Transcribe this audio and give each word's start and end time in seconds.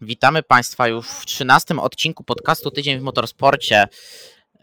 Witamy 0.00 0.42
Państwa 0.42 0.88
już 0.88 1.08
w 1.08 1.26
13 1.26 1.76
odcinku 1.76 2.24
podcastu 2.24 2.70
Tydzień 2.70 2.98
w 2.98 3.02
Motorsporcie. 3.02 3.84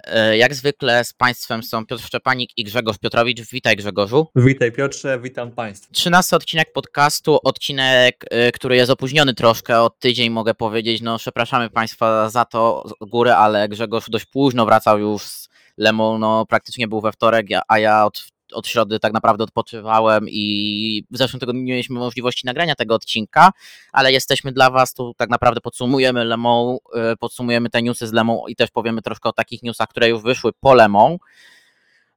E, 0.03 0.37
jak 0.37 0.55
zwykle 0.55 1.05
z 1.05 1.13
Państwem 1.13 1.63
są 1.63 1.85
Piotr 1.85 2.03
Szczepanik 2.03 2.49
i 2.57 2.63
Grzegorz 2.63 2.97
Piotrowicz. 2.97 3.41
Witaj 3.51 3.75
Grzegorzu. 3.75 4.27
Witaj 4.35 4.71
Piotrze, 4.71 5.19
witam 5.19 5.51
Państwa. 5.51 5.93
13 5.93 6.35
odcinek 6.35 6.73
podcastu, 6.73 7.39
odcinek, 7.43 8.25
e, 8.29 8.51
który 8.51 8.75
jest 8.75 8.91
opóźniony 8.91 9.33
troszkę 9.33 9.81
od 9.81 9.99
tydzień, 9.99 10.29
mogę 10.29 10.53
powiedzieć. 10.53 11.01
No, 11.01 11.17
przepraszamy 11.17 11.69
Państwa 11.69 12.29
za 12.29 12.45
to 12.45 12.83
z 12.87 13.09
góry, 13.09 13.31
ale 13.31 13.69
Grzegorz 13.69 14.09
dość 14.09 14.25
późno 14.25 14.65
wracał 14.65 14.99
już 14.99 15.23
z 15.23 15.49
Lemą, 15.77 16.17
no 16.17 16.45
praktycznie 16.45 16.87
był 16.87 17.01
we 17.01 17.11
wtorek, 17.11 17.47
a 17.67 17.79
ja 17.79 18.05
od 18.05 18.34
od 18.55 18.67
środy 18.67 18.99
tak 18.99 19.13
naprawdę 19.13 19.43
odpoczywałem 19.43 20.25
i 20.29 21.03
w 21.11 21.17
zeszłym 21.17 21.39
tygodniu 21.39 21.61
nie 21.61 21.71
mieliśmy 21.71 21.99
możliwości 21.99 22.45
nagrania 22.45 22.75
tego 22.75 22.95
odcinka, 22.95 23.51
ale 23.91 24.11
jesteśmy 24.11 24.51
dla 24.51 24.69
Was, 24.69 24.93
tu 24.93 25.13
tak 25.17 25.29
naprawdę 25.29 25.61
podsumujemy 25.61 26.25
Lemą, 26.25 26.77
y, 27.13 27.17
podsumujemy 27.17 27.69
te 27.69 27.81
newsy 27.81 28.07
z 28.07 28.13
Lemą 28.13 28.47
i 28.47 28.55
też 28.55 28.71
powiemy 28.71 29.01
troszkę 29.01 29.29
o 29.29 29.33
takich 29.33 29.63
newsach, 29.63 29.87
które 29.87 30.09
już 30.09 30.23
wyszły 30.23 30.51
po 30.59 30.73
Lemą. 30.73 31.17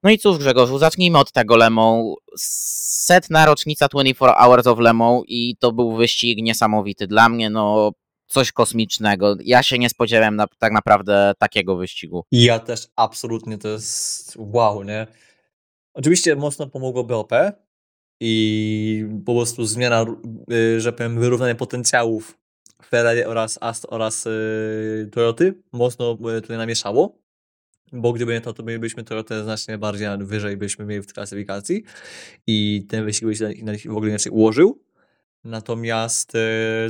No 0.02 0.10
i 0.10 0.18
cóż 0.18 0.38
Grzegorzu, 0.38 0.78
zacznijmy 0.78 1.18
od 1.18 1.32
tego 1.32 1.56
Lemą. 1.56 2.14
Setna 2.36 3.46
rocznica 3.46 3.88
24 3.88 4.32
Hours 4.38 4.66
of 4.66 4.78
Lemą 4.78 5.22
i 5.28 5.56
to 5.56 5.72
był 5.72 5.96
wyścig 5.96 6.38
niesamowity 6.42 7.06
dla 7.06 7.28
mnie, 7.28 7.50
no 7.50 7.92
coś 8.28 8.52
kosmicznego. 8.52 9.36
Ja 9.44 9.62
się 9.62 9.78
nie 9.78 9.91
spodziewałem 9.91 10.36
na, 10.36 10.46
tak 10.58 10.72
naprawdę 10.72 11.32
takiego 11.38 11.77
wyścigu. 11.77 12.24
Ja 12.32 12.58
też 12.58 12.88
absolutnie, 12.96 13.58
to 13.58 13.68
jest 13.68 14.34
wow, 14.36 14.84
nie? 14.84 15.06
Oczywiście 15.98 16.36
mocno 16.36 16.66
pomogło 16.66 17.04
BOP 17.04 17.32
i 18.20 19.06
po 19.26 19.34
prostu 19.34 19.64
zmiana, 19.64 20.06
y, 20.52 20.80
że 20.80 20.92
powiem, 20.92 21.20
wyrównanie 21.20 21.54
potencjałów 21.54 22.38
Ferrari 22.84 23.24
oraz 23.24 23.58
Ast 23.60 23.86
oraz 23.88 24.24
yy, 24.24 25.08
Toyoty 25.12 25.54
mocno 25.72 26.18
y, 26.38 26.40
tutaj 26.40 26.56
namieszało, 26.56 27.18
bo 27.92 28.12
gdyby 28.12 28.32
nie 28.32 28.40
to, 28.40 28.52
to 28.52 28.62
mielibyśmy 28.62 29.05
Toyotę 29.05 29.44
znacznie 29.44 29.78
bardziej 29.78 30.08
wyżej 30.18 30.56
byśmy 30.56 30.84
mieli 30.84 31.02
w 31.02 31.12
klasyfikacji 31.12 31.84
i 32.46 32.86
ten 32.88 33.05
wyścig 33.05 33.28
by 33.28 33.34
się 33.34 33.48
w 33.86 33.96
ogóle 33.96 34.08
inaczej 34.08 34.33
ułożył. 34.33 34.83
Natomiast 35.44 36.34
y, 36.34 36.38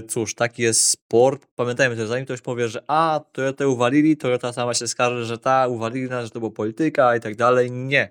cóż, 0.08 0.34
taki 0.34 0.62
jest 0.62 0.90
sport. 0.90 1.46
Pamiętajmy 1.56 1.96
też, 1.96 2.08
zanim 2.08 2.24
ktoś 2.24 2.40
powie, 2.40 2.68
że 2.68 2.84
a, 2.86 3.20
Toyotę 3.32 3.68
uwalili, 3.68 4.16
Toyota 4.16 4.52
sama 4.52 4.74
się 4.74 4.88
skarży, 4.88 5.24
że 5.24 5.38
ta, 5.38 5.68
uwalili 5.68 6.08
nas, 6.08 6.24
że 6.24 6.30
to 6.30 6.40
była 6.40 6.52
polityka 6.52 7.16
i 7.16 7.20
tak 7.20 7.36
dalej. 7.36 7.72
Nie. 7.72 8.10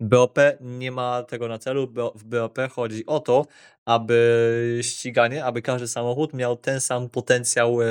BOP 0.00 0.38
nie 0.60 0.92
ma 0.92 1.22
tego 1.22 1.48
na 1.48 1.58
celu. 1.58 1.92
W 2.14 2.24
BOP 2.24 2.58
chodzi 2.70 3.06
o 3.06 3.20
to, 3.20 3.46
aby 3.84 4.78
ściganie, 4.82 5.44
aby 5.44 5.62
każdy 5.62 5.88
samochód 5.88 6.34
miał 6.34 6.56
ten 6.56 6.80
sam 6.80 7.08
potencjał 7.08 7.82
e, 7.82 7.86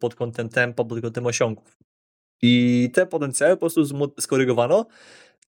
pod 0.00 0.14
kątem 0.14 0.48
tempa, 0.48 0.84
pod 0.84 1.00
kątem 1.00 1.26
osiągów. 1.26 1.78
I 2.42 2.90
te 2.94 3.06
potencjały 3.06 3.56
po 3.56 3.60
prostu 3.60 3.84
skorygowano 4.20 4.86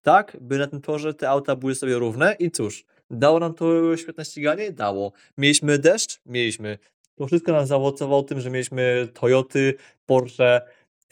tak, 0.04 0.36
by 0.40 0.58
na 0.58 0.66
tym 0.66 0.80
torze 0.80 1.14
te 1.14 1.28
auta 1.30 1.56
były 1.56 1.74
sobie 1.74 1.98
równe 1.98 2.36
i 2.38 2.50
cóż, 2.50 2.84
dało 3.10 3.38
nam 3.38 3.54
to 3.54 3.96
świetne 3.96 4.24
ściganie? 4.24 4.72
Dało. 4.72 5.12
Mieliśmy 5.38 5.78
deszcz? 5.78 6.20
Mieliśmy. 6.26 6.78
To 7.16 7.26
wszystko 7.26 7.52
nam 7.52 7.66
zaowocowało 7.66 8.22
tym, 8.22 8.40
że 8.40 8.50
mieliśmy 8.50 9.08
Toyoty, 9.14 9.74
Porsche, 10.06 10.62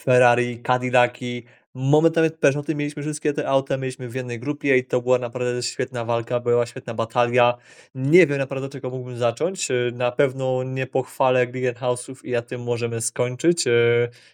Ferrari, 0.00 0.58
Cadillaki, 0.62 1.44
Momentami 1.74 2.30
Peugeoty 2.30 2.74
mieliśmy 2.74 3.02
wszystkie 3.02 3.32
te 3.32 3.48
auta, 3.48 3.76
mieliśmy 3.76 4.08
w 4.08 4.14
jednej 4.14 4.40
grupie 4.40 4.76
i 4.76 4.84
to 4.84 5.02
była 5.02 5.18
naprawdę 5.18 5.62
świetna 5.62 6.04
walka, 6.04 6.40
była 6.40 6.66
świetna 6.66 6.94
batalia. 6.94 7.56
Nie 7.94 8.26
wiem 8.26 8.38
naprawdę 8.38 8.68
czego 8.68 8.90
mógłbym 8.90 9.16
zacząć. 9.16 9.70
E, 9.70 9.74
na 9.92 10.12
pewno 10.12 10.62
nie 10.62 10.86
pochwalę 10.86 11.46
Glickenhausów 11.46 12.24
i 12.24 12.32
na 12.32 12.42
tym 12.42 12.62
możemy 12.62 13.00
skończyć, 13.00 13.66
e, 13.66 13.70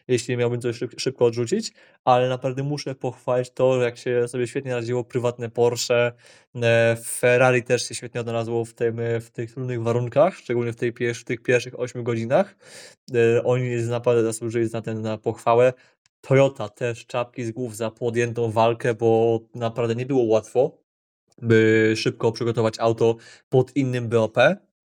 jeśli 0.08 0.36
miałbym 0.36 0.60
coś 0.60 0.80
szybko 0.96 1.24
odrzucić, 1.24 1.72
ale 2.04 2.28
naprawdę 2.28 2.62
muszę 2.62 2.94
pochwalić 2.94 3.50
to, 3.50 3.82
jak 3.82 3.98
się 3.98 4.28
sobie 4.28 4.46
świetnie 4.46 4.74
radziło 4.74 5.04
prywatne 5.04 5.50
Porsche. 5.50 6.12
E, 6.62 6.96
Ferrari 7.04 7.62
też 7.62 7.88
się 7.88 7.94
świetnie 7.94 8.20
odnalazło 8.20 8.64
w, 8.64 8.74
tym, 8.74 9.00
w 9.20 9.30
tych 9.30 9.52
trudnych 9.52 9.82
warunkach, 9.82 10.34
szczególnie 10.36 10.72
w, 10.72 10.76
tej, 10.76 10.92
w 11.14 11.24
tych 11.24 11.42
pierwszych 11.42 11.80
8 11.80 12.04
godzinach. 12.04 12.56
Oni 13.44 13.76
naprawdę 13.76 14.22
zasłużyli 14.22 14.68
na 14.72 14.82
ten 14.82 15.02
na 15.02 15.18
pochwałę. 15.18 15.72
Toyota 16.20 16.68
też 16.68 17.06
czapki 17.06 17.44
z 17.44 17.50
głów 17.50 17.76
za 17.76 17.90
podjętą 17.90 18.50
walkę, 18.50 18.94
bo 18.94 19.40
naprawdę 19.54 19.94
nie 19.94 20.06
było 20.06 20.22
łatwo, 20.22 20.78
by 21.42 21.92
szybko 21.96 22.32
przygotować 22.32 22.74
auto 22.78 23.16
pod 23.48 23.76
innym 23.76 24.08
BOP 24.08 24.36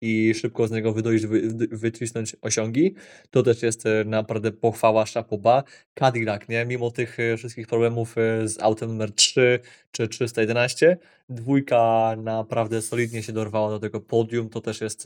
i 0.01 0.35
szybko 0.35 0.69
z 0.69 0.71
niego 0.71 0.93
wydojść, 0.93 1.27
wy, 1.27 1.51
wycisnąć 1.71 2.37
osiągi. 2.43 2.95
To 3.31 3.43
też 3.43 3.63
jest 3.63 3.87
e, 3.87 4.05
naprawdę 4.05 4.53
pochwała 4.53 5.07
Szapoba. 5.07 5.65
Cadillac, 5.95 6.49
nie? 6.49 6.65
Mimo 6.65 6.91
tych 6.91 7.21
e, 7.21 7.37
wszystkich 7.37 7.67
problemów 7.67 8.19
e, 8.19 8.49
z 8.49 8.63
autem 8.63 8.89
numer 8.89 9.13
3 9.13 9.61
czy 9.91 10.09
311, 10.09 10.99
dwójka 11.29 12.15
naprawdę 12.19 12.83
solidnie 12.83 13.23
się 13.23 13.33
dorwała 13.33 13.71
do 13.71 13.79
tego 13.79 14.01
podium. 14.01 14.49
To 14.49 14.61
też 14.61 14.81
jest 14.81 15.05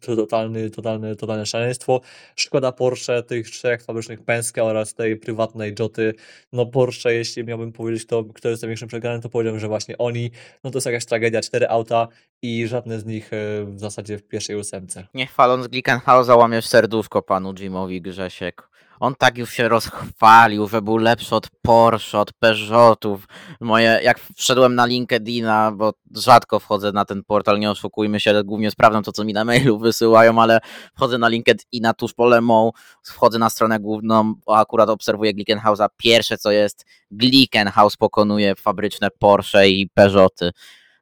to 0.00 0.16
totalny, 0.16 0.70
totalne, 0.70 1.16
totalne 1.16 1.46
szaleństwo. 1.46 2.00
Szkoda 2.36 2.72
Porsche, 2.72 3.22
tych 3.22 3.50
trzech 3.50 3.82
fabrycznych 3.82 4.22
Penske 4.22 4.64
oraz 4.64 4.94
tej 4.94 5.16
prywatnej 5.16 5.74
Joty. 5.78 6.14
No 6.52 6.66
Porsche, 6.66 7.14
jeśli 7.14 7.44
miałbym 7.44 7.72
powiedzieć, 7.72 8.06
to 8.06 8.24
kto 8.24 8.48
jest 8.48 8.62
największym 8.62 8.88
przegranym, 8.88 9.22
to 9.22 9.28
powiedziałbym, 9.28 9.60
że 9.60 9.68
właśnie 9.68 9.98
oni. 9.98 10.30
No 10.64 10.70
to 10.70 10.76
jest 10.76 10.86
jakaś 10.86 11.04
tragedia. 11.04 11.40
Cztery 11.40 11.68
auta 11.68 12.08
i 12.42 12.66
żadne 12.66 13.00
z 13.00 13.04
nich 13.04 13.30
w 13.64 13.74
zasadzie 13.78 14.18
w 14.18 14.22
pierwszej 14.22 14.56
ósemce. 14.56 15.06
Nie 15.14 15.26
chwaląc 15.26 15.68
Glickenhausa 15.68 16.36
łamiesz 16.36 16.66
serduszko 16.66 17.22
panu 17.22 17.54
Jimowi 17.54 18.02
Grzesiek. 18.02 18.68
On 19.00 19.14
tak 19.14 19.38
już 19.38 19.50
się 19.50 19.68
rozchwalił, 19.68 20.68
że 20.68 20.82
był 20.82 20.96
lepszy 20.96 21.34
od 21.34 21.48
Porsche, 21.62 22.18
od 22.18 22.32
Peugeotów. 22.32 23.28
Moje, 23.60 24.00
jak 24.02 24.20
wszedłem 24.36 24.74
na 24.74 24.86
LinkedIna, 24.86 25.72
bo 25.72 25.92
rzadko 26.16 26.60
wchodzę 26.60 26.92
na 26.92 27.04
ten 27.04 27.24
portal, 27.24 27.58
nie 27.58 27.70
oszukujmy 27.70 28.20
się, 28.20 28.44
głównie 28.44 28.70
sprawdzam 28.70 29.02
to, 29.02 29.12
co 29.12 29.24
mi 29.24 29.32
na 29.32 29.44
mailu 29.44 29.78
wysyłają, 29.88 30.42
ale 30.42 30.60
wchodzę 30.96 31.18
na 31.18 31.28
LinkedIna 31.28 31.94
tuż 31.94 32.14
po 32.14 32.26
Lemą, 32.26 32.70
wchodzę 33.02 33.38
na 33.38 33.50
stronę 33.50 33.80
główną, 33.80 34.34
akurat 34.46 34.90
obserwuję 34.90 35.34
Glickenhausa. 35.34 35.88
Pierwsze, 35.96 36.38
co 36.38 36.50
jest, 36.50 36.86
Glickenhaus 37.10 37.96
pokonuje 37.96 38.54
fabryczne 38.54 39.08
Porsche 39.18 39.68
i 39.68 39.88
Peugeoty 39.94 40.52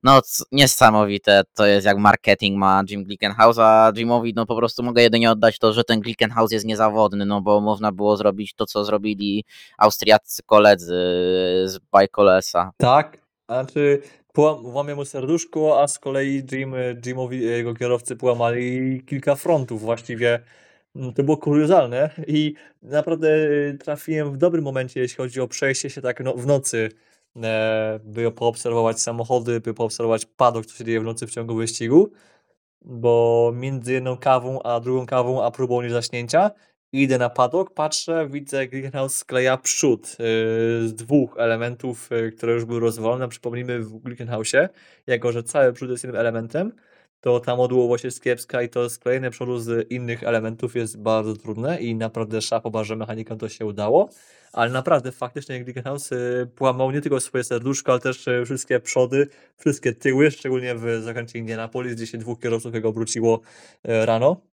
no 0.02 0.20
niesamowite 0.52 1.42
to 1.54 1.66
jest 1.66 1.86
jak 1.86 1.98
marketing 1.98 2.58
ma 2.58 2.82
Jim 2.90 3.04
Glickenhaus, 3.04 3.58
a 3.58 3.92
Jimowi 3.96 4.32
no 4.36 4.46
po 4.46 4.56
prostu 4.56 4.82
mogę 4.82 5.02
jedynie 5.02 5.30
oddać 5.30 5.58
to, 5.58 5.72
że 5.72 5.84
ten 5.84 6.00
Glickenhaus 6.00 6.52
jest 6.52 6.66
niezawodny, 6.66 7.26
no 7.26 7.40
bo 7.40 7.60
można 7.60 7.92
było 7.92 8.16
zrobić 8.16 8.54
to, 8.54 8.66
co 8.66 8.84
zrobili 8.84 9.44
austriaccy 9.78 10.42
koledzy 10.42 10.94
z 11.64 11.78
Bajkolesa. 11.92 12.72
Tak, 12.76 13.18
znaczy 13.48 14.02
łamie 14.62 14.94
mu 14.94 15.04
serduszko, 15.04 15.82
a 15.82 15.88
z 15.88 15.98
kolei 15.98 16.42
Jim, 16.52 16.74
Jimowi, 17.06 17.40
jego 17.40 17.74
kierowcy 17.74 18.16
połamali 18.16 19.02
kilka 19.06 19.34
frontów 19.34 19.80
właściwie. 19.80 20.40
Mm, 20.96 21.12
to 21.12 21.22
było 21.22 21.36
kuriozalne 21.36 22.10
i 22.26 22.54
naprawdę 22.82 23.28
trafiłem 23.80 24.32
w 24.32 24.36
dobrym 24.36 24.64
momencie, 24.64 25.00
jeśli 25.00 25.16
chodzi 25.16 25.40
o 25.40 25.48
przejście 25.48 25.90
się 25.90 26.00
tak 26.00 26.20
no, 26.20 26.34
w 26.34 26.46
nocy 26.46 26.88
by 28.04 28.32
poobserwować 28.32 29.00
samochody, 29.00 29.60
by 29.60 29.74
poobserwować 29.74 30.26
padok, 30.26 30.66
co 30.66 30.76
się 30.76 30.84
dzieje 30.84 31.00
w 31.00 31.04
nocy 31.04 31.26
w 31.26 31.30
ciągu 31.30 31.54
wyścigu, 31.54 32.12
bo 32.84 33.52
między 33.54 33.92
jedną 33.92 34.16
kawą 34.16 34.62
a 34.62 34.80
drugą 34.80 35.06
kawą, 35.06 35.44
a 35.44 35.50
próbą 35.50 35.82
niezaśnięcia 35.82 36.50
idę 36.92 37.18
na 37.18 37.30
padok, 37.30 37.74
patrzę, 37.74 38.28
widzę 38.30 38.66
Glickenhaus 38.66 39.14
skleja 39.14 39.56
przód 39.56 40.06
e, 40.06 40.14
z 40.88 40.94
dwóch 40.94 41.36
elementów, 41.38 42.12
e, 42.12 42.30
które 42.30 42.52
już 42.52 42.64
były 42.64 42.80
rozwalone. 42.80 43.28
Przypomnijmy 43.28 43.80
w 43.80 43.98
Glickenhausie, 43.98 44.68
jako 45.06 45.32
że 45.32 45.42
cały 45.42 45.72
przód 45.72 45.90
jest 45.90 46.04
jednym 46.04 46.20
elementem, 46.20 46.72
to 47.22 47.40
ta 47.40 47.56
modułowość 47.56 48.04
jest 48.04 48.22
kiepska 48.22 48.62
i 48.62 48.68
to 48.68 48.90
sklejenie 48.90 49.30
przodu 49.30 49.58
z 49.58 49.90
innych 49.90 50.22
elementów 50.22 50.76
jest 50.76 51.02
bardzo 51.02 51.36
trudne 51.36 51.80
i 51.80 51.94
naprawdę 51.94 52.42
szapoba, 52.42 52.84
że 52.84 52.96
mechanikom 52.96 53.38
to 53.38 53.48
się 53.48 53.66
udało 53.66 54.08
ale 54.52 54.70
naprawdę 54.70 55.12
faktycznie 55.12 55.64
Glickenhaus 55.64 56.12
y, 56.12 56.48
połamał 56.56 56.90
nie 56.90 57.00
tylko 57.00 57.20
swoje 57.20 57.44
serduszko, 57.44 57.92
ale 57.92 58.00
też 58.00 58.28
y, 58.28 58.44
wszystkie 58.44 58.80
przody, 58.80 59.28
wszystkie 59.58 59.92
tyły, 59.92 60.30
szczególnie 60.30 60.74
w 60.74 61.02
zakręcie 61.02 61.38
Indianapolis, 61.38 61.94
gdzie 61.94 62.06
się 62.06 62.18
dwóch 62.18 62.40
kierowców 62.40 62.74
jego 62.74 62.88
obróciło 62.88 63.40
y, 63.88 64.06
rano. 64.06 64.51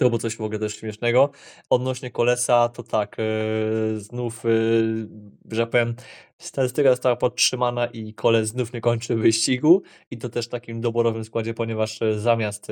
To 0.00 0.08
było 0.10 0.18
coś 0.18 0.36
w 0.36 0.40
ogóle 0.40 0.58
też 0.58 0.76
śmiesznego. 0.76 1.30
Odnośnie 1.70 2.10
Kolesa, 2.10 2.68
to 2.68 2.82
tak, 2.82 3.16
znów, 3.96 4.44
że 5.50 5.66
powiem, 5.66 5.94
statystyka 6.38 6.90
została 6.90 7.16
podtrzymana 7.16 7.86
i 7.86 8.14
Koles 8.14 8.48
znów 8.48 8.72
nie 8.72 8.80
kończy 8.80 9.16
wyścigu 9.16 9.82
i 10.10 10.18
to 10.18 10.28
też 10.28 10.46
w 10.46 10.48
takim 10.48 10.80
doborowym 10.80 11.24
składzie, 11.24 11.54
ponieważ 11.54 12.00
zamiast 12.16 12.68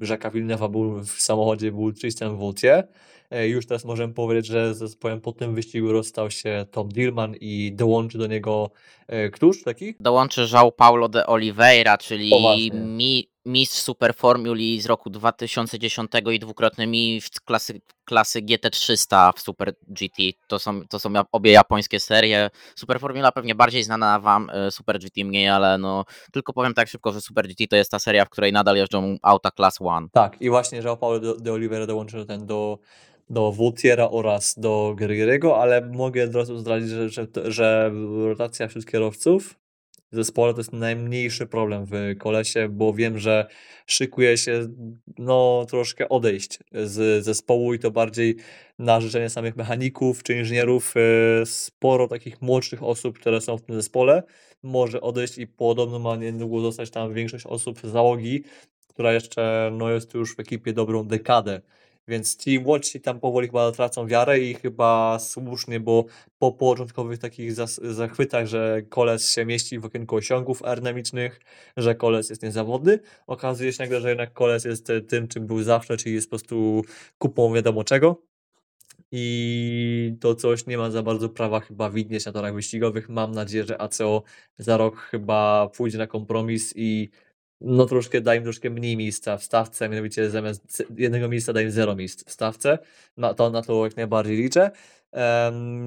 Rzeka 0.00 0.30
Wilnewa 0.30 0.68
był 0.68 1.00
w 1.00 1.10
samochodzie 1.10 1.72
był 1.72 1.92
Tristan 1.92 2.38
Vautier, 2.38 2.88
E, 3.30 3.48
już 3.48 3.66
teraz 3.66 3.84
możemy 3.84 4.14
powiedzieć, 4.14 4.46
że 4.46 4.74
z 4.74 4.78
zespołem 4.78 5.20
po 5.20 5.32
tym 5.32 5.54
wyścigu 5.54 5.92
rozstał 5.92 6.30
się 6.30 6.66
Tom 6.70 6.88
Dillman 6.88 7.34
i 7.40 7.72
dołączy 7.74 8.18
do 8.18 8.26
niego 8.26 8.70
e, 9.06 9.30
któż 9.30 9.62
taki? 9.62 9.94
Dołączy 10.00 10.40
João 10.40 10.72
Paulo 10.72 11.08
de 11.08 11.26
Oliveira, 11.26 11.98
czyli 11.98 12.32
mi, 12.72 13.28
mistrz 13.46 13.78
Superformuli 13.78 14.80
z 14.80 14.86
roku 14.86 15.10
2010 15.10 16.10
i 16.32 16.38
dwukrotny 16.38 16.86
mistrz 16.86 17.40
klasy, 17.40 17.80
klasy 18.04 18.42
GT300 18.42 19.32
w 19.36 19.40
Super 19.40 19.74
GT. 19.88 20.22
To 20.46 20.58
są, 20.58 20.86
to 20.88 20.98
są 20.98 21.12
obie 21.32 21.52
japońskie 21.52 22.00
serie. 22.00 22.50
Superformula 22.76 23.32
pewnie 23.32 23.54
bardziej 23.54 23.84
znana 23.84 24.20
wam, 24.20 24.50
e, 24.50 24.70
Super 24.70 24.98
GT 24.98 25.24
mniej, 25.24 25.48
ale 25.48 25.78
no 25.78 26.04
tylko 26.32 26.52
powiem 26.52 26.74
tak 26.74 26.88
szybko, 26.88 27.12
że 27.12 27.20
Super 27.20 27.48
GT 27.48 27.66
to 27.70 27.76
jest 27.76 27.90
ta 27.90 27.98
seria, 27.98 28.24
w 28.24 28.30
której 28.30 28.52
nadal 28.52 28.76
jeżdżą 28.76 29.16
auta 29.22 29.50
Class 29.50 29.78
1. 29.80 30.08
Tak, 30.12 30.36
i 30.40 30.50
właśnie, 30.50 30.82
że 30.82 30.96
Paulo 30.96 31.34
de, 31.34 31.52
Oliveira 31.52 31.86
dołączył 31.86 32.24
ten 32.24 32.46
do, 32.46 32.78
do 33.30 33.52
Wultiera 33.52 34.10
oraz 34.10 34.54
do 34.58 34.94
Guerrieriego, 34.98 35.62
ale 35.62 35.80
mogę 35.80 36.24
od 36.24 36.34
razu 36.34 36.58
zdradzić, 36.58 36.88
że, 36.88 37.08
że, 37.08 37.26
że 37.44 37.90
rotacja 38.28 38.68
wśród 38.68 38.86
kierowców 38.86 39.65
zespole 40.12 40.54
to 40.54 40.60
jest 40.60 40.72
najmniejszy 40.72 41.46
problem 41.46 41.84
w 41.84 42.18
kolesie, 42.18 42.68
bo 42.68 42.92
wiem, 42.92 43.18
że 43.18 43.46
szykuje 43.86 44.36
się 44.38 44.68
no 45.18 45.66
troszkę 45.68 46.08
odejść 46.08 46.58
z 46.72 47.24
zespołu 47.24 47.74
i 47.74 47.78
to 47.78 47.90
bardziej 47.90 48.36
na 48.78 49.00
życzenie 49.00 49.30
samych 49.30 49.56
mechaników 49.56 50.22
czy 50.22 50.34
inżynierów. 50.34 50.94
e, 51.42 51.46
Sporo 51.46 52.08
takich 52.08 52.42
młodszych 52.42 52.82
osób, 52.82 53.18
które 53.18 53.40
są 53.40 53.58
w 53.58 53.62
tym 53.62 53.74
zespole, 53.74 54.22
może 54.62 55.00
odejść 55.00 55.38
i 55.38 55.46
podobno 55.46 55.98
ma 55.98 56.16
niedługo 56.16 56.60
zostać 56.60 56.90
tam 56.90 57.14
większość 57.14 57.46
osób 57.46 57.78
z 57.78 57.86
załogi, 57.86 58.44
która 58.88 59.12
jeszcze 59.12 59.70
no, 59.72 59.90
jest 59.90 60.14
już 60.14 60.36
w 60.36 60.40
ekipie 60.40 60.72
dobrą 60.72 61.04
dekadę. 61.04 61.60
Więc 62.08 62.36
ci 62.36 62.60
młodsi 62.60 63.00
tam 63.00 63.20
powoli 63.20 63.46
chyba 63.46 63.72
tracą 63.72 64.06
wiarę 64.06 64.40
i 64.40 64.54
chyba 64.54 65.18
słusznie, 65.18 65.80
bo 65.80 66.04
po 66.38 66.52
początkowych 66.52 67.18
takich 67.18 67.52
zachwytach, 67.82 68.46
że 68.46 68.82
koles 68.88 69.32
się 69.34 69.44
mieści 69.44 69.78
w 69.78 69.84
okienku 69.84 70.16
osiągów 70.16 70.62
aerodynamicznych, 70.62 71.40
że 71.76 71.94
koles 71.94 72.30
jest 72.30 72.42
niezawodny, 72.42 72.98
okazuje 73.26 73.72
się 73.72 73.82
nagle, 73.82 74.00
że 74.00 74.08
jednak 74.08 74.32
koles 74.32 74.64
jest 74.64 74.92
tym, 75.08 75.28
czym 75.28 75.46
był 75.46 75.62
zawsze, 75.62 75.96
czyli 75.96 76.14
jest 76.14 76.26
po 76.26 76.30
prostu 76.30 76.82
kupą 77.18 77.54
wiadomo 77.54 77.84
czego. 77.84 78.22
I 79.12 80.16
to 80.20 80.34
coś 80.34 80.66
nie 80.66 80.78
ma 80.78 80.90
za 80.90 81.02
bardzo 81.02 81.28
prawa 81.28 81.60
chyba 81.60 81.90
widnieć 81.90 82.26
na 82.26 82.32
torach 82.32 82.54
wyścigowych. 82.54 83.08
Mam 83.08 83.32
nadzieję, 83.32 83.64
że 83.64 83.80
ACO 83.80 84.22
za 84.58 84.76
rok 84.76 84.96
chyba 84.96 85.68
pójdzie 85.76 85.98
na 85.98 86.06
kompromis 86.06 86.72
i 86.76 87.10
no 87.60 87.86
troszkę 87.86 88.20
daj 88.20 88.38
im 88.38 88.44
troszkę 88.44 88.70
mniej 88.70 88.96
miejsca 88.96 89.36
w 89.36 89.44
stawce, 89.44 89.88
mianowicie 89.88 90.30
zamiast 90.30 90.84
jednego 90.96 91.28
miejsca 91.28 91.52
daj 91.52 91.64
im 91.64 91.70
zero 91.70 91.96
miejsc 91.96 92.24
w 92.24 92.30
stawce. 92.32 92.78
Na 93.16 93.34
to, 93.34 93.50
na 93.50 93.62
to 93.62 93.84
jak 93.84 93.96
najbardziej 93.96 94.36
liczę. 94.36 94.70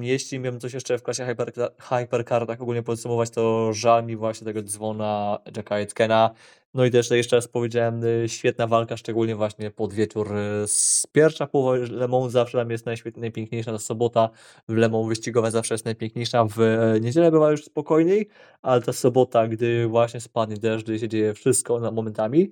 Jeśli 0.00 0.38
miałem 0.38 0.60
coś 0.60 0.72
jeszcze 0.74 0.98
w 0.98 1.02
klasie 1.02 1.24
Hyper, 1.26 1.52
Hypercar 1.78 2.46
tak 2.46 2.60
ogólnie 2.62 2.82
podsumować, 2.82 3.30
to 3.30 3.72
żal 3.72 4.04
mi 4.06 4.16
właśnie 4.16 4.44
tego 4.44 4.62
dzwona 4.62 5.38
Jacka 5.56 5.74
Aitkena. 5.74 6.30
No 6.74 6.84
i 6.84 6.90
też 6.90 7.10
jeszcze 7.10 7.36
raz 7.36 7.48
powiedziałem, 7.48 8.04
y, 8.04 8.28
świetna 8.28 8.66
walka, 8.66 8.96
szczególnie 8.96 9.36
właśnie 9.36 9.70
pod 9.70 9.92
wieczór. 9.92 10.36
y, 10.36 10.66
Z 10.66 11.06
pierwsza 11.12 11.46
połowa 11.46 11.76
Le 11.90 12.08
Mans 12.08 12.32
zawsze 12.32 12.58
tam 12.58 12.70
jest 12.70 12.86
najświet- 12.86 13.18
najpiękniejsza, 13.18 13.72
ta 13.72 13.78
sobota 13.78 14.30
w 14.68 14.72
Le 14.72 14.88
Mans 14.88 15.08
wyścigowe 15.08 15.50
zawsze 15.50 15.74
jest 15.74 15.84
najpiękniejsza. 15.84 16.44
W 16.44 16.60
e, 16.60 17.00
niedzielę 17.00 17.30
bywa 17.30 17.50
już 17.50 17.64
spokojniej, 17.64 18.28
ale 18.62 18.82
ta 18.82 18.92
sobota, 18.92 19.48
gdy 19.48 19.86
właśnie 19.86 20.20
spadnie 20.20 20.56
deszcz, 20.56 20.84
gdy 20.84 20.98
się 20.98 21.08
dzieje 21.08 21.34
wszystko 21.34 21.92
momentami, 21.92 22.50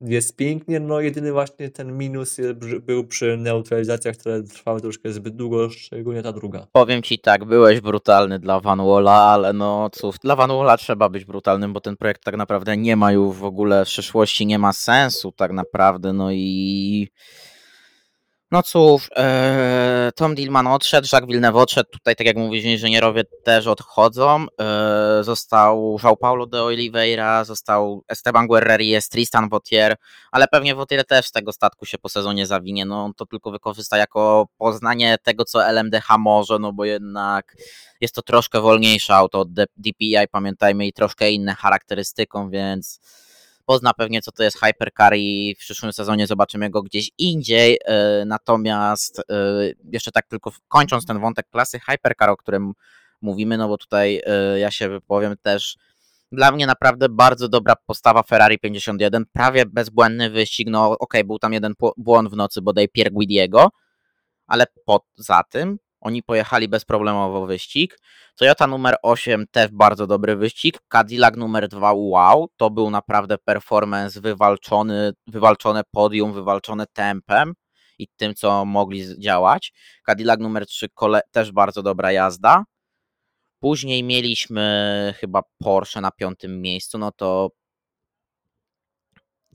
jest 0.00 0.36
pięknie, 0.36 0.80
no 0.80 1.00
jedyny 1.00 1.32
właśnie 1.32 1.70
ten 1.70 1.98
minus 1.98 2.36
był 2.80 3.06
przy 3.06 3.36
neutralizacjach, 3.36 4.16
które 4.16 4.42
trwały 4.42 4.80
troszkę 4.80 5.12
zbyt 5.12 5.36
długo, 5.36 5.70
szczególnie 5.70 6.22
ta 6.22 6.32
druga. 6.32 6.66
Powiem 6.72 7.02
ci 7.02 7.18
tak, 7.18 7.44
byłeś 7.44 7.80
brutalny 7.80 8.38
dla 8.38 8.60
Van 8.60 8.78
Walla, 8.78 9.12
ale 9.12 9.52
no 9.52 9.90
cóż, 9.92 10.16
dla 10.18 10.36
Van 10.36 10.50
Walla 10.50 10.76
trzeba 10.76 11.08
być 11.08 11.24
brutalnym, 11.24 11.72
bo 11.72 11.80
ten 11.80 11.96
projekt 11.96 12.24
tak 12.24 12.36
naprawdę 12.36 12.76
nie 12.76 12.96
ma 12.96 13.12
już 13.12 13.36
w 13.36 13.44
ogóle 13.44 13.84
w 13.84 13.88
przyszłości, 13.88 14.46
nie 14.46 14.58
ma 14.58 14.72
sensu 14.72 15.32
tak 15.32 15.52
naprawdę, 15.52 16.12
no 16.12 16.32
i 16.32 17.08
no 18.50 18.62
cóż, 18.62 19.08
e, 19.16 20.10
Tom 20.16 20.34
Dillman 20.34 20.66
odszedł, 20.66 21.08
Jacques 21.12 21.28
Villeneuve 21.28 21.56
odszedł, 21.56 21.90
tutaj 21.90 22.16
tak 22.16 22.26
jak 22.26 22.36
mówisz, 22.36 22.64
inżynierowie 22.64 23.24
też 23.44 23.66
odchodzą, 23.66 24.46
e, 24.60 25.24
został 25.24 25.96
João 26.02 26.16
Paulo 26.16 26.46
de 26.46 26.62
Oliveira, 26.62 27.44
został 27.44 28.04
Esteban 28.08 28.46
Guerreri, 28.46 28.88
jest 28.88 29.12
Tristan 29.12 29.48
Vautier, 29.48 29.96
ale 30.32 30.48
pewnie 30.48 30.74
Vautier 30.74 31.06
też 31.06 31.26
z 31.26 31.32
tego 31.32 31.52
statku 31.52 31.86
się 31.86 31.98
po 31.98 32.08
sezonie 32.08 32.46
zawinie, 32.46 32.84
no 32.84 33.04
on 33.04 33.14
to 33.14 33.26
tylko 33.26 33.50
wykorzysta 33.50 33.96
jako 33.96 34.48
poznanie 34.58 35.16
tego, 35.22 35.44
co 35.44 35.66
LMDH 35.66 36.18
może, 36.18 36.58
no 36.58 36.72
bo 36.72 36.84
jednak 36.84 37.56
jest 38.00 38.14
to 38.14 38.22
troszkę 38.22 38.60
wolniejsze 38.60 39.14
auto 39.14 39.40
od 39.40 39.52
DPI, 39.52 40.28
pamiętajmy, 40.30 40.86
i 40.86 40.92
troszkę 40.92 41.30
inne 41.30 41.54
charakterystyką, 41.54 42.50
więc 42.50 43.00
pozna 43.70 43.94
pewnie, 43.94 44.22
co 44.22 44.32
to 44.32 44.42
jest 44.42 44.60
Hypercar 44.60 45.14
i 45.16 45.54
w 45.54 45.58
przyszłym 45.58 45.92
sezonie 45.92 46.26
zobaczymy 46.26 46.70
go 46.70 46.82
gdzieś 46.82 47.10
indziej. 47.18 47.78
e, 47.84 48.24
Natomiast 48.26 49.18
e, 49.18 49.22
jeszcze 49.92 50.12
tak 50.12 50.26
tylko 50.26 50.52
kończąc 50.68 51.06
ten 51.06 51.20
wątek 51.20 51.46
klasy 51.50 51.80
Hypercar, 51.80 52.30
o 52.30 52.36
którym 52.36 52.72
mówimy, 53.20 53.58
no 53.58 53.68
bo 53.68 53.78
tutaj 53.78 54.22
e, 54.26 54.58
ja 54.58 54.70
się 54.70 54.88
wypowiem 54.88 55.36
też. 55.42 55.76
Dla 56.32 56.52
mnie 56.52 56.66
naprawdę 56.66 57.08
bardzo 57.08 57.48
dobra 57.48 57.74
postawa 57.86 58.22
Ferrari 58.22 58.58
51, 58.58 59.24
prawie 59.32 59.66
bezbłędny 59.66 60.30
wyścig. 60.30 60.68
No 60.70 60.96
okej, 60.98 61.24
był 61.24 61.38
tam 61.38 61.52
jeden 61.52 61.74
błąd 61.96 62.30
w 62.30 62.36
nocy 62.36 62.62
bodaj 62.62 62.88
Pierguidiego, 62.88 63.68
ale 64.46 64.64
poza 64.84 65.42
tym 65.50 65.78
oni 66.00 66.22
pojechali 66.22 66.68
bezproblemowo 66.68 67.46
wyścig. 67.46 67.98
Toyota 68.36 68.66
numer 68.66 68.96
8 69.02 69.46
też 69.50 69.70
bardzo 69.72 70.06
dobry 70.06 70.36
wyścig. 70.36 70.78
Cadillac 70.92 71.36
numer 71.36 71.68
2 71.68 71.92
wow, 71.94 72.48
to 72.56 72.70
był 72.70 72.90
naprawdę 72.90 73.38
performance 73.38 74.20
wywalczony, 74.20 75.12
wywalczone 75.26 75.82
podium, 75.90 76.32
wywalczone 76.32 76.86
tempem 76.92 77.54
i 77.98 78.08
tym, 78.16 78.34
co 78.34 78.64
mogli 78.64 79.20
działać. 79.20 79.72
Cadillac 80.06 80.40
numer 80.40 80.66
3 80.66 80.88
kole- 80.88 81.20
też 81.30 81.52
bardzo 81.52 81.82
dobra 81.82 82.12
jazda. 82.12 82.64
Później 83.60 84.02
mieliśmy 84.02 85.14
chyba 85.16 85.42
Porsche 85.58 86.00
na 86.00 86.10
piątym 86.10 86.60
miejscu, 86.62 86.98
no 86.98 87.12
to 87.12 87.50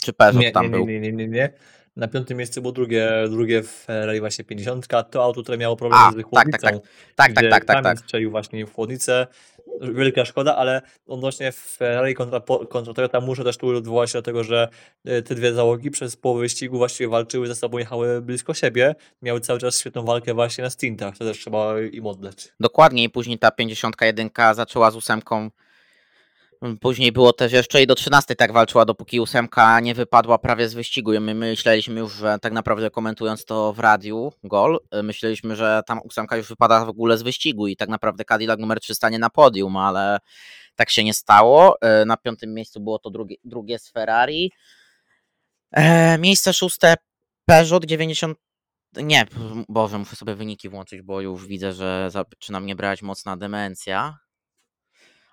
czy 0.01 0.13
Peugeot 0.13 0.41
Nie, 0.43 0.51
tam 0.51 0.63
nie, 0.65 0.69
był? 0.71 0.85
nie, 0.85 0.99
nie, 0.99 1.11
nie, 1.11 1.27
nie. 1.27 1.53
Na 1.95 2.07
piątym 2.07 2.37
miejscu 2.37 2.61
było 2.61 2.71
drugie, 2.71 3.11
drugie 3.29 3.63
Ferrari 3.63 4.19
właśnie 4.19 4.45
50, 4.45 4.87
to 5.11 5.23
auto, 5.23 5.43
które 5.43 5.57
miało 5.57 5.75
problem 5.75 6.01
A, 6.01 6.11
z 6.11 6.15
tak, 6.15 6.25
chłodnicą. 6.25 6.59
tak, 6.59 6.73
tak. 6.73 6.81
Tak, 7.15 7.33
tak, 7.33 7.49
tak, 7.49 7.65
tak, 7.65 7.83
tak. 7.83 7.99
strzelił 7.99 8.31
właśnie 8.31 8.65
w 8.65 8.73
chłodnicę. 8.73 9.27
Wielka 9.81 10.25
szkoda, 10.25 10.55
ale 10.55 10.81
odnośnie 11.07 11.51
Ferrari 11.51 12.13
kontra, 12.13 12.41
kontra 12.69 12.93
Toyota 12.93 13.21
muszę 13.21 13.43
też 13.43 13.57
tu 13.57 13.67
odwołać 13.67 14.11
się 14.11 14.17
do 14.17 14.21
tego, 14.21 14.43
że 14.43 14.69
e, 15.05 15.21
te 15.21 15.35
dwie 15.35 15.53
załogi 15.53 15.91
przez 15.91 16.15
połowę 16.15 16.41
wyścigu 16.41 16.77
właściwie 16.77 17.09
walczyły 17.09 17.47
ze 17.47 17.55
sobą, 17.55 17.77
jechały 17.77 18.21
blisko 18.21 18.53
siebie, 18.53 18.95
miały 19.21 19.41
cały 19.41 19.59
czas 19.59 19.79
świetną 19.79 20.03
walkę 20.03 20.33
właśnie 20.33 20.63
na 20.63 20.69
stintach, 20.69 21.17
to 21.17 21.25
też 21.25 21.39
trzeba 21.39 21.81
im 21.81 22.07
oddać. 22.07 22.53
Dokładnie 22.59 23.03
i 23.03 23.09
później 23.09 23.39
ta 23.39 23.51
51 23.51 24.29
zaczęła 24.53 24.91
z 24.91 24.95
ósemką. 24.95 25.49
Później 26.81 27.11
było 27.11 27.33
też 27.33 27.51
jeszcze 27.51 27.81
i 27.81 27.87
do 27.87 27.95
13 27.95 28.35
tak 28.35 28.53
walczyła, 28.53 28.85
dopóki 28.85 29.19
ósemka 29.19 29.79
nie 29.79 29.95
wypadła 29.95 30.37
prawie 30.37 30.69
z 30.69 30.73
wyścigu. 30.73 31.13
I 31.13 31.19
my 31.19 31.33
myśleliśmy 31.33 31.99
już, 31.99 32.13
że 32.13 32.37
tak 32.41 32.53
naprawdę 32.53 32.89
komentując 32.89 33.45
to 33.45 33.73
w 33.73 33.79
radiu, 33.79 34.33
gol, 34.43 34.79
myśleliśmy, 35.03 35.55
że 35.55 35.81
tam 35.87 35.99
ósemka 36.03 36.37
już 36.37 36.47
wypada 36.47 36.85
w 36.85 36.89
ogóle 36.89 37.17
z 37.17 37.21
wyścigu 37.21 37.67
i 37.67 37.75
tak 37.75 37.89
naprawdę 37.89 38.25
Cadillac 38.25 38.59
numer 38.59 38.79
3 38.79 38.95
stanie 38.95 39.19
na 39.19 39.29
podium, 39.29 39.77
ale 39.77 40.19
tak 40.75 40.89
się 40.89 41.03
nie 41.03 41.13
stało. 41.13 41.77
Y, 42.01 42.05
Na 42.05 42.17
piątym 42.17 42.53
miejscu 42.53 42.79
było 42.79 42.99
to 42.99 43.09
drugie, 43.09 43.35
drugie 43.43 43.79
z 43.79 43.89
Ferrari. 43.91 44.51
E, 45.71 46.17
miejsce 46.17 46.53
szóste 46.53 46.95
Peugeot 47.45 47.85
90. 47.85 48.37
Nie, 48.95 49.25
Boże, 49.69 49.97
muszę 49.97 50.15
sobie 50.15 50.35
wyniki 50.35 50.69
włączyć, 50.69 51.01
bo 51.01 51.21
już 51.21 51.47
widzę, 51.47 51.73
że 51.73 52.09
zaczyna 52.11 52.59
mnie 52.59 52.75
brać 52.75 53.01
mocna 53.01 53.37
demencja. 53.37 54.24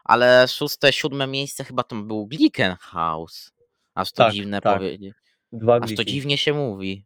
Ale 0.05 0.49
szóste, 0.49 0.93
siódme 0.93 1.27
miejsce 1.27 1.65
chyba 1.65 1.83
to 1.83 1.97
był 1.97 2.27
Glickenhaus. 2.27 3.53
Aż 3.95 4.13
to 4.13 4.17
Tak, 4.25 4.33
dziwne 4.33 4.61
tak. 4.61 4.79
powiedzieć. 4.79 5.15
Dwa 5.53 5.77
Aż 5.81 5.95
to 5.95 6.05
dziwnie 6.05 6.39
się 6.39 6.53
mówi. 6.53 7.05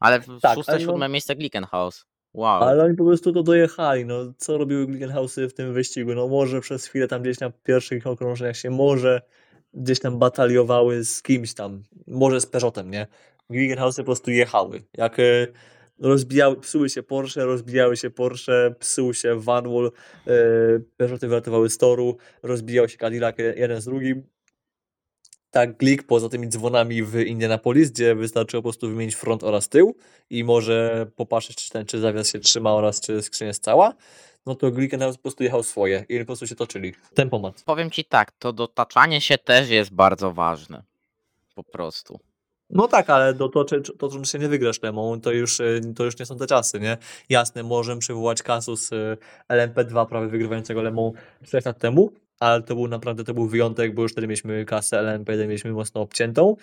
Ale 0.00 0.20
Tak, 0.40 0.54
szóste, 0.54 0.72
ale 0.72 0.80
no- 0.80 0.86
siódme 0.92 1.08
miejsce 1.08 1.36
Glickenhaus. 1.36 2.06
Wow. 2.34 2.62
Ale 2.62 2.84
oni 2.84 2.96
po 2.96 3.04
prostu 3.04 3.32
to 3.32 3.42
dojechali. 3.42 4.04
No, 4.04 4.14
co 4.38 4.58
robiły 4.58 4.86
Glickenhausy 4.86 5.48
w 5.48 5.54
tym 5.54 5.74
wyścigu? 5.74 6.14
No 6.14 6.28
może 6.28 6.60
przez 6.60 6.86
chwilę 6.86 7.08
tam 7.08 7.22
gdzieś 7.22 7.40
na 7.40 7.50
pierwszych 7.50 8.06
okrążeniach 8.06 8.56
się 8.56 8.70
może 8.70 9.22
gdzieś 9.74 10.00
tam 10.00 10.18
bataliowały 10.18 11.04
z 11.04 11.22
kimś 11.22 11.54
tam. 11.54 11.82
Może 12.06 12.40
z 12.40 12.46
Peugeotem, 12.46 12.90
nie? 12.90 13.06
Glickenhausy 13.50 14.02
po 14.02 14.06
prostu 14.06 14.30
jechały. 14.30 14.82
Jak 14.94 15.18
e, 15.18 15.22
rozbijały, 16.00 16.56
psuły 16.60 16.90
się 16.90 17.02
Porsche, 17.02 17.44
rozbijały 17.44 17.96
się 17.96 18.10
Porsche, 18.10 18.74
psuł 18.78 19.14
się 19.14 19.40
Van 19.40 19.64
Wall, 19.64 19.92
e, 20.26 20.30
Peugeoty 20.96 21.28
wyratowały 21.28 21.70
z 21.70 21.78
toru, 21.78 22.16
rozbijał 22.42 22.88
się 22.88 22.98
Cadillac 22.98 23.36
jeden 23.56 23.80
z 23.80 23.84
drugim. 23.84 24.22
Tak, 25.50 25.76
Glick 25.76 26.06
poza 26.06 26.28
tymi 26.28 26.48
dzwonami 26.48 27.02
w 27.02 27.20
Indianapolis, 27.20 27.90
gdzie 27.90 28.14
wystarczy 28.14 28.56
po 28.56 28.62
prostu 28.62 28.88
wymienić 28.88 29.14
front 29.14 29.44
oraz 29.44 29.68
tył 29.68 29.96
i 30.30 30.44
może 30.44 31.06
popatrzeć, 31.16 31.56
czy 31.56 31.70
ten, 31.70 31.86
czy 31.86 32.00
zawias 32.00 32.28
się 32.32 32.38
trzyma 32.38 32.72
oraz 32.72 33.00
czy 33.00 33.22
skrzynia 33.22 33.48
jest 33.48 33.64
cała, 33.64 33.94
no 34.46 34.54
to 34.54 34.70
Glickenhaus 34.70 35.16
po 35.16 35.22
prostu 35.22 35.44
jechał 35.44 35.62
swoje 35.62 36.04
i 36.08 36.18
po 36.18 36.26
prostu 36.26 36.46
się 36.46 36.54
toczyli. 36.56 36.94
Tempomat. 37.14 37.62
Powiem 37.62 37.90
ci 37.90 38.04
tak, 38.04 38.32
to 38.32 38.52
dotaczanie 38.52 39.20
się 39.20 39.38
też 39.38 39.70
jest 39.70 39.94
bardzo 39.94 40.32
ważne. 40.32 40.82
po 41.54 41.64
prostu. 41.64 42.20
No 42.70 42.88
tak, 42.88 43.10
ale 43.10 43.34
to, 43.34 43.48
to, 43.48 43.64
to, 43.98 44.08
czym 44.08 44.24
się 44.24 44.38
nie 44.38 44.48
wygrasz 44.48 44.82
Lemą, 44.82 45.20
to 45.20 45.32
już, 45.32 45.60
y, 45.60 45.80
to 45.96 46.04
już 46.04 46.18
nie 46.18 46.26
są 46.26 46.36
te 46.36 46.46
czasy, 46.46 46.80
nie? 46.80 46.96
Jasne, 47.28 47.62
możemy 47.62 48.00
przywołać 48.00 48.42
kasus 48.42 48.92
y, 48.92 49.16
LMP2 49.48 50.06
prawie 50.06 50.28
wygrywającego 50.28 50.82
Lemą 50.82 51.12
4 51.42 51.62
lat 51.66 51.78
temu, 51.78 52.12
ale 52.40 52.62
to 52.62 52.74
był 52.74 52.88
naprawdę 52.88 53.24
to 53.24 53.34
był 53.34 53.46
wyjątek, 53.46 53.94
bo 53.94 54.02
już 54.02 54.12
wtedy 54.12 54.26
mieliśmy 54.26 54.64
klasę 54.64 54.98
LMP, 54.98 55.36
mieliśmy 55.36 55.72
mocno 55.72 56.00
obciętą 56.00 56.56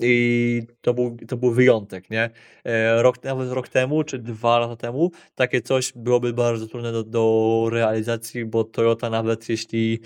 i 0.00 0.62
to 0.80 0.94
był, 0.94 1.16
to 1.28 1.36
był 1.36 1.50
wyjątek, 1.50 2.10
nie? 2.10 2.30
E, 2.64 3.02
rok, 3.02 3.24
nawet 3.24 3.52
rok 3.52 3.68
temu, 3.68 4.04
czy 4.04 4.18
dwa 4.18 4.58
lata 4.58 4.76
temu, 4.76 5.10
takie 5.34 5.60
coś 5.60 5.92
byłoby 5.96 6.32
bardzo 6.32 6.66
trudne 6.66 6.92
do, 6.92 7.04
do 7.04 7.68
realizacji, 7.72 8.44
bo 8.44 8.64
Toyota 8.64 9.10
nawet 9.10 9.48
jeśli 9.48 10.00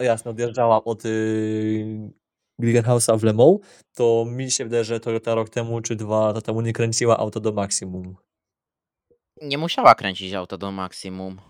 jasno 0.00 0.30
odjeżdżała 0.30 0.84
od 0.84 1.04
y, 1.04 2.10
Glickenhausa 2.58 3.16
w 3.16 3.24
Le 3.24 3.32
Mans, 3.32 3.58
to 3.94 4.24
mi 4.28 4.50
się 4.50 4.64
wydaje, 4.64 4.84
że 4.84 5.00
Toyota 5.00 5.34
rok 5.34 5.48
temu 5.48 5.80
czy 5.80 5.96
dwa 5.96 6.26
lata 6.26 6.40
temu 6.40 6.60
nie 6.60 6.72
kręciła 6.72 7.18
auto 7.18 7.40
do 7.40 7.52
maksimum. 7.52 8.16
Nie 9.42 9.58
musiała 9.58 9.94
kręcić 9.94 10.32
auto 10.34 10.58
do 10.58 10.72
maksimum. 10.72 11.40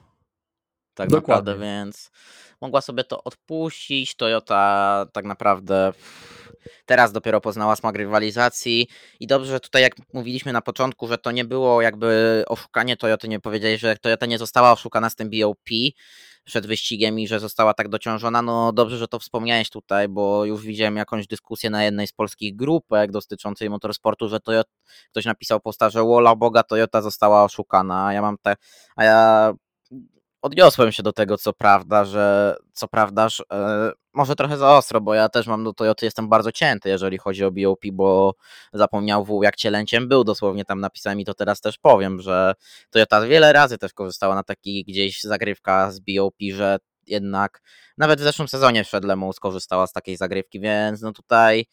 Tak 0.94 1.08
Dokładnie. 1.08 1.52
naprawdę, 1.52 1.58
więc 1.58 2.10
mogła 2.60 2.80
sobie 2.80 3.04
to 3.04 3.24
odpuścić. 3.24 4.14
Toyota 4.14 5.06
tak 5.12 5.24
naprawdę 5.24 5.92
teraz 6.86 7.12
dopiero 7.12 7.40
poznała 7.40 7.76
smak 7.76 7.96
rywalizacji 7.96 8.88
i 9.20 9.26
dobrze, 9.26 9.52
że 9.52 9.60
tutaj 9.60 9.82
jak 9.82 9.92
mówiliśmy 10.12 10.52
na 10.52 10.60
początku, 10.60 11.08
że 11.08 11.18
to 11.18 11.30
nie 11.30 11.44
było 11.44 11.82
jakby 11.82 12.44
oszukanie 12.46 12.96
Toyoty, 12.96 13.28
nie 13.28 13.40
powiedzieli, 13.40 13.78
że 13.78 13.96
Toyota 13.96 14.26
nie 14.26 14.38
została 14.38 14.72
oszukana 14.72 15.10
z 15.10 15.14
tym 15.14 15.30
BOP, 15.30 15.68
przed 16.48 16.66
wyścigiem 16.66 17.18
i 17.18 17.28
że 17.28 17.40
została 17.40 17.74
tak 17.74 17.88
dociążona. 17.88 18.42
No 18.42 18.72
dobrze, 18.72 18.98
że 18.98 19.08
to 19.08 19.18
wspomniałeś 19.18 19.70
tutaj, 19.70 20.08
bo 20.08 20.44
już 20.44 20.62
widziałem 20.62 20.96
jakąś 20.96 21.26
dyskusję 21.26 21.70
na 21.70 21.84
jednej 21.84 22.06
z 22.06 22.12
polskich 22.12 22.56
grupek 22.56 23.10
dotyczącej 23.12 23.70
motorsportu, 23.70 24.28
że 24.28 24.40
Toyota, 24.40 24.70
ktoś 25.10 25.24
napisał 25.24 25.60
posta, 25.60 25.90
że 25.90 26.02
wola 26.02 26.36
Boga 26.36 26.62
Toyota 26.62 27.02
została 27.02 27.44
oszukana, 27.44 28.12
ja 28.12 28.22
mam 28.22 28.36
te, 28.42 28.56
a 28.96 29.04
ja 29.04 29.52
odniosłem 30.42 30.92
się 30.92 31.02
do 31.02 31.12
tego, 31.12 31.38
co 31.38 31.52
prawda, 31.52 32.04
że 32.04 32.56
co 32.72 32.88
prawdaż 32.88 33.42
e, 33.52 33.90
może 34.14 34.34
trochę 34.36 34.56
za 34.56 34.76
ostro, 34.76 35.00
bo 35.00 35.14
ja 35.14 35.28
też 35.28 35.46
mam 35.46 35.64
do 35.64 35.72
Toyoty, 35.72 36.06
jestem 36.06 36.28
bardzo 36.28 36.52
cięty, 36.52 36.88
jeżeli 36.88 37.18
chodzi 37.18 37.44
o 37.44 37.50
BOP, 37.50 37.80
bo 37.92 38.34
zapomniał 38.72 39.24
W, 39.24 39.40
jak 39.42 39.56
cielęciem 39.56 40.08
był, 40.08 40.24
dosłownie 40.24 40.64
tam 40.64 40.80
napisałem 40.80 41.20
i 41.20 41.24
to 41.24 41.34
teraz 41.34 41.60
też 41.60 41.78
powiem, 41.78 42.20
że 42.20 42.54
Toyota 42.90 43.20
wiele 43.20 43.52
razy 43.52 43.78
też 43.78 43.92
korzystała 43.92 44.34
na 44.34 44.42
takich 44.42 44.86
gdzieś 44.86 45.22
zagrywka 45.22 45.90
z 45.90 46.00
BOP, 46.00 46.34
że 46.52 46.78
jednak 47.06 47.62
nawet 47.98 48.20
w 48.20 48.22
zeszłym 48.22 48.48
sezonie 48.48 48.84
w 48.84 48.88
Shedlemu 48.88 49.32
skorzystała 49.32 49.86
z 49.86 49.92
takiej 49.92 50.16
zagrywki, 50.16 50.60
więc 50.60 51.02
no 51.02 51.12
tutaj 51.12 51.66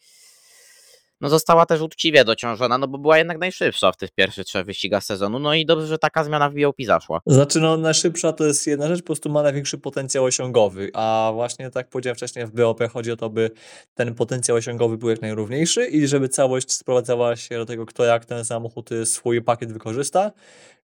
no 1.20 1.28
została 1.28 1.66
też 1.66 1.80
uczciwie 1.80 2.24
dociążona, 2.24 2.78
no 2.78 2.88
bo 2.88 2.98
była 2.98 3.18
jednak 3.18 3.38
najszybsza 3.38 3.92
w 3.92 3.96
tych 3.96 4.10
pierwszych 4.10 4.44
trzech 4.44 4.66
wyścigach 4.66 5.04
sezonu, 5.04 5.38
no 5.38 5.54
i 5.54 5.66
dobrze, 5.66 5.86
że 5.86 5.98
taka 5.98 6.24
zmiana 6.24 6.50
w 6.50 6.54
BOP 6.54 6.76
zaszła. 6.86 7.20
Znaczy 7.26 7.60
no 7.60 7.76
najszybsza 7.76 8.32
to 8.32 8.44
jest 8.44 8.66
jedna 8.66 8.88
rzecz, 8.88 9.00
po 9.00 9.06
prostu 9.06 9.30
ma 9.30 9.42
największy 9.42 9.78
potencjał 9.78 10.24
osiągowy, 10.24 10.90
a 10.94 11.30
właśnie 11.34 11.70
tak 11.70 11.88
powiedziałem 11.88 12.16
wcześniej 12.16 12.46
w 12.46 12.50
BOP 12.50 12.80
chodzi 12.92 13.12
o 13.12 13.16
to, 13.16 13.30
by 13.30 13.50
ten 13.94 14.14
potencjał 14.14 14.56
osiągowy 14.56 14.98
był 14.98 15.10
jak 15.10 15.22
najrówniejszy 15.22 15.86
i 15.86 16.06
żeby 16.06 16.28
całość 16.28 16.72
sprowadzała 16.72 17.36
się 17.36 17.56
do 17.56 17.66
tego, 17.66 17.86
kto 17.86 18.04
jak 18.04 18.24
ten 18.24 18.44
samochód 18.44 18.92
y, 18.92 19.06
swój 19.06 19.42
pakiet 19.42 19.72
wykorzysta, 19.72 20.32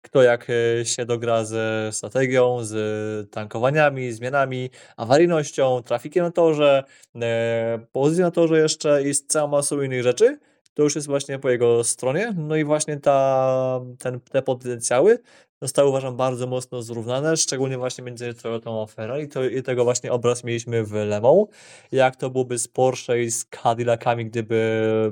kto 0.01 0.23
jak 0.23 0.47
e, 0.49 0.85
się 0.85 1.05
dogra 1.05 1.45
ze 1.45 1.89
strategią, 1.91 2.63
z 2.63 3.31
tankowaniami, 3.31 4.11
zmianami, 4.11 4.69
awaryjnością, 4.97 5.83
trafikiem 5.83 6.25
na 6.25 6.31
torze, 6.31 6.83
e, 7.15 7.79
pozycją 7.91 8.25
na 8.25 8.31
torze 8.31 8.59
jeszcze 8.59 9.03
i 9.03 9.13
z 9.13 9.25
całą 9.25 9.47
masą 9.47 9.81
innych 9.81 10.03
rzeczy, 10.03 10.39
to 10.73 10.83
już 10.83 10.95
jest 10.95 11.07
właśnie 11.07 11.39
po 11.39 11.49
jego 11.49 11.83
stronie. 11.83 12.33
No 12.37 12.55
i 12.55 12.63
właśnie 12.63 12.97
ta, 12.97 13.81
ten, 13.99 14.19
te 14.19 14.41
potencjały 14.41 15.19
zostały 15.61 15.89
uważam 15.89 16.17
bardzo 16.17 16.47
mocno 16.47 16.81
zrównane, 16.81 17.37
szczególnie 17.37 17.77
właśnie 17.77 18.03
między 18.03 18.33
Toyotą 18.33 18.83
a 18.83 18.85
Ferrari. 18.85 19.27
To, 19.27 19.43
I 19.43 19.63
tego 19.63 19.83
właśnie 19.83 20.11
obraz 20.11 20.43
mieliśmy 20.43 20.83
w 20.83 20.93
Le 20.93 21.21
Mans. 21.21 21.47
Jak 21.91 22.15
to 22.15 22.29
byłoby 22.29 22.59
z 22.59 22.67
Porsche 22.67 23.23
i 23.23 23.31
z 23.31 23.45
Cadillacami, 23.45 24.25
gdyby, 24.25 25.11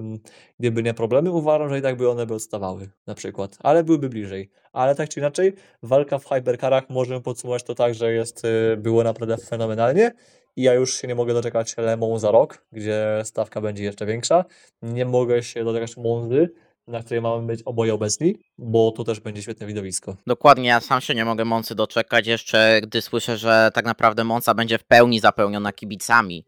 gdyby 0.60 0.84
nie 0.84 0.94
problemy, 0.94 1.32
uważam, 1.32 1.70
że 1.70 1.80
i 1.80 1.82
tak 1.82 1.98
by 1.98 2.10
one 2.10 2.26
by 2.26 2.34
odstawały 2.34 2.90
na 3.08 3.16
przykład, 3.16 3.58
ale 3.60 3.84
byłyby 3.84 4.10
bliżej. 4.10 4.50
Ale 4.74 4.96
tak 4.96 5.10
czy 5.10 5.20
inaczej, 5.20 5.54
walka 5.84 6.20
w 6.20 6.26
hypercarach 6.26 6.90
możemy 6.90 7.22
podsumować 7.22 7.64
to 7.64 7.76
tak, 7.76 7.94
że 7.96 8.14
jest, 8.14 8.46
y, 8.46 8.78
było 8.78 9.04
naprawdę 9.04 9.38
fenomenalnie 9.38 10.12
i 10.58 10.62
ja 10.62 10.74
już 10.74 10.94
się 10.94 11.08
nie 11.08 11.16
mogę 11.16 11.34
doczekać 11.34 11.78
Le 11.78 11.98
Mans 11.98 12.22
za 12.22 12.32
rok, 12.32 12.66
gdzie 12.72 13.22
stawka 13.24 13.62
będzie 13.62 13.84
jeszcze 13.84 14.06
większa. 14.06 14.46
Nie 14.82 15.06
mogę 15.06 15.44
się 15.44 15.64
doczekać 15.64 15.98
Monzy, 15.98 16.54
na 16.88 17.04
której 17.04 17.22
mamy 17.22 17.48
być 17.48 17.62
oboje 17.66 17.94
obecni, 17.94 18.36
bo 18.58 18.92
to 18.92 19.04
też 19.04 19.20
będzie 19.20 19.42
świetne 19.42 19.68
widowisko. 19.68 20.16
Dokładnie, 20.28 20.70
ja 20.70 20.80
sam 20.80 21.02
się 21.02 21.16
nie 21.16 21.26
mogę 21.26 21.46
Moncy 21.46 21.76
doczekać 21.76 22.28
jeszcze, 22.28 22.80
gdy 22.84 23.02
słyszę, 23.02 23.38
że 23.38 23.70
tak 23.74 23.86
naprawdę 23.86 24.24
Monca 24.24 24.54
będzie 24.54 24.78
w 24.78 24.84
pełni 24.84 25.20
zapełniona 25.20 25.74
kibicami. 25.74 26.46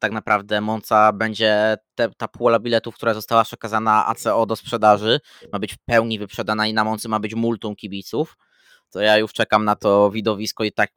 Tak 0.00 0.12
naprawdę 0.12 0.60
Monca 0.60 1.12
będzie, 1.12 1.76
te, 1.94 2.08
ta 2.16 2.28
pula 2.28 2.58
biletów, 2.58 2.94
która 2.94 3.14
została 3.14 3.44
przekazana 3.44 4.06
ACO 4.06 4.46
do 4.46 4.56
sprzedaży, 4.56 5.20
ma 5.52 5.58
być 5.58 5.74
w 5.74 5.78
pełni 5.78 6.18
wyprzedana 6.18 6.66
i 6.66 6.74
na 6.74 6.84
Moncy 6.84 7.08
ma 7.08 7.20
być 7.20 7.34
multum 7.34 7.76
kibiców. 7.76 8.36
To 8.90 9.00
ja 9.00 9.18
już 9.18 9.32
czekam 9.32 9.64
na 9.64 9.76
to 9.76 10.10
widowisko 10.10 10.64
i 10.64 10.72
tak 10.72 10.90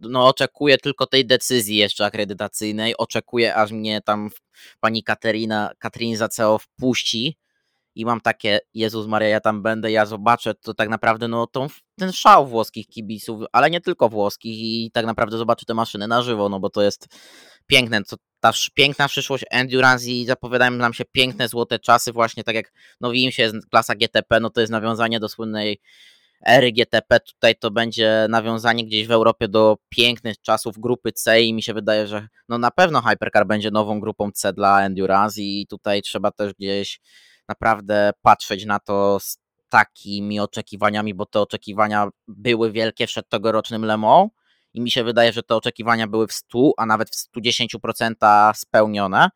no 0.00 0.26
oczekuję 0.26 0.78
tylko 0.78 1.06
tej 1.06 1.26
decyzji 1.26 1.76
jeszcze 1.76 2.04
akredytacyjnej, 2.04 2.96
oczekuję 2.96 3.54
aż 3.54 3.72
mnie 3.72 4.00
tam 4.00 4.30
pani 4.80 5.02
Katerina, 5.02 5.70
Katrin 5.78 6.16
Zaceo 6.16 6.58
wpuści. 6.58 7.38
I 7.94 8.04
mam 8.04 8.20
takie, 8.20 8.60
Jezus 8.74 9.06
Maria, 9.06 9.28
ja 9.28 9.40
tam 9.40 9.62
będę, 9.62 9.90
ja 9.90 10.06
zobaczę, 10.06 10.54
to 10.54 10.74
tak 10.74 10.88
naprawdę 10.88 11.28
no 11.28 11.46
tą, 11.46 11.66
ten 11.98 12.12
szał 12.12 12.46
włoskich 12.46 12.86
kibiców, 12.86 13.42
ale 13.52 13.70
nie 13.70 13.80
tylko 13.80 14.08
włoskich 14.08 14.58
i 14.58 14.90
tak 14.92 15.06
naprawdę 15.06 15.38
zobaczę 15.38 15.66
te 15.66 15.74
maszyny 15.74 16.08
na 16.08 16.22
żywo, 16.22 16.48
no 16.48 16.60
bo 16.60 16.70
to 16.70 16.82
jest 16.82 17.08
piękne, 17.66 18.04
to 18.04 18.16
ta 18.40 18.52
piękna 18.74 19.08
przyszłość 19.08 19.44
Endurance 19.50 20.10
i 20.10 20.26
zapowiadają 20.26 20.70
nam 20.70 20.94
się 20.94 21.04
piękne 21.04 21.48
złote 21.48 21.78
czasy, 21.78 22.12
właśnie 22.12 22.44
tak 22.44 22.54
jak 22.54 22.72
no 23.00 23.12
im 23.12 23.32
się 23.32 23.50
klasa 23.70 23.94
GTP, 23.94 24.40
no 24.40 24.50
to 24.50 24.60
jest 24.60 24.70
nawiązanie 24.70 25.20
do 25.20 25.28
słynnej 25.28 25.80
ery 26.46 26.72
GTP, 26.72 27.20
tutaj 27.20 27.54
to 27.56 27.70
będzie 27.70 28.26
nawiązanie 28.30 28.84
gdzieś 28.84 29.06
w 29.06 29.10
Europie 29.10 29.48
do 29.48 29.76
pięknych 29.88 30.40
czasów 30.40 30.78
grupy 30.78 31.12
C 31.12 31.42
i 31.42 31.54
mi 31.54 31.62
się 31.62 31.74
wydaje, 31.74 32.06
że 32.06 32.28
no 32.48 32.58
na 32.58 32.70
pewno 32.70 33.02
Hypercar 33.02 33.46
będzie 33.46 33.70
nową 33.70 34.00
grupą 34.00 34.30
C 34.34 34.52
dla 34.52 34.86
Endurance 34.86 35.42
i 35.42 35.66
tutaj 35.66 36.02
trzeba 36.02 36.30
też 36.30 36.54
gdzieś 36.54 37.00
naprawdę 37.48 38.10
patrzeć 38.22 38.64
na 38.64 38.78
to 38.78 39.20
z 39.20 39.38
takimi 39.68 40.40
oczekiwaniami, 40.40 41.14
bo 41.14 41.26
te 41.26 41.40
oczekiwania 41.40 42.08
były 42.28 42.72
wielkie 42.72 43.06
przed 43.06 43.28
tegorocznym 43.28 43.84
Le 43.84 43.96
Mans 43.96 44.30
i 44.74 44.80
mi 44.80 44.90
się 44.90 45.04
wydaje, 45.04 45.32
że 45.32 45.42
te 45.42 45.56
oczekiwania 45.56 46.06
były 46.06 46.26
w 46.26 46.32
100, 46.32 46.72
a 46.76 46.86
nawet 46.86 47.10
w 47.10 47.36
110% 47.36 48.54
spełnione. 48.54 49.28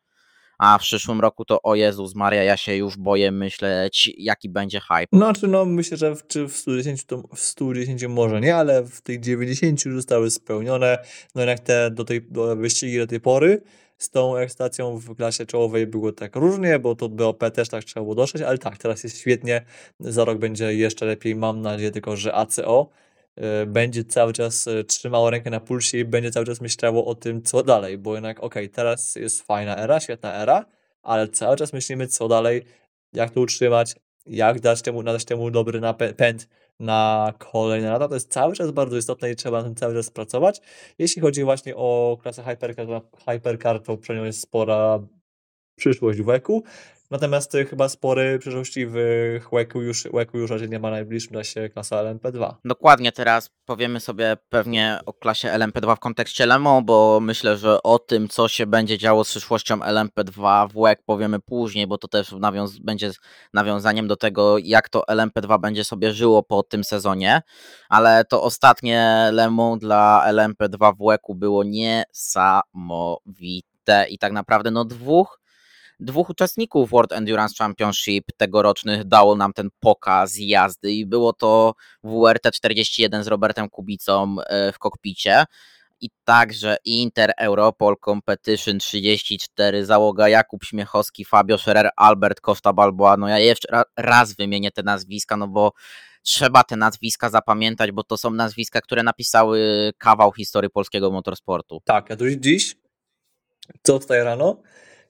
A 0.57 0.77
w 0.77 0.81
przyszłym 0.81 1.21
roku 1.21 1.45
to 1.45 1.61
o 1.61 1.75
Jezus 1.75 2.15
Maria, 2.15 2.43
ja 2.43 2.57
się 2.57 2.75
już 2.75 2.97
boję 2.97 3.31
myśleć, 3.31 4.11
jaki 4.17 4.49
będzie 4.49 4.79
hype. 4.79 5.17
Znaczy, 5.17 5.47
no 5.47 5.65
myślę, 5.65 5.97
że 5.97 6.15
w, 6.15 6.27
czy 6.27 6.47
w 6.47 6.57
110 6.57 7.05
to 7.05 7.23
w 7.35 7.39
110 7.39 8.03
może 8.03 8.41
nie, 8.41 8.55
ale 8.55 8.83
w 8.83 9.01
tych 9.01 9.19
90 9.19 9.85
już 9.85 9.95
zostały 9.95 10.31
spełnione. 10.31 10.97
No 11.35 11.41
jednak 11.41 11.59
te 11.59 11.91
do 11.91 12.03
tej 12.03 12.21
do 12.21 12.55
wyścigi 12.55 12.97
do 12.97 13.07
tej 13.07 13.19
pory 13.19 13.61
z 13.97 14.09
tą 14.09 14.37
ekstacją 14.37 14.97
w 14.97 15.15
klasie 15.15 15.45
czołowej 15.45 15.87
było 15.87 16.11
tak 16.11 16.35
różnie, 16.35 16.79
bo 16.79 16.95
to 16.95 17.09
BOP 17.09 17.43
też 17.53 17.69
tak 17.69 17.83
trzeba 17.83 18.03
było 18.03 18.15
dotrzeć, 18.15 18.41
ale 18.41 18.57
tak, 18.57 18.77
teraz 18.77 19.03
jest 19.03 19.19
świetnie, 19.19 19.65
za 19.99 20.25
rok 20.25 20.37
będzie 20.37 20.73
jeszcze 20.73 21.05
lepiej, 21.05 21.35
mam 21.35 21.61
nadzieję 21.61 21.91
tylko, 21.91 22.15
że 22.15 22.35
ACO 22.35 22.89
będzie 23.67 24.03
cały 24.03 24.33
czas 24.33 24.67
y, 24.67 24.83
trzymało 24.83 25.29
rękę 25.29 25.49
na 25.49 25.59
pulsie 25.59 25.97
i 25.97 26.05
będzie 26.05 26.31
cały 26.31 26.45
czas 26.45 26.61
myślało 26.61 27.05
o 27.05 27.15
tym, 27.15 27.41
co 27.41 27.63
dalej, 27.63 27.97
bo 27.97 28.13
jednak 28.13 28.43
ok, 28.43 28.55
teraz 28.73 29.15
jest 29.15 29.41
fajna 29.41 29.77
era, 29.77 29.99
świetna 29.99 30.33
era, 30.41 30.65
ale 31.03 31.27
cały 31.27 31.57
czas 31.57 31.73
myślimy, 31.73 32.07
co 32.07 32.27
dalej, 32.27 32.65
jak 33.13 33.31
to 33.31 33.41
utrzymać, 33.41 33.95
jak 34.25 34.59
dać 34.59 34.81
temu, 34.81 35.03
nadać 35.03 35.25
temu 35.25 35.51
dobry 35.51 35.79
napęd, 35.81 36.47
na 36.79 37.33
kolejne 37.37 37.89
lata. 37.89 38.07
To 38.07 38.13
jest 38.13 38.31
cały 38.31 38.53
czas 38.53 38.71
bardzo 38.71 38.97
istotne 38.97 39.31
i 39.31 39.35
trzeba 39.35 39.57
na 39.57 39.63
tym 39.63 39.75
cały 39.75 39.93
czas 39.93 40.09
pracować. 40.09 40.61
Jeśli 40.99 41.21
chodzi 41.21 41.43
właśnie 41.43 41.75
o 41.75 42.17
klasę 42.21 42.43
Hypercar, 42.43 42.87
Hypercar 43.25 43.79
to 43.81 43.97
przed 43.97 44.17
nią 44.17 44.23
jest 44.23 44.41
spora 44.41 44.99
przyszłość 45.75 46.19
w 46.19 46.25
WEC-u. 46.25 46.63
Natomiast 47.11 47.57
chyba 47.69 47.89
spory 47.89 48.39
przyszłości 48.39 48.85
w 48.85 48.93
WEC-u 49.51 49.81
już, 49.81 50.07
WEC-u 50.13 50.37
już 50.37 50.51
raczej 50.51 50.69
nie 50.69 50.79
ma 50.79 50.91
najbliższym 50.91 51.33
czasie 51.33 51.69
klasa 51.69 52.03
LMP2. 52.03 52.53
Dokładnie, 52.65 53.11
teraz 53.11 53.49
powiemy 53.65 53.99
sobie 53.99 54.37
pewnie 54.49 54.99
o 55.05 55.13
klasie 55.13 55.47
LMP2 55.47 55.95
w 55.95 55.99
kontekście 55.99 56.45
LEMO, 56.45 56.81
bo 56.81 57.19
myślę, 57.19 57.57
że 57.57 57.83
o 57.83 57.99
tym, 57.99 58.27
co 58.27 58.47
się 58.47 58.65
będzie 58.65 58.97
działo 58.97 59.23
z 59.23 59.29
przyszłością 59.29 59.77
LMP2 59.77 60.69
w 60.69 60.73
WEC 60.81 60.99
powiemy 61.05 61.39
później, 61.39 61.87
bo 61.87 61.97
to 61.97 62.07
też 62.07 62.31
nawiąz 62.31 62.79
będzie 62.79 63.11
nawiązaniem 63.53 64.07
do 64.07 64.15
tego, 64.15 64.57
jak 64.57 64.89
to 64.89 65.03
LMP2 65.09 65.59
będzie 65.59 65.83
sobie 65.83 66.13
żyło 66.13 66.43
po 66.43 66.63
tym 66.63 66.83
sezonie, 66.83 67.41
ale 67.89 68.25
to 68.25 68.43
ostatnie 68.43 69.29
LEMO 69.31 69.77
dla 69.77 70.23
LMP2 70.27 70.95
w 70.95 71.07
WEC-u 71.07 71.35
było 71.35 71.63
niesamowite 71.63 74.05
i 74.09 74.17
tak 74.17 74.33
naprawdę 74.33 74.71
no 74.71 74.85
dwóch 74.85 75.39
dwóch 75.99 76.29
uczestników 76.29 76.89
World 76.89 77.11
Endurance 77.11 77.55
Championship 77.57 78.25
tegorocznych 78.37 79.03
dało 79.03 79.35
nam 79.35 79.53
ten 79.53 79.69
pokaz 79.79 80.35
jazdy 80.39 80.91
i 80.91 81.05
było 81.05 81.33
to 81.33 81.73
WRT 82.03 82.51
41 82.51 83.23
z 83.23 83.27
Robertem 83.27 83.69
Kubicą 83.69 84.35
e, 84.47 84.71
w 84.71 84.79
kokpicie 84.79 85.45
i 86.01 86.09
także 86.23 86.77
Inter 86.85 87.33
Europol 87.37 87.95
Competition 88.05 88.79
34, 88.79 89.85
załoga 89.85 90.29
Jakub 90.29 90.63
Śmiechowski, 90.63 91.25
Fabio 91.25 91.57
Scherer, 91.57 91.89
Albert 91.95 92.41
Costa 92.41 92.73
Balboa. 92.73 93.17
No 93.17 93.27
ja 93.27 93.39
jeszcze 93.39 93.83
raz 93.97 94.33
wymienię 94.33 94.71
te 94.71 94.83
nazwiska, 94.83 95.37
no 95.37 95.47
bo 95.47 95.71
trzeba 96.21 96.63
te 96.63 96.75
nazwiska 96.75 97.29
zapamiętać, 97.29 97.91
bo 97.91 98.03
to 98.03 98.17
są 98.17 98.31
nazwiska, 98.31 98.81
które 98.81 99.03
napisały 99.03 99.91
kawał 99.97 100.31
historii 100.31 100.69
polskiego 100.69 101.11
motorsportu. 101.11 101.81
Tak, 101.85 102.09
ja 102.09 102.15
tu 102.15 102.25
dziś, 102.35 102.75
co 103.83 103.99
wstaję 103.99 104.23
rano, 104.23 104.61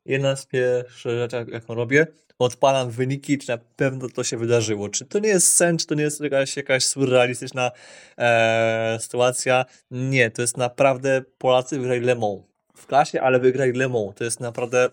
jedna 0.08 0.36
z 0.36 0.46
pierwszych 0.46 1.18
rzeczy, 1.18 1.46
jaką 1.52 1.76
robię, 1.76 2.08
odpalam 2.40 2.92
wyniki, 2.92 3.38
czy 3.38 3.50
na 3.50 3.58
pewno 3.58 4.10
to 4.10 4.24
się 4.24 4.38
wydarzyło. 4.38 4.90
Czy 4.90 5.06
to 5.06 5.20
nie 5.20 5.30
jest 5.30 5.54
sen, 5.54 5.78
czy 5.78 5.86
to 5.86 5.96
nie 5.96 6.04
jest 6.04 6.22
jakaś, 6.22 6.58
jakaś 6.58 6.84
surrealistyczna 6.84 7.72
e, 8.18 8.98
sytuacja? 9.02 9.66
Nie, 9.92 10.32
to 10.32 10.42
jest 10.42 10.58
naprawdę 10.58 11.24
Polacy 11.38 11.80
wygrali 11.80 12.02
Le 12.02 12.16
Mans. 12.16 12.42
W 12.76 12.86
klasie, 12.86 13.22
ale 13.22 13.40
wygrali 13.40 13.72
Le 13.72 13.90
Mans. 13.90 14.16
To 14.16 14.24
jest 14.24 14.40
naprawdę 14.40 14.90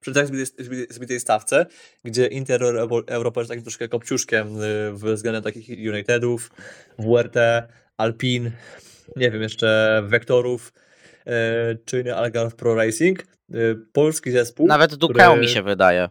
przy 0.00 0.12
tak 0.12 0.26
zbitej, 0.90 1.20
stawce, 1.20 1.66
gdzie 2.04 2.26
Inter 2.26 2.62
Europa 3.06 3.40
jest 3.40 3.48
takim 3.48 3.62
troszkę 3.62 3.88
kopciuszkiem 3.88 4.62
y, 4.62 4.92
względem 4.92 5.42
takich 5.42 5.68
Unitedów, 5.88 6.50
WRT, 6.98 7.36
Alpin, 7.96 8.50
nie 9.16 9.30
wiem, 9.30 9.42
jeszcze 9.42 10.02
Vektorów, 10.06 10.72
y, 11.26 11.30
czy 11.84 12.14
Algarve 12.14 12.54
Pro 12.54 12.74
Racing. 12.74 13.37
Y, 13.54 13.76
polski 13.92 14.30
zespół. 14.30 14.66
Nawet 14.66 14.94
Ducał 14.94 15.30
który... 15.30 15.40
mi 15.40 15.48
się 15.48 15.62
wydaje. 15.62 16.08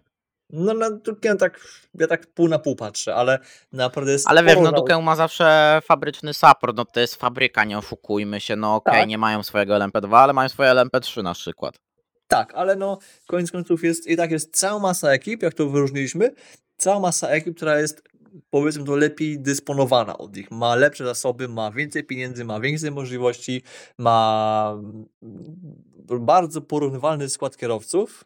No 0.50 0.74
na 0.74 0.92
Dukę 0.92 1.36
tak, 1.36 1.60
ja 1.94 2.08
tak 2.08 2.28
pół 2.28 2.48
na 2.48 2.60
pół 2.60 2.76
patrzę, 2.76 3.16
ale 3.16 3.40
naprawdę 3.72 4.12
jest... 4.12 4.28
Ale 4.28 4.44
wiesz, 4.44 4.58
no 4.64 4.72
Dukę 4.72 5.02
ma 5.02 5.16
zawsze 5.16 5.80
fabryczny 5.84 6.34
support, 6.34 6.78
no 6.78 6.86
to 6.86 7.00
jest 7.00 7.16
fabryka, 7.16 7.64
nie 7.64 7.78
oszukujmy 7.78 8.40
się, 8.42 8.56
no 8.56 8.76
okej, 8.76 8.92
okay, 8.92 9.02
tak. 9.02 9.10
nie 9.10 9.18
mają 9.18 9.44
swojego 9.44 9.74
LMP2, 9.74 10.16
ale 10.16 10.34
mają 10.34 10.50
swoje 10.50 10.70
LMP3 10.70 11.24
na 11.24 11.34
przykład. 11.34 11.80
Tak, 12.28 12.54
ale 12.56 12.76
no 12.76 12.98
koniec 13.28 13.52
końców 13.52 13.84
jest 13.84 14.08
i 14.08 14.18
tak 14.18 14.32
jest 14.32 14.56
cała 14.56 14.80
masa 14.80 15.12
ekip, 15.12 15.44
jak 15.44 15.54
to 15.54 15.70
wyróżniliśmy, 15.70 16.32
cała 16.78 17.00
masa 17.00 17.28
ekip, 17.28 17.56
która 17.56 17.80
jest 17.80 18.04
powiedzmy 18.50 18.84
to 18.84 18.96
lepiej 18.96 19.40
dysponowana 19.40 20.18
od 20.18 20.36
nich. 20.36 20.52
Ma 20.52 20.76
lepsze 20.76 21.06
zasoby, 21.06 21.48
ma 21.48 21.72
więcej 21.72 22.04
pieniędzy, 22.04 22.46
ma 22.46 22.60
więcej 22.60 22.92
możliwości, 22.92 23.62
ma 23.98 24.82
bardzo 26.20 26.62
porównywalny 26.62 27.30
skład 27.30 27.58
kierowców 27.58 28.24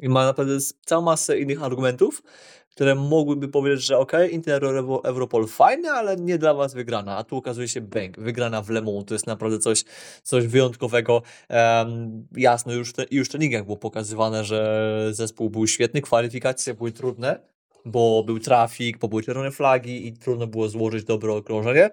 i 0.00 0.08
ma 0.08 0.24
naprawdę 0.24 0.54
całą 0.86 1.02
masę 1.02 1.38
innych 1.38 1.62
argumentów, 1.62 2.22
które 2.70 2.94
mogłyby 2.94 3.48
powiedzieć, 3.48 3.84
że 3.84 3.98
ok, 3.98 4.12
Inter 4.30 4.64
Europol 5.04 5.46
fajne, 5.46 5.90
ale 5.92 6.16
nie 6.16 6.38
dla 6.38 6.54
was 6.54 6.74
wygrana. 6.74 7.16
A 7.16 7.24
tu 7.24 7.36
okazuje 7.36 7.68
się 7.68 7.80
bang, 7.80 8.20
wygrana 8.20 8.62
w 8.62 8.70
Le 8.70 8.82
Mans. 8.82 9.04
To 9.06 9.14
jest 9.14 9.26
naprawdę 9.26 9.58
coś, 9.58 9.84
coś 10.22 10.46
wyjątkowego. 10.46 11.22
Um, 11.50 12.26
jasno, 12.36 12.72
już, 12.72 12.92
te, 12.92 13.04
już 13.10 13.28
treningach 13.28 13.64
było 13.64 13.76
pokazywane, 13.76 14.44
że 14.44 15.08
zespół 15.10 15.50
był 15.50 15.66
świetny, 15.66 16.00
kwalifikacje 16.00 16.74
były 16.74 16.92
trudne, 16.92 17.40
bo 17.86 18.22
był 18.24 18.38
trafik, 18.38 18.98
bo 18.98 19.08
były 19.08 19.22
czerwone 19.22 19.50
flagi 19.50 20.06
i 20.06 20.12
trudno 20.12 20.46
było 20.46 20.68
złożyć 20.68 21.04
dobre 21.04 21.32
okrążenie. 21.32 21.90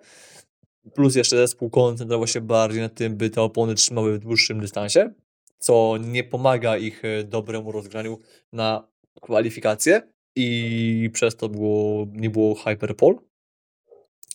Plus 0.94 1.16
jeszcze 1.16 1.38
zespół 1.38 1.70
koncentrował 1.70 2.28
się 2.28 2.42
bardziej 2.42 2.82
na 2.82 2.90
tym, 2.90 3.18
by 3.18 3.30
te 3.30 3.42
opony 3.42 3.76
trzymały 3.76 4.14
w 4.14 4.20
dłuższym 4.20 4.60
dystansie, 4.60 5.14
co 5.58 5.98
nie 5.98 6.24
pomaga 6.24 6.78
ich 6.78 7.06
e, 7.06 7.24
dobremu 7.24 7.72
rozgraniu 7.72 8.20
na 8.54 8.88
kwalifikacje 9.22 10.02
i 10.36 11.10
przez 11.14 11.36
to 11.36 11.50
było, 11.50 12.08
nie 12.12 12.30
było 12.30 12.56
Hyperball. 12.56 13.16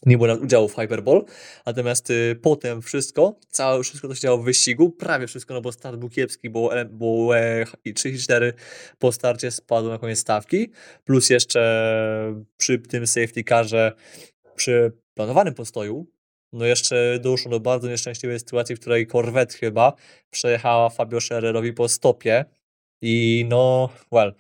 Nie 0.07 0.19
było 0.19 0.35
udziału 0.35 0.69
w 0.69 0.77
Hyperball, 0.77 1.25
natomiast 1.67 2.11
y, 2.11 2.39
potem 2.43 2.83
wszystko, 2.83 3.37
całe 3.49 3.83
wszystko 3.83 4.09
to 4.09 4.15
się 4.15 4.21
działo 4.21 4.39
w 4.39 4.45
wyścigu, 4.45 4.91
prawie 4.91 5.27
wszystko, 5.27 5.55
no 5.55 5.61
bo 5.61 5.73
start 5.73 5.97
był 5.97 6.09
kiepski, 6.09 6.51
bo, 6.51 6.71
bo 6.91 7.39
e, 7.39 7.65
34 7.95 8.53
po 8.99 9.13
starcie 9.13 9.51
spadło 9.51 9.91
na 9.91 9.99
koniec 9.99 10.19
stawki, 10.19 10.71
plus 11.05 11.31
jeszcze 11.31 12.35
przy 12.57 12.79
tym 12.79 13.07
safety 13.07 13.45
carze, 13.45 13.93
przy 14.57 14.93
planowanym 15.15 15.55
postoju, 15.55 16.07
no 16.53 16.65
jeszcze 16.67 17.19
doszło 17.23 17.51
do 17.51 17.61
bardzo 17.61 17.89
nieszczęśliwej 17.89 18.39
sytuacji, 18.39 18.77
w 18.77 18.81
której 18.81 19.07
Corvette 19.07 19.59
chyba 19.59 19.93
przejechała 20.31 20.91
Fabio 20.91 21.21
Schererowi 21.21 21.73
po 21.73 21.89
stopie 21.89 22.45
i 23.03 23.47
no, 23.49 23.89
well, 24.13 24.35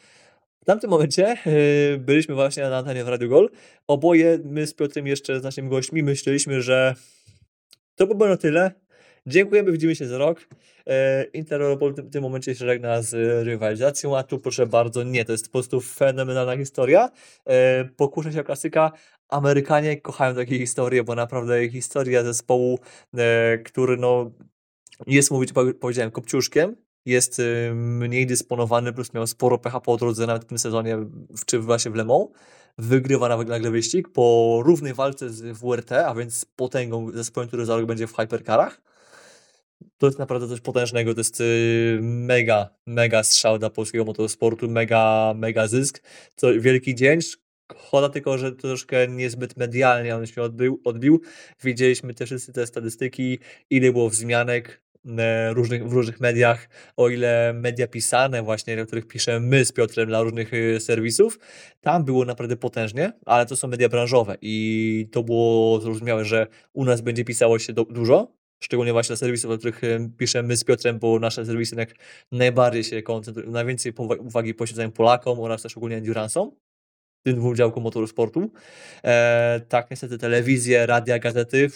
tamtym 0.68 0.90
momencie 0.90 1.36
yy, 1.46 1.98
byliśmy 1.98 2.34
właśnie 2.34 2.62
na 2.62 2.76
antenie 2.76 3.04
w 3.04 3.08
Radio 3.08 3.28
Gol. 3.28 3.50
Oboje, 3.86 4.38
my 4.44 4.66
z 4.66 4.74
Piotrem 4.74 5.06
jeszcze 5.06 5.40
z 5.40 5.42
naszymi 5.42 5.68
gośćmi, 5.68 6.02
myśleliśmy, 6.02 6.62
że 6.62 6.94
to 7.94 8.06
by 8.06 8.14
było 8.14 8.28
na 8.28 8.36
tyle. 8.36 8.72
Dziękujemy, 9.26 9.72
widzimy 9.72 9.96
się 9.96 10.06
za 10.06 10.18
rok. 10.18 10.48
E, 10.86 11.24
Interopol 11.24 11.94
w 11.94 12.10
tym 12.10 12.22
momencie 12.22 12.54
się 12.54 12.66
żegna 12.66 13.02
z 13.02 13.14
rywalizacją, 13.46 14.16
a 14.16 14.22
tu 14.22 14.38
proszę 14.38 14.66
bardzo, 14.66 15.02
nie, 15.02 15.24
to 15.24 15.32
jest 15.32 15.46
po 15.46 15.52
prostu 15.52 15.80
fenomenalna 15.80 16.56
historia. 16.56 17.10
E, 17.46 17.84
pokuszę 17.84 18.32
się 18.32 18.40
o 18.40 18.44
klasyka. 18.44 18.92
Amerykanie 19.28 20.00
kochają 20.00 20.34
takie 20.34 20.58
historie, 20.58 21.04
bo 21.04 21.14
naprawdę 21.14 21.68
historia 21.68 22.24
zespołu, 22.24 22.78
e, 23.18 23.58
który 23.58 23.96
no 23.96 24.30
jest 25.06 25.30
mówić, 25.30 25.50
powiedziałem, 25.80 26.10
kopciuszkiem, 26.10 26.76
jest 27.08 27.38
y, 27.38 27.72
mniej 27.74 28.26
dysponowany, 28.26 28.92
plus 28.92 29.14
miał 29.14 29.26
sporo 29.26 29.58
pecha 29.58 29.80
po 29.80 29.96
drodze, 29.96 30.26
nawet 30.26 30.44
w 30.44 30.46
tym 30.46 30.58
sezonie, 30.58 30.98
czy 31.46 31.58
właśnie 31.58 31.90
w 31.90 31.94
Le 31.94 32.04
Mans. 32.04 32.28
Wygrywa 32.78 33.28
nawet 33.28 33.48
nagle 33.48 33.70
wyścig 33.70 34.08
po 34.08 34.58
równej 34.64 34.94
walce 34.94 35.30
z 35.30 35.58
WRT, 35.58 35.92
a 35.92 36.14
więc 36.14 36.34
z 36.34 36.44
potęgą 36.44 37.10
zespołem, 37.12 37.48
który 37.48 37.66
za 37.66 37.76
rok 37.76 37.86
będzie 37.86 38.06
w 38.06 38.16
hypercarach. 38.16 38.80
To 39.98 40.06
jest 40.06 40.18
naprawdę 40.18 40.48
coś 40.48 40.60
potężnego, 40.60 41.14
to 41.14 41.20
jest 41.20 41.40
y, 41.40 41.98
mega, 42.02 42.68
mega 42.86 43.22
strzał 43.22 43.58
dla 43.58 43.70
polskiego 43.70 44.04
motorsportu, 44.04 44.68
mega, 44.68 45.34
mega 45.36 45.66
zysk. 45.68 46.02
To 46.36 46.48
wielki 46.60 46.94
dzień, 46.94 47.20
Choda 47.76 48.08
tylko, 48.08 48.38
że 48.38 48.52
troszkę 48.52 49.08
niezbyt 49.08 49.56
medialnie 49.56 50.16
on 50.16 50.26
się 50.26 50.42
odbił. 50.42 50.80
odbił. 50.84 51.20
Widzieliśmy 51.64 52.14
też 52.14 52.28
wszyscy 52.28 52.52
te 52.52 52.66
statystyki, 52.66 53.38
ile 53.70 53.92
było 53.92 54.10
wzmianek, 54.10 54.82
różnych, 55.52 55.88
w 55.88 55.92
różnych 55.92 56.20
mediach, 56.20 56.68
o 56.96 57.08
ile 57.08 57.52
media 57.52 57.86
pisane 57.86 58.42
właśnie, 58.42 58.82
o 58.82 58.86
których 58.86 59.06
piszemy 59.06 59.46
my 59.46 59.64
z 59.64 59.72
Piotrem 59.72 60.06
dla 60.06 60.22
różnych 60.22 60.54
e, 60.54 60.80
serwisów, 60.80 61.38
tam 61.80 62.04
było 62.04 62.24
naprawdę 62.24 62.56
potężnie, 62.56 63.12
ale 63.26 63.46
to 63.46 63.56
są 63.56 63.68
media 63.68 63.88
branżowe 63.88 64.36
i 64.42 65.08
to 65.12 65.22
było 65.22 65.80
zrozumiałe, 65.80 66.24
że 66.24 66.46
u 66.72 66.84
nas 66.84 67.00
będzie 67.00 67.24
pisało 67.24 67.58
się 67.58 67.72
do, 67.72 67.84
dużo, 67.84 68.32
szczególnie 68.60 68.92
właśnie 68.92 69.08
dla 69.08 69.16
serwisów, 69.16 69.50
o 69.50 69.58
których 69.58 69.84
e, 69.84 70.10
piszemy 70.18 70.48
my 70.48 70.56
z 70.56 70.64
Piotrem, 70.64 70.98
bo 70.98 71.18
nasze 71.18 71.46
serwisy 71.46 71.76
jak 71.76 71.94
najbardziej 72.32 72.84
się 72.84 73.02
koncentrują, 73.02 73.50
najwięcej 73.50 73.92
uwagi 74.18 74.54
poświęcają 74.54 74.90
Polakom 74.92 75.40
oraz 75.40 75.62
też 75.62 75.76
ogólnie 75.76 76.02
endurance'om, 76.02 76.50
tym 77.22 77.36
dwóm 77.36 77.56
działkom 77.56 77.82
motorsportu. 77.82 78.50
E, 79.04 79.60
tak, 79.68 79.90
niestety 79.90 80.18
telewizje, 80.18 80.86
radia, 80.86 81.18
gazety, 81.18 81.70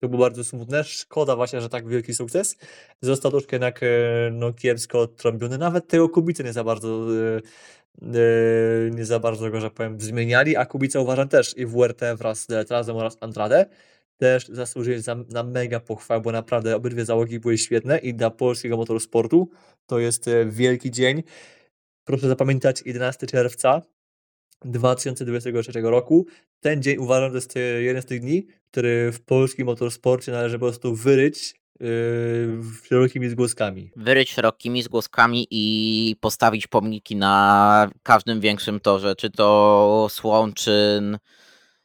to 0.00 0.08
było 0.08 0.22
bardzo 0.22 0.44
smutne. 0.44 0.84
Szkoda 0.84 1.36
właśnie, 1.36 1.60
że 1.60 1.68
tak 1.68 1.88
wielki 1.88 2.14
sukces. 2.14 2.56
Został 3.00 3.30
troszkę 3.30 3.56
jednak 3.56 3.82
e, 3.82 3.86
no, 4.32 4.52
kiepsko 4.52 5.00
odtrąbiony. 5.00 5.58
Nawet 5.58 5.88
tego 5.88 6.08
Kubicy 6.08 6.44
nie 6.44 6.52
za 6.52 6.64
bardzo 6.64 6.88
e, 6.88 7.40
e, 8.02 8.90
nie 8.90 9.04
za 9.04 9.20
bardzo 9.20 9.50
go, 9.50 9.60
że 9.60 9.70
powiem, 9.70 10.00
zmieniali, 10.00 10.56
a 10.56 10.66
Kubica 10.66 11.00
uważam 11.00 11.28
też 11.28 11.56
i 11.56 11.66
WRT 11.66 12.00
wraz 12.16 12.40
z 12.40 12.46
Deletrazem 12.46 12.96
oraz 12.96 13.16
Andrade 13.20 13.66
też 14.16 14.48
zasłużyli 14.48 15.02
za, 15.02 15.14
na 15.14 15.42
mega 15.42 15.80
pochwałę, 15.80 16.20
bo 16.20 16.32
naprawdę 16.32 16.76
obydwie 16.76 17.04
załogi 17.04 17.40
były 17.40 17.58
świetne 17.58 17.98
i 17.98 18.14
dla 18.14 18.30
polskiego 18.30 18.76
motorsportu 18.76 19.50
to 19.86 19.98
jest 19.98 20.30
wielki 20.46 20.90
dzień. 20.90 21.22
Proszę 22.04 22.28
zapamiętać 22.28 22.82
11 22.86 23.26
czerwca 23.26 23.82
2023 24.64 25.80
roku. 25.82 26.26
Ten 26.60 26.82
dzień 26.82 26.98
uważam, 26.98 27.30
że 27.30 27.36
jest 27.36 27.54
jeden 27.80 28.02
z 28.02 28.06
tych 28.06 28.20
dni, 28.20 28.46
który 28.70 29.12
w 29.12 29.20
polskim 29.20 29.66
motorsporcie 29.66 30.32
należy 30.32 30.58
po 30.58 30.66
prostu 30.66 30.94
wyryć 30.94 31.54
yy, 31.80 31.88
szerokimi 32.84 33.28
zgłoskami. 33.28 33.90
Wyryć 33.96 34.32
szerokimi 34.32 34.82
zgłoskami 34.82 35.46
i 35.50 36.16
postawić 36.20 36.66
pomniki 36.66 37.16
na 37.16 37.90
każdym 38.02 38.40
większym 38.40 38.80
torze, 38.80 39.16
czy 39.16 39.30
to 39.30 40.06
Słomczyn, 40.10 41.18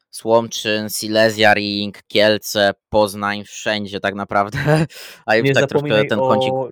Słomczyn, 0.09 0.89
Silesia 0.89 1.53
Ring, 1.53 2.03
Kielce, 2.07 2.73
Poznań, 2.89 3.43
wszędzie 3.43 3.99
tak 3.99 4.15
naprawdę. 4.15 4.59
A 5.25 5.35
już 5.35 5.47
nie 5.47 5.53
tak 5.53 5.69
troszkę 5.69 6.05
ten 6.05 6.19
kącik... 6.19 6.53
O, 6.53 6.69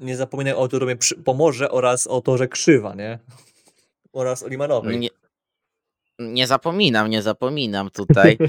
nie 0.00 0.16
zapominaj 0.16 0.52
o 0.54 0.68
Turomie 0.68 0.96
Pomorze 1.24 1.70
oraz 1.70 2.06
o 2.06 2.20
torze 2.20 2.48
Krzywa, 2.48 2.94
nie? 2.94 3.18
Oraz 4.12 4.42
o 4.42 4.48
Limanowej. 4.48 4.98
Nie, 4.98 5.08
nie 6.18 6.46
zapominam, 6.46 7.10
nie 7.10 7.22
zapominam 7.22 7.90
tutaj. 7.90 8.38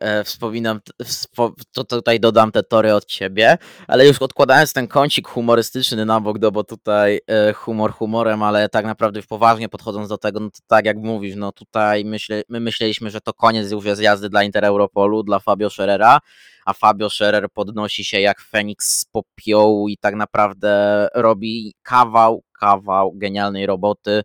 E, 0.00 0.24
wspominam, 0.24 0.80
wspo, 1.04 1.54
to 1.72 1.84
tutaj 1.84 2.20
dodam 2.20 2.52
te 2.52 2.62
tory 2.62 2.94
od 2.94 3.04
ciebie, 3.04 3.58
ale 3.86 4.06
już 4.06 4.18
odkładając 4.18 4.72
ten 4.72 4.88
kącik 4.88 5.28
humorystyczny 5.28 6.04
na 6.04 6.20
bok, 6.20 6.38
no 6.40 6.50
bo 6.50 6.64
tutaj 6.64 7.20
e, 7.26 7.52
humor 7.52 7.92
humorem, 7.92 8.42
ale 8.42 8.68
tak 8.68 8.84
naprawdę 8.84 9.18
już 9.18 9.26
poważnie 9.26 9.68
podchodząc 9.68 10.08
do 10.08 10.18
tego, 10.18 10.40
no 10.40 10.50
to 10.50 10.58
tak 10.66 10.84
jak 10.84 10.96
mówisz, 10.96 11.36
no 11.36 11.52
tutaj 11.52 12.04
myślę, 12.04 12.42
my 12.48 12.60
myśleliśmy, 12.60 13.10
że 13.10 13.20
to 13.20 13.32
koniec 13.32 13.70
już 13.70 13.84
jest 13.84 14.02
jazdy 14.02 14.28
dla 14.28 14.42
Intereuropolu, 14.42 15.22
dla 15.22 15.38
Fabio 15.38 15.70
Scherrera, 15.70 16.18
a 16.66 16.72
Fabio 16.72 17.10
Scherer 17.10 17.50
podnosi 17.54 18.04
się 18.04 18.20
jak 18.20 18.40
Feniks 18.40 18.98
z 18.98 19.04
popiołu 19.04 19.88
i 19.88 19.96
tak 19.96 20.14
naprawdę 20.14 21.08
robi 21.14 21.74
kawał, 21.82 22.42
kawał 22.60 23.12
genialnej 23.14 23.66
roboty, 23.66 24.22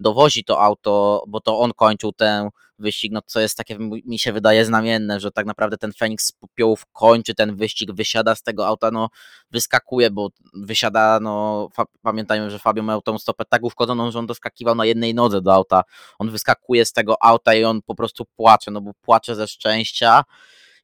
dowozi 0.00 0.44
to 0.44 0.62
auto, 0.62 1.24
bo 1.28 1.40
to 1.40 1.58
on 1.58 1.72
kończył 1.72 2.12
tę 2.12 2.48
wyścig, 2.78 3.12
no 3.12 3.20
co 3.26 3.40
jest 3.40 3.56
takie, 3.56 3.78
mi 4.04 4.18
się 4.18 4.32
wydaje 4.32 4.64
znamienne, 4.64 5.20
że 5.20 5.30
tak 5.30 5.46
naprawdę 5.46 5.78
ten 5.78 5.92
Feniks 5.92 6.26
z 6.26 6.32
popiołów 6.32 6.86
kończy 6.92 7.34
ten 7.34 7.56
wyścig, 7.56 7.92
wysiada 7.92 8.34
z 8.34 8.42
tego 8.42 8.66
auta, 8.66 8.90
no 8.90 9.08
wyskakuje, 9.50 10.10
bo 10.10 10.28
wysiada, 10.54 11.18
no 11.22 11.68
pamiętajmy, 12.02 12.50
że 12.50 12.58
Fabio 12.58 12.82
miał 12.82 13.02
tą 13.02 13.18
stopę 13.18 13.44
tak 13.48 13.64
uszkodzoną, 13.64 14.10
że 14.10 14.18
on 14.18 14.26
doskakiwał 14.26 14.74
na 14.74 14.84
jednej 14.84 15.14
nodze 15.14 15.40
do 15.40 15.54
auta, 15.54 15.82
on 16.18 16.30
wyskakuje 16.30 16.84
z 16.84 16.92
tego 16.92 17.22
auta 17.22 17.54
i 17.54 17.64
on 17.64 17.82
po 17.82 17.94
prostu 17.94 18.24
płacze, 18.36 18.70
no 18.70 18.80
bo 18.80 18.92
płacze 19.02 19.34
ze 19.34 19.48
szczęścia, 19.48 20.24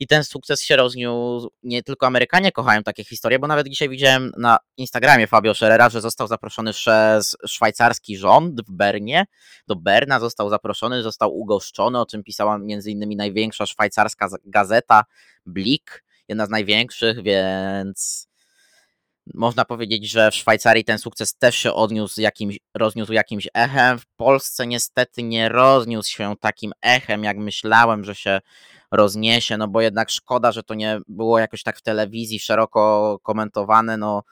i 0.00 0.06
ten 0.06 0.24
sukces 0.24 0.62
się 0.62 0.76
rozniósł. 0.76 1.50
Nie 1.62 1.82
tylko 1.82 2.06
Amerykanie 2.06 2.52
kochają 2.52 2.82
takie 2.82 3.04
historie, 3.04 3.38
bo 3.38 3.46
nawet 3.46 3.68
dzisiaj 3.68 3.88
widziałem 3.88 4.32
na 4.38 4.58
Instagramie 4.76 5.26
Fabio 5.26 5.54
Scherera, 5.54 5.90
że 5.90 6.00
został 6.00 6.26
zaproszony 6.26 6.72
przez 6.72 7.36
szwajcarski 7.46 8.16
rząd 8.16 8.60
w 8.60 8.72
Bernie. 8.72 9.24
Do 9.66 9.76
Berna 9.76 10.20
został 10.20 10.50
zaproszony, 10.50 11.02
został 11.02 11.38
ugoszczony, 11.38 12.00
o 12.00 12.06
czym 12.06 12.22
pisała 12.22 12.58
między 12.58 12.90
innymi 12.90 13.16
największa 13.16 13.66
szwajcarska 13.66 14.28
gazeta 14.44 15.04
Blik, 15.46 16.04
jedna 16.28 16.46
z 16.46 16.50
największych, 16.50 17.22
więc 17.22 18.28
można 19.34 19.64
powiedzieć, 19.64 20.10
że 20.10 20.30
w 20.30 20.34
Szwajcarii 20.34 20.84
ten 20.84 20.98
sukces 20.98 21.34
też 21.34 21.56
się 21.56 21.72
odniósł 21.72 22.20
jakimś, 22.20 22.58
rozniósł 22.74 23.12
jakimś 23.12 23.48
echem. 23.54 23.98
W 23.98 24.06
Polsce 24.16 24.66
niestety 24.66 25.22
nie 25.22 25.48
rozniósł 25.48 26.10
się 26.10 26.34
takim 26.40 26.72
echem, 26.82 27.24
jak 27.24 27.36
myślałem, 27.36 28.04
że 28.04 28.14
się 28.14 28.40
rozniesie, 28.96 29.56
no 29.56 29.68
bo 29.68 29.80
jednak 29.80 30.10
szkoda, 30.10 30.52
że 30.52 30.62
to 30.62 30.74
nie 30.74 30.98
było 31.08 31.38
jakoś 31.38 31.62
tak 31.62 31.78
w 31.78 31.82
telewizji 31.82 32.40
szeroko 32.40 33.18
komentowane, 33.22 33.96
no 33.96 34.22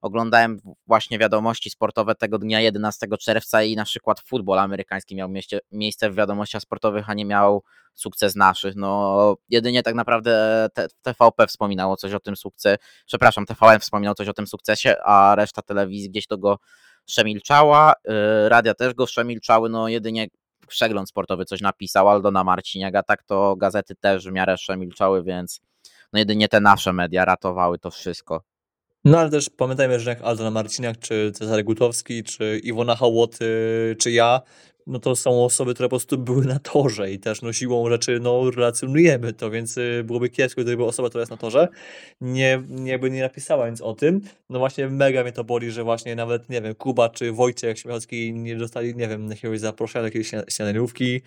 oglądałem 0.00 0.60
właśnie 0.86 1.18
wiadomości 1.18 1.70
sportowe 1.70 2.14
tego 2.14 2.38
dnia 2.38 2.60
11 2.60 3.06
czerwca 3.20 3.62
i 3.62 3.76
na 3.76 3.84
przykład 3.84 4.20
futbol 4.20 4.58
amerykański 4.58 5.16
miał 5.16 5.28
mieście, 5.28 5.60
miejsce 5.72 6.10
w 6.10 6.14
wiadomościach 6.14 6.62
sportowych, 6.62 7.10
a 7.10 7.14
nie 7.14 7.24
miał 7.24 7.62
sukces 7.94 8.36
naszych. 8.36 8.76
No 8.76 9.36
jedynie 9.48 9.82
tak 9.82 9.94
naprawdę 9.94 10.66
TVP 11.02 11.46
wspominało 11.46 11.96
coś 11.96 12.12
o 12.12 12.20
tym 12.20 12.36
sukcesie, 12.36 12.78
przepraszam, 13.06 13.46
TVN 13.46 13.80
wspominał 13.80 14.14
coś 14.14 14.28
o 14.28 14.32
tym 14.32 14.46
sukcesie, 14.46 14.96
a 15.04 15.34
reszta 15.34 15.62
telewizji 15.62 16.10
gdzieś 16.10 16.26
to 16.26 16.38
go 16.38 16.58
przemilczała, 17.04 17.92
y, 17.92 18.48
radia 18.48 18.74
też 18.74 18.94
go 18.94 19.06
przemilczały, 19.06 19.68
no 19.68 19.88
jedynie 19.88 20.26
przegląd 20.72 21.08
sportowy 21.08 21.44
coś 21.44 21.60
napisał, 21.60 22.08
Aldona 22.08 22.44
Marciniak, 22.44 22.94
tak 23.06 23.22
to 23.22 23.56
gazety 23.56 23.94
też 23.94 24.28
w 24.28 24.32
miarę 24.32 24.56
przemilczały, 24.56 25.22
więc 25.22 25.60
no 26.12 26.18
jedynie 26.18 26.48
te 26.48 26.60
nasze 26.60 26.92
media 26.92 27.24
ratowały 27.24 27.78
to 27.78 27.90
wszystko. 27.90 28.42
No 29.04 29.18
ale 29.18 29.30
też 29.30 29.50
pamiętajmy, 29.50 30.00
że 30.00 30.10
jak 30.10 30.22
Aldona 30.22 30.50
Marciniak, 30.50 30.98
czy 30.98 31.32
Cezary 31.34 31.64
Gutowski, 31.64 32.24
czy 32.24 32.60
Iwona 32.64 32.96
Hołot, 32.96 33.38
czy 33.98 34.10
ja, 34.10 34.40
no 34.86 34.98
to 34.98 35.16
są 35.16 35.44
osoby, 35.44 35.74
które 35.74 35.88
po 35.88 35.90
prostu 35.90 36.18
były 36.18 36.44
na 36.44 36.58
torze 36.58 37.12
i 37.12 37.18
też 37.18 37.42
no 37.42 37.52
siłą 37.52 37.88
rzeczy 37.88 38.20
no 38.20 38.50
relacjonujemy 38.50 39.32
to, 39.32 39.50
więc 39.50 39.78
y, 39.78 40.04
byłoby 40.04 40.28
kiepsko, 40.28 40.62
gdyby 40.62 40.84
osoba, 40.84 41.08
która 41.08 41.22
jest 41.22 41.30
na 41.30 41.36
torze 41.36 41.68
nie, 42.20 42.62
nie 42.68 42.98
by 42.98 43.10
nie 43.10 43.20
napisała 43.20 43.70
nic 43.70 43.80
o 43.80 43.94
tym. 43.94 44.20
No 44.50 44.58
właśnie 44.58 44.88
mega 44.88 45.22
mnie 45.22 45.32
to 45.32 45.44
boli, 45.44 45.70
że 45.70 45.84
właśnie 45.84 46.16
nawet, 46.16 46.48
nie 46.48 46.60
wiem, 46.62 46.74
Kuba 46.74 47.08
czy 47.08 47.32
Wojciech 47.32 47.78
Śmiechowski 47.78 48.32
nie 48.32 48.56
dostali, 48.56 48.96
nie 48.96 49.08
wiem, 49.08 49.30
jakiegoś 49.30 49.60
zaproszenia 49.60 50.02
do 50.02 50.06
jakiejś 50.06 50.30
śniadaniówki. 50.48 51.20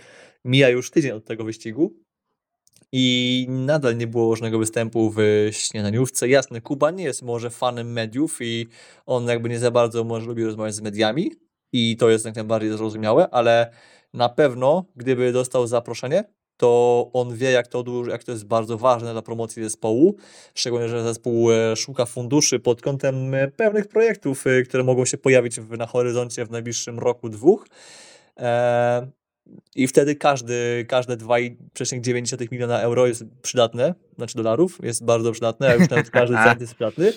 Mija 0.46 0.70
już 0.70 0.92
tydzień 0.92 1.12
od 1.12 1.26
tego 1.26 1.44
wyścigu 1.44 1.94
i 2.92 3.46
nadal 3.50 3.98
nie 3.98 4.08
było 4.08 4.36
żadnego 4.36 4.60
występu 4.60 5.14
w 5.18 5.20
śniadaniówce. 5.52 6.30
Jasne, 6.30 6.62
Kuba 6.62 6.92
nie 6.92 7.04
jest 7.04 7.22
może 7.22 7.50
fanem 7.50 7.92
mediów 7.92 8.38
i 8.42 8.68
on 9.06 9.28
jakby 9.28 9.50
nie 9.50 9.60
za 9.60 9.72
bardzo 9.72 10.04
może 10.04 10.26
lubi 10.26 10.44
rozmawiać 10.44 10.76
z 10.76 10.82
mediami 10.82 11.32
i 11.76 11.98
to 11.98 12.10
jest 12.10 12.26
jak 12.26 12.36
najbardziej 12.36 12.72
zrozumiałe, 12.72 13.30
ale 13.32 13.72
na 14.14 14.30
pewno 14.30 14.86
gdyby 14.96 15.32
dostał 15.32 15.68
zaproszenie, 15.68 16.24
to 16.58 17.10
on 17.14 17.36
wie, 17.36 17.52
jak 17.52 17.68
to, 17.68 17.84
jak 18.10 18.24
to 18.24 18.32
jest 18.32 18.46
bardzo 18.46 18.78
ważne 18.78 19.12
dla 19.12 19.22
promocji 19.22 19.64
zespołu, 19.64 20.16
szczególnie, 20.54 20.90
że 20.90 21.04
zespół 21.04 21.52
e, 21.52 21.76
szuka 21.76 22.06
funduszy 22.06 22.60
pod 22.60 22.82
kątem 22.82 23.34
e, 23.34 23.48
pewnych 23.48 23.88
projektów, 23.88 24.48
e, 24.48 24.64
które 24.64 24.84
mogą 24.84 25.06
się 25.06 25.18
pojawić 25.18 25.60
na 25.78 25.86
horyzoncie 25.86 26.46
w 26.46 26.52
najbliższym 26.52 27.00
roku, 27.00 27.30
dwóch. 27.30 27.68
I 29.76 29.88
wtedy 29.88 30.16
każdy, 30.16 30.86
każde 30.90 31.18
2,9 31.18 32.52
miliona 32.52 32.82
euro 32.82 33.08
jest 33.08 33.24
przydatne, 33.42 33.94
znaczy 34.16 34.38
dolarów, 34.38 34.80
jest 34.84 35.06
bardzo 35.06 35.32
przydatne, 35.32 35.70
a 35.70 35.74
już 35.74 35.90
nawet 35.90 36.10
każdy 36.10 36.36
cent 36.46 36.62
jest 36.62 36.74
przydatny. 36.74 37.14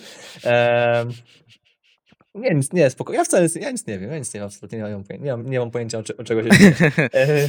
Nie, 2.41 2.55
nic, 2.55 2.73
nie, 2.73 2.91
spokojnie. 2.91 3.19
Ja 3.19 3.25
wcale 3.25 3.43
nic, 3.43 3.55
ja 3.55 3.71
nic 3.71 3.87
nie 3.87 3.99
wiem, 3.99 4.11
ja 4.11 4.19
nic 4.19 4.35
nie 4.35 4.41
mam, 4.41 4.47
absolutnie 4.47 4.79
nie 4.79 4.85
mam, 4.85 5.05
nie 5.21 5.31
mam, 5.31 5.51
nie 5.51 5.61
mam 5.61 5.71
pojęcia 5.71 5.99
o, 5.99 6.03
o 6.19 6.25
czego 6.25 6.43
się 6.43 6.51
dzieje. 6.51 6.73
E, 7.15 7.49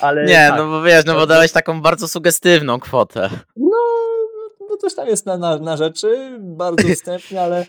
ale 0.00 0.24
nie, 0.24 0.34
tak, 0.48 0.58
no 0.58 0.66
bo 0.66 0.82
wiesz, 0.82 1.04
no 1.04 1.14
bo 1.14 1.26
dałeś 1.26 1.52
taką 1.52 1.82
bardzo 1.82 2.08
sugestywną 2.08 2.80
kwotę. 2.80 3.30
No, 3.56 3.78
no 4.70 4.76
coś 4.76 4.94
tam 4.94 5.08
jest 5.08 5.26
na, 5.26 5.38
na, 5.38 5.58
na 5.58 5.76
rzeczy, 5.76 6.38
bardzo 6.40 6.88
wstępnie, 6.94 7.42
ale 7.42 7.66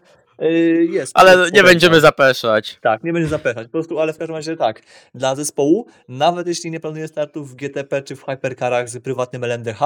jest. 0.89 1.12
Ale 1.15 1.52
nie 1.52 1.63
będziemy 1.63 2.02
zapeszać. 2.02 2.80
Tak, 2.82 3.04
nie 3.04 3.13
będziemy 3.13 3.30
zapeszać. 3.30 3.67
Po 3.67 3.71
prostu, 3.71 4.00
ale 4.00 4.13
w 4.13 4.17
każdym 4.17 4.36
razie 4.36 4.58
tak. 4.58 4.82
Dla 5.15 5.36
zespołu, 5.36 5.88
nawet 6.08 6.47
jeśli 6.47 6.71
nie 6.71 6.80
planuje 6.80 7.08
startów 7.08 7.52
w 7.52 7.56
GTP 7.56 8.02
czy 8.02 8.15
w 8.15 8.26
Hypercarach 8.26 8.89
z 8.89 9.00
prywatnym 9.00 9.43
LMDH, 9.43 9.80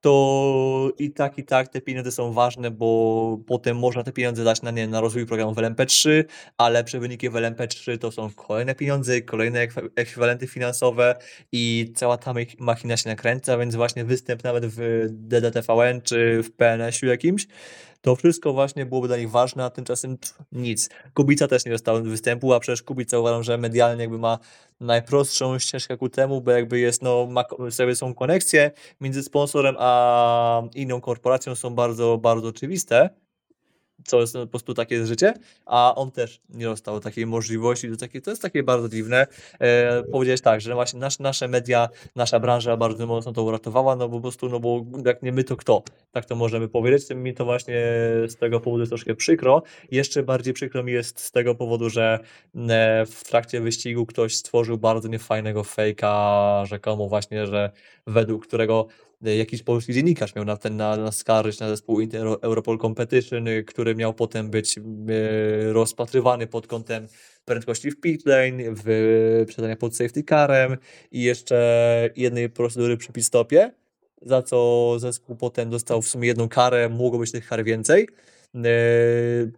to 0.00 0.90
i 0.98 1.10
tak, 1.10 1.38
i 1.38 1.44
tak 1.44 1.68
te 1.68 1.80
pieniądze 1.80 2.12
są 2.12 2.32
ważne, 2.32 2.70
bo 2.70 3.38
potem 3.46 3.78
można 3.78 4.02
te 4.02 4.12
pieniądze 4.12 4.44
dać 4.44 4.62
na, 4.62 4.70
nie, 4.70 4.88
na 4.88 5.00
rozwój 5.00 5.26
programu 5.26 5.54
w 5.54 5.56
LMP3, 5.56 6.24
a 6.58 6.68
lepsze 6.68 7.00
wyniki 7.00 7.30
w 7.30 7.34
LMP3 7.34 7.98
to 7.98 8.12
są 8.12 8.30
kolejne 8.30 8.74
pieniądze, 8.74 9.22
kolejne 9.22 9.66
ekwiwalenty 9.96 10.46
finansowe 10.46 11.16
i 11.52 11.92
cała 11.96 12.16
ta 12.16 12.34
machina 12.58 12.96
się 12.96 13.08
nakręca, 13.08 13.58
więc 13.58 13.74
właśnie 13.74 14.04
występ 14.04 14.44
nawet 14.44 14.66
w 14.66 15.06
DDTVN 15.10 16.00
czy 16.02 16.42
w 16.42 16.52
PNS-u 16.52 17.06
jakimś 17.06 17.46
to 18.06 18.16
wszystko 18.16 18.52
właśnie 18.52 18.86
byłoby 18.86 19.08
dla 19.08 19.16
nich 19.16 19.30
ważne, 19.30 19.64
a 19.64 19.70
tymczasem 19.70 20.18
pff, 20.18 20.38
nic. 20.52 20.90
Kubica 21.14 21.48
też 21.48 21.64
nie 21.64 21.72
dostał 21.72 22.02
występu, 22.02 22.52
a 22.52 22.60
przecież 22.60 22.82
Kubica 22.82 23.18
uważam, 23.18 23.42
że 23.42 23.58
medialnie 23.58 24.02
jakby 24.02 24.18
ma 24.18 24.38
najprostszą 24.80 25.58
ścieżkę 25.58 25.96
ku 25.96 26.08
temu, 26.08 26.40
bo 26.40 26.50
jakby 26.50 26.78
jest, 26.78 27.02
no, 27.02 27.26
ma, 27.30 27.44
sobie 27.70 27.96
są 27.96 28.14
koneksje 28.14 28.70
między 29.00 29.22
sponsorem 29.22 29.76
a 29.78 30.62
inną 30.74 31.00
korporacją 31.00 31.54
są 31.54 31.74
bardzo, 31.74 32.18
bardzo 32.18 32.48
oczywiste 32.48 33.10
co 34.04 34.20
jest 34.20 34.34
po 34.34 34.46
prostu 34.46 34.74
takie 34.74 35.06
życie, 35.06 35.34
a 35.66 35.94
on 35.94 36.10
też 36.10 36.40
nie 36.48 36.64
dostał 36.64 37.00
takiej 37.00 37.26
możliwości, 37.26 37.90
to, 37.90 37.96
takie, 37.96 38.20
to 38.20 38.30
jest 38.30 38.42
takie 38.42 38.62
bardzo 38.62 38.88
dziwne. 38.88 39.26
E, 39.60 40.38
tak, 40.42 40.60
że 40.60 40.74
właśnie 40.74 41.00
nasz, 41.00 41.18
nasze 41.18 41.48
media, 41.48 41.88
nasza 42.16 42.40
branża 42.40 42.76
bardzo 42.76 43.06
mocno 43.06 43.32
to 43.32 43.42
uratowała, 43.42 43.96
no 43.96 44.08
bo 44.08 44.16
po 44.16 44.22
prostu, 44.22 44.48
no 44.48 44.60
bo 44.60 44.84
jak 45.04 45.22
nie 45.22 45.32
my, 45.32 45.44
to 45.44 45.56
kto? 45.56 45.82
Tak 46.12 46.24
to 46.24 46.36
możemy 46.36 46.68
powiedzieć. 46.68 47.10
Mi 47.14 47.34
to 47.34 47.44
właśnie 47.44 47.74
z 48.28 48.36
tego 48.36 48.60
powodu 48.60 48.82
jest 48.82 48.90
troszkę 48.90 49.14
przykro. 49.14 49.62
Jeszcze 49.90 50.22
bardziej 50.22 50.54
przykro 50.54 50.82
mi 50.82 50.92
jest 50.92 51.20
z 51.20 51.30
tego 51.30 51.54
powodu, 51.54 51.90
że 51.90 52.18
e, 52.68 53.06
w 53.06 53.24
trakcie 53.24 53.60
wyścigu 53.60 54.06
ktoś 54.06 54.36
stworzył 54.36 54.78
bardzo 54.78 55.08
niefajnego 55.08 55.64
fejka, 55.64 56.62
rzekomo 56.66 57.08
właśnie, 57.08 57.46
że 57.46 57.70
według 58.06 58.46
którego 58.46 58.86
jakiś 59.22 59.62
polski 59.62 59.92
dziennikarz 59.92 60.34
miał 60.34 60.44
na 60.44 60.56
ten 60.56 60.76
na, 60.76 60.96
naskarżyć 60.96 61.60
na 61.60 61.68
zespół 61.68 62.00
Inter 62.00 62.26
Europol 62.42 62.78
Competition, 62.78 63.48
y, 63.48 63.64
który 63.64 63.94
miał 63.94 64.14
potem 64.14 64.50
być 64.50 64.78
e, 64.78 64.82
rozpatrywany 65.72 66.46
pod 66.46 66.66
kątem 66.66 67.06
prędkości 67.44 67.90
w 67.90 68.00
pit 68.00 68.26
lane, 68.26 68.74
w 68.84 69.44
przedania 69.48 69.76
pod 69.76 69.96
safety 69.96 70.22
carem 70.22 70.76
i 71.12 71.22
jeszcze 71.22 72.10
jednej 72.16 72.50
procedury 72.50 72.96
przy 72.96 73.12
pit 73.12 73.24
stopie, 73.24 73.72
za 74.22 74.42
co 74.42 74.94
zespół 74.98 75.36
potem 75.36 75.70
dostał 75.70 76.02
w 76.02 76.08
sumie 76.08 76.28
jedną 76.28 76.48
karę, 76.48 76.88
mogło 76.88 77.18
być 77.18 77.32
tych 77.32 77.48
kar 77.48 77.64
więcej. 77.64 78.08
E, 78.54 78.68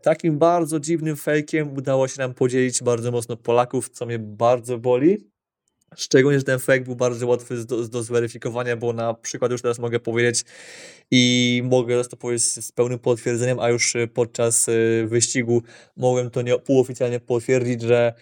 takim 0.03 0.39
bardzo 0.39 0.81
dziwnym 0.81 1.17
fejkiem 1.17 1.77
udało 1.77 2.09
się 2.09 2.19
nam 2.19 2.35
podzielić 2.35 2.83
bardzo 2.83 3.11
mocno 3.11 3.37
Polaków, 3.37 3.89
co 3.89 4.07
mnie 4.07 4.19
bardzo 4.19 4.79
boli 4.79 5.38
Szczególnie, 5.97 6.39
że 6.39 6.45
ten 6.45 6.59
fake 6.59 6.81
był 6.81 6.97
bardzo 6.97 7.27
łatwy 7.27 7.65
do, 7.65 7.89
do 7.89 8.03
zweryfikowania, 8.03 8.77
bo 8.77 8.93
na 8.93 9.15
przykład 9.15 9.53
już 9.53 9.63
teraz 9.63 9.79
mogę 9.79 10.01
powiedzieć 10.01 10.45
i 11.11 11.63
mogę 11.65 12.05
to 12.05 12.17
powiedzieć 12.17 12.45
z 12.45 12.73
pełnym 12.73 12.99
potwierdzeniem, 12.99 13.61
a 13.61 13.69
już 13.69 13.95
y, 13.95 14.07
podczas 14.07 14.69
y, 14.69 15.07
wyścigu 15.09 15.63
mogłem 15.97 16.31
to 16.31 16.43
nie, 16.43 16.59
półoficjalnie 16.59 17.21
potwierdzić, 17.21 17.83
że 17.83 18.15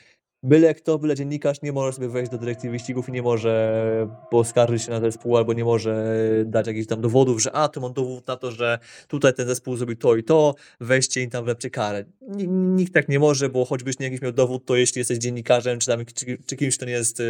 byle 0.42 0.74
kto, 0.74 0.98
byle 0.98 1.14
dziennikarz 1.14 1.62
nie 1.62 1.72
może 1.72 1.92
sobie 1.92 2.08
wejść 2.08 2.30
do 2.30 2.38
dyrekcji 2.38 2.70
wyścigów 2.70 3.08
i 3.08 3.12
nie 3.12 3.22
może 3.22 4.08
poskarżyć 4.30 4.82
się 4.82 4.90
na 4.90 5.00
zespół 5.00 5.36
albo 5.36 5.52
nie 5.52 5.64
może 5.64 6.14
dać 6.44 6.66
jakichś 6.66 6.86
tam 6.86 7.00
dowodów, 7.00 7.42
że 7.42 7.52
a, 7.52 7.68
tu 7.68 7.80
mam 7.80 7.92
dowód 7.92 8.26
na 8.26 8.36
to, 8.36 8.50
że 8.50 8.78
tutaj 9.08 9.34
ten 9.34 9.46
zespół 9.46 9.76
zrobił 9.76 9.96
to 9.96 10.16
i 10.16 10.24
to, 10.24 10.54
weźcie 10.80 11.22
im 11.22 11.30
tam 11.30 11.44
wlepcie 11.44 11.70
karę. 11.70 12.04
Nikt 12.48 12.94
tak 12.94 13.08
nie 13.08 13.18
może, 13.18 13.48
bo 13.48 13.64
choćbyś 13.64 13.98
nie 13.98 14.06
jakiś 14.06 14.22
miał 14.22 14.32
dowód, 14.32 14.66
to 14.66 14.76
jeśli 14.76 14.98
jesteś 14.98 15.18
dziennikarzem 15.18 15.78
czy, 15.78 15.86
tam, 15.86 16.04
czy, 16.14 16.38
czy 16.46 16.56
kimś, 16.56 16.76
kto 16.76 16.86
nie 16.86 16.92
jest 16.92 17.20
y, 17.20 17.24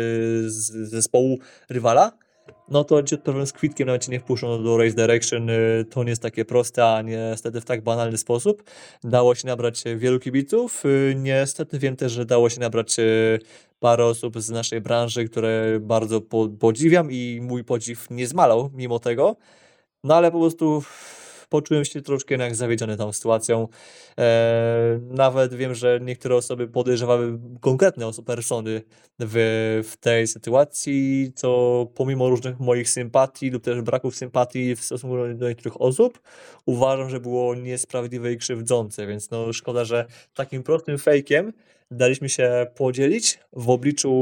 z 0.50 0.90
zespołu 0.90 1.38
rywala, 1.68 2.12
no 2.68 2.84
to 2.84 3.02
ci 3.02 3.18
problem 3.18 3.46
z 3.46 3.52
kwitkiem 3.52 3.86
nawet 3.86 4.04
cię 4.04 4.12
nie 4.12 4.20
wpuszczą 4.20 4.64
do 4.64 4.76
Race 4.76 4.94
Direction. 4.96 5.50
y, 5.50 5.84
To 5.90 6.04
nie 6.04 6.10
jest 6.10 6.22
takie 6.22 6.44
proste, 6.44 6.84
a 6.94 7.02
niestety 7.02 7.60
w 7.60 7.64
tak 7.64 7.82
banalny 7.82 8.18
sposób. 8.18 8.62
Dało 9.04 9.34
się 9.34 9.46
nabrać 9.46 9.86
y, 9.86 9.96
wielu 9.96 10.20
kibiców. 10.20 10.84
y, 10.86 11.14
Niestety 11.16 11.78
wiem 11.78 11.96
też, 11.96 12.12
że 12.12 12.24
dało 12.24 12.48
się 12.50 12.60
nabrać 12.60 12.96
parę 13.80 14.04
osób 14.04 14.40
z 14.40 14.50
naszej 14.50 14.80
branży, 14.80 15.24
które 15.24 15.78
bardzo 15.80 16.20
po- 16.20 16.48
podziwiam 16.48 17.10
i 17.12 17.40
mój 17.42 17.64
podziw 17.64 18.10
nie 18.10 18.26
zmalał 18.26 18.70
mimo 18.74 18.98
tego. 18.98 19.36
No 20.04 20.14
ale 20.14 20.30
po 20.32 20.40
prostu 20.40 20.82
poczułem 21.56 21.84
się 21.84 22.02
troszkę 22.02 22.34
jednak 22.34 22.56
zawiedziony 22.56 22.96
tą 22.96 23.12
sytuacją. 23.12 23.68
E, 24.18 25.00
nawet 25.10 25.54
wiem, 25.54 25.74
że 25.74 26.00
niektóre 26.02 26.36
osoby 26.36 26.68
podejrzewały 26.68 27.38
konkretne 27.60 28.06
osoby, 28.06 28.26
persony 28.26 28.82
w, 29.18 29.34
w 29.90 29.96
tej 29.96 30.26
sytuacji, 30.26 31.32
co 31.34 31.48
pomimo 31.94 32.28
różnych 32.28 32.60
moich 32.60 32.90
sympatii 32.90 33.50
lub 33.50 33.64
też 33.64 33.82
braków 33.82 34.16
sympatii 34.16 34.76
w 34.76 34.84
stosunku 34.84 35.16
do, 35.34 35.48
niektórych 35.48 35.80
osób, 35.80 36.20
uważam, 36.66 37.10
że 37.10 37.20
było 37.20 37.54
niesprawiedliwe 37.54 38.32
i 38.32 38.36
krzywdzące, 38.36 39.06
więc 39.06 39.30
no 39.30 39.52
szkoda, 39.52 39.84
że 39.84 40.06
takim 40.34 40.62
prostym 40.62 40.98
fejkiem 40.98 41.52
daliśmy 41.90 42.28
się 42.28 42.66
podzielić 42.74 43.38
w 43.52 43.70
obliczu 43.70 44.12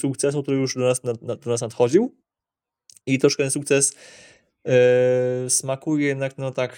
sukcesu, 0.00 0.42
który 0.42 0.56
już 0.56 0.74
do 0.74 0.80
nas, 0.80 1.02
nad- 1.02 1.40
do 1.44 1.50
nas 1.50 1.60
nadchodził 1.60 2.14
i 3.06 3.18
troszkę 3.18 3.42
ten 3.42 3.50
sukces 3.50 3.94
e, 4.64 5.50
smakuje 5.50 6.06
jednak 6.06 6.38
no 6.38 6.50
tak 6.50 6.76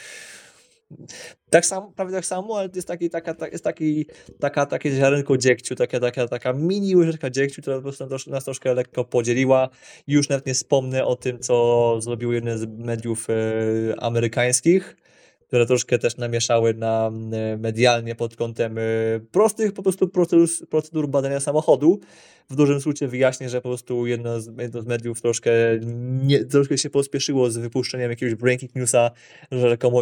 tak 1.51 1.67
samo, 1.67 1.93
prawie 1.97 2.13
tak 2.13 2.27
samo, 2.27 2.59
ale 2.59 2.69
jest 2.75 2.89
taki, 2.89 3.11
taka, 3.11 3.35
tak, 3.35 3.53
jest 3.53 3.65
taki, 3.65 4.07
taka, 4.41 4.67
takie 4.67 4.91
ziarenko 4.91 5.37
dziegciu, 5.37 5.75
taka, 5.75 6.01
taka, 6.01 6.29
taka 6.29 6.53
mini 6.53 6.97
łyżeczka 6.97 7.31
dziegciu, 7.31 7.63
która 7.63 7.77
po 7.77 7.83
prostu 7.83 8.07
nas, 8.07 8.27
nas 8.27 8.45
troszkę 8.45 8.75
lekko 8.75 9.05
podzieliła. 9.05 9.69
Już 10.07 10.29
nawet 10.29 10.47
nie 10.47 10.55
wspomnę 10.55 11.05
o 11.05 11.17
tym, 11.17 11.39
co 11.39 11.97
zrobił 12.01 12.33
jeden 12.33 12.59
z 12.59 12.67
mediów 12.67 13.27
e, 13.31 13.35
amerykańskich, 14.01 14.97
które 15.53 15.67
troszkę 15.67 15.99
też 15.99 16.17
namieszały 16.17 16.75
nam 16.75 17.35
e, 17.35 17.57
medialnie 17.57 18.15
pod 18.15 18.37
kątem 18.37 18.79
e, 18.79 18.83
prostych 19.33 19.73
po 19.73 19.83
prostu 19.83 20.09
procedur, 20.09 20.49
procedur 20.71 21.09
badania 21.09 21.41
samochodu. 21.41 22.01
W 22.51 22.57
dużym 22.57 22.81
skrócie 22.81 23.09
wyjaśnię, 23.09 23.49
że 23.49 23.61
po 23.61 23.69
prostu 23.69 24.07
jedno 24.07 24.41
z, 24.41 24.51
jedno 24.59 24.83
z 24.83 24.87
mediów 24.87 25.21
troszkę, 25.21 25.51
nie, 26.23 26.45
troszkę 26.45 26.79
się 26.79 26.91
pospieszyło 26.91 27.51
z 27.51 27.57
wypuszczeniem 27.57 28.11
jakiegoś 28.11 28.35
breaking 28.35 28.75
newsa, 28.75 29.11
że 29.51 29.71
rzekomo 29.71 30.01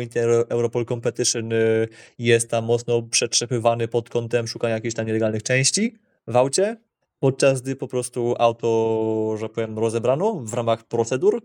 Europol 0.48 0.86
Competition 0.86 1.52
y, 1.52 1.88
jest 2.18 2.50
tam 2.50 2.64
mocno 2.64 3.02
przetrzepywany 3.02 3.88
pod 3.88 4.10
kątem 4.10 4.46
szukania 4.46 4.74
jakichś 4.74 4.94
tam 4.94 5.06
nielegalnych 5.06 5.42
części 5.42 5.94
w 6.26 6.36
aucie, 6.36 6.76
podczas 7.18 7.62
gdy 7.62 7.76
po 7.76 7.88
prostu 7.88 8.34
auto, 8.38 9.34
że 9.38 9.48
powiem, 9.48 9.78
rozebrano 9.78 10.34
w 10.34 10.54
ramach 10.54 10.84
procedur 10.84 11.42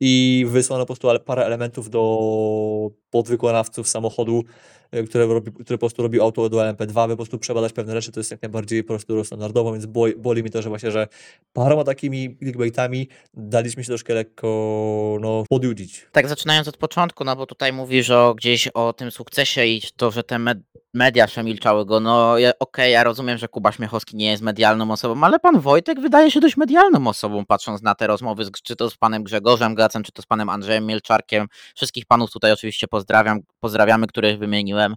i 0.00 0.44
wysłano 0.48 0.86
po 0.86 0.86
prostu 0.86 1.24
parę 1.24 1.46
elementów 1.46 1.90
do 1.90 2.90
podwykonawców 3.10 3.88
samochodu, 3.88 4.44
y, 4.94 5.04
które, 5.04 5.26
robi, 5.26 5.52
które 5.52 5.78
po 5.78 5.78
prostu 5.78 6.02
robi 6.02 6.20
auto 6.20 6.48
do 6.48 6.58
LMP2, 6.58 7.08
by 7.08 7.12
po 7.12 7.16
prostu 7.16 7.38
przebadać 7.38 7.72
pewne 7.72 7.92
rzeczy, 7.92 8.12
to 8.12 8.20
jest 8.20 8.30
jak 8.30 8.42
najbardziej 8.42 8.84
procedurą 8.84 9.24
standardową, 9.24 9.72
więc 9.72 9.86
boli, 9.86 10.14
boli 10.16 10.42
mi 10.42 10.50
to, 10.50 10.62
że 10.62 10.68
właśnie, 10.68 10.90
że 10.90 11.08
paroma 11.52 11.84
takimi 11.84 12.36
clickbaitami 12.38 13.08
daliśmy 13.34 13.84
się 13.84 13.88
troszkę 13.88 14.14
lekko 14.14 15.18
no, 15.20 15.44
podjudzić. 15.48 16.06
Tak 16.12 16.28
zaczynając 16.28 16.68
od 16.68 16.76
początku, 16.76 17.24
no 17.24 17.36
bo 17.36 17.46
tutaj 17.46 17.72
mówisz 17.72 18.10
o, 18.10 18.34
gdzieś 18.34 18.68
o 18.68 18.92
tym 18.92 19.10
sukcesie 19.10 19.64
i 19.64 19.82
to, 19.96 20.10
że 20.10 20.22
te 20.22 20.38
med- 20.38 20.77
media 20.94 21.26
przemilczały 21.26 21.86
go. 21.86 22.00
No 22.00 22.38
ja- 22.38 22.52
okej, 22.60 22.92
ja 22.92 23.04
rozumiem, 23.04 23.38
że 23.38 23.48
Kuba 23.48 23.72
Śmiechowski 23.72 24.16
nie 24.16 24.30
jest 24.30 24.42
medialną 24.42 24.90
osobą, 24.90 25.24
ale 25.24 25.38
pan 25.38 25.60
Wojtek 25.60 26.00
wydaje 26.00 26.30
się 26.30 26.40
dość 26.40 26.56
medialną 26.56 27.06
osobą, 27.06 27.46
patrząc 27.46 27.82
na 27.82 27.94
te 27.94 28.06
rozmowy, 28.06 28.44
z, 28.44 28.50
czy 28.62 28.76
to 28.76 28.90
z 28.90 28.96
panem 28.96 29.22
Grzegorzem 29.22 29.74
Gacem, 29.74 30.02
czy 30.02 30.12
to 30.12 30.22
z 30.22 30.26
panem 30.26 30.48
Andrzejem 30.48 30.86
Mielczarkiem. 30.86 31.46
Wszystkich 31.76 32.06
panów 32.06 32.30
tutaj 32.30 32.52
oczywiście 32.52 32.88
pozdrawiam, 32.88 33.40
pozdrawiamy, 33.60 34.06
których 34.06 34.38
wymieniłem. 34.38 34.94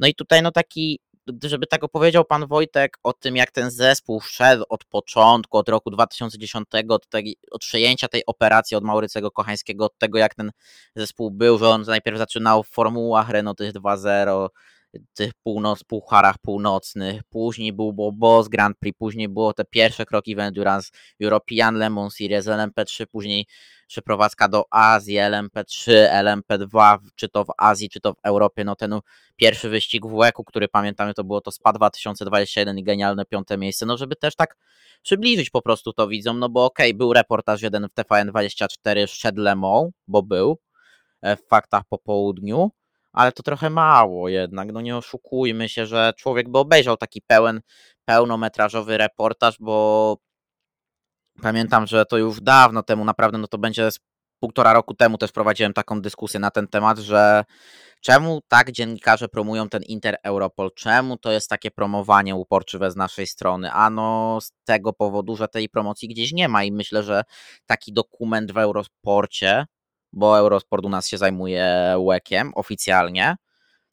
No 0.00 0.08
i 0.08 0.14
tutaj 0.14 0.42
no 0.42 0.52
taki, 0.52 1.00
żeby 1.42 1.66
tak 1.66 1.84
opowiedział 1.84 2.24
pan 2.24 2.46
Wojtek 2.46 2.98
o 3.02 3.12
tym, 3.12 3.36
jak 3.36 3.50
ten 3.50 3.70
zespół 3.70 4.20
szedł 4.20 4.64
od 4.68 4.84
początku, 4.84 5.58
od 5.58 5.68
roku 5.68 5.90
2010, 5.90 6.66
od, 6.88 7.08
tej, 7.08 7.36
od 7.50 7.60
przejęcia 7.60 8.08
tej 8.08 8.22
operacji 8.26 8.76
od 8.76 8.84
Maurycego 8.84 9.30
Kochańskiego, 9.30 9.84
od 9.84 9.98
tego 9.98 10.18
jak 10.18 10.34
ten 10.34 10.50
zespół 10.96 11.30
był, 11.30 11.58
że 11.58 11.68
on 11.68 11.82
najpierw 11.82 12.18
zaczynał 12.18 12.62
w 12.62 12.68
formułach 12.68 13.30
Renault 13.30 13.58
tych 13.58 13.72
2.0, 13.72 14.48
tych 15.14 15.32
północ, 15.42 15.84
pucharach 15.84 16.38
północnych, 16.38 17.22
później 17.28 17.72
był 17.72 17.92
było 17.92 18.12
Boss 18.12 18.48
Grand 18.48 18.78
Prix, 18.78 18.98
później 18.98 19.28
było 19.28 19.52
te 19.52 19.64
pierwsze 19.64 20.06
kroki 20.06 20.36
w 20.36 20.38
Endurance 20.38 20.90
European 21.22 21.74
Le 21.74 21.90
Mans 21.90 22.14
Series 22.16 22.46
LMP3, 22.46 23.06
później 23.06 23.46
przeprowadzka 23.86 24.48
do 24.48 24.64
Azji, 24.70 25.16
LMP3, 25.16 25.92
LMP2, 26.10 26.98
czy 27.14 27.28
to 27.28 27.44
w 27.44 27.48
Azji, 27.58 27.88
czy 27.90 28.00
to 28.00 28.12
w 28.12 28.16
Europie, 28.24 28.64
no 28.64 28.76
ten 28.76 29.00
pierwszy 29.36 29.68
wyścig 29.68 30.06
w 30.06 30.16
WEC-u, 30.16 30.44
który 30.44 30.68
pamiętamy, 30.68 31.14
to 31.14 31.24
było 31.24 31.40
to 31.40 31.52
SPA 31.52 31.72
2021 31.72 32.78
i 32.78 32.84
genialne 32.84 33.24
piąte 33.24 33.58
miejsce, 33.58 33.86
no 33.86 33.96
żeby 33.96 34.16
też 34.16 34.36
tak 34.36 34.56
przybliżyć 35.02 35.50
po 35.50 35.62
prostu 35.62 35.92
to 35.92 36.08
widzom, 36.08 36.38
no 36.38 36.48
bo 36.48 36.64
okej, 36.64 36.94
był 36.94 37.12
reportaż 37.12 37.62
jeden 37.62 37.88
w 37.88 38.00
TVN24 38.00 39.06
szedł 39.06 39.42
Le 39.42 39.56
Mans, 39.56 39.90
bo 40.08 40.22
był 40.22 40.58
e, 41.22 41.36
w 41.36 41.46
faktach 41.48 41.82
po 41.88 41.98
południu, 41.98 42.70
ale 43.12 43.32
to 43.32 43.42
trochę 43.42 43.70
mało 43.70 44.28
jednak, 44.28 44.72
no 44.72 44.80
nie 44.80 44.96
oszukujmy 44.96 45.68
się, 45.68 45.86
że 45.86 46.12
człowiek 46.16 46.48
by 46.48 46.58
obejrzał 46.58 46.96
taki 46.96 47.22
pełen, 47.22 47.60
pełnometrażowy 48.04 48.98
reportaż, 48.98 49.56
bo 49.60 50.16
pamiętam, 51.42 51.86
że 51.86 52.04
to 52.06 52.18
już 52.18 52.40
dawno 52.40 52.82
temu, 52.82 53.04
naprawdę, 53.04 53.38
no 53.38 53.48
to 53.48 53.58
będzie 53.58 53.90
z 53.90 54.00
półtora 54.40 54.72
roku 54.72 54.94
temu 54.94 55.18
też 55.18 55.32
prowadziłem 55.32 55.72
taką 55.72 56.00
dyskusję 56.00 56.40
na 56.40 56.50
ten 56.50 56.68
temat, 56.68 56.98
że 56.98 57.44
czemu 58.00 58.40
tak 58.48 58.72
dziennikarze 58.72 59.28
promują 59.28 59.68
ten 59.68 59.82
Inter 59.82 60.16
Europol, 60.24 60.70
czemu 60.74 61.16
to 61.16 61.32
jest 61.32 61.50
takie 61.50 61.70
promowanie 61.70 62.34
uporczywe 62.34 62.90
z 62.90 62.96
naszej 62.96 63.26
strony? 63.26 63.72
Ano 63.72 64.38
z 64.40 64.52
tego 64.64 64.92
powodu, 64.92 65.36
że 65.36 65.48
tej 65.48 65.68
promocji 65.68 66.08
gdzieś 66.08 66.32
nie 66.32 66.48
ma 66.48 66.64
i 66.64 66.72
myślę, 66.72 67.02
że 67.02 67.22
taki 67.66 67.92
dokument 67.92 68.52
w 68.52 68.58
Eurosporcie, 68.58 69.66
bo 70.12 70.38
Eurosport 70.38 70.84
u 70.84 70.88
nas 70.88 71.08
się 71.08 71.18
zajmuje 71.18 71.94
łekiem 71.98 72.52
oficjalnie, 72.54 73.36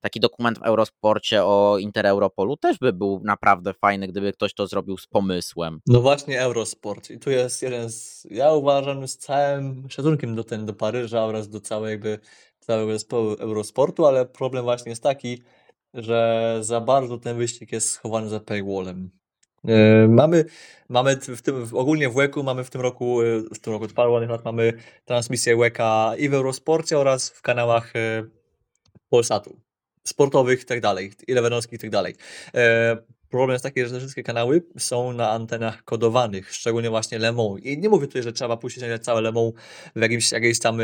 taki 0.06 0.20
dokument 0.20 0.60
w 0.60 0.64
Eurosporcie 0.64 1.44
o 1.44 1.78
Inter 1.80 2.06
Europolu 2.06 2.58
też 2.58 2.78
by 2.78 2.94
był 2.94 3.22
naprawdę 3.24 3.74
fajny, 3.74 4.08
gdyby 4.08 4.34
ktoś 4.34 4.54
to 4.54 4.68
zrobił 4.68 4.98
z 4.98 5.08
pomysłem. 5.08 5.80
No 5.88 6.02
właśnie 6.02 6.42
Eurosport. 6.42 7.10
I 7.10 7.20
tu 7.20 7.32
jest 7.32 7.62
jeden 7.62 7.90
z, 7.90 8.28
ja 8.32 8.52
uważam 8.52 9.08
z 9.08 9.18
całym 9.18 9.90
szacunkiem 9.90 10.36
do, 10.36 10.44
ten, 10.44 10.66
do 10.66 10.74
Paryża 10.74 11.26
oraz 11.26 11.50
do 11.50 11.62
całego 11.62 11.90
jakby 11.90 12.20
całego 12.60 12.92
zespołu 12.92 13.34
Eurosportu, 13.34 14.06
ale 14.06 14.26
problem 14.26 14.64
właśnie 14.64 14.90
jest 14.90 15.04
taki, 15.04 15.44
że 15.94 16.58
za 16.62 16.82
bardzo 16.82 17.18
ten 17.18 17.38
wyścig 17.38 17.72
jest 17.72 17.90
schowany 17.90 18.30
za 18.30 18.40
paywallem. 18.40 19.12
E, 19.68 20.08
Mamy, 20.08 20.46
mamy 20.90 21.16
w 21.18 21.42
tym, 21.42 21.68
ogólnie 21.74 22.10
w 22.10 22.14
WEC-u 22.14 22.44
mamy 22.44 22.64
w 22.64 22.70
tym 22.70 22.82
roku, 22.82 23.22
e, 23.22 23.26
w 23.56 23.60
tym 23.60 23.74
roku 23.74 23.86
od 23.86 23.94
paru 23.94 24.18
lat 24.18 24.46
mamy 24.46 24.74
transmisję 25.06 25.58
WEC-a 25.58 26.16
i 26.18 26.30
w 26.30 26.34
Eurosporcie 26.34 27.00
oraz 27.00 27.30
w 27.30 27.42
kanałach 27.42 27.96
e, 27.96 28.24
Polsatu, 29.10 29.60
sportowych 30.04 30.62
i 30.62 30.66
tak 30.66 30.82
dalej, 30.82 31.12
elewenowskich 31.28 31.74
i 31.74 31.82
tak 31.82 31.90
dalej. 31.90 32.16
Problem 33.30 33.54
jest 33.54 33.64
taki, 33.64 33.86
że 33.86 33.92
te 33.92 34.00
wszystkie 34.00 34.24
kanały 34.24 34.64
są 34.78 35.14
na 35.14 35.30
antenach 35.30 35.84
kodowanych, 35.84 36.54
szczególnie 36.54 36.90
właśnie 36.90 37.20
Le 37.20 37.32
Mans. 37.32 37.62
I 37.64 37.78
nie 37.78 37.90
mówię 37.90 38.08
tutaj, 38.08 38.24
że 38.24 38.34
trzeba 38.34 38.58
puścić 38.58 38.84
całe 39.02 39.22
Le 39.22 39.32
Mans 39.32 39.54
w 39.96 40.02
jakimś, 40.02 40.32
jakimś 40.32 40.60
tam 40.60 40.80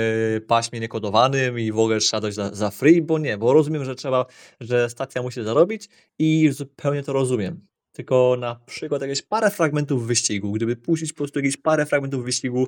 paśmie 0.47 0.79
niekodowanym 0.79 1.59
i 1.59 1.71
w 1.71 1.79
ogóle 1.79 1.99
trzeba 1.99 2.31
za, 2.31 2.55
za 2.55 2.71
free, 2.71 3.01
bo 3.01 3.19
nie, 3.19 3.37
bo 3.37 3.53
rozumiem, 3.53 3.85
że 3.85 3.95
trzeba, 3.95 4.25
że 4.59 4.89
stacja 4.89 5.21
musi 5.21 5.43
zarobić 5.43 5.89
i 6.19 6.49
zupełnie 6.51 7.03
to 7.03 7.13
rozumiem. 7.13 7.70
Tylko 7.91 8.37
na 8.39 8.55
przykład 8.65 9.01
jakieś 9.01 9.21
parę 9.21 9.51
fragmentów 9.51 10.07
wyścigu, 10.07 10.51
gdyby 10.51 10.75
puścić 10.75 11.13
po 11.13 11.17
prostu 11.17 11.39
jakieś 11.39 11.57
parę 11.57 11.85
fragmentów 11.85 12.25
wyścigu, 12.25 12.67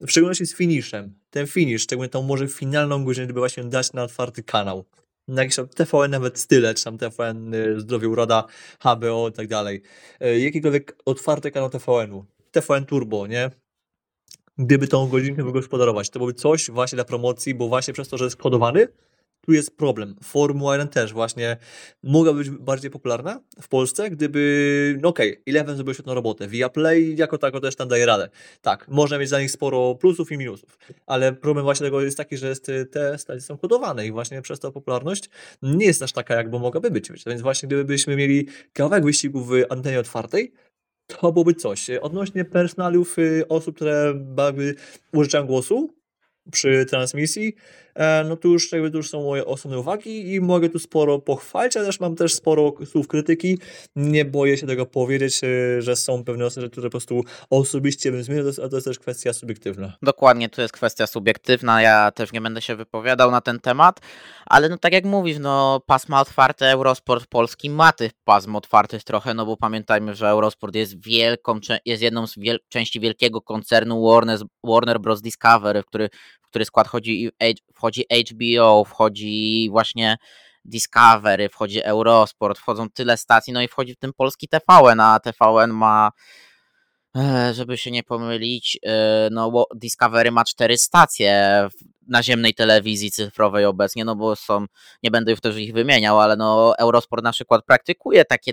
w 0.00 0.10
szczególności 0.10 0.46
z 0.46 0.54
finiszem. 0.54 1.14
Ten 1.30 1.46
finisz, 1.46 1.82
szczególnie 1.82 2.08
tą 2.08 2.22
może 2.22 2.48
finalną 2.48 3.04
godzinę, 3.04 3.26
gdyby 3.26 3.40
właśnie 3.40 3.64
dać 3.64 3.92
na 3.92 4.02
otwarty 4.02 4.42
kanał. 4.42 4.84
Na 5.28 5.42
jakiś 5.42 5.56
TVN 5.74 6.10
nawet 6.10 6.38
style, 6.38 6.74
czy 6.74 6.84
tam 6.84 6.98
TVN 6.98 7.54
y, 7.54 7.80
Zdrowie 7.80 8.08
Uroda, 8.08 8.44
HBO 8.80 9.28
i 9.28 9.32
tak 9.32 9.46
dalej. 9.46 9.82
Y, 10.22 10.40
Jakikolwiek 10.40 10.96
otwarty 11.04 11.50
kanał 11.50 11.70
TVN-u. 11.70 12.24
TVN 12.50 12.86
Turbo, 12.86 13.26
nie? 13.26 13.50
Gdyby 14.58 14.88
tą 14.88 15.08
godzinkę 15.08 15.44
wygospodarować, 15.44 16.10
to 16.10 16.18
byłoby 16.18 16.34
coś 16.34 16.70
właśnie 16.70 16.96
dla 16.96 17.04
promocji, 17.04 17.54
bo 17.54 17.68
właśnie 17.68 17.94
przez 17.94 18.08
to, 18.08 18.18
że 18.18 18.24
jest 18.24 18.36
kodowany, 18.36 18.88
tu 19.48 19.52
jest 19.52 19.76
problem. 19.76 20.16
Formuła 20.22 20.74
1 20.74 20.88
też 20.88 21.12
właśnie 21.12 21.56
mogła 22.02 22.32
być 22.32 22.50
bardziej 22.50 22.90
popularna 22.90 23.40
w 23.62 23.68
Polsce, 23.68 24.10
gdyby, 24.10 24.98
no 25.02 25.08
okej, 25.08 25.32
okay, 25.32 25.42
Eleven 25.46 25.76
zrobił 25.76 25.94
świetną 25.94 26.14
robotę, 26.14 26.48
Viaplay 26.48 27.16
jako 27.16 27.38
tako 27.38 27.60
też 27.60 27.76
tam 27.76 27.88
daje 27.88 28.06
radę. 28.06 28.28
Tak, 28.62 28.88
można 28.88 29.18
mieć 29.18 29.28
dla 29.28 29.40
nich 29.40 29.50
sporo 29.50 29.94
plusów 29.94 30.32
i 30.32 30.38
minusów, 30.38 30.78
ale 31.06 31.32
problem 31.32 31.64
właśnie 31.64 31.86
tego 31.86 32.00
jest 32.00 32.16
taki, 32.16 32.36
że 32.36 32.56
te 32.90 33.18
stacje 33.18 33.40
są 33.40 33.58
kodowane 33.58 34.06
i 34.06 34.12
właśnie 34.12 34.42
przez 34.42 34.60
to 34.60 34.72
popularność 34.72 35.30
nie 35.62 35.86
jest 35.86 36.02
aż 36.02 36.12
taka, 36.12 36.34
jakby 36.34 36.58
mogłaby 36.58 36.90
być. 36.90 37.10
Więc 37.26 37.42
właśnie 37.42 37.66
gdybyśmy 37.66 38.16
mieli 38.16 38.46
kawałek 38.72 39.04
wyścigu 39.04 39.44
w 39.44 39.52
antenie 39.70 40.00
otwartej, 40.00 40.52
to 41.06 41.32
byłoby 41.32 41.54
coś. 41.54 41.90
Odnośnie 41.90 42.44
personaliów 42.44 43.18
y, 43.18 43.48
osób, 43.48 43.76
które 43.76 44.14
użyczają 45.12 45.46
głosu 45.46 45.98
przy 46.52 46.86
transmisji, 46.86 47.54
no 48.28 48.36
to 48.36 48.48
już, 48.48 48.72
jakby 48.72 48.90
to 48.90 48.96
już 48.96 49.10
są 49.10 49.22
moje 49.22 49.46
osobne 49.46 49.78
uwagi 49.78 50.34
i 50.34 50.40
mogę 50.40 50.68
tu 50.68 50.78
sporo 50.78 51.18
pochwalić, 51.18 51.76
ale 51.76 51.86
też 51.86 52.00
mam 52.00 52.16
też 52.16 52.34
sporo 52.34 52.72
słów 52.86 53.08
krytyki. 53.08 53.58
Nie 53.96 54.24
boję 54.24 54.56
się 54.56 54.66
tego 54.66 54.86
powiedzieć, 54.86 55.40
e, 55.44 55.82
że 55.82 55.96
są 55.96 56.24
pewne 56.24 56.50
rzeczy, 56.50 56.70
które 56.70 56.86
po 56.86 56.90
prostu 56.90 57.24
osobiście 57.50 58.12
bym 58.12 58.22
zmienił, 58.22 58.44
ale 58.58 58.68
to 58.68 58.76
jest 58.76 58.86
też 58.86 58.98
kwestia 58.98 59.32
subiektywna. 59.32 59.92
Dokładnie, 60.02 60.48
to 60.48 60.62
jest 60.62 60.74
kwestia 60.74 61.06
subiektywna. 61.06 61.82
Ja 61.82 62.10
też 62.10 62.32
nie 62.32 62.40
będę 62.40 62.62
się 62.62 62.76
wypowiadał 62.76 63.30
na 63.30 63.40
ten 63.40 63.60
temat, 63.60 64.00
ale 64.46 64.68
no 64.68 64.78
tak 64.78 64.92
jak 64.92 65.04
mówisz, 65.04 65.38
no 65.40 65.80
pasma 65.86 66.20
otwarte, 66.20 66.70
Eurosport 66.70 67.26
Polski 67.26 67.70
ma 67.70 67.92
tych 67.92 68.12
pasm 68.24 68.56
otwartych 68.56 69.04
trochę, 69.04 69.34
no 69.34 69.46
bo 69.46 69.56
pamiętajmy, 69.56 70.14
że 70.14 70.28
Eurosport 70.28 70.74
jest 70.74 71.04
wielką, 71.04 71.60
jest 71.84 72.02
jedną 72.02 72.26
z 72.26 72.38
wiel 72.38 72.58
części 72.68 73.00
wielkiego 73.00 73.40
koncernu 73.40 74.02
Warner, 74.02 74.38
Warner 74.64 75.00
Bros. 75.00 75.22
Discovery, 75.22 75.82
który 75.82 76.08
który 76.50 76.64
skład 76.64 76.88
wchodzi, 76.88 77.30
wchodzi 77.74 78.04
HBO, 78.30 78.84
wchodzi 78.84 79.68
właśnie 79.70 80.16
Discovery, 80.64 81.48
wchodzi 81.48 81.82
Eurosport, 81.84 82.58
wchodzą 82.58 82.90
tyle 82.90 83.16
stacji, 83.16 83.52
no 83.52 83.62
i 83.62 83.68
wchodzi 83.68 83.94
w 83.94 83.98
tym 83.98 84.12
polski 84.12 84.48
TVN, 84.48 85.00
a 85.00 85.20
TVN 85.20 85.70
ma, 85.70 86.10
e, 87.16 87.54
żeby 87.54 87.78
się 87.78 87.90
nie 87.90 88.02
pomylić, 88.02 88.78
e, 88.86 89.28
no 89.32 89.64
Discovery 89.74 90.30
ma 90.30 90.44
cztery 90.44 90.78
stacje 90.78 91.68
naziemnej 92.08 92.54
telewizji 92.54 93.10
cyfrowej 93.10 93.64
obecnie, 93.64 94.04
no 94.04 94.16
bo 94.16 94.36
są, 94.36 94.66
nie 95.02 95.10
będę 95.10 95.30
już 95.30 95.40
też 95.40 95.56
ich 95.56 95.72
wymieniał, 95.72 96.20
ale 96.20 96.36
no 96.36 96.78
Eurosport 96.78 97.24
na 97.24 97.32
przykład 97.32 97.64
praktykuje 97.64 98.24
takie 98.24 98.52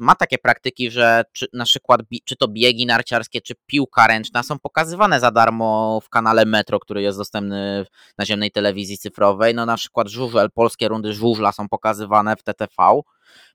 ma 0.00 0.14
takie 0.14 0.38
praktyki, 0.38 0.90
że 0.90 1.22
czy, 1.32 1.46
na 1.52 1.64
przykład 1.64 2.00
czy 2.24 2.36
to 2.36 2.48
biegi 2.48 2.86
narciarskie, 2.86 3.40
czy 3.40 3.54
piłka 3.66 4.06
ręczna 4.06 4.42
są 4.42 4.58
pokazywane 4.58 5.20
za 5.20 5.30
darmo 5.30 6.00
w 6.00 6.08
kanale 6.08 6.44
Metro, 6.44 6.80
który 6.80 7.02
jest 7.02 7.18
dostępny 7.18 7.84
w 7.84 8.18
naziemnej 8.18 8.50
telewizji 8.50 8.98
cyfrowej. 8.98 9.54
No 9.54 9.66
na 9.66 9.76
przykład 9.76 10.08
żużel, 10.08 10.50
polskie 10.50 10.88
rundy 10.88 11.14
żużla 11.14 11.52
są 11.52 11.68
pokazywane 11.68 12.36
w 12.36 12.42
TTV, 12.42 13.00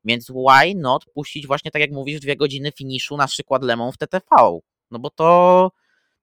więc 0.06 0.30
why 0.30 0.76
not 0.76 1.06
puścić 1.06 1.48
właśnie 1.48 1.72
tak 1.72 1.82
jak 1.82 1.92
mówisz 1.92 2.20
dwie 2.20 2.36
godziny 2.36 2.72
finiszu 2.72 3.18
na 3.18 3.28
przykład 3.28 3.64
Lemą 3.64 3.92
w 3.92 3.98
TTV? 3.98 4.26
No 4.92 5.00
bo 5.00 5.10
to 5.10 5.72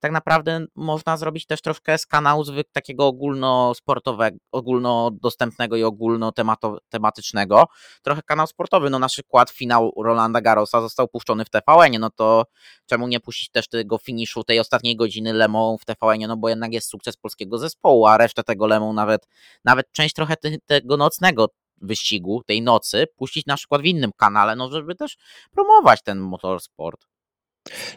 tak 0.03 0.11
naprawdę 0.11 0.65
można 0.75 1.17
zrobić 1.17 1.45
też 1.45 1.61
troszkę 1.61 1.97
z 1.97 2.05
kanału 2.05 2.43
zwyk 2.43 2.67
takiego 2.71 3.07
ogólnosportowego, 3.07 4.37
ogólnodostępnego 4.51 5.75
i 5.75 5.83
ogólnotematycznego. 5.83 7.67
Trochę 8.01 8.21
kanał 8.21 8.47
sportowy, 8.47 8.89
no 8.89 8.99
na 8.99 9.07
przykład 9.07 9.49
finał 9.49 9.93
Rolanda 10.03 10.41
Garrosa 10.41 10.81
został 10.81 11.07
puszczony 11.07 11.45
w 11.45 11.49
TVN, 11.49 11.99
no 11.99 12.09
to 12.09 12.45
czemu 12.85 13.07
nie 13.07 13.19
puścić 13.19 13.49
też 13.49 13.67
tego 13.67 13.97
finiszu 13.97 14.43
tej 14.43 14.59
ostatniej 14.59 14.95
godziny 14.95 15.33
Lemą 15.33 15.77
w 15.77 15.85
TVN, 15.85 16.27
no 16.27 16.37
bo 16.37 16.49
jednak 16.49 16.73
jest 16.73 16.89
sukces 16.89 17.17
polskiego 17.17 17.57
zespołu, 17.57 18.07
a 18.07 18.17
resztę 18.17 18.43
tego 18.43 18.67
Lemą 18.67 18.93
nawet, 18.93 19.27
nawet 19.65 19.91
część 19.91 20.15
trochę 20.15 20.37
te, 20.37 20.49
tego 20.65 20.97
nocnego 20.97 21.47
wyścigu, 21.81 22.41
tej 22.45 22.61
nocy, 22.61 23.05
puścić 23.15 23.45
na 23.45 23.55
przykład 23.55 23.81
w 23.81 23.85
innym 23.85 24.11
kanale, 24.17 24.55
no 24.55 24.71
żeby 24.71 24.95
też 24.95 25.17
promować 25.51 26.03
ten 26.03 26.19
motorsport. 26.19 27.12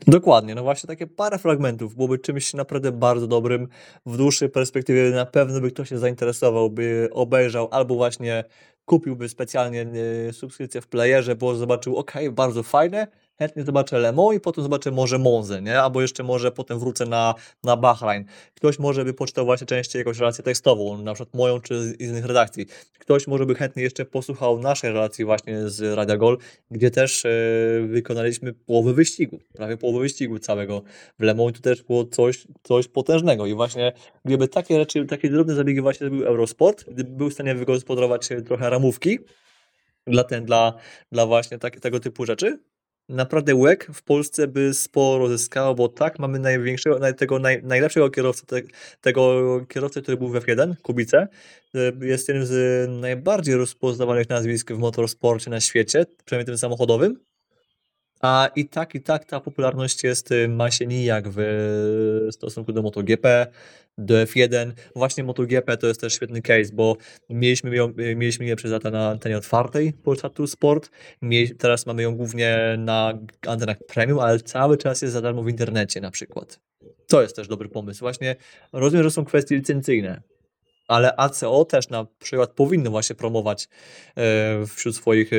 Dokładnie, 0.07 0.55
no 0.55 0.63
właśnie 0.63 0.87
takie 0.87 1.07
parę 1.07 1.39
fragmentów 1.39 1.95
byłoby 1.95 2.19
czymś 2.19 2.55
naprawdę 2.55 2.93
bardzo 2.93 3.27
dobrym. 3.27 3.69
W 4.07 4.17
dłuższej 4.17 4.49
perspektywie 4.49 5.11
na 5.11 5.27
pewno 5.27 5.61
by 5.61 5.71
ktoś 5.71 5.89
się 5.89 5.99
zainteresował, 5.99 6.71
by 6.71 7.09
obejrzał 7.13 7.69
albo 7.71 7.95
właśnie 7.95 8.45
kupiłby 8.85 9.29
specjalnie 9.29 9.87
e, 10.29 10.33
subskrypcję 10.33 10.81
w 10.81 10.87
playerze, 10.87 11.37
bo 11.37 11.55
zobaczył, 11.55 11.97
ok, 11.97 12.13
bardzo 12.33 12.63
fajne, 12.63 13.07
chętnie 13.39 13.65
zobaczę 13.65 13.99
Le 13.99 14.13
Mans 14.13 14.37
i 14.37 14.41
potem 14.41 14.65
zobaczę 14.65 14.91
może 14.91 15.19
Monzę, 15.19 15.63
nie? 15.63 15.81
Albo 15.81 16.03
jeszcze 16.03 16.23
może 16.23 16.53
potem 16.53 16.79
wrócę 16.79 17.07
na, 17.07 17.35
na 17.65 17.77
Bahrain. 17.77 18.25
Ktoś 18.55 18.79
może 18.79 19.05
by 19.05 19.15
poczytał 19.15 19.45
właśnie 19.45 19.67
częściej 19.67 20.01
jakąś 20.01 20.19
relację 20.19 20.45
tekstową, 20.45 21.03
na 21.03 21.15
przykład 21.15 21.35
moją 21.35 21.61
czy 21.61 21.83
z 21.83 22.01
innych 22.01 22.25
redakcji. 22.25 22.67
Ktoś 22.99 23.27
może 23.27 23.47
by 23.47 23.55
chętnie 23.55 23.83
jeszcze 23.83 24.05
posłuchał 24.05 24.59
naszej 24.59 24.93
relacji 24.93 25.25
właśnie 25.25 25.69
z 25.69 25.97
Radia 25.97 26.17
Gol, 26.17 26.39
gdzie 26.71 26.91
też 26.91 27.25
e, 27.25 27.31
wykonaliśmy 27.87 28.53
połowę 28.53 28.93
wyścigu, 28.93 29.39
prawie 29.53 29.77
połowę 29.77 30.01
wyścigu 30.01 30.39
całego 30.39 30.83
w 31.19 31.23
Le 31.23 31.35
Mans 31.35 31.51
i 31.51 31.53
to 31.53 31.61
też 31.61 31.83
było 31.83 32.05
coś, 32.05 32.47
coś 32.63 32.89
potężnego 32.89 33.47
i 33.47 33.55
właśnie 33.55 33.93
gdyby 34.25 34.49
takie 34.49 34.79
rzeczy, 34.79 35.07
takie 35.07 35.31
drobne 35.31 35.55
zabiegi 35.55 35.81
właśnie 35.81 36.11
był 36.11 36.25
Eurosport, 36.25 36.85
gdyby 36.91 37.11
był 37.11 37.31
w 37.31 37.33
stanie 37.33 37.55
wygospodarować 37.55 38.29
trochę 38.47 38.71
ramówki, 38.71 39.19
dla, 40.07 40.25
ten, 40.25 40.45
dla, 40.45 40.75
dla 41.13 41.27
właśnie 41.27 41.59
tak, 41.59 41.81
tego 41.81 42.01
typu 42.01 42.27
rzeczy, 42.27 42.59
naprawdę 43.09 43.55
łek 43.55 43.89
w 43.95 44.03
Polsce 44.03 44.49
by 44.49 44.75
sporo 44.75 45.29
zyskało, 45.29 45.75
bo 45.75 45.89
tak, 45.89 46.19
mamy 46.19 46.39
największego, 46.39 47.13
tego 47.13 47.39
naj, 47.39 47.63
najlepszego 47.63 48.11
kierowcę, 48.11 48.47
te, 48.47 48.63
tego 49.01 49.61
kierowcę, 49.69 50.03
który 50.03 50.17
był 50.17 50.29
w 50.29 50.35
F1, 50.35 50.75
Kubice. 50.83 51.29
E, 51.75 52.07
jest 52.07 52.29
jednym 52.29 52.47
z 52.47 52.91
najbardziej 53.01 53.55
rozpoznawanych 53.55 54.29
nazwisk 54.29 54.73
w 54.73 54.79
motorsporcie 54.79 55.51
na 55.51 55.61
świecie, 55.61 56.07
przynajmniej 56.25 56.47
tym 56.47 56.59
samochodowym. 56.59 57.21
A 58.21 58.51
i 58.57 58.69
tak, 58.69 58.95
i 58.95 59.01
tak 59.01 59.25
ta 59.25 59.41
popularność 59.41 60.05
jest, 60.05 60.33
y, 60.33 60.49
ma 60.49 60.71
się 60.71 60.87
nijak 60.87 61.25
w 61.29 61.39
stosunku 62.31 62.73
do 62.73 62.83
MotoGP, 62.83 63.47
do 63.99 64.15
F1. 64.15 64.73
Właśnie 64.97 65.25
MotoGP 65.25 65.77
to 65.77 65.87
jest 65.87 66.01
też 66.01 66.15
świetny 66.15 66.43
case, 66.43 66.73
bo 66.73 66.97
mieliśmy 67.31 67.77
ją, 67.77 67.93
y, 67.99 68.17
mieliśmy 68.17 68.47
je 68.47 68.57
przez 68.57 68.71
lata 68.73 68.91
na 68.91 69.09
antenie 69.09 69.37
otwartej 69.37 69.93
Polsatu 69.93 70.47
Sport, 70.47 70.91
teraz 71.59 71.87
mamy 71.87 72.03
ją 72.03 72.17
głównie 72.17 72.75
na 72.79 73.19
antenach 73.47 73.77
premium, 73.89 74.19
ale 74.19 74.41
cały 74.41 74.79
czas 74.79 75.03
jest 75.03 75.15
za 75.15 75.21
darmo 75.21 75.43
w 75.43 75.49
internecie 75.49 76.01
na 76.01 76.11
przykład. 76.11 76.61
To 77.07 77.23
jest 77.23 77.37
też 77.37 77.49
dobry 77.49 77.69
pomysł. 77.69 78.01
Właśnie 78.01 78.37
rozumiem, 78.73 79.05
że 79.05 79.11
są 79.11 79.25
kwestie 79.25 79.57
licencyjne, 79.57 80.23
ale 80.89 81.17
ACO 81.17 81.65
też 81.65 81.89
na 81.89 82.07
przykład 82.19 82.51
powinno 82.51 82.91
właśnie 82.91 83.17
promować 83.17 83.69
e, 84.17 84.67
wśród 84.67 84.97
swoich 84.97 85.31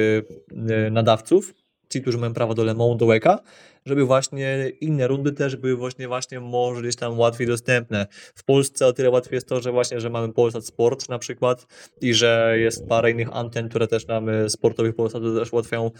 nadawców 0.92 1.54
ci, 1.98 2.02
którzy 2.02 2.18
mają 2.18 2.34
prawo 2.34 2.54
do 2.54 2.64
Le 2.64 2.74
Mans, 2.74 2.98
do 2.98 3.06
WECA, 3.06 3.40
żeby 3.86 4.06
właśnie 4.06 4.72
inne 4.82 5.08
rundy 5.08 5.32
też 5.32 5.56
były 5.56 5.76
właśnie, 5.76 6.08
właśnie 6.08 6.40
może 6.40 6.82
gdzieś 6.82 6.96
tam 6.96 7.20
łatwiej 7.20 7.48
dostępne. 7.48 8.08
W 8.36 8.44
Polsce 8.44 8.88
o 8.88 8.94
tyle 8.94 9.10
łatwiej 9.10 9.36
jest 9.36 9.48
to, 9.48 9.62
że 9.62 9.72
właśnie, 9.72 10.02
że 10.02 10.10
mamy 10.10 10.34
Polsat 10.34 10.66
Sport 10.66 11.10
na 11.10 11.20
przykład 11.20 11.68
i 12.02 12.14
że 12.14 12.56
jest 12.60 12.88
parę 12.88 13.12
innych 13.12 13.30
anten, 13.32 13.70
które 13.70 13.88
też 13.88 14.08
nam 14.08 14.30
y, 14.30 14.50
sportowych 14.50 14.96
Polsatu 14.96 15.40
też 15.40 15.54
ułatwiają 15.54 15.92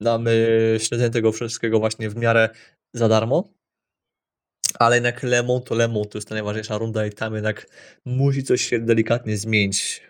nam 0.00 0.26
śledzenie 0.78 1.10
tego 1.10 1.32
wszystkiego 1.32 1.78
właśnie 1.78 2.10
w 2.10 2.16
miarę 2.16 2.48
za 2.92 3.08
darmo. 3.08 3.48
Ale 4.78 4.96
jednak 4.96 5.22
Le 5.22 5.42
Mans 5.42 5.64
to 5.64 5.74
Le 5.74 5.88
Mans, 5.88 6.08
to 6.08 6.18
jest 6.18 6.28
ta 6.28 6.34
najważniejsza 6.34 6.78
runda 6.78 7.06
i 7.06 7.10
tam 7.10 7.34
jednak 7.34 7.66
musi 8.04 8.42
coś 8.42 8.62
się 8.62 8.78
delikatnie 8.78 9.36
zmienić 9.36 10.02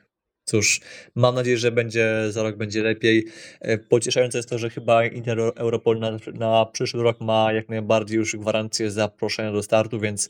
Cóż, 0.48 0.80
mam 1.14 1.35
nadzieję, 1.35 1.59
że 1.59 1.72
będzie 1.72 2.32
za 2.32 2.42
rok 2.42 2.56
będzie 2.56 2.82
lepiej. 2.82 3.26
E, 3.61 3.78
pocieszające 3.78 4.38
jest 4.38 4.48
to, 4.48 4.59
że 4.59 4.70
chyba 4.70 5.04
Inter 5.06 5.38
Europol 5.40 5.98
na, 5.98 6.18
na 6.35 6.66
przyszły 6.66 7.02
rok 7.02 7.20
ma 7.20 7.52
jak 7.52 7.68
najbardziej 7.68 8.16
już 8.18 8.37
gwarancję 8.37 8.90
zaproszenia 8.90 9.52
do 9.52 9.62
startu, 9.62 10.00
więc 10.00 10.28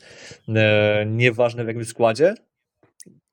e, 0.49 1.07
nieważne 1.07 1.65
w 1.65 1.67
jakim 1.67 1.85
składzie, 1.85 2.35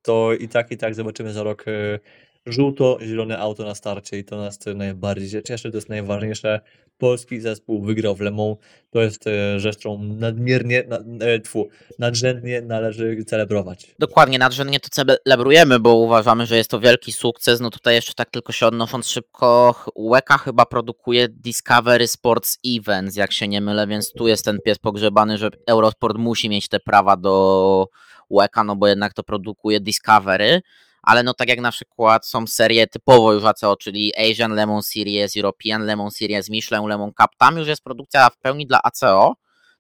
to 0.02 0.34
i 0.34 0.48
tak, 0.48 0.72
i 0.72 0.78
tak 0.78 0.96
zobaczymy 0.96 1.34
za 1.34 1.44
rok 1.44 1.66
e, 1.68 2.00
żółto-zielone 2.46 3.40
auto 3.40 3.64
na 3.64 3.76
starcie 3.76 4.18
i 4.20 4.24
to 4.24 4.38
nas 4.38 4.60
najbardziej 4.76 5.44
cieszy, 5.44 5.72
to 5.72 5.78
jest 5.78 5.90
najważniejsze. 5.90 6.62
Polski 6.98 7.40
zespół 7.40 7.82
wygrał 7.82 8.16
w 8.16 8.22
Le 8.22 8.32
Mans, 8.32 8.58
to 8.92 9.02
jest 9.02 9.28
e, 9.28 9.60
rzecz, 9.60 9.78
którą 9.78 10.04
nadmiernie, 10.04 10.84
nad, 10.88 11.02
e, 11.22 11.40
tfu, 11.40 11.70
nadrzędnie 12.00 12.62
należy 12.62 13.26
celebrować. 13.26 13.96
Dokładnie, 14.00 14.40
nadrzędnie 14.40 14.80
to 14.80 14.90
celebrujemy, 14.90 15.80
bo 15.80 15.96
uważamy, 15.96 16.46
że 16.46 16.58
jest 16.58 16.70
to 16.70 16.80
wielki 16.80 17.12
sukces. 17.12 17.60
No 17.60 17.70
tutaj 17.70 17.96
jeszcze 17.96 18.14
tak 18.14 18.30
tylko 18.30 18.52
się 18.52 18.68
odnosząc 18.68 19.08
szybko, 19.08 19.76
UEKA 19.96 20.38
chyba 20.38 20.66
produkuje 20.66 21.28
Discovery 21.30 22.08
Sports 22.08 22.58
Events, 22.66 23.16
jak 23.16 23.32
się 23.32 23.48
nie 23.48 23.62
mylę, 23.62 23.88
więc 23.88 24.12
tu 24.12 24.28
jest 24.28 24.46
ten 24.46 24.60
pies 24.66 24.80
pogrzebany, 24.80 25.38
że 25.38 25.50
Eurosport 25.68 26.18
musi 26.18 26.50
mieć 26.50 26.70
te 26.70 26.80
prawa 26.80 27.18
do 27.18 27.88
UEKA, 28.30 28.64
no 28.64 28.76
bo 28.76 28.88
jednak 28.88 29.14
to 29.14 29.24
produkuje 29.24 29.80
Discovery 29.80 30.62
ale 31.04 31.24
no 31.24 31.34
tak 31.34 31.50
jak 31.50 31.60
na 31.60 31.72
przykład 31.72 32.28
są 32.28 32.48
serie 32.48 32.88
typowo 32.88 33.34
już 33.34 33.44
ACO, 33.44 33.76
czyli 33.76 34.14
Asian 34.32 34.56
Lemon 34.56 34.82
Series, 34.82 35.38
European 35.38 35.86
Lemon 35.86 36.12
Series, 36.12 36.50
Michelin 36.50 36.88
Lemon 36.88 37.12
Cup, 37.22 37.28
tam 37.38 37.58
już 37.58 37.68
jest 37.68 37.84
produkcja 37.84 38.30
w 38.30 38.38
pełni 38.38 38.68
dla 38.68 38.80
ACO, 38.84 39.34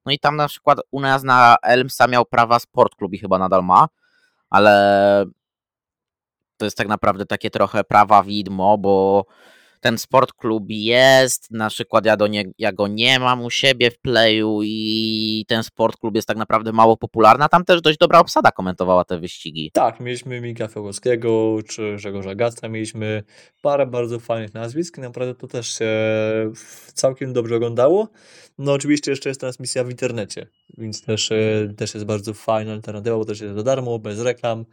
no 0.06 0.12
i 0.12 0.20
tam 0.20 0.36
na 0.36 0.48
przykład 0.48 0.80
u 0.92 1.00
nas 1.02 1.24
na 1.24 1.56
Elmsa 1.64 2.08
miał 2.08 2.26
prawa 2.26 2.60
Sport 2.60 2.96
Club 2.96 3.14
i 3.14 3.20
chyba 3.20 3.40
nadal 3.40 3.64
ma, 3.64 3.88
ale 4.50 5.26
to 6.58 6.66
jest 6.66 6.78
tak 6.78 6.88
naprawdę 6.88 7.26
takie 7.26 7.50
trochę 7.50 7.84
prawa 7.84 8.24
widmo, 8.24 8.78
bo 8.78 9.26
ten 9.84 9.98
sport 9.98 10.34
klub 10.34 10.64
jest, 10.70 11.52
na 11.52 11.70
przykład 11.70 12.06
ja, 12.06 12.18
do 12.18 12.28
nie, 12.28 12.44
ja 12.58 12.72
go 12.72 12.88
nie 12.88 13.20
mam 13.20 13.44
u 13.44 13.50
siebie 13.50 13.92
w 13.92 14.00
playu 14.00 14.60
i 14.64 15.46
ten 15.48 15.64
sport 15.64 16.00
klub 16.00 16.16
jest 16.16 16.28
tak 16.28 16.38
naprawdę 16.38 16.72
mało 16.72 16.98
popularny, 16.98 17.46
a 17.46 17.50
tam 17.50 17.66
też 17.66 17.82
dość 17.82 17.98
dobra 17.98 18.20
obsada 18.20 18.52
komentowała 18.52 19.06
te 19.06 19.20
wyścigi. 19.20 19.72
Tak, 19.74 20.00
mieliśmy 20.00 20.42
Mika 20.42 20.68
Fełowskiego, 20.68 21.58
czy 21.68 21.96
Grzegorza 21.96 22.36
Gasta, 22.36 22.70
mieliśmy 22.70 23.24
parę 23.62 23.86
bardzo 23.88 24.20
fajnych 24.20 24.54
nazwisk, 24.54 24.98
naprawdę 24.98 25.36
to 25.36 25.48
też 25.48 25.78
się 25.80 25.92
całkiem 26.94 27.34
dobrze 27.34 27.56
oglądało. 27.56 28.08
No 28.58 28.74
oczywiście 28.74 29.12
jeszcze 29.12 29.30
jest 29.30 29.40
transmisja 29.40 29.84
w 29.84 29.90
internecie, 29.90 30.48
więc 30.78 31.02
też, 31.02 31.32
e, 31.32 31.74
też 31.78 31.94
jest 31.94 32.06
bardzo 32.06 32.34
fajna 32.34 32.72
alternatywa, 32.72 33.18
bo 33.18 33.26
też 33.26 33.42
jest 33.42 33.56
za 33.56 33.64
darmo, 33.64 34.00
bez 34.00 34.20
reklam. 34.20 34.66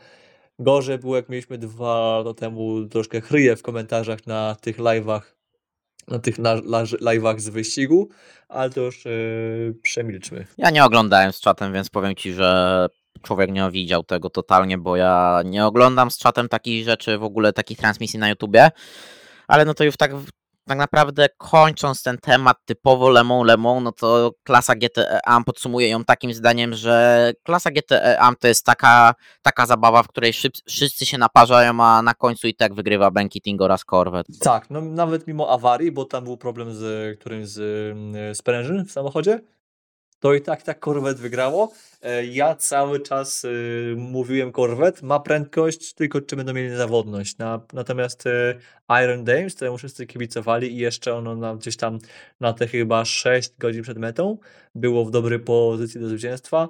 Gorzej 0.61 0.99
było, 0.99 1.17
jak 1.17 1.29
mieliśmy 1.29 1.59
dwa 1.59 2.19
lata 2.19 2.35
temu 2.35 2.87
troszkę 2.87 3.21
chryje 3.21 3.57
w 3.57 3.63
komentarzach 3.63 4.27
na 4.27 4.57
tych 4.61 4.79
live'ach, 4.79 5.21
na 6.09 6.19
tych 6.19 6.39
live'ach 7.01 7.39
z 7.39 7.49
wyścigu, 7.49 8.09
ale 8.49 8.71
to 8.71 8.81
już 8.81 9.05
yy, 9.05 9.75
przemilczmy. 9.83 10.47
Ja 10.59 10.71
nie 10.71 10.85
oglądałem 10.85 11.33
z 11.33 11.41
czatem, 11.41 11.73
więc 11.73 11.91
powiem 11.91 12.15
Ci, 12.15 12.33
że 12.33 12.87
człowiek 13.23 13.51
nie 13.51 13.71
widział 13.71 14.05
tego 14.05 14.31
totalnie, 14.31 14.79
bo 14.79 14.97
ja 14.97 15.43
nie 15.45 15.67
oglądam 15.67 16.11
z 16.11 16.19
czatem 16.19 16.49
takich 16.49 16.85
rzeczy, 16.85 17.19
w 17.19 17.25
ogóle 17.25 17.53
takich 17.53 17.79
transmisji 17.79 18.19
na 18.19 18.29
YouTubie, 18.29 18.71
ale 19.49 19.65
no 19.65 19.75
to 19.75 19.85
już 19.85 19.97
tak 19.97 20.11
tak 20.71 20.79
naprawdę 20.79 21.27
kończąc 21.39 22.03
ten 22.03 22.19
temat 22.19 22.57
typowo 22.65 23.11
Lemon 23.11 23.47
Lemon, 23.47 23.85
no 23.85 23.93
to 23.93 24.33
klasa 24.43 24.75
GTE 24.75 25.21
AM 25.27 25.45
podsumuje 25.45 25.89
ją 25.89 26.05
takim 26.05 26.35
zdaniem, 26.35 26.75
że 26.75 27.33
klasa 27.43 27.71
GTE 27.71 28.21
AM 28.21 28.35
to 28.41 28.49
jest 28.49 28.67
taka, 28.67 29.15
taka 29.43 29.67
zabawa, 29.67 30.03
w 30.03 30.09
której 30.09 30.33
wszyscy 30.67 31.07
się 31.07 31.19
naparzają, 31.19 31.83
a 31.85 32.03
na 32.03 32.15
końcu 32.15 32.49
i 32.49 32.55
tak 32.55 32.75
wygrywa 32.75 33.11
Ben 33.11 33.29
Keating 33.29 33.63
oraz 33.63 33.85
Corvette. 33.85 34.33
Tak, 34.41 34.71
no 34.71 34.81
nawet 34.81 35.27
mimo 35.27 35.51
awarii, 35.51 35.93
bo 35.93 36.05
tam 36.05 36.25
był 36.25 36.37
problem 36.37 36.75
z 36.75 37.19
którymś 37.21 37.49
z 37.49 38.39
sprężyn 38.39 38.85
w 38.85 38.93
samochodzie, 38.93 39.41
to 40.21 40.35
i 40.35 40.41
tak 40.41 40.63
tak 40.63 40.81
Corvette 40.81 41.23
wygrało. 41.23 41.73
E, 42.03 42.27
ja 42.27 42.55
cały 42.55 43.01
czas 43.01 43.45
y, 43.45 43.95
mówiłem 43.99 44.53
Corvette 44.53 45.07
ma 45.07 45.21
prędkość, 45.21 45.95
tylko 45.95 46.21
czy 46.21 46.37
będą 46.37 46.53
mieli 46.53 46.77
zawodność. 46.77 47.39
Na, 47.39 47.61
natomiast 47.73 48.27
y, 48.27 48.59
Iron 49.05 49.25
Dames, 49.25 49.55
któremu 49.55 49.79
wszyscy 49.79 50.07
kibicowali 50.07 50.73
i 50.73 50.77
jeszcze 50.77 51.15
ono 51.15 51.37
na, 51.37 51.57
gdzieś 51.57 51.77
tam 51.77 51.99
na 52.41 52.53
te 52.53 52.67
chyba 52.67 53.05
6 53.05 53.53
godzin 53.59 53.83
przed 53.83 53.99
metą 53.99 54.39
było 54.75 55.05
w 55.05 55.11
dobrej 55.11 55.39
pozycji 55.39 56.01
do 56.01 56.09
zwycięstwa. 56.09 56.69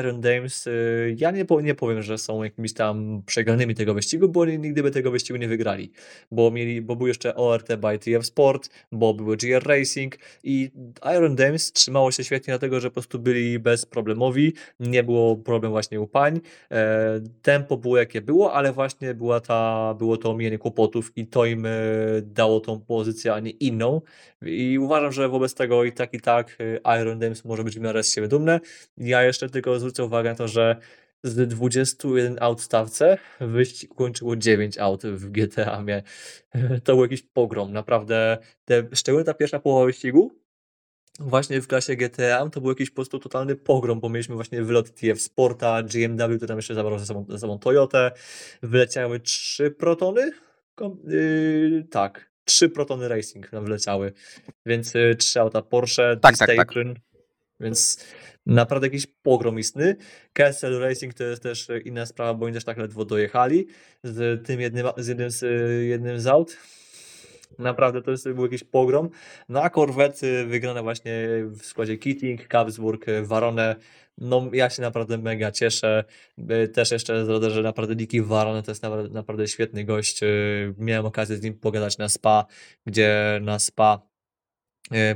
Iron 0.00 0.20
Dames, 0.20 0.66
y, 0.66 1.16
ja 1.18 1.30
nie, 1.30 1.44
nie 1.62 1.74
powiem, 1.74 2.02
że 2.02 2.18
są 2.18 2.42
jakimiś 2.42 2.74
tam 2.74 3.22
przegranymi 3.26 3.74
tego 3.74 3.94
wyścigu, 3.94 4.28
bo 4.28 4.40
oni 4.40 4.58
nigdy 4.58 4.82
by 4.82 4.90
tego 4.90 5.10
wyścigu 5.10 5.38
nie 5.38 5.48
wygrali, 5.48 5.92
bo 6.30 6.50
mieli, 6.50 6.82
bo 6.82 6.96
był 6.96 7.06
jeszcze 7.06 7.34
ORT 7.34 7.76
by 7.76 7.98
TF 7.98 8.26
Sport, 8.26 8.70
bo 8.92 9.14
były 9.14 9.36
GR 9.36 9.66
Racing 9.66 10.18
i 10.44 10.70
Iron 11.16 11.36
Dames 11.36 11.72
trzymało 11.72 12.12
się 12.12 12.24
świetnie 12.24 12.52
dlatego, 12.52 12.80
że 12.80 12.90
po 12.90 12.94
prostu 12.94 13.18
byli 13.18 13.58
bezproblemowi, 13.58 14.52
nie 14.80 15.04
było 15.04 15.36
problem 15.36 15.72
właśnie 15.72 16.00
u 16.00 16.06
pań, 16.06 16.40
e, 16.70 17.20
tempo 17.42 17.76
było 17.76 17.98
jakie 17.98 18.20
było, 18.20 18.52
ale 18.52 18.72
właśnie 18.72 19.14
była 19.14 19.40
ta, 19.40 19.94
było 19.98 20.16
to 20.16 20.30
omijanie 20.30 20.58
kłopotów 20.58 21.12
i 21.16 21.26
to 21.26 21.44
im 21.44 21.66
e, 21.66 21.70
dało 22.22 22.60
tą 22.60 22.80
pozycję, 22.80 23.34
a 23.34 23.40
nie 23.40 23.50
inną 23.50 24.00
i 24.42 24.78
uważam, 24.78 25.12
że 25.12 25.28
wobec 25.28 25.54
tego 25.54 25.84
i 25.84 25.92
tak 25.92 26.14
i 26.14 26.20
tak 26.20 26.56
e, 26.84 27.00
Iron 27.00 27.18
Dames 27.18 27.44
może 27.44 27.64
być 27.64 27.78
w 27.78 27.80
miarę 27.80 28.02
z 28.02 28.14
siebie 28.14 28.28
dumne. 28.28 28.60
Ja 28.96 29.22
jeszcze 29.22 29.50
tylko 29.50 29.67
zwrócę 29.76 30.04
uwagę 30.04 30.30
na 30.30 30.36
to, 30.36 30.48
że 30.48 30.76
z 31.22 31.48
21 31.48 32.36
aut 32.40 32.60
w 32.60 32.64
stawce 32.64 33.18
wyścig 33.40 33.94
kończyło 33.94 34.36
9 34.36 34.78
aut 34.78 35.02
w 35.02 35.30
GTA. 35.30 35.84
To 36.84 36.94
był 36.94 37.02
jakiś 37.02 37.22
pogrom, 37.22 37.72
naprawdę. 37.72 38.38
Te, 38.64 38.88
szczególnie 38.92 39.24
ta 39.24 39.34
pierwsza 39.34 39.58
połowa 39.58 39.86
wyścigu, 39.86 40.32
właśnie 41.18 41.60
w 41.60 41.66
klasie 41.66 41.96
GTA 41.96 42.48
to 42.48 42.60
był 42.60 42.70
jakiś 42.70 42.90
po 42.90 42.94
prostu 42.94 43.18
totalny 43.18 43.56
pogrom, 43.56 44.00
bo 44.00 44.08
mieliśmy 44.08 44.34
właśnie 44.34 44.62
wylot 44.62 44.94
TF 44.94 45.20
Sporta, 45.20 45.82
GMW, 45.82 46.36
który 46.36 46.48
tam 46.48 46.58
jeszcze 46.58 46.74
zabrał 46.74 46.98
ze 46.98 47.06
sobą, 47.06 47.26
ze 47.28 47.38
sobą 47.38 47.58
Toyotę, 47.58 48.10
wyleciały 48.62 49.20
trzy 49.20 49.70
protony, 49.70 50.30
yy, 51.04 51.86
tak, 51.90 52.30
trzy 52.44 52.68
protony 52.68 53.08
Racing 53.08 53.52
nam 53.52 53.64
wleciały, 53.64 54.12
więc 54.66 54.94
yy, 54.94 55.16
trzy 55.16 55.40
auta 55.40 55.62
Porsche, 55.62 56.16
tak, 56.22 56.38
tak, 56.38 56.50
tak. 56.56 56.74
Więc 57.60 58.04
naprawdę 58.46 58.86
jakiś 58.86 59.06
pogrom 59.22 59.58
istny. 59.58 59.96
Castle 60.32 60.78
Racing 60.78 61.14
to 61.14 61.24
jest 61.24 61.42
też 61.42 61.68
inna 61.84 62.06
sprawa, 62.06 62.34
bo 62.34 62.46
oni 62.46 62.54
też 62.54 62.64
tak 62.64 62.78
ledwo 62.78 63.04
dojechali 63.04 63.66
z 64.04 64.46
tym 64.46 64.60
jednym, 64.60 64.86
z 64.96 65.06
jednym 65.06 65.30
z, 65.30 65.44
jednym 65.88 66.20
z 66.20 66.26
aut. 66.26 66.56
Naprawdę 67.58 68.02
to 68.02 68.10
jest, 68.10 68.28
był 68.28 68.44
jakiś 68.44 68.64
pogrom. 68.64 69.10
No 69.48 69.62
a 69.62 69.70
Corvette 69.70 70.46
wygrane 70.46 70.82
właśnie 70.82 71.28
w 71.44 71.62
składzie 71.62 71.98
Keating, 71.98 72.48
Kabsburg, 72.48 73.06
Varone. 73.22 73.76
No 74.18 74.50
ja 74.52 74.70
się 74.70 74.82
naprawdę 74.82 75.18
mega 75.18 75.52
cieszę. 75.52 76.04
Też 76.72 76.90
jeszcze 76.90 77.24
zdradzę, 77.24 77.50
że 77.50 77.62
naprawdę 77.62 77.96
Nicky 77.96 78.22
Varone 78.22 78.62
to 78.62 78.70
jest 78.70 78.82
naprawdę, 78.82 79.14
naprawdę 79.14 79.48
świetny 79.48 79.84
gość. 79.84 80.20
Miałem 80.78 81.06
okazję 81.06 81.36
z 81.36 81.42
nim 81.42 81.54
pogadać 81.54 81.98
na 81.98 82.08
SPA, 82.08 82.46
gdzie 82.86 83.40
na 83.42 83.58
SPA 83.58 84.07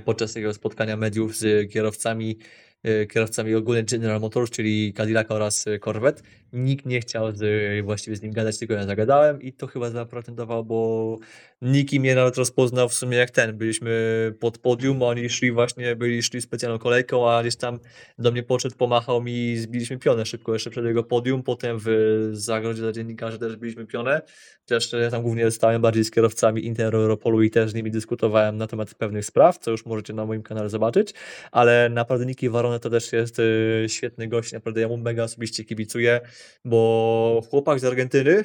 podczas 0.04 0.32
tego 0.32 0.54
spotkania 0.54 0.96
mediów 0.96 1.36
z 1.36 1.72
kierowcami 1.72 2.38
E, 2.38 2.71
kierowcami 3.12 3.54
ogólnie 3.54 3.82
General 3.82 4.20
Motors, 4.20 4.50
czyli 4.50 4.92
Cadillac 4.92 5.30
oraz 5.30 5.66
e, 5.66 5.78
Corvette. 5.78 6.22
Nikt 6.52 6.86
nie 6.86 7.00
chciał 7.00 7.36
z, 7.36 7.84
właściwie 7.84 8.16
z 8.16 8.22
nim 8.22 8.32
gadać, 8.32 8.58
tylko 8.58 8.74
ja 8.74 8.86
zagadałem 8.86 9.42
i 9.42 9.52
to 9.52 9.66
chyba 9.66 9.90
zaprotentował, 9.90 10.64
bo 10.64 11.18
nikt 11.62 11.92
mnie 11.92 12.14
nawet 12.14 12.36
rozpoznał 12.36 12.88
w 12.88 12.94
sumie 12.94 13.16
jak 13.16 13.30
ten. 13.30 13.58
Byliśmy 13.58 13.92
pod 14.40 14.58
podium, 14.58 15.02
oni 15.02 15.30
szli 15.30 15.52
właśnie, 15.52 15.96
byli 15.96 16.22
szli 16.22 16.40
specjalną 16.42 16.78
kolejką, 16.78 17.30
a 17.30 17.42
gdzieś 17.42 17.56
tam 17.56 17.78
do 18.18 18.32
mnie 18.32 18.42
podszedł, 18.42 18.76
pomachał 18.76 19.22
mi 19.22 19.52
i 19.52 19.58
zbiliśmy 19.58 19.98
pionę 19.98 20.26
szybko 20.26 20.52
jeszcze 20.52 20.70
przed 20.70 20.84
jego 20.84 21.04
podium. 21.04 21.42
Potem 21.42 21.78
w 21.80 22.30
zagrodzie 22.32 22.82
dla 22.82 22.92
dziennikarzy 22.92 23.38
też 23.38 23.56
byliśmy 23.56 23.86
pionę. 23.86 24.22
Też 24.66 24.92
ja 24.92 25.10
tam 25.10 25.22
głównie 25.22 25.50
stałem 25.50 25.82
bardziej 25.82 26.04
z 26.04 26.10
kierowcami 26.10 26.66
Inter 26.66 26.94
Europolu 26.94 27.42
i 27.42 27.50
też 27.50 27.70
z 27.70 27.74
nimi 27.74 27.90
dyskutowałem 27.90 28.56
na 28.56 28.66
temat 28.66 28.94
pewnych 28.94 29.24
spraw, 29.24 29.58
co 29.58 29.70
już 29.70 29.86
możecie 29.86 30.12
na 30.12 30.26
moim 30.26 30.42
kanale 30.42 30.68
zobaczyć, 30.68 31.14
ale 31.52 31.88
naprawdę 31.88 32.26
Niki 32.26 32.48
Warone 32.72 32.80
to 32.80 32.90
też 32.90 33.12
jest 33.12 33.38
y, 33.38 33.86
świetny 33.88 34.28
gość, 34.28 34.52
naprawdę 34.52 34.80
ja 34.80 34.88
mu 34.88 34.96
mega 34.96 35.24
osobiście 35.24 35.64
kibicuję, 35.64 36.20
bo 36.64 37.42
chłopak 37.50 37.80
z 37.80 37.84
Argentyny 37.84 38.44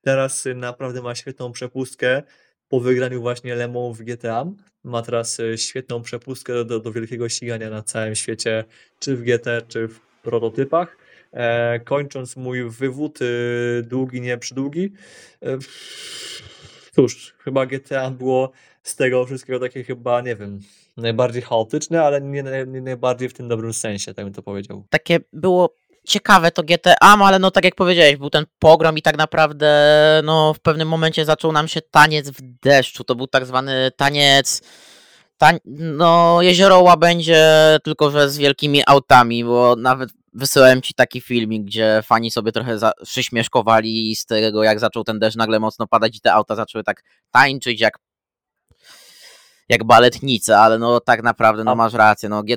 teraz 0.00 0.44
naprawdę 0.54 1.02
ma 1.02 1.14
świetną 1.14 1.52
przepustkę 1.52 2.22
po 2.68 2.80
wygraniu 2.80 3.20
właśnie 3.20 3.54
Lemą 3.54 3.92
w 3.92 4.02
GTA. 4.02 4.46
Ma 4.84 5.02
teraz 5.02 5.40
y, 5.40 5.58
świetną 5.58 6.02
przepustkę 6.02 6.64
do, 6.64 6.80
do 6.80 6.92
wielkiego 6.92 7.28
ścigania 7.28 7.70
na 7.70 7.82
całym 7.82 8.14
świecie, 8.14 8.64
czy 8.98 9.16
w 9.16 9.22
GT, 9.22 9.62
czy 9.68 9.88
w 9.88 10.00
prototypach. 10.22 10.96
E, 11.32 11.80
kończąc 11.80 12.36
mój 12.36 12.70
wywód, 12.70 13.22
y, 13.22 13.82
długi, 13.88 14.20
nie 14.20 14.38
przydługi. 14.38 14.92
E, 15.42 15.58
cóż, 16.94 17.34
chyba 17.38 17.66
GTA 17.66 18.10
było 18.10 18.52
z 18.82 18.96
tego 18.96 19.26
wszystkiego 19.26 19.60
takie 19.60 19.84
chyba, 19.84 20.20
nie 20.20 20.36
wiem, 20.36 20.60
najbardziej 20.96 21.42
chaotyczne, 21.42 22.02
ale 22.02 22.20
nie, 22.20 22.44
nie 22.66 22.82
najbardziej 22.82 23.28
w 23.28 23.34
tym 23.34 23.48
dobrym 23.48 23.72
sensie, 23.72 24.14
tak 24.14 24.24
bym 24.24 24.34
to 24.34 24.42
powiedział. 24.42 24.86
Takie 24.90 25.20
było 25.32 25.74
ciekawe 26.06 26.50
to 26.50 26.62
GTA, 26.62 26.96
ale 27.00 27.38
no 27.38 27.50
tak 27.50 27.64
jak 27.64 27.74
powiedziałeś, 27.74 28.16
był 28.16 28.30
ten 28.30 28.44
pogrom 28.58 28.98
i 28.98 29.02
tak 29.02 29.18
naprawdę 29.18 29.70
no 30.24 30.54
w 30.54 30.60
pewnym 30.60 30.88
momencie 30.88 31.24
zaczął 31.24 31.52
nam 31.52 31.68
się 31.68 31.80
taniec 31.82 32.30
w 32.30 32.40
deszczu. 32.62 33.04
To 33.04 33.14
był 33.14 33.26
tak 33.26 33.46
zwany 33.46 33.90
taniec 33.96 34.62
tań, 35.38 35.58
no 35.78 36.38
jezioro 36.42 36.80
Łabędzie, 36.80 37.46
tylko 37.84 38.10
że 38.10 38.30
z 38.30 38.38
wielkimi 38.38 38.82
autami, 38.86 39.44
bo 39.44 39.76
nawet 39.76 40.10
wysyłałem 40.32 40.82
ci 40.82 40.94
taki 40.94 41.20
filmik, 41.20 41.64
gdzie 41.64 42.00
fani 42.04 42.30
sobie 42.30 42.52
trochę 42.52 42.78
za, 42.78 42.92
przyśmieszkowali 43.04 44.16
z 44.16 44.26
tego, 44.26 44.62
jak 44.62 44.80
zaczął 44.80 45.04
ten 45.04 45.18
deszcz 45.18 45.36
nagle 45.36 45.60
mocno 45.60 45.86
padać 45.86 46.16
i 46.16 46.20
te 46.20 46.32
auta 46.32 46.54
zaczęły 46.54 46.84
tak 46.84 47.02
tańczyć 47.30 47.80
jak 47.80 47.98
jak 49.68 49.84
baletnice, 49.84 50.58
ale 50.58 50.78
no 50.78 51.00
tak 51.00 51.22
naprawdę, 51.22 51.64
no 51.64 51.74
masz 51.74 51.94
rację, 51.94 52.28
no 52.28 52.42
G... 52.42 52.56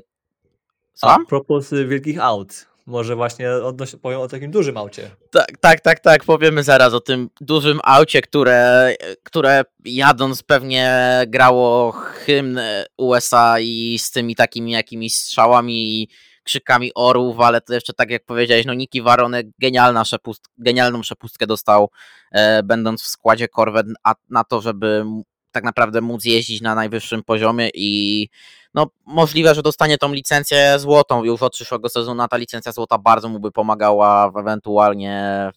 Co? 0.94 1.12
A 1.12 1.18
propos 1.26 1.70
wielkich 1.70 2.20
aut, 2.20 2.70
może 2.90 3.16
właśnie 3.16 3.52
odnoś, 3.52 3.96
powiem 4.02 4.20
o 4.20 4.28
takim 4.28 4.52
dużym 4.52 4.78
aucie. 4.78 5.12
Tak, 5.32 5.58
tak, 5.60 5.82
tak, 5.82 6.00
tak, 6.00 6.24
powiemy 6.24 6.64
zaraz 6.64 6.94
o 6.94 7.00
tym 7.00 7.30
dużym 7.42 7.80
aucie, 7.84 8.22
które, 8.22 8.94
które 9.24 9.64
jadąc 9.86 10.44
pewnie 10.44 10.94
grało 11.28 11.92
hymn 11.92 12.60
USA 12.98 13.60
i 13.60 13.98
z 14.00 14.12
tymi 14.12 14.36
takimi 14.36 14.72
jakimiś 14.72 15.16
strzałami 15.16 16.02
i 16.02 16.08
krzykami 16.44 16.92
orłów, 16.96 17.40
ale 17.40 17.62
to 17.62 17.74
jeszcze 17.74 17.94
tak 17.94 18.10
jak 18.10 18.26
powiedziałeś, 18.26 18.66
no 18.66 18.74
Niki 18.74 19.02
Waronek 19.02 19.48
genialna 19.60 20.04
przepust 20.04 20.46
genialną 20.58 21.02
przepustkę 21.02 21.48
dostał 21.48 21.90
e, 22.32 22.64
będąc 22.64 23.04
w 23.04 23.08
składzie 23.08 23.48
Corvette 23.48 23.94
a, 24.04 24.16
na 24.30 24.44
to, 24.44 24.62
żeby 24.62 25.06
tak 25.52 25.64
naprawdę 25.64 26.02
móc 26.02 26.26
jeździć 26.26 26.62
na 26.62 26.76
najwyższym 26.76 27.24
poziomie 27.24 27.70
i 27.74 28.30
no 28.74 28.88
możliwe, 29.06 29.56
że 29.56 29.62
dostanie 29.62 29.98
tą 29.98 30.14
licencję 30.14 30.80
złotą 30.80 31.24
już 31.24 31.42
od 31.42 31.54
przyszłego 31.54 31.90
sezonu, 31.90 32.28
ta 32.28 32.38
licencja 32.38 32.72
złota 32.72 32.98
bardzo 32.98 33.30
mu 33.30 33.40
by 33.40 33.52
pomagała 33.52 34.32
w 34.32 34.38
ewentualnie 34.38 35.52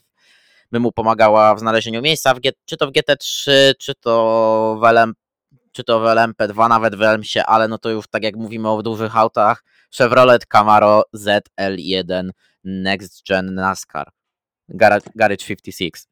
by 0.72 0.80
mu 0.80 0.92
pomagała 0.92 1.54
w 1.54 1.58
znalezieniu 1.58 2.02
miejsca, 2.02 2.34
w 2.34 2.40
G, 2.40 2.52
czy 2.64 2.76
to 2.76 2.86
w 2.86 2.90
GT3, 2.90 3.50
czy 3.78 3.94
to 3.94 4.78
w 4.80 4.84
LM, 4.84 5.14
czy 5.72 5.84
to 5.84 6.00
w 6.00 6.02
LMP2, 6.02 6.68
nawet 6.68 6.94
w 6.94 7.02
LMsie, 7.02 7.44
ale 7.46 7.68
no 7.68 7.78
to 7.78 7.90
już 7.90 8.08
tak 8.08 8.22
jak 8.22 8.36
mówimy 8.36 8.70
o 8.70 8.82
dużych 8.82 9.16
autach, 9.16 9.64
Chevrolet 9.96 10.46
Camaro 10.46 11.02
ZL1 11.16 12.30
Next 12.64 13.26
Gen 13.28 13.54
NASCAR, 13.54 14.10
Garage, 14.68 15.10
Garage 15.14 15.46
56. 15.46 16.04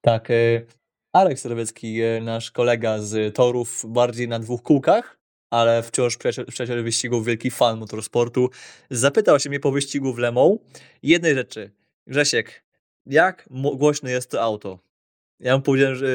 Tak, 0.00 0.30
y, 0.30 0.66
Arek 1.12 1.40
Srowiecki, 1.40 2.02
y, 2.02 2.20
nasz 2.20 2.50
kolega 2.50 2.98
z 2.98 3.34
torów 3.34 3.84
bardziej 3.88 4.28
na 4.28 4.38
dwóch 4.38 4.62
kółkach, 4.62 5.18
ale 5.50 5.82
wciąż 5.82 6.16
przyjaciel, 6.16 6.46
przyjaciel 6.46 6.84
wyścigów, 6.84 7.26
wielki 7.26 7.50
fan 7.50 7.78
motorsportu, 7.78 8.50
zapytał 8.90 9.40
się 9.40 9.48
mnie 9.48 9.60
po 9.60 9.72
wyścigu 9.72 10.12
w 10.12 10.18
Lemą 10.18 10.58
jednej 11.02 11.34
rzeczy. 11.34 11.70
Grzesiek, 12.06 12.64
jak 13.06 13.48
głośne 13.50 14.10
jest 14.10 14.30
to 14.30 14.42
auto? 14.42 14.78
Ja 15.40 15.56
mu 15.56 15.62
powiedziałem, 15.62 15.96
że 15.96 16.06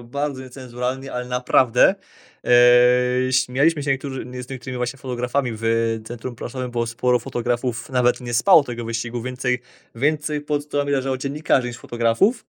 y, 0.00 0.04
bardzo 0.04 0.42
niecenzuralnie, 0.42 1.12
ale 1.12 1.26
naprawdę. 1.28 1.94
E, 2.44 3.32
śmialiśmy 3.32 3.82
się 3.82 3.90
niektórzy, 3.90 4.26
z 4.42 4.48
niektórymi 4.48 4.76
właśnie 4.76 4.98
fotografami 4.98 5.52
w 5.54 5.64
centrum 6.04 6.34
prasowym, 6.34 6.70
bo 6.70 6.86
sporo 6.86 7.18
fotografów 7.18 7.90
nawet 7.90 8.20
nie 8.20 8.34
spało 8.34 8.64
tego 8.64 8.84
wyścigu, 8.84 9.22
więcej, 9.22 9.60
więcej 9.94 10.40
pod 10.40 10.64
stołami 10.64 10.90
leżało 10.90 11.18
dziennikarzy 11.18 11.68
niż 11.68 11.78
fotografów 11.78 12.44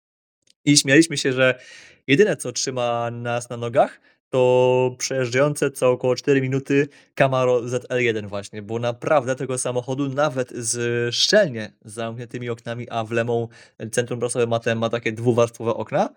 i 0.64 0.76
śmialiśmy 0.76 1.16
się, 1.16 1.32
że 1.32 1.58
jedyne 2.06 2.36
co 2.36 2.52
trzyma 2.52 3.10
nas 3.10 3.50
na 3.50 3.56
nogach 3.56 4.00
to 4.32 4.94
przejeżdżające 4.98 5.70
co 5.70 5.90
około 5.90 6.16
4 6.16 6.40
minuty 6.40 6.88
Camaro 7.14 7.60
ZL1 7.60 8.26
właśnie, 8.26 8.62
bo 8.62 8.78
naprawdę 8.78 9.36
tego 9.36 9.58
samochodu 9.58 10.08
nawet 10.08 10.50
z 10.50 11.14
szczelnie 11.14 11.72
zamkniętymi 11.84 12.50
oknami, 12.50 12.90
a 12.90 13.04
w 13.04 13.10
Lemą 13.10 13.48
centrum 13.92 14.20
prasowe 14.20 14.46
ma, 14.46 14.60
ma 14.76 14.88
takie 14.88 15.12
dwuwarstwowe 15.12 15.74
okna 15.74 16.08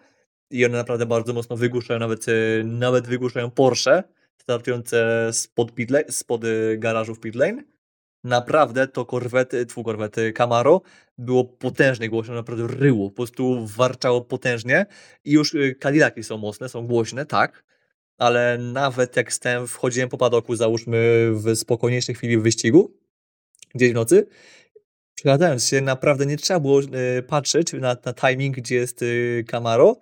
i 0.51 0.65
one 0.65 0.77
naprawdę 0.77 1.05
bardzo 1.05 1.33
mocno 1.33 1.57
wygłuszają, 1.57 1.99
nawet, 1.99 2.25
e, 2.29 2.63
nawet 2.63 3.07
wygłuszają 3.07 3.51
Porsche 3.51 4.03
startujące 4.37 5.29
spod, 5.33 5.73
pit 5.73 5.91
lane, 5.91 6.11
spod 6.11 6.43
e, 6.43 6.77
garażu 6.77 7.15
w 7.15 7.19
pit 7.19 7.35
lane. 7.35 7.63
Naprawdę 8.26 8.88
to 8.88 9.05
korwety, 9.05 9.65
twój 9.65 9.84
korwety 9.84 10.34
Camaro 10.34 10.82
było 11.17 11.43
potężnie 11.45 12.09
głośno, 12.09 12.34
naprawdę 12.34 12.67
ryło, 12.67 13.09
po 13.09 13.15
prostu 13.15 13.67
warczało 13.67 14.21
potężnie 14.21 14.86
i 15.26 15.32
już 15.32 15.55
e, 15.55 15.76
Cadillaki 15.76 16.23
są 16.23 16.38
mocne, 16.38 16.69
są 16.69 16.88
głośne, 16.88 17.26
tak, 17.26 17.63
ale 18.17 18.57
nawet 18.57 19.15
jak 19.15 19.34
stałem, 19.34 19.67
wchodziłem 19.67 20.09
po 20.09 20.17
padoku, 20.17 20.55
załóżmy 20.55 21.32
w 21.34 21.55
spokojniejszej 21.55 22.15
chwili 22.15 22.38
wyścigu, 22.38 22.97
gdzieś 23.76 23.91
w 23.91 23.95
nocy, 23.95 24.28
przechadzając 25.15 25.65
się, 25.65 25.82
naprawdę 25.82 26.26
nie 26.26 26.38
trzeba 26.38 26.59
było 26.59 26.82
e, 26.82 27.21
patrzeć 27.21 27.73
na, 27.73 27.97
na 28.05 28.13
timing, 28.13 28.55
gdzie 28.55 28.76
jest 28.76 29.01
e, 29.01 29.05
Camaro, 29.43 29.95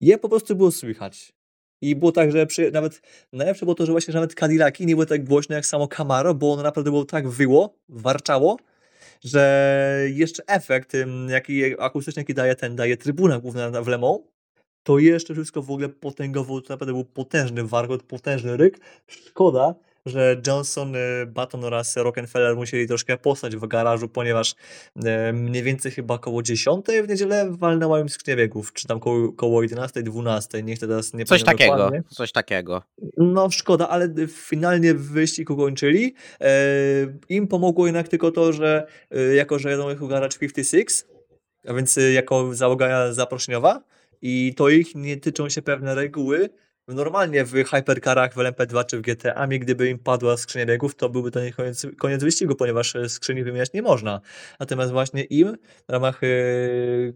je 0.00 0.18
po 0.18 0.28
prostu 0.28 0.56
było 0.56 0.70
słychać. 0.70 1.32
I 1.80 1.96
było 1.96 2.12
tak, 2.12 2.32
że 2.32 2.46
przy, 2.46 2.70
nawet 2.70 3.02
najlepsze 3.32 3.66
było 3.66 3.74
to, 3.74 3.86
że 3.86 3.92
właśnie 3.92 4.12
że 4.12 4.18
nawet 4.18 4.34
Cadillaki 4.34 4.86
nie 4.86 4.94
były 4.94 5.06
tak 5.06 5.24
głośne 5.24 5.56
jak 5.56 5.66
samo 5.66 5.88
Camaro, 5.88 6.34
bo 6.34 6.52
ono 6.52 6.62
naprawdę 6.62 6.90
było 6.90 7.04
tak 7.04 7.28
wyło, 7.28 7.74
warczało, 7.88 8.56
że 9.24 10.06
jeszcze 10.14 10.42
efekt, 10.46 10.92
jaki 11.28 11.80
akustyczny, 11.80 12.20
jaki 12.20 12.34
daje 12.34 12.54
ten, 12.54 12.76
daje 12.76 12.96
trybuna 12.96 13.38
główna 13.38 13.70
na- 13.70 13.82
w 13.82 13.88
Le 13.88 13.98
Mans, 13.98 14.18
to 14.82 14.98
jeszcze 14.98 15.34
wszystko 15.34 15.62
w 15.62 15.70
ogóle 15.70 15.88
potęgowo, 15.88 16.60
to 16.60 16.72
naprawdę 16.74 16.92
był 16.92 17.04
potężny 17.04 17.64
warkot, 17.64 18.02
potężny 18.02 18.56
ryk. 18.56 18.78
Szkoda, 19.06 19.74
że 20.06 20.40
Johnson, 20.46 20.96
y, 20.96 21.26
Button 21.26 21.64
oraz 21.64 21.96
Rockefeller 21.96 22.56
musieli 22.56 22.88
troszkę 22.88 23.18
postać 23.18 23.56
w 23.56 23.66
garażu, 23.66 24.08
ponieważ 24.08 24.54
e, 25.04 25.32
mniej 25.32 25.62
więcej 25.62 25.92
chyba 25.92 26.18
koło 26.18 26.42
10 26.42 26.86
w 27.04 27.08
niedzielę 27.08 27.50
walnęła 27.50 28.00
im 28.00 28.08
skrzynię 28.08 28.36
biegów, 28.36 28.72
czy 28.72 28.88
tam 28.88 29.00
koło, 29.00 29.32
koło 29.32 29.62
11, 29.62 30.02
12, 30.02 30.62
niech 30.62 30.78
teraz 30.78 31.14
nie 31.14 31.24
Coś 31.24 31.42
takiego, 31.42 31.72
dokładnie. 31.72 32.02
coś 32.08 32.32
takiego. 32.32 32.82
No 33.16 33.50
szkoda, 33.50 33.88
ale 33.88 34.08
finalnie 34.28 34.94
wyścig 34.94 35.50
ukończyli. 35.50 36.14
E, 36.40 36.50
Im 37.28 37.48
pomogło 37.48 37.86
jednak 37.86 38.08
tylko 38.08 38.30
to, 38.30 38.52
że 38.52 38.86
e, 39.10 39.34
jako, 39.34 39.58
że 39.58 39.70
jadą 39.70 39.88
jako 39.88 40.06
Garage 40.06 40.38
56, 40.38 41.04
a 41.66 41.74
więc 41.74 41.98
e, 41.98 42.12
jako 42.12 42.54
załoga 42.54 43.12
zaproszeniowa 43.12 43.82
i 44.22 44.54
to 44.56 44.68
ich 44.68 44.94
nie 44.94 45.16
tyczą 45.16 45.48
się 45.48 45.62
pewne 45.62 45.94
reguły. 45.94 46.50
Normalnie 46.94 47.44
w 47.44 47.52
hypercarach 47.52 48.34
w 48.34 48.36
LMP2 48.36 48.86
czy 48.86 48.98
w 48.98 49.00
GTA, 49.00 49.46
gdyby 49.46 49.88
im 49.88 49.98
padła 49.98 50.36
skrzynia 50.36 50.66
biegów, 50.66 50.94
to 50.94 51.08
byłby 51.08 51.30
to 51.30 51.44
nie 51.44 51.52
koniec, 51.52 51.86
koniec 51.98 52.24
wyścigu, 52.24 52.54
ponieważ 52.54 52.96
e, 52.96 53.08
skrzyni 53.08 53.44
wymieniać 53.44 53.72
nie 53.72 53.82
można. 53.82 54.20
Natomiast 54.60 54.92
właśnie 54.92 55.24
im 55.24 55.56
w 55.88 55.92
ramach 55.92 56.20
e, 56.24 56.28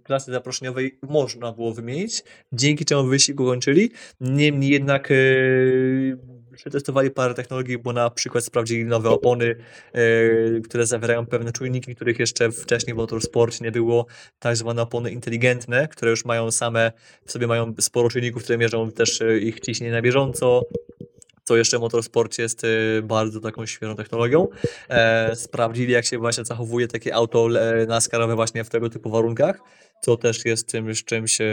klasy 0.03 0.33
zaproszeniowej 0.33 0.99
można 1.03 1.53
było 1.53 1.75
wymienić, 1.75 2.25
dzięki 2.53 2.85
czemu 2.85 3.05
wyścig 3.05 3.41
ukończyli. 3.41 3.91
Niemniej 4.21 4.71
jednak 4.71 5.11
e, 5.11 5.15
przetestowali 6.57 7.11
parę 7.11 7.35
technologii, 7.35 7.79
bo 7.79 7.93
na 7.93 8.11
przykład 8.11 8.45
sprawdzili 8.45 8.85
nowe 8.85 9.11
opony, 9.11 9.57
e, 9.93 10.01
które 10.61 10.87
zawierają 10.87 11.27
pewne 11.27 11.53
czujniki, 11.53 11.95
których 11.95 12.19
jeszcze 12.19 12.53
wcześniej 12.53 12.95
w 12.95 12.97
motorsporcie 12.97 13.65
nie 13.65 13.73
było, 13.73 14.07
tak 14.39 14.57
zwane 14.57 14.83
opony 14.83 15.11
inteligentne, 15.11 15.89
które 15.89 16.11
już 16.11 16.25
mają 16.25 16.51
same, 16.51 16.93
w 17.27 17.33
sobie 17.33 17.47
mają 17.47 17.75
sporo 17.81 18.09
czujników, 18.09 18.43
które 18.43 18.59
mierzą 18.59 18.91
też 18.91 19.21
e, 19.21 19.39
ich 19.39 19.61
ciśnienie 19.61 19.93
na 19.93 20.03
bieżąco, 20.03 20.63
co 21.45 21.57
jeszcze 21.57 21.79
w 21.79 21.81
motorsporcie 21.81 22.43
jest 22.43 22.65
e, 22.65 22.69
bardzo 23.03 23.41
taką 23.41 23.67
świeżą 23.67 23.97
technologią. 23.97 24.49
E, 24.89 25.37
sprawdzili, 25.37 25.93
jak 25.93 26.05
się 26.05 26.19
właśnie 26.19 26.45
zachowuje 26.45 26.89
takie 26.89 27.15
auto 27.15 27.49
e, 27.61 27.87
NASCARowe 27.87 28.35
właśnie 28.35 28.65
w 28.65 28.71
tego 28.71 28.91
typu 28.91 29.11
warunkach, 29.11 29.61
co 30.01 30.17
też 30.17 30.45
jest 30.45 30.67
czymś, 30.67 31.05
czymś 31.05 31.41
e, 31.41 31.45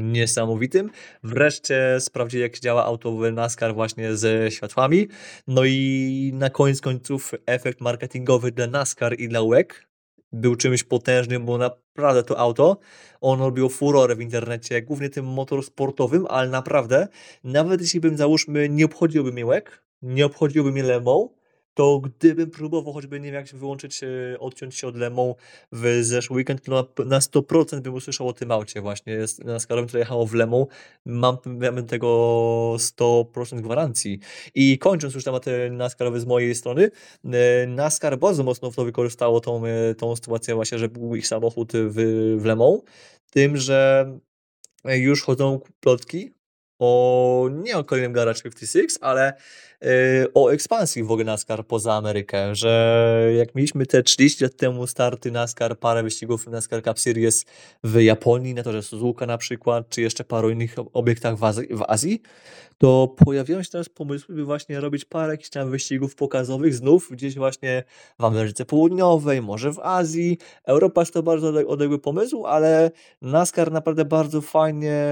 niesamowitym. 0.00 0.90
Wreszcie 1.22 1.96
sprawdzili, 2.00 2.42
jak 2.42 2.58
działa 2.58 2.84
auto 2.84 3.10
NASCAR 3.32 3.74
właśnie 3.74 4.16
ze 4.16 4.50
światłami. 4.50 5.08
No 5.46 5.64
i 5.64 6.30
na 6.34 6.50
koniec 6.50 6.80
końców 6.80 7.32
efekt 7.46 7.80
marketingowy 7.80 8.52
dla 8.52 8.66
NASCAR 8.66 9.20
i 9.20 9.28
dla 9.28 9.40
WEC 9.42 9.87
był 10.32 10.56
czymś 10.56 10.84
potężnym, 10.84 11.44
bo 11.44 11.58
naprawdę 11.58 12.22
to 12.22 12.38
auto, 12.38 12.78
ono 13.20 13.44
robiło 13.44 13.68
furorę 13.68 14.16
w 14.16 14.20
internecie, 14.20 14.82
głównie 14.82 15.10
tym 15.10 15.26
motorsportowym, 15.26 16.26
ale 16.28 16.50
naprawdę, 16.50 17.08
nawet 17.44 17.80
jeśli 17.80 18.00
bym 18.00 18.16
załóżmy, 18.16 18.68
nie 18.68 18.84
obchodziłby 18.84 19.44
WEC, 19.44 19.64
nie 20.02 20.26
obchodziłby 20.26 20.72
mnie 20.72 20.82
Le 20.82 21.00
Mans, 21.00 21.28
to 21.78 22.00
gdybym 22.00 22.50
próbował 22.50 22.92
choćby, 22.92 23.20
nie 23.20 23.26
wiem, 23.26 23.34
jak 23.34 23.48
się 23.48 23.56
wyłączyć, 23.56 24.02
e, 24.02 24.38
odciąć 24.38 24.74
się 24.74 24.86
od 24.86 24.96
Le 24.96 25.10
Mans 25.10 25.34
w 25.72 25.98
zeszły 26.02 26.36
weekend, 26.36 26.62
to 26.62 26.72
na, 26.72 27.04
na 27.04 27.18
100% 27.18 27.80
bym 27.80 27.94
usłyszał 27.94 28.28
o 28.28 28.32
tym 28.32 28.50
aucie 28.50 28.80
właśnie, 28.80 29.26
z 29.26 29.38
NASCARem, 29.38 29.86
które 29.86 30.00
jechało 30.00 30.26
w 30.26 30.34
Le 30.34 30.46
Mans, 30.46 30.66
mam, 31.06 31.36
mam 31.44 31.86
tego 31.86 32.08
100% 32.78 33.60
gwarancji. 33.60 34.18
I 34.54 34.78
kończąc 34.78 35.14
już 35.14 35.24
temat 35.24 35.48
e, 35.48 35.70
NASCARowy 35.70 36.20
z 36.20 36.26
mojej 36.26 36.54
strony, 36.54 36.90
e, 37.24 37.66
NASCAR 37.66 38.18
bardzo 38.18 38.42
mocno 38.42 38.70
w 38.70 38.76
to 38.76 38.84
wykorzystało 38.84 39.40
tą, 39.40 39.62
tą 39.98 40.16
sytuację 40.16 40.54
właśnie, 40.54 40.78
że 40.78 40.88
był 40.88 41.16
ich 41.16 41.26
samochód 41.26 41.72
w, 41.72 41.94
w 42.40 42.44
Le 42.44 42.56
Mans, 42.56 42.80
tym, 43.30 43.56
że 43.56 44.10
już 44.84 45.22
chodzą 45.22 45.60
plotki 45.80 46.38
o 46.78 47.50
nie 47.52 47.76
o 47.76 47.84
kolejnym 47.84 48.12
Garage 48.12 48.42
56, 48.42 48.98
ale 49.00 49.32
o 50.34 50.48
ekspansji 50.52 51.02
w 51.02 51.10
ogóle 51.10 51.24
NASCAR 51.24 51.66
poza 51.66 51.94
Amerykę, 51.94 52.54
że 52.54 53.32
jak 53.38 53.54
mieliśmy 53.54 53.86
te 53.86 54.02
30 54.02 54.44
lat 54.44 54.56
temu 54.56 54.86
starty 54.86 55.30
NASCAR, 55.30 55.78
parę 55.78 56.02
wyścigów 56.02 56.46
NASCAR 56.46 56.82
Cup 56.82 56.98
Series 56.98 57.44
w 57.84 58.00
Japonii, 58.00 58.54
na 58.54 58.62
torze 58.62 58.82
Suzuka 58.82 59.26
na 59.26 59.38
przykład, 59.38 59.88
czy 59.88 60.02
jeszcze 60.02 60.24
paru 60.24 60.50
innych 60.50 60.74
obiektach 60.92 61.36
w 61.36 61.44
Azji, 61.44 61.68
w 61.70 61.82
Azji 61.88 62.22
to 62.78 63.14
pojawiają 63.24 63.62
się 63.62 63.70
teraz 63.70 63.88
pomysły, 63.88 64.34
by 64.34 64.44
właśnie 64.44 64.80
robić 64.80 65.04
parę 65.04 65.32
jakichś 65.32 65.50
tam 65.50 65.70
wyścigów 65.70 66.14
pokazowych 66.14 66.74
znów 66.74 67.08
gdzieś 67.10 67.34
właśnie 67.34 67.84
w 68.18 68.24
Ameryce 68.24 68.64
Południowej, 68.64 69.42
może 69.42 69.72
w 69.72 69.78
Azji. 69.78 70.38
Europa 70.64 71.00
jest 71.00 71.14
to 71.14 71.22
bardzo 71.22 71.52
odle- 71.52 71.66
odległy 71.66 71.98
pomysł, 71.98 72.46
ale 72.46 72.90
NASCAR 73.22 73.72
naprawdę 73.72 74.04
bardzo 74.04 74.40
fajnie 74.40 75.06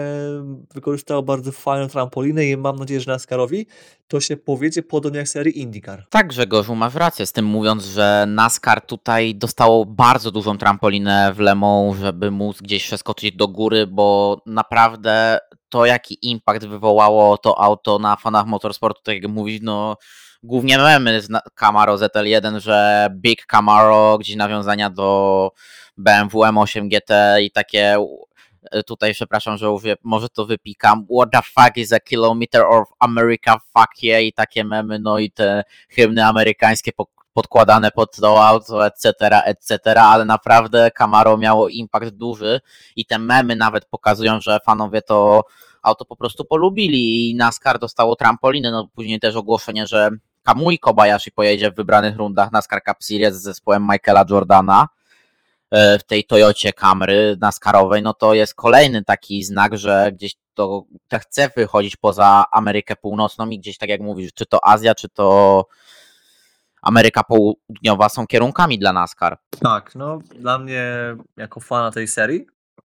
wykorzystał 0.75 1.23
bardzo 1.23 1.53
fajną 1.53 1.89
trampolinę 1.89 2.47
i 2.47 2.57
mam 2.57 2.77
nadzieję, 2.77 3.01
że 3.01 3.11
NASCARowi 3.11 3.67
to 4.09 4.21
się 4.21 4.37
powiedzie 4.57 4.83
podobnie 4.83 5.19
jak 5.19 5.29
serii 5.29 5.61
IndyCar. 5.61 6.07
Tak, 6.11 6.27
Grzegorzu, 6.27 6.75
masz 6.75 6.95
rację 6.95 7.27
z 7.27 7.33
tym 7.33 7.45
mówiąc, 7.45 7.85
że 7.85 8.25
NASCAR 8.29 8.87
tutaj 8.87 9.35
dostało 9.35 9.85
bardzo 9.85 10.31
dużą 10.31 10.59
trampolinę 10.59 11.33
w 11.35 11.39
Le 11.39 11.55
Mans, 11.55 11.99
żeby 11.99 12.31
móc 12.31 12.63
gdzieś 12.63 12.85
przeskoczyć 12.85 13.37
do 13.37 13.49
góry, 13.49 13.87
bo 13.87 14.37
naprawdę 14.47 15.39
to, 15.69 15.87
jaki 15.87 16.19
impact 16.23 16.67
wywołało 16.67 17.39
to 17.39 17.61
auto 17.61 17.99
na 17.99 18.17
fanach 18.17 18.47
motorsportu, 18.47 19.03
tak 19.03 19.15
jak 19.15 19.27
mówisz, 19.29 19.61
no 19.63 19.97
głównie 20.43 20.79
memy 20.79 21.21
z 21.21 21.29
Camaro 21.55 21.97
ZL1, 21.97 22.61
że 22.61 23.09
Big 23.11 23.47
Camaro, 23.47 24.19
gdzieś 24.19 24.37
nawiązania 24.37 24.91
do 24.91 25.51
BMW 25.97 26.41
M8 26.41 26.89
GT 26.89 27.41
i 27.43 27.51
takie 27.51 27.97
tutaj 28.87 29.15
przepraszam, 29.15 29.57
że 29.57 29.69
mówię, 29.69 29.97
może 30.03 30.29
to 30.29 30.47
wypikam, 30.47 31.07
what 31.17 31.31
the 31.33 31.43
fuck 31.43 31.77
is 31.77 31.93
a 31.93 32.01
kilometer 32.01 32.63
of 32.63 32.89
America, 32.99 33.59
fuck 33.59 34.03
yeah 34.03 34.23
i 34.23 34.33
takie 34.33 34.65
memy, 34.65 34.99
no 34.99 35.19
i 35.19 35.31
te 35.31 35.65
hymny 35.89 36.25
amerykańskie 36.25 36.93
po, 36.93 37.07
podkładane 37.33 37.91
pod 37.91 38.17
to 38.17 38.47
auto, 38.47 38.87
etc., 38.87 39.13
etc., 39.45 40.01
ale 40.01 40.25
naprawdę 40.25 40.91
Camaro 40.91 41.37
miało 41.37 41.69
impact 41.69 42.11
duży 42.11 42.61
i 42.97 43.07
te 43.07 43.19
memy 43.19 43.57
nawet 43.57 43.85
pokazują, 43.85 44.41
że 44.41 44.59
fanowie 44.67 45.03
to 45.03 45.45
auto 45.83 46.05
po 46.05 46.17
prostu 46.17 46.45
polubili 46.45 47.31
i 47.31 47.35
NASCAR 47.35 47.79
dostało 47.79 48.17
trampoliny, 48.17 48.71
no 48.71 48.89
później 48.95 49.21
też 49.21 49.37
ogłoszenie, 49.37 49.87
że 49.87 50.11
Kamui 50.43 50.79
Kobayashi 50.79 51.33
pojedzie 51.33 51.71
w 51.71 51.75
wybranych 51.75 52.17
rundach 52.17 52.53
NASCAR 52.53 52.83
Cup 52.85 53.05
Series 53.05 53.35
z 53.35 53.43
zespołem 53.43 53.89
Michaela 53.93 54.25
Jordana 54.31 54.83
e, 54.83 54.96
w 55.73 56.03
tej 56.07 56.25
Toyocie 56.25 56.73
Camry 56.73 57.37
NASCARowej, 57.41 58.03
no 58.03 58.15
to 58.15 58.35
jest 58.35 58.55
kolejny 58.55 59.05
taki 59.05 59.45
znak, 59.45 59.79
że 59.79 60.11
gdzieś 60.13 60.35
to, 60.55 60.85
chce 61.21 61.51
wychodzić 61.57 61.97
poza 61.97 62.45
Amerykę 62.53 62.97
Północną 62.97 63.49
i 63.51 63.59
gdzieś 63.59 63.79
tak 63.79 63.89
jak 63.89 64.01
mówisz, 64.01 64.33
czy 64.35 64.47
to 64.47 64.65
Azja, 64.65 64.95
czy 64.95 65.09
to 65.09 65.67
Ameryka 66.83 67.23
Południowa 67.25 68.09
są 68.09 68.27
kierunkami 68.27 68.79
dla 68.79 68.93
NASCAR. 68.93 69.39
Tak, 69.61 69.95
no 69.95 70.19
dla 70.39 70.59
mnie 70.59 71.17
jako 71.37 71.61
fana 71.61 71.91
tej 71.91 72.09
serii 72.09 72.47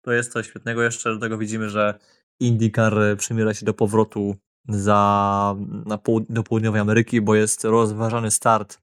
to 0.02 0.12
jest 0.12 0.32
coś 0.32 0.46
świetnego. 0.46 0.82
Jeszcze 0.82 1.14
do 1.14 1.18
tego 1.18 1.38
widzimy, 1.38 1.68
że 1.68 1.98
IndyCar 2.40 2.94
przymierza 3.18 3.54
się 3.54 3.66
do 3.66 3.74
powrotu 3.74 4.36
za, 4.68 5.54
na 5.86 5.98
do 6.28 6.42
południowej 6.42 6.80
Ameryki, 6.80 7.20
bo 7.20 7.34
jest 7.34 7.64
rozważany 7.64 8.30
start, 8.30 8.78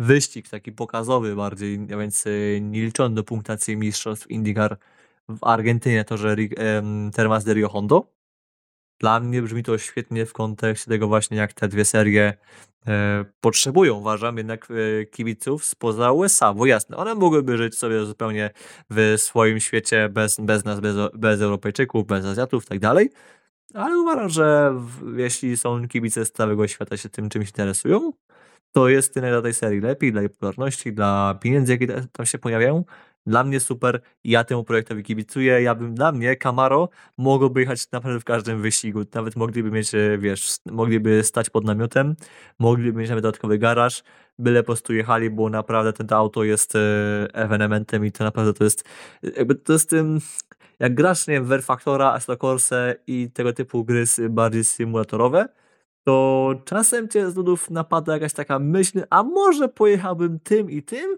wyścig 0.00 0.48
taki 0.48 0.72
pokazowy 0.72 1.36
bardziej, 1.36 1.86
więc 1.86 2.26
y, 2.26 2.58
nie 2.62 2.82
liczony 2.82 3.14
do 3.14 3.24
punktacji 3.24 3.76
mistrzostw 3.76 4.30
IndyCar 4.30 4.78
w 5.28 5.44
Argentynie, 5.44 6.04
to 6.04 6.16
że 6.16 6.36
em, 6.56 7.10
Termas 7.14 7.44
de 7.44 7.54
Rio 7.54 7.68
Hondo. 7.68 8.06
Dla 9.00 9.20
mnie 9.20 9.42
brzmi 9.42 9.62
to 9.62 9.78
świetnie 9.78 10.26
w 10.26 10.32
kontekście 10.32 10.90
tego 10.90 11.08
właśnie, 11.08 11.36
jak 11.36 11.52
te 11.52 11.68
dwie 11.68 11.84
serie 11.84 12.34
e, 12.86 13.24
potrzebują, 13.40 13.94
uważam, 13.94 14.36
jednak 14.36 14.68
e, 14.70 15.06
kibiców 15.06 15.64
spoza 15.64 16.12
USA, 16.12 16.54
bo 16.54 16.66
jasne, 16.66 16.96
one 16.96 17.14
mogłyby 17.14 17.56
żyć 17.56 17.78
sobie 17.78 18.04
zupełnie 18.04 18.50
w 18.90 19.14
swoim 19.16 19.60
świecie 19.60 20.08
bez, 20.08 20.40
bez 20.40 20.64
nas, 20.64 20.80
bez, 20.80 20.96
bez 21.14 21.40
Europejczyków, 21.40 22.06
bez 22.06 22.24
Azjatów 22.24 22.64
i 22.64 22.66
tak 22.66 22.78
dalej, 22.78 23.10
ale 23.74 23.98
uważam, 23.98 24.28
że 24.28 24.72
w, 24.74 25.18
jeśli 25.18 25.56
są 25.56 25.88
kibice 25.88 26.24
z 26.24 26.32
całego 26.32 26.68
świata 26.68 26.96
się 26.96 27.08
tym 27.08 27.28
czymś 27.28 27.48
interesują, 27.48 28.12
to 28.72 28.88
jest 28.88 29.14
tyle 29.14 29.30
dla 29.30 29.42
tej 29.42 29.54
serii 29.54 29.80
lepiej, 29.80 30.12
dla 30.12 30.20
jej 30.20 30.30
popularności, 30.30 30.92
dla 30.92 31.38
pieniędzy, 31.40 31.72
jakie 31.72 31.86
ta- 31.86 32.06
tam 32.12 32.26
się 32.26 32.38
pojawiają. 32.38 32.84
Dla 33.26 33.44
mnie 33.44 33.60
super, 33.60 34.00
ja 34.24 34.44
temu 34.44 34.64
projektowi 34.64 35.02
kibicuję. 35.02 35.62
Ja 35.62 35.74
bym 35.74 35.94
dla 35.94 36.12
mnie 36.12 36.36
Camaro 36.36 36.88
mogłoby 37.18 37.60
jechać 37.60 37.90
naprawdę 37.92 38.20
w 38.20 38.24
każdym 38.24 38.62
wyścigu. 38.62 39.00
Nawet 39.14 39.36
mogliby 39.36 39.70
mieć, 39.70 39.94
e, 39.94 40.18
wiesz, 40.18 40.56
mogliby 40.66 41.24
stać 41.24 41.50
pod 41.50 41.64
namiotem, 41.64 42.16
mogliby 42.58 42.98
mieć 42.98 43.08
nawet 43.08 43.22
dodatkowy 43.22 43.58
garaż, 43.58 44.02
byle 44.38 44.62
po 44.62 44.66
prostu 44.66 44.94
jechali, 44.94 45.30
bo 45.30 45.50
naprawdę 45.50 45.92
ten 45.92 46.06
to 46.06 46.16
auto 46.16 46.44
jest 46.44 46.76
e, 46.76 46.78
ewenementem 47.32 48.06
i 48.06 48.12
to 48.12 48.24
naprawdę 48.24 48.52
to 48.54 48.64
jest 48.64 48.84
jakby 49.36 49.54
to 49.54 49.72
jest 49.72 49.90
tym 49.90 50.20
jak 50.80 50.94
grasz, 50.94 51.26
nie 51.26 51.34
wiem, 51.34 51.44
w 51.44 51.64
Factora, 51.64 52.12
Assetto 52.12 52.36
Corse 52.36 52.96
i 53.06 53.30
tego 53.30 53.52
typu 53.52 53.84
gry 53.84 54.04
bardziej 54.30 54.64
symulatorowe, 54.64 55.48
to 56.04 56.54
czasem 56.64 57.08
cię 57.08 57.30
z 57.30 57.36
nudów 57.36 57.70
napada 57.70 58.12
jakaś 58.12 58.32
taka 58.32 58.58
myśl, 58.58 59.02
a 59.10 59.22
może 59.22 59.68
pojechałbym 59.68 60.40
tym 60.40 60.70
i 60.70 60.82
tym 60.82 61.16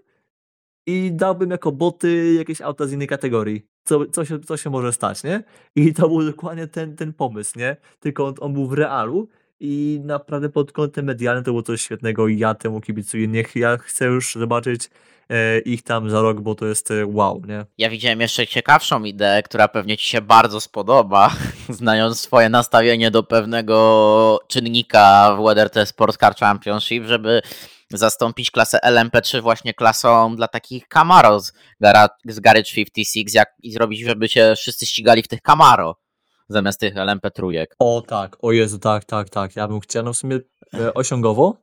i 0.87 1.11
dałbym 1.13 1.51
jako 1.51 1.71
boty 1.71 2.33
jakieś 2.33 2.61
auta 2.61 2.85
z 2.85 2.91
innej 2.91 3.07
kategorii. 3.07 3.67
Co, 3.83 4.05
co, 4.05 4.25
się, 4.25 4.39
co 4.39 4.57
się 4.57 4.69
może 4.69 4.93
stać, 4.93 5.23
nie? 5.23 5.43
I 5.75 5.93
to 5.93 6.07
był 6.07 6.23
dokładnie 6.25 6.67
ten, 6.67 6.95
ten 6.95 7.13
pomysł, 7.13 7.59
nie? 7.59 7.77
Tylko 7.99 8.27
on, 8.27 8.33
on 8.39 8.53
był 8.53 8.67
w 8.67 8.73
realu 8.73 9.29
i 9.65 10.01
naprawdę 10.03 10.49
pod 10.49 10.71
kątem 10.71 11.05
medialnym 11.05 11.43
to 11.43 11.51
było 11.51 11.63
coś 11.63 11.81
świetnego 11.81 12.27
i 12.27 12.37
ja 12.37 12.55
temu 12.55 12.81
kibicuję. 12.81 13.27
Niech 13.27 13.55
ja 13.55 13.77
chcę 13.77 14.05
już 14.05 14.35
zobaczyć 14.35 14.89
e, 15.29 15.59
ich 15.59 15.83
tam 15.83 16.09
za 16.09 16.21
rok, 16.21 16.41
bo 16.41 16.55
to 16.55 16.65
jest 16.65 16.91
e, 16.91 17.05
wow, 17.05 17.41
nie? 17.47 17.65
Ja 17.77 17.89
widziałem 17.89 18.21
jeszcze 18.21 18.47
ciekawszą 18.47 19.03
ideę, 19.03 19.43
która 19.43 19.67
pewnie 19.67 19.97
Ci 19.97 20.05
się 20.05 20.21
bardzo 20.21 20.61
spodoba, 20.61 21.35
znając 21.69 22.19
swoje 22.19 22.49
nastawienie 22.49 23.11
do 23.11 23.23
pewnego 23.23 24.39
czynnika 24.47 25.35
w 25.35 25.43
WeatherTech 25.43 25.87
Sports 25.87 26.17
Car 26.17 26.35
Championship, 26.35 27.05
żeby 27.05 27.41
zastąpić 27.89 28.51
klasę 28.51 28.79
LMP3 28.85 29.41
właśnie 29.41 29.73
klasą 29.73 30.35
dla 30.35 30.47
takich 30.47 30.87
Camaro 30.87 31.39
z 31.39 32.39
Garage 32.39 32.71
56 32.75 33.35
jak, 33.35 33.49
i 33.63 33.71
zrobić, 33.71 34.01
żeby 34.05 34.29
się 34.29 34.53
wszyscy 34.57 34.85
ścigali 34.85 35.23
w 35.23 35.27
tych 35.27 35.41
Camaro 35.41 36.02
zamiast 36.49 36.79
tych 36.79 36.95
LMP3. 36.95 37.65
O 37.79 38.01
tak, 38.07 38.37
o 38.41 38.51
Jezu, 38.51 38.79
tak, 38.79 39.05
tak, 39.05 39.29
tak. 39.29 39.55
Ja 39.55 39.67
bym 39.67 39.79
chciał, 39.79 40.03
no 40.03 40.13
w 40.13 40.17
sumie 40.17 40.39
e, 40.73 40.93
osiągowo. 40.93 41.57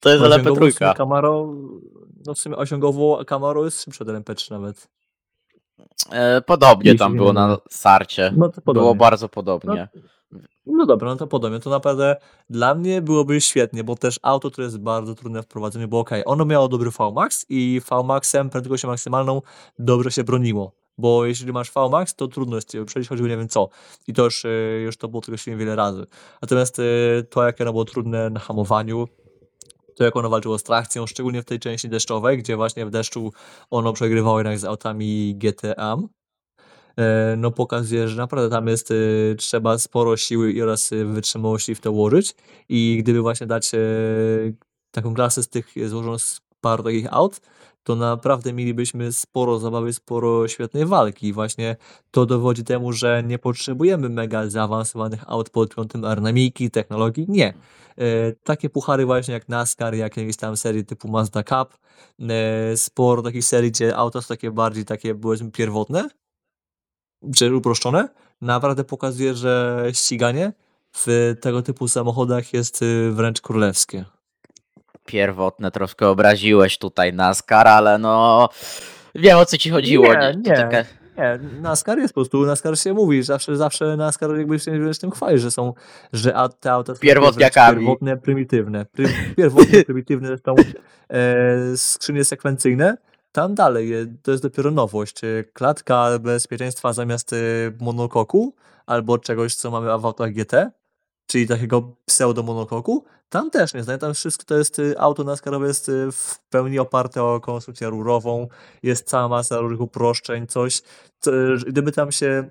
To 0.00 0.10
jest 0.10 0.22
osiągowo 0.22 0.54
w 0.54 0.58
sumie 0.58 0.70
LMP3. 0.70 0.96
Camaro, 0.96 1.54
no 2.26 2.34
w 2.34 2.38
sumie 2.38 2.56
osiągowo 2.56 3.24
Camaro 3.24 3.64
jest 3.64 3.82
szybsze 3.82 4.04
od 4.04 4.10
LMP3 4.10 4.50
nawet. 4.50 4.88
E, 6.10 6.40
Podobnie 6.40 6.90
Jeśli 6.90 6.98
tam 6.98 7.16
było 7.16 7.32
na 7.32 7.58
sarcie. 7.70 8.32
No 8.36 8.48
to 8.48 8.72
Było 8.72 8.94
bardzo 8.94 9.28
podobnie. 9.28 9.88
No 10.66 10.86
dobra, 10.86 11.08
no 11.08 11.16
to 11.16 11.26
podobnie. 11.26 11.60
To 11.60 11.70
naprawdę 11.70 12.16
dla 12.50 12.74
mnie 12.74 13.02
byłoby 13.02 13.40
świetnie, 13.40 13.84
bo 13.84 13.96
też 13.96 14.20
auto, 14.22 14.50
które 14.50 14.64
jest 14.64 14.78
bardzo 14.78 15.14
trudne 15.14 15.42
w 15.42 15.46
prowadzeniu, 15.46 15.88
bo 15.88 15.98
okej, 16.00 16.22
ono 16.26 16.44
miało 16.44 16.68
dobry 16.68 16.90
VMAX 16.90 17.46
i 17.48 17.80
VMAXem 17.90 18.50
prędkością 18.50 18.88
maksymalną 18.88 19.42
dobrze 19.78 20.10
się 20.10 20.24
broniło. 20.24 20.72
Bo 20.98 21.26
jeśli 21.26 21.52
masz 21.52 21.70
VMAX, 21.70 22.14
to 22.14 22.28
trudno 22.28 22.56
jest 22.56 22.76
przejść 22.86 23.08
choćby 23.08 23.28
nie 23.28 23.36
wiem 23.36 23.48
co. 23.48 23.68
I 24.06 24.12
to 24.12 24.24
już, 24.24 24.44
y, 24.44 24.80
już 24.84 24.96
to 24.96 25.08
było 25.08 25.20
tylko 25.22 25.56
wiele 25.56 25.76
razy. 25.76 26.06
Natomiast 26.42 26.78
y, 26.78 27.26
to, 27.30 27.44
jakie 27.44 27.64
ono 27.64 27.72
było 27.72 27.84
trudne 27.84 28.30
na 28.30 28.40
hamowaniu, 28.40 29.08
to 29.96 30.04
jak 30.04 30.16
ono 30.16 30.28
walczyło 30.28 30.58
z 30.58 30.62
trakcją, 30.62 31.06
szczególnie 31.06 31.42
w 31.42 31.44
tej 31.44 31.58
części 31.58 31.88
deszczowej, 31.88 32.38
gdzie 32.38 32.56
właśnie 32.56 32.86
w 32.86 32.90
deszczu 32.90 33.32
ono 33.70 33.92
przegrywało 33.92 34.38
jednak 34.38 34.58
z 34.58 34.64
autami 34.64 35.34
GTA, 35.36 35.96
e, 36.96 37.34
no 37.38 37.50
pokazuje, 37.50 38.08
że 38.08 38.16
naprawdę 38.16 38.50
tam 38.50 38.66
jest, 38.68 38.90
e, 38.90 38.94
trzeba 39.34 39.78
sporo 39.78 40.16
siły 40.16 40.62
oraz 40.62 40.92
e, 40.92 41.04
wytrzymałości 41.04 41.74
w 41.74 41.80
to 41.80 41.92
włożyć 41.92 42.34
i 42.68 42.98
gdyby 43.02 43.20
właśnie 43.20 43.46
dać 43.46 43.74
e, 43.74 43.78
taką 44.90 45.14
klasę 45.14 45.42
z 45.42 45.48
tych 45.48 45.76
e, 45.76 45.88
złożoną 45.88 46.18
z 46.18 46.40
paru 46.60 46.82
takich 46.82 47.12
aut, 47.12 47.40
to 47.82 47.96
naprawdę 47.96 48.52
mielibyśmy 48.52 49.12
sporo 49.12 49.58
zabawy, 49.58 49.92
sporo 49.92 50.48
świetnej 50.48 50.86
walki. 50.86 51.26
I 51.26 51.32
właśnie 51.32 51.76
to 52.10 52.26
dowodzi 52.26 52.64
temu, 52.64 52.92
że 52.92 53.22
nie 53.26 53.38
potrzebujemy 53.38 54.08
mega 54.08 54.50
zaawansowanych 54.50 55.24
aut 55.26 55.50
pod 55.50 55.74
kątem 55.74 56.04
aerodynamiki, 56.04 56.70
technologii. 56.70 57.26
Nie. 57.28 57.54
E, 57.98 58.32
takie 58.32 58.70
puchary 58.70 59.06
właśnie 59.06 59.34
jak 59.34 59.48
NASCAR, 59.48 59.94
jak 59.94 60.16
jakieś 60.16 60.36
tam 60.36 60.56
serie 60.56 60.84
typu 60.84 61.08
Mazda 61.08 61.42
Cup, 61.42 61.78
e, 62.20 62.76
sporo 62.76 63.22
takich 63.22 63.44
serii, 63.44 63.70
gdzie 63.70 63.96
auta 63.96 64.22
są 64.22 64.28
takie 64.28 64.50
bardziej 64.50 64.84
takie 64.84 65.14
powiedzmy 65.14 65.50
pierwotne, 65.50 66.08
czy 67.36 67.56
uproszczone, 67.56 68.08
naprawdę 68.40 68.84
pokazuje, 68.84 69.34
że 69.34 69.84
ściganie 69.92 70.52
w 70.92 71.34
tego 71.40 71.62
typu 71.62 71.88
samochodach 71.88 72.52
jest 72.52 72.82
y, 72.82 73.12
wręcz 73.12 73.40
królewskie. 73.40 74.04
Pierwotne 75.06 75.70
troszkę 75.70 76.08
obraziłeś 76.08 76.78
tutaj 76.78 77.12
NASCAR, 77.12 77.68
ale 77.68 77.98
no 77.98 78.48
wiem 79.14 79.38
o 79.38 79.46
co 79.46 79.58
ci 79.58 79.70
chodziło. 79.70 80.14
Nie, 80.14 80.34
nie. 80.36 80.56
taka- 80.56 80.84
Nie, 81.18 81.38
NASCAR 81.60 81.98
jest 81.98 82.14
po 82.14 82.20
prostu, 82.20 82.46
NASCAR 82.46 82.78
się 82.78 82.92
mówi, 82.94 83.22
zawsze, 83.22 83.56
zawsze 83.56 83.96
NASCAR 83.96 84.36
jakby 84.38 84.58
się 84.58 84.70
wręcz 84.80 84.98
tym 84.98 85.10
chwali, 85.10 85.38
że 85.38 85.50
są, 85.50 85.74
że 86.12 86.34
te 86.60 86.72
auta 86.72 86.94
są 86.94 87.00
pierwotne, 87.80 88.16
prymitywne. 88.16 88.84
Pry, 88.84 89.04
pierwotne, 89.36 89.84
prymitywne 89.84 90.26
zresztą 90.28 90.54
e, 91.10 91.76
skrzynie 91.76 92.24
sekwencyjne. 92.24 92.96
Tam 93.32 93.54
dalej, 93.54 93.94
e, 93.94 94.06
to 94.22 94.30
jest 94.30 94.42
dopiero 94.42 94.70
nowość. 94.70 95.24
e, 95.24 95.44
Klatka 95.52 96.18
bezpieczeństwa 96.20 96.92
zamiast 96.92 97.32
e, 97.32 97.36
monokoku 97.80 98.54
albo 98.86 99.18
czegoś, 99.18 99.54
co 99.54 99.70
mamy 99.70 99.86
w 99.98 100.06
autach 100.06 100.32
GT, 100.32 100.52
czyli 101.26 101.48
takiego 101.48 101.92
pseudo-monokoku. 102.06 103.04
Tam 103.28 103.50
też 103.50 103.74
nie 103.74 103.82
znam, 103.82 103.98
tam 103.98 104.14
wszystko 104.14 104.44
to 104.44 104.58
jest, 104.58 104.78
e, 104.78 105.00
auto 105.00 105.24
NASCARowe 105.24 105.66
jest 105.66 105.88
e, 105.88 106.12
w 106.12 106.38
pełni 106.50 106.78
oparte 106.78 107.22
o 107.22 107.40
konstrukcję 107.40 107.90
rurową, 107.90 108.48
jest 108.82 109.08
cała 109.08 109.28
masa 109.28 109.60
różnych 109.60 109.80
uproszczeń, 109.80 110.46
coś, 110.46 110.82
co, 111.20 111.30
gdyby 111.66 111.92
tam 111.92 112.12
się, 112.12 112.50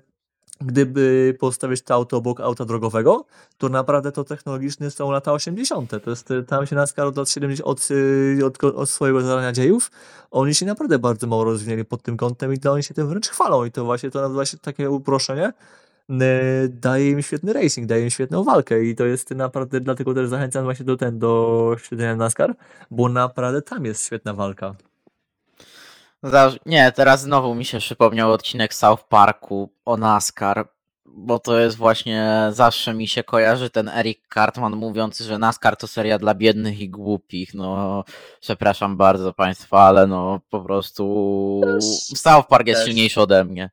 gdyby 0.60 1.36
postawić 1.40 1.82
to 1.82 1.94
auto 1.94 2.16
obok 2.16 2.40
auta 2.40 2.64
drogowego, 2.64 3.24
to 3.58 3.68
naprawdę 3.68 4.12
to 4.12 4.24
technologicznie 4.24 4.90
są 4.90 5.10
lata 5.10 5.32
80. 5.32 5.90
To 6.04 6.10
jest, 6.10 6.30
y, 6.30 6.42
tam 6.42 6.66
się 6.66 6.76
NASCAR 6.76 7.06
od 7.06 7.16
lat 7.16 7.28
70, 7.28 7.68
od, 7.68 7.90
y, 7.90 8.46
od, 8.46 8.64
od 8.64 8.90
swojego 8.90 9.20
zarania 9.20 9.52
dziejów, 9.52 9.90
oni 10.30 10.54
się 10.54 10.66
naprawdę 10.66 10.98
bardzo 10.98 11.26
mało 11.26 11.44
rozwinęli 11.44 11.84
pod 11.84 12.02
tym 12.02 12.16
kątem 12.16 12.52
i 12.54 12.58
to 12.58 12.72
oni 12.72 12.82
się 12.82 12.94
tym 12.94 13.08
wręcz 13.08 13.28
chwalą 13.28 13.64
i 13.64 13.70
to 13.70 13.84
właśnie 13.84 14.10
to 14.10 14.30
właśnie 14.30 14.58
takie 14.58 14.90
uproszczenie 14.90 15.48
y, 15.48 15.81
daje 16.68 17.10
im 17.10 17.22
świetny 17.22 17.52
racing, 17.52 17.86
daje 17.88 18.02
im 18.02 18.10
świetną 18.10 18.44
walkę 18.44 18.84
i 18.84 18.94
to 18.96 19.04
jest 19.06 19.30
naprawdę, 19.30 19.80
dlatego 19.80 20.14
też 20.14 20.28
zachęcam 20.28 20.64
właśnie 20.64 20.84
do 20.84 20.96
ten, 20.96 21.18
do 21.18 21.76
śledzenia 21.82 22.16
NASCAR, 22.16 22.54
bo 22.90 23.08
naprawdę 23.08 23.62
tam 23.62 23.84
jest 23.84 24.06
świetna 24.06 24.34
walka. 24.34 24.74
Nie, 26.66 26.92
teraz 26.92 27.20
znowu 27.22 27.54
mi 27.54 27.64
się 27.64 27.78
przypomniał 27.78 28.32
odcinek 28.32 28.74
South 28.74 29.04
Parku 29.08 29.72
o 29.84 29.96
NASCAR. 29.96 30.68
bo 31.06 31.38
to 31.38 31.58
jest 31.58 31.76
właśnie, 31.76 32.48
zawsze 32.52 32.94
mi 32.94 33.08
się 33.08 33.24
kojarzy 33.24 33.70
ten 33.70 33.88
Eric 33.88 34.18
Cartman 34.34 34.76
mówiący, 34.76 35.24
że 35.24 35.38
NASCAR 35.38 35.76
to 35.76 35.86
seria 35.86 36.18
dla 36.18 36.34
biednych 36.34 36.80
i 36.80 36.90
głupich. 36.90 37.54
No, 37.54 38.04
przepraszam 38.40 38.96
bardzo 38.96 39.32
Państwa, 39.32 39.80
ale 39.80 40.06
no 40.06 40.40
po 40.50 40.60
prostu 40.60 41.60
Też- 41.64 42.18
South 42.20 42.46
Park 42.48 42.66
jest 42.66 42.80
też. 42.80 42.88
silniejszy 42.88 43.20
ode 43.20 43.44
mnie. 43.44 43.70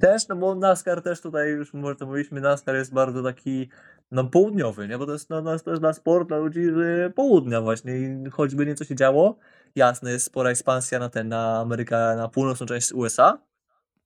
Też, 0.00 0.28
no 0.28 0.36
bo 0.36 0.54
NASCAR 0.54 1.02
też 1.02 1.20
tutaj 1.20 1.50
już 1.50 1.74
może 1.74 1.96
to 1.96 2.06
mówiliśmy, 2.06 2.40
NASCAR 2.40 2.74
jest 2.74 2.92
bardzo 2.94 3.22
taki 3.22 3.68
no 4.10 4.24
południowy, 4.24 4.88
nie? 4.88 4.98
Bo 4.98 5.06
to 5.06 5.12
jest, 5.12 5.30
no, 5.30 5.42
no, 5.42 5.58
to 5.58 5.70
jest 5.70 5.82
dla 5.82 5.92
sport, 5.92 6.28
dla 6.28 6.36
ludzi 6.38 6.64
z 6.64 7.14
południa 7.14 7.60
właśnie 7.60 7.98
i 7.98 8.30
choćby 8.30 8.66
nieco 8.66 8.84
się 8.84 8.94
działo, 8.94 9.36
jasne, 9.74 10.10
jest 10.10 10.26
spora 10.26 10.50
ekspansja 10.50 10.98
na 10.98 11.08
ten, 11.08 11.28
na 11.28 11.58
Amerykę, 11.58 12.16
na 12.16 12.28
północną 12.28 12.66
część 12.66 12.92
USA 12.92 13.38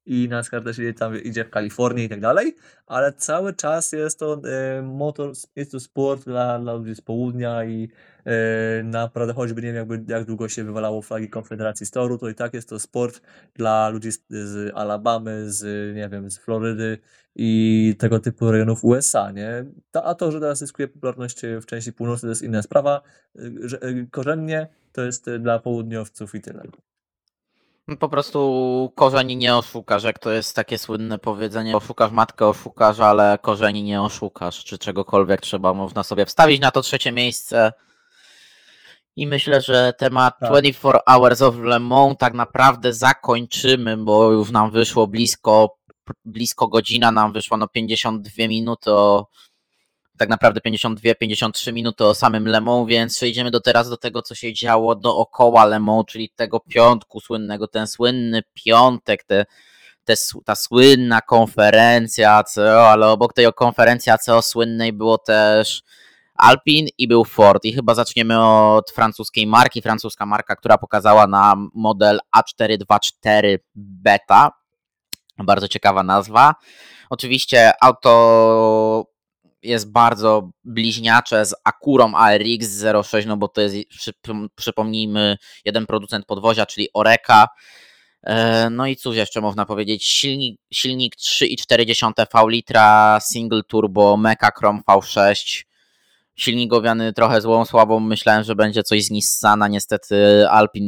i 0.07 0.29
NASCAR 0.29 0.65
też 0.65 0.79
idzie, 0.79 0.95
tam, 0.95 1.23
idzie 1.23 1.45
w 1.45 1.51
Kalifornię 1.51 2.05
i 2.05 2.09
tak 2.09 2.21
dalej, 2.21 2.57
ale 2.87 3.13
cały 3.13 3.55
czas 3.55 3.93
jest 3.93 4.19
to 4.19 4.43
e, 4.45 4.83
motor, 4.83 5.33
jest 5.57 5.73
to 5.73 5.81
sport 5.81 6.25
dla, 6.25 6.59
dla 6.59 6.75
ludzi 6.75 6.95
z 6.95 7.01
południa 7.01 7.65
i 7.65 7.89
e, 8.25 8.83
naprawdę 8.83 9.35
choćby 9.35 9.63
nie 9.63 9.73
wiem 9.73 9.77
jakby, 9.77 10.13
jak 10.13 10.25
długo 10.25 10.49
się 10.49 10.65
wywalało 10.65 11.03
flagi 11.03 11.29
Konfederacji 11.29 11.87
z 11.87 11.91
toru, 11.91 12.19
to 12.19 12.29
i 12.29 12.35
tak 12.35 12.55
jest 12.55 12.69
to 12.69 12.79
sport 12.79 13.21
dla 13.55 13.89
ludzi 13.89 14.13
z, 14.13 14.23
z 14.29 14.73
Alabamy, 14.75 15.51
z 15.53 15.97
nie 15.97 16.09
wiem, 16.09 16.31
z 16.31 16.39
Florydy 16.39 16.99
i 17.37 17.95
tego 17.99 18.21
typu 18.21 18.51
rejonów 18.51 18.85
USA, 18.85 19.31
nie? 19.31 19.65
A 19.93 20.15
to, 20.15 20.33
że 20.33 20.41
teraz 20.41 20.59
zyskuje 20.59 20.89
popularność 20.89 21.41
w 21.63 21.67
części 21.67 21.93
północnej, 21.93 22.29
to 22.29 22.33
jest 22.33 22.43
inna 22.43 22.63
sprawa. 22.63 23.03
Y, 23.39 23.69
Że, 23.69 23.85
y, 23.85 24.09
korzennie 24.11 24.69
to 24.93 25.03
jest 25.03 25.31
dla 25.31 25.59
południowców 25.59 26.35
i 26.35 26.41
tyle. 26.41 26.63
Po 27.99 28.09
prostu 28.09 28.93
korzeni 28.95 29.37
nie 29.37 29.57
oszukasz, 29.57 30.05
jak 30.05 30.19
to 30.19 30.31
jest 30.31 30.57
takie 30.57 30.79
słynne 30.79 31.19
powiedzenie, 31.19 31.77
oszukasz 31.77 32.13
matkę, 32.13 32.47
oszukasz, 32.47 33.01
ale 33.01 33.39
korzeni 33.43 33.83
nie 33.83 34.03
oszukasz, 34.03 34.65
czy 34.65 34.79
czegokolwiek 34.79 35.41
trzeba, 35.41 35.75
można 35.75 36.03
sobie 36.03 36.27
wstawić 36.27 36.61
na 36.61 36.71
to 36.71 36.83
trzecie 36.83 37.13
miejsce. 37.13 37.73
I 39.17 39.27
myślę, 39.27 39.61
że 39.61 39.93
temat 39.99 40.39
Tak. 40.41 40.49
24 40.49 40.99
Hours 41.07 41.43
of 41.43 41.57
Le 41.59 41.79
Mans 41.81 42.19
tak 42.19 42.35
naprawdę 42.35 42.93
zakończymy, 42.93 43.97
bo 43.97 44.33
już 44.33 44.51
nam 44.51 44.71
wyszło 44.71 45.07
blisko, 45.07 45.77
blisko 46.25 46.69
godzina, 46.69 47.13
nam 47.13 47.33
wyszło 47.33 47.57
no 47.57 47.69
52 47.69 48.49
minuty 48.49 48.93
o, 48.93 49.27
tak 50.21 50.29
naprawdę 50.29 50.61
52-53 50.61 51.73
minuty 51.73 52.05
o 52.05 52.15
samym 52.15 52.49
Le 52.49 52.61
Mans, 52.61 52.89
więc 52.89 53.17
przejdziemy 53.17 53.51
do 53.51 53.61
teraz 53.61 53.89
do 53.89 53.97
tego, 53.97 54.23
co 54.23 54.35
się 54.35 54.53
działo 54.53 54.95
dookoła 54.95 55.65
Le 55.65 55.81
Mans, 55.81 56.07
czyli 56.07 56.31
tego 56.37 56.61
piątku 56.61 57.21
słynnego, 57.21 57.69
ten 57.69 57.87
słynny 57.87 58.43
piątek, 58.55 59.25
te, 59.25 59.47
te, 60.05 60.15
ta 60.45 60.55
słynna 60.55 61.21
konferencja 61.21 62.37
ACO, 62.37 62.89
ale 62.91 63.09
obok 63.09 63.33
tej 63.33 63.47
konferencji 63.55 64.13
ACO 64.13 64.43
słynnej 64.43 64.93
było 64.93 65.19
też 65.19 65.83
Alpin 66.35 66.87
i 66.99 67.09
był 67.09 67.25
Ford. 67.25 67.65
I 67.65 67.73
chyba 67.73 67.95
zaczniemy 67.95 68.45
od 68.47 68.91
francuskiej 68.91 69.47
marki. 69.47 69.83
Francuska 69.83 70.27
marka, 70.27 70.57
która 70.57 70.79
pokazała 70.79 71.27
nam 71.27 71.71
model 71.75 72.19
A424 72.37 73.59
Beta. 73.75 74.51
Bardzo 75.39 75.69
ciekawa 75.69 76.03
nazwa. 76.03 76.55
Oczywiście 77.11 77.73
auto 77.81 79.10
jest 79.63 79.93
bardzo 79.93 80.51
bliźniacze 80.65 81.47
z 81.47 81.55
Akurą 81.65 82.15
ARX 82.15 82.85
06, 83.05 83.27
no 83.27 83.37
bo 83.37 83.49
to 83.49 83.61
jest, 83.61 83.75
przypom- 83.77 84.49
przypomnijmy, 84.55 85.37
jeden 85.65 85.87
producent 85.87 86.27
podwozia, 86.27 86.67
czyli 86.67 86.89
Oreka. 86.95 87.49
E, 88.23 88.71
No 88.71 88.87
i 88.87 88.97
cóż 88.97 89.17
jeszcze 89.17 89.41
można 89.41 89.67
powiedzieć? 89.67 90.05
Silnik, 90.05 90.61
silnik 90.73 91.17
3,4 91.17 92.27
V 92.35 92.51
litra 92.51 93.19
single 93.21 93.63
turbo 93.63 94.17
Mecha 94.17 94.51
Chrome 94.59 94.81
V6. 94.89 95.63
Silnik 96.41 96.73
owiany 96.73 97.13
trochę 97.13 97.41
złą 97.41 97.65
słabą. 97.65 98.01
Myślałem, 98.01 98.45
że 98.45 98.55
będzie 98.55 98.83
coś 98.83 99.05
z 99.05 99.11
Nissana. 99.11 99.69
Niestety 99.69 100.49
Alpin 100.51 100.85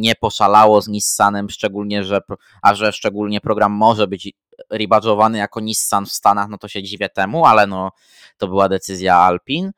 nie 0.00 0.14
poszalało 0.14 0.80
z 0.80 0.88
Nissanem, 0.88 1.50
szczególnie, 1.50 2.04
że, 2.04 2.20
a 2.62 2.74
że 2.74 2.92
szczególnie 2.92 3.40
program 3.40 3.72
może 3.72 4.06
być 4.06 4.32
rebadżowany 4.70 5.38
jako 5.38 5.60
Nissan 5.60 6.06
w 6.06 6.12
Stanach, 6.12 6.48
no 6.48 6.58
to 6.58 6.68
się 6.68 6.82
dziwię 6.82 7.08
temu, 7.08 7.46
ale 7.46 7.66
no 7.66 7.90
to 8.38 8.48
była 8.48 8.68
decyzja 8.68 9.16
Alpin. 9.16 9.72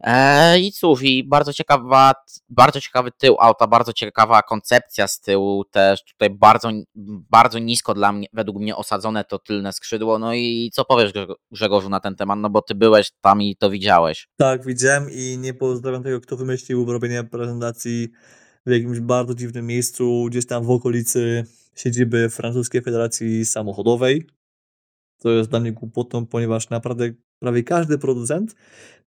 E, 0.00 0.58
I 0.60 0.72
cóż, 0.72 1.02
i 1.02 1.24
bardzo 1.24 1.52
ciekawa, 1.52 2.12
bardzo 2.48 2.80
ciekawy 2.80 3.10
tył 3.18 3.36
auta, 3.40 3.66
bardzo 3.66 3.92
ciekawa 3.92 4.42
koncepcja 4.42 5.08
z 5.08 5.20
tyłu 5.20 5.64
też, 5.64 6.04
tutaj 6.04 6.30
bardzo, 6.30 6.70
bardzo 7.30 7.58
nisko 7.58 7.94
dla 7.94 8.12
mnie, 8.12 8.26
według 8.32 8.58
mnie 8.58 8.76
osadzone 8.76 9.24
to 9.24 9.38
tylne 9.38 9.72
skrzydło, 9.72 10.18
no 10.18 10.34
i 10.34 10.70
co 10.72 10.84
powiesz 10.84 11.12
Grze- 11.12 11.34
Grzegorzu 11.50 11.88
na 11.88 12.00
ten 12.00 12.16
temat, 12.16 12.38
no 12.38 12.50
bo 12.50 12.62
ty 12.62 12.74
byłeś 12.74 13.10
tam 13.20 13.42
i 13.42 13.56
to 13.56 13.70
widziałeś. 13.70 14.28
Tak, 14.36 14.66
widziałem 14.66 15.10
i 15.12 15.38
nie 15.38 15.54
pozdrawiam 15.54 16.02
tego, 16.02 16.20
kto 16.20 16.36
wymyślił 16.36 16.92
robienie 16.92 17.24
prezentacji 17.24 18.08
w 18.66 18.70
jakimś 18.70 19.00
bardzo 19.00 19.34
dziwnym 19.34 19.66
miejscu, 19.66 20.26
gdzieś 20.30 20.46
tam 20.46 20.64
w 20.64 20.70
okolicy 20.70 21.44
siedziby 21.76 22.30
Francuskiej 22.30 22.82
Federacji 22.82 23.46
Samochodowej. 23.46 24.26
To 25.18 25.30
jest 25.30 25.50
dla 25.50 25.60
mnie 25.60 25.72
głupotą, 25.72 26.26
ponieważ 26.26 26.70
naprawdę 26.70 27.10
prawie 27.38 27.62
każdy 27.62 27.98
producent 27.98 28.54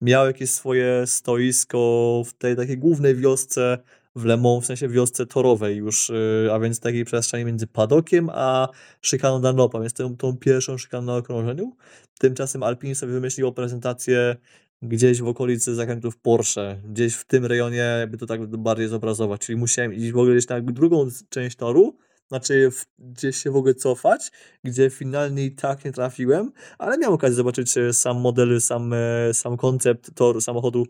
miał 0.00 0.26
jakieś 0.26 0.50
swoje 0.50 1.06
stoisko 1.06 2.22
w 2.26 2.34
tej 2.34 2.56
takiej 2.56 2.78
głównej 2.78 3.14
wiosce 3.14 3.78
w 4.16 4.24
Le 4.24 4.36
Mans, 4.36 4.64
w 4.64 4.66
sensie 4.66 4.88
wiosce 4.88 5.26
torowej 5.26 5.76
już, 5.76 6.09
yy, 6.44 6.52
a 6.52 6.59
więc 6.59 6.80
takiej 6.80 7.04
przestrzeni 7.04 7.44
między 7.44 7.66
padokiem 7.66 8.30
a 8.32 8.68
szykaną 9.02 9.40
Danopa, 9.40 9.80
więc 9.80 9.92
tą, 9.92 10.16
tą 10.16 10.36
pierwszą 10.36 10.78
szykaną 10.78 11.06
na 11.06 11.16
okrążeniu. 11.16 11.76
Tymczasem 12.18 12.62
Alpine 12.62 12.94
sobie 12.94 13.12
wymyśliło 13.12 13.52
prezentację 13.52 14.36
gdzieś 14.82 15.20
w 15.20 15.28
okolicy 15.28 15.74
zakrętów 15.74 16.18
Porsche, 16.18 16.80
gdzieś 16.90 17.14
w 17.14 17.24
tym 17.24 17.46
rejonie, 17.46 17.96
jakby 18.00 18.18
to 18.18 18.26
tak 18.26 18.46
bardziej 18.46 18.88
zobrazować, 18.88 19.40
czyli 19.40 19.59
musiałem 19.59 19.94
iść 19.94 20.12
w 20.12 20.18
ogóle 20.18 20.34
gdzieś 20.34 20.48
na 20.48 20.61
drugą 20.61 21.09
część 21.28 21.56
toru, 21.56 21.96
znaczy 22.28 22.70
w, 22.70 22.86
gdzieś 22.98 23.36
się 23.36 23.50
w 23.50 23.56
ogóle 23.56 23.74
cofać, 23.74 24.30
gdzie 24.64 24.90
finalnie 24.90 25.44
i 25.44 25.54
tak 25.54 25.84
nie 25.84 25.92
trafiłem, 25.92 26.52
ale 26.78 26.98
miałem 26.98 27.14
okazję 27.14 27.36
zobaczyć 27.36 27.78
e, 27.78 27.92
sam 27.92 28.20
model, 28.20 28.60
sam, 28.60 28.92
e, 28.92 29.34
sam 29.34 29.56
koncept 29.56 30.14
toru 30.14 30.40
samochodu 30.40 30.86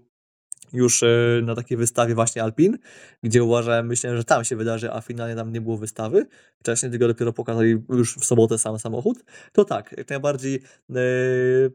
już 0.73 1.03
e, 1.03 1.07
na 1.43 1.55
takiej 1.55 1.77
wystawie 1.77 2.15
właśnie 2.15 2.43
Alpin, 2.43 2.79
gdzie 3.23 3.45
uważałem, 3.45 3.87
myślałem, 3.87 4.17
że 4.19 4.25
tam 4.25 4.45
się 4.45 4.57
wydarzy, 4.57 4.93
a 4.93 5.01
finalnie 5.01 5.37
tam 5.37 5.53
nie 5.53 5.61
było 5.61 5.77
wystawy. 5.77 6.27
Wcześniej 6.61 6.91
tylko 6.91 7.09
dopiero 7.09 7.33
pokazali 7.33 7.83
już 7.89 8.17
w 8.17 8.25
sobotę 8.25 8.59
sam 8.59 8.79
samochód. 8.79 9.25
To 9.53 9.65
tak, 9.65 9.95
jak 9.99 10.11
najbardziej 10.11 10.63
e, 10.91 10.95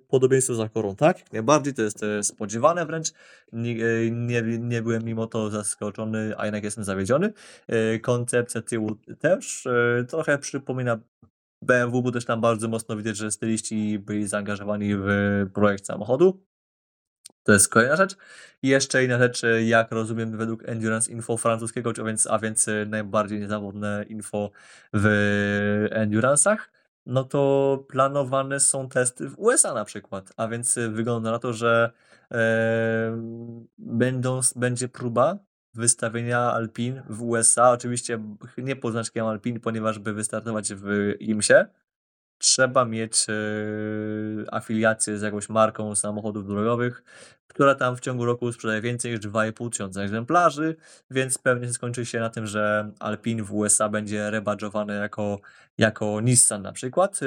podobieństwo 0.08 0.56
z 0.56 0.60
Akorą, 0.60 0.96
tak? 0.96 1.20
Jak 1.20 1.34
najbardziej 1.34 1.74
to 1.74 1.82
jest 1.82 2.04
e, 2.04 2.24
spodziewane 2.24 2.86
wręcz. 2.86 3.08
Nie, 3.54 3.76
nie, 4.12 4.42
nie 4.42 4.82
byłem 4.82 5.04
mimo 5.04 5.28
to 5.28 5.50
zaskoczony, 5.50 6.34
a 6.38 6.46
jednak 6.46 6.64
jestem 6.64 6.84
zawiedziony. 6.84 7.34
E, 7.68 8.00
koncepcja 8.00 8.62
tyłu 8.62 8.96
też 9.20 9.68
trochę 10.08 10.38
przypomina 10.38 11.00
BMW, 11.62 12.02
bo 12.02 12.12
też 12.12 12.26
tam 12.26 12.42
bardzo 12.42 12.68
mocno 12.68 12.98
widać, 12.98 13.18
że 13.18 13.32
styliści 13.32 14.00
byli 14.00 14.28
zaangażowani 14.28 14.96
w 14.96 15.06
projekt 15.54 15.86
samochodu. 15.86 16.44
To 17.44 17.52
jest 17.54 17.70
kolejna 17.70 17.96
rzecz. 17.96 18.16
I 18.62 18.68
jeszcze 18.68 19.04
inna 19.04 19.18
rzecz, 19.18 19.44
e, 19.44 19.64
jak 19.64 19.92
rozumiem, 19.92 20.38
według 20.38 20.70
Endurance 20.70 21.12
Info 21.12 21.38
francuskiego, 21.38 21.92
a 22.02 22.04
więc, 22.04 22.28
a 22.28 22.40
więc 22.40 22.68
e, 22.68 22.86
najbardziej 22.86 23.40
niezawodne 23.40 24.06
info 24.10 24.52
w 24.94 25.08
Endurance'ach, 25.92 26.58
no 27.06 27.24
to 27.24 27.86
planowane 27.90 28.60
są 28.60 28.90
testy 28.90 29.30
w 29.30 29.40
USA 29.40 29.74
na 29.74 29.86
przykład. 29.86 30.34
A 30.38 30.48
więc 30.48 30.78
e, 30.78 30.90
wygląda 30.90 31.32
na 31.32 31.40
to, 31.40 31.54
że 31.54 31.92
e, 32.32 32.38
będą, 33.78 34.40
będzie 34.56 34.88
próba 34.88 35.38
wystawienia 35.74 36.40
Alpin 36.40 37.02
w 37.10 37.24
USA. 37.24 37.72
Oczywiście 37.72 38.20
nie 38.58 38.76
pod 38.76 38.92
znaczkiem 38.92 39.26
Alpin, 39.26 39.60
ponieważ 39.60 40.00
by 40.00 40.14
wystartować 40.14 40.74
w 40.74 41.14
IMSie, 41.20 41.66
trzeba 42.44 42.86
mieć 42.86 43.26
e, 43.30 43.34
afiliację 44.54 45.18
z 45.18 45.22
jakąś 45.22 45.50
marką 45.50 45.96
samochodów 45.96 46.48
drogowych, 46.48 47.04
która 47.48 47.76
tam 47.76 47.98
w 47.98 48.00
ciągu 48.00 48.26
roku 48.26 48.52
sprzedaje 48.52 48.82
więcej 48.82 49.12
niż 49.12 49.20
2,5 49.20 49.70
tysiąca 49.70 50.02
egzemplarzy, 50.02 50.76
więc 51.12 51.38
pewnie 51.38 51.74
skończy 51.74 52.06
się 52.06 52.20
na 52.20 52.30
tym, 52.30 52.48
że 52.48 52.92
Alpine 53.00 53.44
w 53.44 53.54
USA 53.54 53.90
będzie 53.90 54.32
rebadżowany 54.32 54.96
jako, 54.96 55.40
jako 55.78 56.22
Nissan 56.22 56.62
na 56.62 56.72
przykład. 56.72 57.20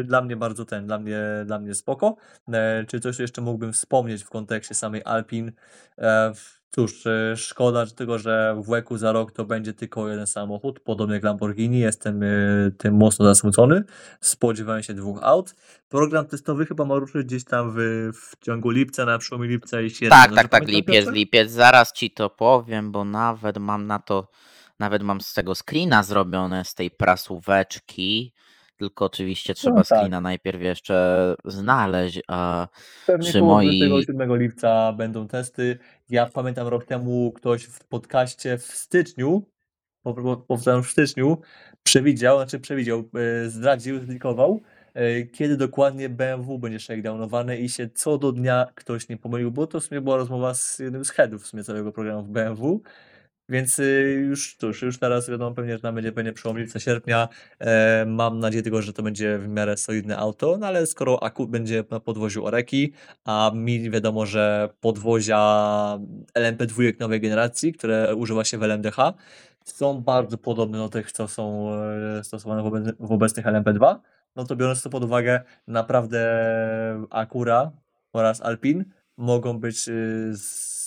E, 0.00 0.04
Dla 0.04 0.22
mnie 0.22 0.36
bardzo 0.36 0.64
ten, 0.64 0.86
dla 0.86 0.98
mnie, 0.98 1.20
dla 1.46 1.58
mnie 1.58 1.74
spoko. 1.74 2.16
E, 2.52 2.84
Czy 2.84 3.00
coś 3.00 3.18
jeszcze 3.18 3.40
mógłbym 3.40 3.72
wspomnieć 3.72 4.24
w 4.24 4.28
kontekście 4.30 4.74
samej 4.74 5.02
Alpine? 5.04 5.52
Cóż, 6.70 7.06
e, 7.06 7.36
szkoda 7.36 7.86
że 7.86 7.92
tego, 7.92 8.18
że 8.18 8.56
w 8.64 8.70
WEC-u 8.70 8.96
za 8.96 9.12
rok 9.12 9.32
to 9.32 9.44
będzie 9.44 9.72
tylko 9.72 10.08
jeden 10.08 10.26
samochód, 10.26 10.80
podobnie 10.80 11.14
jak 11.14 11.24
Lamborghini. 11.24 11.78
Jestem 11.78 12.22
e, 12.22 12.26
tym 12.78 12.94
mocno 12.94 13.24
zasmucony. 13.24 13.84
Spodziewałem 14.20 14.82
się 14.82 14.94
dwóch 14.94 15.18
aut. 15.22 15.54
Program 15.88 16.26
testowy 16.26 16.66
chyba 16.66 16.84
ma 16.84 16.94
ruszyć 16.98 17.26
gdzieś 17.26 17.44
tam 17.44 17.72
w, 17.76 17.76
w 18.14 18.44
ciągu 18.44 18.70
lipca, 18.70 19.04
na 19.04 19.18
przełomie 19.18 19.48
lipca 19.48 19.80
i 19.80 19.90
sierpnia. 19.90 20.10
Tak, 20.10 20.30
Dobrze 20.30 20.42
tak, 20.42 20.50
tak, 20.50 20.68
lipiec, 20.68 20.94
Piotrze? 20.96 21.12
lipiec, 21.12 21.50
zaraz 21.50 21.92
ci 21.92 22.10
to 22.10 22.30
powiem, 22.30 22.92
bo 22.92 23.04
nawet 23.04 23.58
mam 23.58 23.86
na 23.86 23.98
to, 23.98 24.30
nawet 24.78 25.02
mam 25.02 25.20
z 25.20 25.34
tego 25.34 25.54
screena 25.54 26.02
zrobione, 26.02 26.64
z 26.64 26.74
tej 26.74 26.90
prasóweczki. 26.90 28.32
Tylko 28.78 29.04
oczywiście 29.04 29.54
trzeba 29.54 29.76
No 29.76 29.82
tak. 29.84 29.98
screena 29.98 30.20
najpierw 30.20 30.62
jeszcze 30.62 31.34
znaleźć, 31.44 32.20
a 32.28 32.68
Pewnie 33.06 33.28
przy 33.28 33.42
moi... 33.42 33.78
27 33.78 34.36
lipca 34.36 34.92
będą 34.92 35.28
testy. 35.28 35.78
Ja 36.10 36.26
pamiętam 36.26 36.68
rok 36.68 36.84
temu 36.84 37.32
ktoś 37.32 37.64
w 37.64 37.84
podcaście 37.84 38.58
w 38.58 38.62
styczniu, 38.64 39.42
po- 40.02 40.14
po- 40.14 40.36
powtarzam 40.36 40.82
w 40.82 40.90
styczniu, 40.90 41.38
przewidział, 41.82 42.36
znaczy 42.38 42.60
przewidział, 42.60 42.98
e, 43.44 43.48
zdradził, 43.50 44.00
zlikował, 44.04 44.60
e, 44.94 45.22
kiedy 45.22 45.56
dokładnie 45.56 46.08
BMW 46.08 46.58
będzie 46.58 46.80
shakedownowane 46.80 47.56
i 47.56 47.68
się 47.68 47.88
co 47.94 48.18
do 48.18 48.32
dnia 48.32 48.66
ktoś 48.74 49.08
nie 49.08 49.16
pomylił, 49.16 49.50
bo 49.50 49.66
to 49.66 49.80
w 49.80 49.84
sumie 49.84 50.00
była 50.00 50.16
rozmowa 50.16 50.54
z 50.54 50.78
jednym 50.78 51.04
z 51.04 51.10
headów 51.10 51.42
w 51.42 51.46
sumie 51.46 51.64
całego 51.64 51.92
programu 51.92 52.22
w 52.22 52.28
BMW, 52.30 52.80
więc 53.48 53.78
y, 53.78 54.24
już 54.28 54.56
cóż, 54.56 54.82
już 54.82 54.98
teraz 54.98 55.30
wiadomo 55.30 55.54
pewnie, 55.54 55.72
że 55.72 55.80
tam 55.80 55.94
będzie 55.94 56.12
pewnie 56.12 56.32
przełom 56.32 56.58
lipca, 56.58 56.80
sierpnia. 56.80 57.28
E, 57.58 58.04
mam 58.06 58.38
nadzieję 58.38 58.62
tylko, 58.62 58.82
że 58.82 58.92
to 58.92 59.02
będzie 59.02 59.38
w 59.38 59.48
miarę 59.48 59.76
solidne 59.76 60.16
auto, 60.16 60.56
no 60.58 60.66
ale 60.66 60.86
skoro 60.86 61.22
Aku 61.22 61.46
będzie 61.46 61.84
na 61.90 62.00
podwoziu 62.00 62.44
Oreki, 62.44 62.92
a 63.24 63.50
mi 63.54 63.90
wiadomo, 63.90 64.26
że 64.26 64.68
podwozia 64.80 65.38
LMP2 66.34 67.00
nowej 67.00 67.20
generacji, 67.20 67.72
które 67.72 68.16
używa 68.16 68.44
się 68.44 68.58
w 68.58 68.62
LMDH, 68.62 68.96
są 69.64 70.00
bardzo 70.00 70.38
podobne 70.38 70.78
do 70.78 70.88
tych, 70.88 71.12
co 71.12 71.28
są 71.28 71.74
e, 72.18 72.24
stosowane 72.24 72.62
w, 72.62 72.66
obec- 72.66 72.96
w 73.00 73.12
obecnych 73.12 73.46
LMP2, 73.46 73.96
no 74.36 74.44
to 74.44 74.56
biorąc 74.56 74.82
to 74.82 74.90
pod 74.90 75.04
uwagę, 75.04 75.40
naprawdę 75.66 76.20
Acura 77.10 77.70
oraz 78.12 78.40
Alpin 78.40 78.84
mogą 79.16 79.60
być 79.60 79.88
y, 79.88 80.32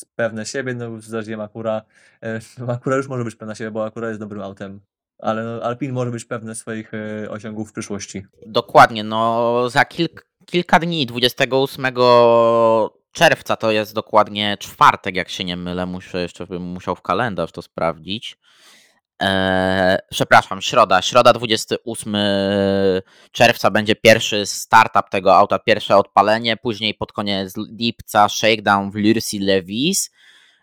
pewne 0.06 0.46
siebie, 0.46 0.74
no 0.74 1.02
zdarzyłem 1.02 1.42
Acura, 1.42 1.82
e, 2.24 2.40
Acura 2.76 2.98
już 2.98 3.08
może 3.08 3.24
być 3.24 3.36
pewna 3.36 3.56
siebie, 3.56 3.72
bo 3.72 3.86
Acura 3.86 4.08
jest 4.08 4.20
dobrym 4.20 4.42
autem, 4.42 4.82
ale 5.20 5.44
no, 5.44 5.64
Alpin 5.64 5.92
może 5.92 6.12
być 6.12 6.26
pewne 6.26 6.56
swoich 6.56 6.92
e, 6.94 7.30
osiągów 7.30 7.70
w 7.70 7.74
przyszłości. 7.74 8.24
Dokładnie, 8.46 9.04
no 9.04 9.70
za 9.70 9.86
kilk, 9.86 10.28
kilka 10.46 10.80
dni, 10.80 11.06
28 11.06 11.86
czerwca 13.12 13.56
to 13.56 13.72
jest 13.72 13.94
dokładnie 13.94 14.58
czwartek, 14.60 15.16
jak 15.16 15.30
się 15.30 15.44
nie 15.44 15.58
mylę, 15.58 15.86
muszę 15.86 16.22
jeszcze 16.22 16.48
bym 16.48 16.62
musiał 16.62 16.96
w 16.96 17.02
kalendarz 17.02 17.52
to 17.52 17.62
sprawdzić. 17.62 18.38
Eee, 19.22 19.98
przepraszam, 20.10 20.62
środa, 20.62 21.02
środa 21.02 21.34
28 21.34 22.16
czerwca 23.32 23.72
będzie 23.72 23.96
pierwszy 23.96 24.46
startup 24.46 25.10
tego 25.10 25.36
auta, 25.36 25.60
pierwsze 25.60 25.98
odpalenie, 25.98 26.58
później 26.58 26.94
pod 26.94 27.12
koniec 27.12 27.54
lipca 27.58 28.30
shakedown 28.30 28.92
w 28.92 28.96
Lurcy-Levis, 28.96 30.12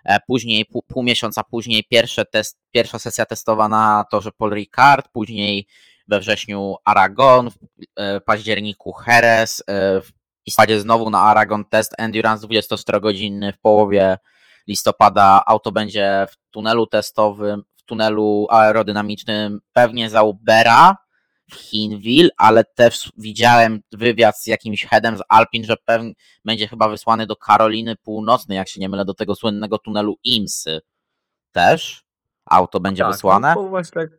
e, 0.05 0.19
później 0.27 0.67
pół, 0.67 0.83
pół 0.83 1.03
miesiąca 1.03 1.45
później 1.45 1.85
pierwsze 1.85 2.25
test, 2.25 2.59
pierwsza 2.71 2.99
sesja 2.99 3.27
testowa 3.27 3.69
na 3.69 4.05
torze 4.11 4.31
Paul 4.33 4.55
Ricard, 4.55 5.09
później 5.13 5.67
we 6.09 6.21
wrześniu 6.21 6.75
Aragon, 6.85 7.51
w 7.51 7.57
e, 7.97 8.21
październiku 8.21 8.95
Jerez, 9.07 9.63
e, 9.67 10.01
w 10.01 10.13
listopadzie 10.47 10.81
znowu 10.81 11.11
na 11.11 11.21
Aragon 11.21 11.65
test 11.65 11.95
Endurance 11.99 12.47
24-godzinny, 12.47 13.53
w 13.53 13.59
połowie 13.59 14.19
listopada. 14.67 15.43
Auto 15.47 15.73
będzie 15.73 16.27
w 16.31 16.51
tunelu 16.51 16.87
testowym, 16.87 17.63
tunelu 17.89 18.47
aerodynamicznym 18.51 19.61
pewnie 19.73 20.11
za 20.11 20.23
Ubera 20.23 20.97
w 21.51 21.55
Hinwil, 21.55 22.31
ale 22.37 22.65
też 22.65 23.13
widziałem 23.17 23.81
wywiad 23.93 24.39
z 24.39 24.47
jakimś 24.47 24.87
headem 24.87 25.17
z 25.17 25.21
Alpin, 25.29 25.65
że 25.65 25.77
pewnie 25.85 26.13
będzie 26.45 26.69
chyba 26.69 26.89
wysłany 26.89 27.27
do 27.27 27.37
Karoliny 27.37 27.97
Północnej, 27.97 28.57
jak 28.57 28.69
się 28.69 28.81
nie 28.81 28.89
mylę, 28.89 29.05
do 29.05 29.15
tego 29.15 29.35
słynnego 29.35 29.79
tunelu 29.79 30.17
IMSY. 30.25 30.81
Też 31.53 32.05
auto 32.47 32.81
będzie 32.81 33.03
Tak, 33.03 33.13
wysłane. 33.13 33.55
No, 33.57 33.69
właśnie 33.69 34.01
tak, 34.03 34.11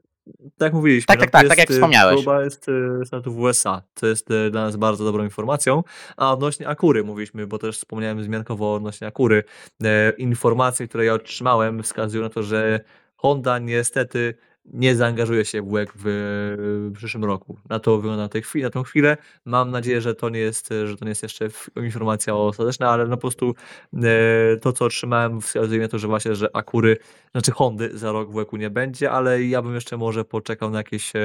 tak 0.57 0.73
mówiliśmy. 0.73 1.07
Tak, 1.07 1.19
no, 1.19 1.25
tak, 1.25 1.31
to 1.31 1.37
tak, 1.37 1.47
tak 1.47 1.57
jak 1.57 1.69
jest, 1.69 1.71
y, 1.71 1.73
wspomniałeś. 1.73 2.15
Próba 2.15 2.43
jest 2.43 2.69
y, 2.69 3.05
startu 3.05 3.33
w 3.33 3.39
USA, 3.39 3.81
co 3.95 4.07
jest 4.07 4.31
y, 4.31 4.51
dla 4.51 4.61
nas 4.61 4.75
bardzo 4.75 5.03
dobrą 5.03 5.23
informacją. 5.23 5.83
A 6.17 6.33
odnośnie 6.33 6.67
Akury 6.67 7.03
mówiliśmy, 7.03 7.47
bo 7.47 7.57
też 7.57 7.77
wspomniałem 7.77 8.23
zmiankowo 8.23 8.73
odnośnie 8.73 9.07
Akury. 9.07 9.43
E, 9.83 10.11
informacje, 10.17 10.87
które 10.87 11.05
ja 11.05 11.13
otrzymałem 11.13 11.83
wskazują 11.83 12.23
na 12.23 12.29
to, 12.29 12.43
że 12.43 12.79
Honda 13.21 13.59
niestety 13.59 14.33
nie 14.65 14.95
zaangażuje 14.95 15.45
się 15.45 15.61
w 15.61 15.71
WEG 15.71 15.93
w, 15.95 16.91
przyszłym 16.95 17.25
roku. 17.25 17.57
Na 17.69 17.79
to 17.79 17.97
wygląda 17.97 18.23
na, 18.23 18.29
tej 18.29 18.41
chwili, 18.41 18.63
na 18.63 18.69
tą 18.69 18.83
chwilę. 18.83 19.17
Mam 19.45 19.71
nadzieję, 19.71 20.01
że 20.01 20.15
to 20.15 20.29
nie 20.29 20.39
jest, 20.39 20.69
że 20.85 20.97
to 20.97 21.05
nie 21.05 21.09
jest 21.09 21.23
jeszcze 21.23 21.49
informacja 21.75 22.35
ostateczna, 22.35 22.89
ale 22.89 23.07
no 23.07 23.17
po 23.17 23.21
prostu 23.21 23.55
e, 23.93 24.57
to, 24.61 24.73
co 24.73 24.85
otrzymałem 24.85 25.41
wskazuje 25.41 25.81
na 25.81 25.87
to, 25.87 25.99
że 25.99 26.07
właśnie, 26.07 26.35
że 26.35 26.55
Akury 26.55 26.97
znaczy 27.31 27.51
Hondy 27.51 27.97
za 27.97 28.11
rok 28.11 28.31
w 28.31 28.35
łeku 28.35 28.57
nie 28.57 28.69
będzie, 28.69 29.11
ale 29.11 29.43
ja 29.43 29.61
bym 29.61 29.75
jeszcze 29.75 29.97
może 29.97 30.25
poczekał 30.25 30.69
na 30.69 30.77
jakieś 30.77 31.15
e, 31.15 31.19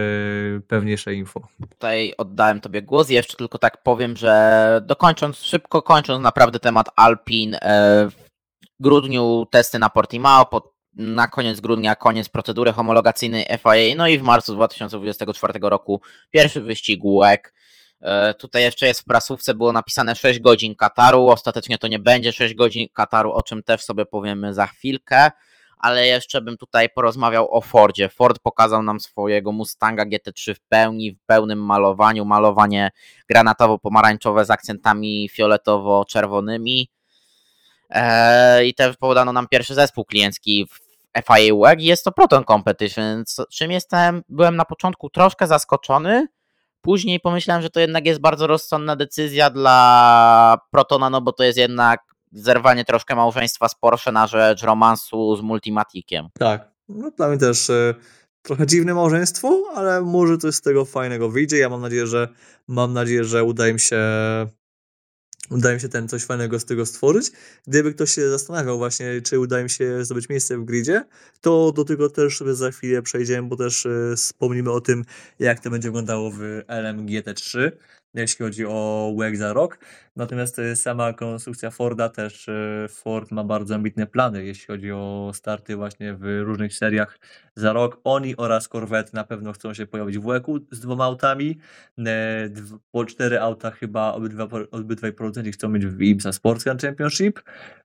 pewniejsze 0.68 1.14
info. 1.14 1.40
Tutaj 1.70 2.14
oddałem 2.18 2.61
Tobie 2.61 2.82
głos. 2.82 3.11
Jeszcze 3.11 3.36
tylko 3.36 3.59
tak 3.59 3.82
powiem, 3.82 4.16
że 4.16 4.82
dokończąc, 4.86 5.36
szybko 5.36 5.82
kończąc 5.82 6.22
naprawdę 6.22 6.59
temat 6.59 6.86
Alpin, 6.97 7.55
e, 7.55 8.09
w 8.11 8.82
grudniu 8.82 9.47
testy 9.51 9.78
na 9.78 9.90
Portimao, 9.90 10.47
po, 10.47 10.74
na 10.97 11.28
koniec 11.28 11.61
grudnia 11.61 11.97
koniec 11.97 12.28
procedury 12.28 12.72
homologacyjnej 12.72 13.45
FIA, 13.45 13.97
no 13.97 14.09
i 14.09 14.18
w 14.18 14.22
marcu 14.22 14.55
2024 14.55 15.59
roku 15.62 16.01
pierwszy 16.30 16.61
wyścig 16.61 17.01
WEC. 17.20 17.40
E, 18.01 18.34
Tutaj 18.34 18.62
jeszcze 18.62 18.86
jest 18.86 19.01
w 19.01 19.05
prasówce, 19.05 19.55
było 19.55 19.72
napisane 19.72 20.16
6 20.16 20.40
godzin 20.40 20.74
Kataru, 20.74 21.28
ostatecznie 21.28 21.78
to 21.78 21.88
nie 21.88 21.99
będzie 21.99 22.32
6 22.32 22.55
godzin 22.55 22.88
Kataru, 22.92 23.32
o 23.32 23.42
czym 23.42 23.62
też 23.62 23.84
sobie 23.84 24.07
powiemy 24.07 24.55
za 24.55 24.66
chwilkę, 24.66 25.30
ale 25.78 26.07
jeszcze 26.07 26.40
bym 26.40 26.57
tutaj 26.57 26.88
porozmawiał 26.90 27.55
o 27.55 27.61
Fordzie. 27.61 28.09
Ford 28.09 28.38
pokazał 28.42 28.82
nam 28.82 29.01
swojego 29.01 29.53
Mustanga 29.53 30.07
GT3 30.07 30.55
w 30.55 30.61
pełni, 30.61 31.12
w 31.12 31.26
pełnym 31.26 31.64
malowaniu, 31.64 32.24
malowanie 32.24 32.90
granatowo-pomarańczowe 33.28 34.45
z 34.45 34.51
akcentami 34.51 35.30
fioletowo-czerwonymi 35.32 36.86
E, 37.90 38.66
i 38.66 38.74
też 38.74 38.97
podano 38.97 39.32
nam 39.32 39.49
pierwszy 39.49 39.74
zespół 39.74 40.05
kliencki 40.05 40.68
FIA 41.23 41.73
i 41.79 41.85
jest 41.85 42.05
to 42.05 42.12
Proton 42.12 42.45
Competition, 42.45 43.25
co- 43.27 43.47
czym 43.47 43.71
jestem, 43.71 44.23
byłem 44.29 44.57
na 44.57 44.65
początku 44.65 45.11
troszkę 45.11 45.47
zaskoczony, 45.47 46.27
później 46.81 47.21
pomyślałem, 47.21 47.62
że 47.62 47.71
to 47.71 47.81
jednak 47.81 48.07
jest 48.07 48.21
bardzo 48.21 48.47
rozsądna 48.47 48.97
decyzja 48.97 49.51
dla 49.51 50.59
Protona, 50.71 51.11
no 51.11 51.21
bo 51.21 51.33
to 51.33 51.45
jest 51.45 51.59
jednak 51.59 52.01
zerwanie 52.33 52.85
troszkę 52.85 53.15
małżeństwa 53.15 53.69
z 53.69 53.75
Porsche 53.75 54.12
na 54.12 54.27
rzecz 54.27 54.62
romansu 54.62 55.37
z 55.37 55.41
Multimatikiem. 55.41 56.29
Tak, 56.39 56.71
no 56.89 57.11
dla 57.11 57.29
mnie 57.29 57.39
też 57.39 57.71
e, 57.71 57.95
trochę 58.43 58.67
dziwne 58.67 58.95
małżeństwo, 58.95 59.62
ale 59.75 60.01
może 60.03 60.39
coś 60.39 60.55
z 60.55 60.61
tego 60.61 60.85
fajnego 60.85 61.31
wyjdzie. 61.31 61.59
Ja 61.59 61.69
mam 61.69 61.81
nadzieję, 61.81 62.07
że 62.07 62.29
mam 62.69 62.93
nadzieję, 62.93 63.25
że 63.25 63.45
uda 63.45 63.69
im 63.69 63.79
się 63.79 63.99
uda 65.51 65.72
im 65.72 65.80
się 65.80 65.88
ten 65.88 66.09
coś 66.09 66.24
fajnego 66.24 66.61
z 66.61 66.64
tego 66.64 66.86
stworzyć. 66.86 67.32
Gdyby 67.66 67.95
ktoś 67.95 68.11
się 68.11 68.30
zastanawiał 68.30 68.78
właśnie, 68.78 69.20
czy 69.22 69.38
uda 69.38 69.61
im 69.61 69.68
się 69.68 70.05
zdobyć 70.05 70.28
miejsce 70.28 70.59
w 70.59 70.64
gridzie, 70.64 71.05
to 71.40 71.72
do 71.72 71.84
tego 71.84 72.11
też 72.11 72.38
sobie 72.38 72.55
za 72.55 72.70
chwilę 72.70 73.03
przejdziemy, 73.03 73.49
bo 73.49 73.57
też 73.57 73.86
e, 73.86 74.16
wspomnimy 74.16 74.70
o 74.70 74.80
tym, 74.80 75.05
jak 75.38 75.61
to 75.61 75.70
będzie 75.70 75.88
wyglądało 75.88 76.30
w 76.30 76.38
LMGT3, 76.68 77.70
jeśli 78.15 78.45
chodzi 78.45 78.67
o 78.67 79.15
WEG 79.19 79.37
za 79.37 79.53
rok. 79.53 79.79
Natomiast 80.17 80.59
e, 80.59 80.77
sama 80.77 81.12
konstrukcja 81.12 81.71
Forda 81.71 82.09
też, 82.09 82.49
e, 82.49 82.87
Ford 82.89 83.31
ma 83.31 83.45
bardzo 83.45 83.75
ambitne 83.75 84.07
plany, 84.07 84.45
jeśli 84.45 84.67
chodzi 84.67 84.93
o 84.93 85.31
starty 85.35 85.77
właśnie 85.77 86.15
w 86.15 86.43
różnych 86.45 86.75
seriach 86.75 87.19
za 87.57 87.73
rok. 87.73 88.01
Oni 88.05 88.37
oraz 88.37 88.69
Corvette 88.69 89.11
na 89.15 89.25
pewno 89.25 89.53
chcą 89.53 89.75
się 89.75 89.87
pojawić 89.87 90.19
w 90.19 90.23
WEG-u 90.25 90.59
z 90.71 90.81
dwoma 90.81 91.05
autami. 91.05 91.59
E, 92.07 92.51
Po 92.91 93.05
cztery 93.05 93.41
auta 93.41 93.71
chyba 93.71 94.12
obydwa, 94.12 94.49
obydwaj 94.71 95.12
producenci 95.12 95.53
chcą 95.53 95.69
mieć 95.69 95.87
w 95.87 96.03
IMSA 96.03 96.33
Sports 96.33 96.65
Car 96.65 96.79
Championship 96.79 97.41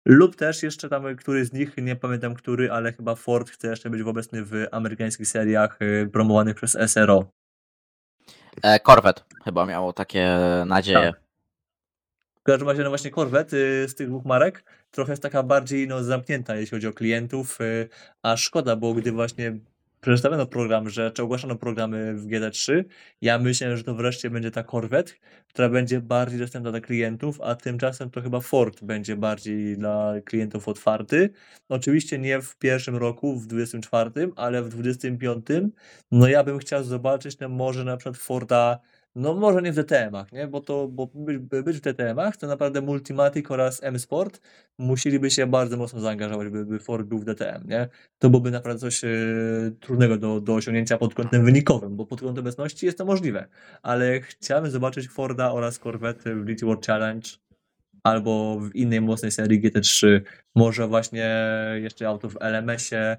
lub 0.06 0.36
też 0.36 0.64
jeszcze 0.64 0.90
tam 0.90 1.16
któryś 1.16 1.48
z 1.48 1.54
nich, 1.54 1.78
nie 1.78 1.96
pamiętam 1.96 2.34
który, 2.36 2.72
ale 2.72 2.94
chyba 2.94 3.16
Ford 3.16 3.50
chce 3.50 3.68
jeszcze 3.68 3.90
być 3.90 4.02
obecny 4.02 4.46
w 4.46 4.66
amerykańskich 4.72 5.28
seriach 5.28 5.80
e, 5.82 6.08
promowanych 6.08 6.56
przez 6.56 6.78
SRO. 6.88 7.32
E, 8.64 8.80
Corvette 8.80 9.22
chyba 9.44 9.66
miało 9.66 9.94
takie 9.94 10.38
nadzieje. 10.66 11.14
W 12.36 12.44
każdym 12.44 12.68
razie 12.70 12.84
no 12.84 12.90
właśnie 12.90 13.12
Corvette 13.12 13.58
y, 13.58 13.90
z 13.90 13.96
tych 13.96 14.08
dwóch 14.08 14.26
marek 14.26 14.64
trochę 14.92 15.12
jest 15.12 15.24
taka 15.24 15.44
bardziej 15.44 15.88
no, 15.88 16.04
zamknięta, 16.04 16.56
jeśli 16.56 16.76
chodzi 16.76 16.88
o 16.88 16.94
klientów, 16.94 17.62
y, 17.62 17.90
a 18.24 18.38
szkoda, 18.38 18.76
bo 18.76 18.94
gdy 18.94 19.12
właśnie 19.12 19.58
przedstawiono 20.02 20.46
program, 20.46 20.90
że 20.90 21.12
czy 21.12 21.24
ogłaszano 21.24 21.56
programy 21.56 22.14
w 22.16 22.28
GT3, 22.28 22.84
ja 23.22 23.40
myślę, 23.40 23.78
że 23.78 23.84
to 23.84 23.96
wreszcie 23.96 24.30
będzie 24.30 24.52
ta 24.52 24.64
Corvette, 24.64 25.14
która 25.48 25.70
będzie 25.70 26.02
bardziej 26.02 26.40
dostępna 26.40 26.72
dla 26.72 26.82
klientów, 26.82 27.42
a 27.42 27.56
tymczasem 27.56 28.10
to 28.10 28.22
chyba 28.22 28.40
Ford 28.40 28.84
będzie 28.84 29.16
bardziej 29.16 29.78
dla 29.78 30.14
klientów 30.26 30.68
otwarty. 30.68 31.30
Oczywiście 31.70 32.20
nie 32.20 32.42
w 32.42 32.58
pierwszym 32.58 32.96
roku, 32.96 33.36
w 33.40 33.48
24, 33.48 34.32
ale 34.36 34.64
w 34.64 34.70
25. 34.70 35.46
No 36.12 36.28
ja 36.28 36.44
bym 36.44 36.60
chciał 36.60 36.84
zobaczyć 36.84 37.40
no 37.40 37.50
może 37.50 37.84
na 37.84 37.98
przykład 37.98 38.18
Forda 38.18 38.80
No 39.16 39.34
może 39.34 39.62
nie 39.62 39.72
w 39.72 39.76
DTM-ach, 39.76 40.32
nie? 40.32 40.48
Bo 40.48 40.62
to, 40.62 40.88
bo 40.88 41.10
by 41.16 41.64
być 41.64 41.78
w 41.78 41.82
DTM-ach, 41.82 42.38
to 42.38 42.48
naprawdę 42.48 42.82
Multimatic 42.82 43.52
oraz 43.52 43.84
M-Sport 43.84 44.42
musieliby 44.78 45.32
się 45.32 45.48
bardzo 45.48 45.78
mocno 45.78 46.00
zaangażować, 46.00 46.50
by, 46.50 46.66
by 46.66 46.80
Ford 46.80 47.08
był 47.08 47.20
w 47.20 47.26
DTM, 47.26 47.68
nie? 47.68 47.90
To 48.20 48.30
byłoby 48.30 48.52
naprawdę 48.52 48.80
coś 48.80 49.04
e, 49.04 49.10
trudnego 49.80 50.18
do, 50.18 50.42
do 50.42 50.54
osiągnięcia 50.54 50.98
pod 50.98 51.14
kątem 51.14 51.46
wynikowym, 51.46 51.96
bo 51.96 52.06
pod 52.06 52.22
kątem 52.22 52.44
obecności 52.44 52.86
jest 52.86 52.98
to 52.98 53.06
możliwe, 53.06 53.48
ale 53.82 54.22
chciałbym 54.22 54.72
zobaczyć 54.72 55.10
Forda 55.10 55.52
oraz 55.52 55.80
Corvette 55.80 56.36
w 56.36 56.46
GT 56.46 56.66
World 56.66 56.86
Challenge 56.86 57.30
albo 58.10 58.60
w 58.60 58.76
innej 58.76 59.02
mocnej 59.02 59.32
serii 59.32 59.62
GT3, 59.62 60.22
może 60.56 60.88
właśnie 60.88 61.30
jeszcze 61.82 62.08
auto 62.08 62.30
w 62.30 62.38
LMS-ie, 62.42 63.02
e, 63.02 63.18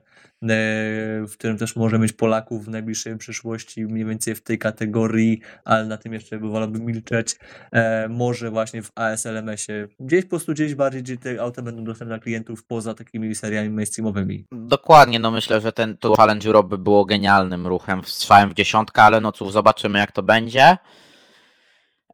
w 1.27 1.33
którym 1.33 1.59
też 1.59 1.77
może 1.77 1.99
mieć 1.99 2.13
Polaków 2.13 2.65
w 2.65 2.69
najbliższej 2.69 3.19
przyszłości, 3.19 3.87
mniej 3.87 4.05
więcej 4.05 4.35
w 4.35 4.43
tej 4.43 4.59
kategorii, 4.59 5.41
ale 5.65 5.87
na 5.87 5.97
tym 5.97 6.13
jeszcze 6.13 6.39
by 6.39 6.49
wolałbym 6.49 6.87
milczeć. 6.87 7.37
E, 7.73 8.09
może 8.09 8.51
właśnie 8.51 8.83
w 8.83 8.91
ASLMS-ie, 8.95 9.89
gdzieś 10.01 10.23
po 10.25 10.29
prostu 10.29 10.53
gdzieś 10.53 10.75
bardziej, 10.75 11.03
gdzie 11.03 11.17
te 11.17 11.41
auta 11.41 11.63
będą 11.63 11.85
dostępne 11.85 12.17
dla 12.17 12.23
klientów 12.23 12.65
poza 12.65 12.95
takimi 12.95 13.35
seriami 13.35 13.71
mainstreamowymi. 13.71 14.45
Dokładnie, 14.53 15.19
no 15.19 15.31
myślę, 15.31 15.61
że 15.61 15.73
ten 15.73 15.97
Tour 15.97 16.17
Challenge 16.17 16.49
Europe 16.49 16.69
by 16.69 16.79
było 16.79 17.05
genialnym 17.05 17.67
ruchem, 17.67 18.01
strzałem 18.05 18.51
w 18.51 18.55
dziesiątkę, 18.55 19.03
ale 19.03 19.21
no 19.21 19.33
cóż, 19.33 19.53
zobaczymy 19.53 19.99
jak 19.99 20.13
to 20.13 20.23
będzie. 20.23 20.77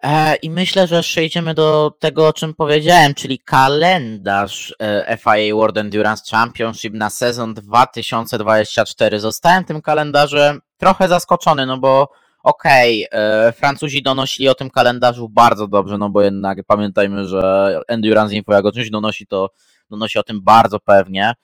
E, 0.03 0.36
I 0.36 0.51
myślę, 0.51 0.86
że 0.86 1.03
przejdziemy 1.03 1.55
do 1.55 1.92
tego, 1.99 2.28
o 2.28 2.32
czym 2.32 2.55
powiedziałem, 2.55 3.14
czyli 3.14 3.38
kalendarz 3.38 4.74
e, 4.80 5.18
FIA 5.20 5.55
World 5.55 5.76
Endurance 5.76 6.22
Championship 6.30 6.94
na 6.94 7.11
sezon 7.11 7.55
2024. 7.55 9.20
Zostałem 9.20 9.64
tym 9.64 9.82
kalendarzem 9.82 10.61
trochę 10.76 11.09
zaskoczony, 11.09 11.66
no 11.66 11.78
bo 11.78 12.09
okej, 12.42 13.09
okay, 13.09 13.53
Francuzi 13.53 14.03
donosili 14.03 14.49
o 14.49 14.55
tym 14.55 14.70
kalendarzu 14.70 15.28
bardzo 15.28 15.68
dobrze, 15.68 15.99
no 15.99 16.11
bo 16.11 16.22
jednak 16.22 16.59
pamiętajmy, 16.66 17.28
że 17.28 17.80
Endurance 17.88 18.34
Info 18.34 18.53
jak 18.53 18.64
o 18.64 18.72
czymś 18.72 18.90
donosi, 18.90 19.26
to 19.26 19.51
donosi 19.90 20.18
o 20.18 20.22
tym 20.22 20.42
bardzo 20.42 20.80
pewnie 20.80 21.34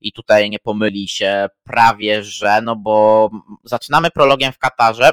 i 0.00 0.12
tutaj 0.12 0.50
nie 0.50 0.58
pomyli 0.58 1.08
się 1.08 1.48
prawie, 1.64 2.22
że, 2.22 2.60
no 2.62 2.76
bo 2.76 3.30
zaczynamy 3.64 4.10
prologiem 4.10 4.52
w 4.52 4.58
Katarze, 4.58 5.12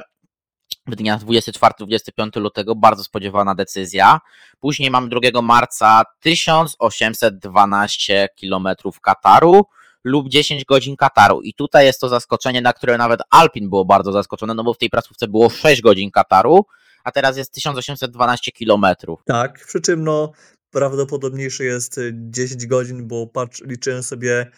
w 0.86 0.96
dniach 0.96 1.20
24-25 1.20 2.40
lutego, 2.40 2.74
bardzo 2.74 3.04
spodziewana 3.04 3.54
decyzja. 3.54 4.20
Później 4.60 4.90
mamy 4.90 5.08
2 5.08 5.42
marca 5.42 6.02
1812 6.20 8.28
km 8.40 8.68
Kataru 9.02 9.64
lub 10.04 10.28
10 10.28 10.64
godzin 10.64 10.96
Kataru. 10.96 11.42
I 11.42 11.54
tutaj 11.54 11.86
jest 11.86 12.00
to 12.00 12.08
zaskoczenie, 12.08 12.60
na 12.60 12.72
które 12.72 12.98
nawet 12.98 13.20
Alpin 13.30 13.68
było 13.68 13.84
bardzo 13.84 14.12
zaskoczone, 14.12 14.54
no 14.54 14.64
bo 14.64 14.74
w 14.74 14.78
tej 14.78 14.90
pracówce 14.90 15.28
było 15.28 15.50
6 15.50 15.82
godzin 15.82 16.10
Kataru, 16.10 16.66
a 17.04 17.12
teraz 17.12 17.36
jest 17.36 17.52
1812 17.52 18.52
km. 18.52 18.86
Tak, 19.24 19.66
przy 19.66 19.80
czym 19.80 20.04
no 20.04 20.32
prawdopodobniejsze 20.70 21.64
jest 21.64 22.00
10 22.12 22.66
godzin, 22.66 23.08
bo 23.08 23.26
patrz, 23.26 23.62
liczyłem 23.62 24.02
sobie 24.02 24.50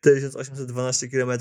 1812 0.00 1.08
km, 1.08 1.40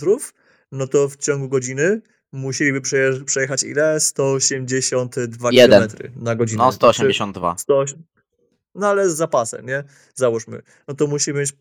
no 0.71 0.87
to 0.87 1.09
w 1.09 1.17
ciągu 1.17 1.49
godziny 1.49 2.01
musieliby 2.31 2.81
przejechać 3.25 3.63
ile? 3.63 3.99
182 3.99 5.49
km 5.51 5.87
na 6.15 6.35
godzinę. 6.35 6.63
No 6.63 6.71
182. 6.71 7.57
100, 7.57 7.85
no 8.75 8.87
ale 8.87 9.09
z 9.09 9.15
zapasem, 9.15 9.65
nie? 9.65 9.83
Załóżmy. 10.15 10.61
No 10.87 10.93
to 10.95 11.07
musimy 11.07 11.39
mieć 11.39 11.53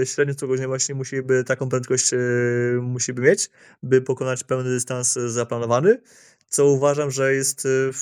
yy, 0.00 0.06
średnio 0.06 0.34
co 0.34 0.46
godzinę 0.46 0.68
właśnie 0.68 0.94
musieliby 0.94 1.44
taką 1.44 1.68
prędkość 1.68 2.12
yy, 2.12 2.80
musieliby 2.82 3.22
mieć, 3.22 3.50
by 3.82 4.00
pokonać 4.00 4.44
pełny 4.44 4.70
dystans 4.70 5.12
zaplanowany, 5.12 6.00
co 6.48 6.66
uważam, 6.66 7.10
że 7.10 7.34
jest 7.34 7.64
yy, 7.64 7.92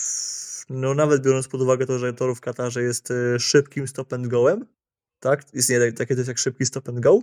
no 0.71 0.95
nawet 0.95 1.23
biorąc 1.23 1.49
pod 1.49 1.63
uwagę 1.63 1.87
to, 1.87 1.99
że 1.99 2.13
tor 2.13 2.37
w 2.37 2.41
Katarze 2.41 2.83
jest 2.83 3.13
szybkim 3.39 3.89
stop 3.89 4.13
and 4.13 4.27
goem, 4.27 4.67
tak? 5.21 5.55
Istnieje 5.55 5.93
takie 5.93 6.17
coś 6.17 6.27
jak 6.27 6.39
szybki 6.39 6.67
stop 6.67 6.89
and 6.89 7.01
go, 7.01 7.19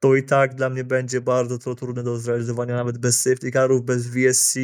to 0.00 0.14
i 0.14 0.22
tak 0.22 0.54
dla 0.54 0.70
mnie 0.70 0.84
będzie 0.84 1.20
bardzo 1.20 1.58
to 1.58 1.74
trudne 1.74 2.02
do 2.02 2.18
zrealizowania, 2.18 2.74
nawet 2.74 2.98
bez 2.98 3.22
safety 3.22 3.50
carów, 3.50 3.84
bez 3.84 4.06
VSC, 4.06 4.58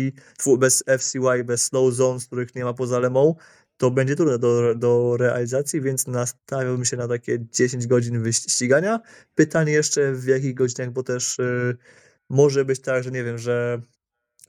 bez 0.58 0.84
FCY, 0.98 1.44
bez 1.44 1.64
slow 1.64 1.94
zones, 1.94 2.26
których 2.26 2.54
nie 2.54 2.64
ma 2.64 2.74
poza 2.74 2.98
lemą, 2.98 3.34
to 3.76 3.90
będzie 3.90 4.16
trudne 4.16 4.38
do, 4.38 4.74
do 4.74 5.16
realizacji, 5.16 5.80
więc 5.80 6.06
nastawiałbym 6.06 6.84
się 6.84 6.96
na 6.96 7.08
takie 7.08 7.38
10 7.52 7.86
godzin 7.86 8.22
wyścigania. 8.22 9.00
Pytanie 9.34 9.72
jeszcze 9.72 10.12
w 10.12 10.26
jakich 10.26 10.54
godzinach, 10.54 10.90
bo 10.90 11.02
też 11.02 11.38
yy, 11.38 11.76
może 12.30 12.64
być 12.64 12.80
tak, 12.80 13.04
że 13.04 13.10
nie 13.10 13.24
wiem, 13.24 13.38
że 13.38 13.80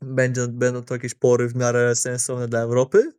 będzie, 0.02 0.48
będą 0.48 0.84
to 0.84 0.96
jakieś 0.96 1.14
pory 1.14 1.48
w 1.48 1.56
miarę 1.56 1.96
sensowne 1.96 2.48
dla 2.48 2.60
Europy, 2.60 3.12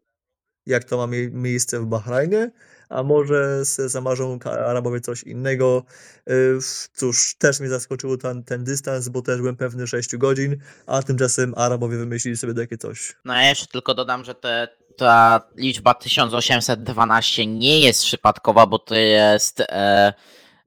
jak 0.66 0.84
to 0.84 0.96
ma 0.96 1.06
mie 1.06 1.30
miejsce 1.30 1.80
w 1.80 1.86
Bahrajnie, 1.86 2.50
a 2.88 3.02
może 3.02 3.64
zamarzą 3.64 4.38
Arabowie 4.44 5.00
coś 5.00 5.22
innego. 5.22 5.82
Y, 6.30 6.58
cóż, 6.94 7.34
też 7.38 7.60
mnie 7.60 7.68
zaskoczył 7.68 8.16
ten, 8.16 8.44
ten 8.44 8.64
dystans, 8.64 9.08
bo 9.08 9.22
też 9.22 9.38
byłem 9.40 9.56
pewny 9.56 9.86
6 9.86 10.16
godzin, 10.16 10.56
a 10.86 11.02
tymczasem 11.02 11.54
Arabowie 11.56 11.96
wymyślili 11.96 12.36
sobie 12.36 12.54
takie 12.54 12.78
coś. 12.78 13.16
No 13.24 13.34
ja 13.34 13.48
jeszcze 13.48 13.66
tylko 13.66 13.94
dodam, 13.94 14.24
że 14.24 14.34
te, 14.34 14.68
ta 14.96 15.40
liczba 15.56 15.94
1812 15.94 17.46
nie 17.46 17.80
jest 17.80 18.02
przypadkowa, 18.02 18.66
bo 18.66 18.78
to 18.78 18.94
jest 18.94 19.60
e, 19.60 20.12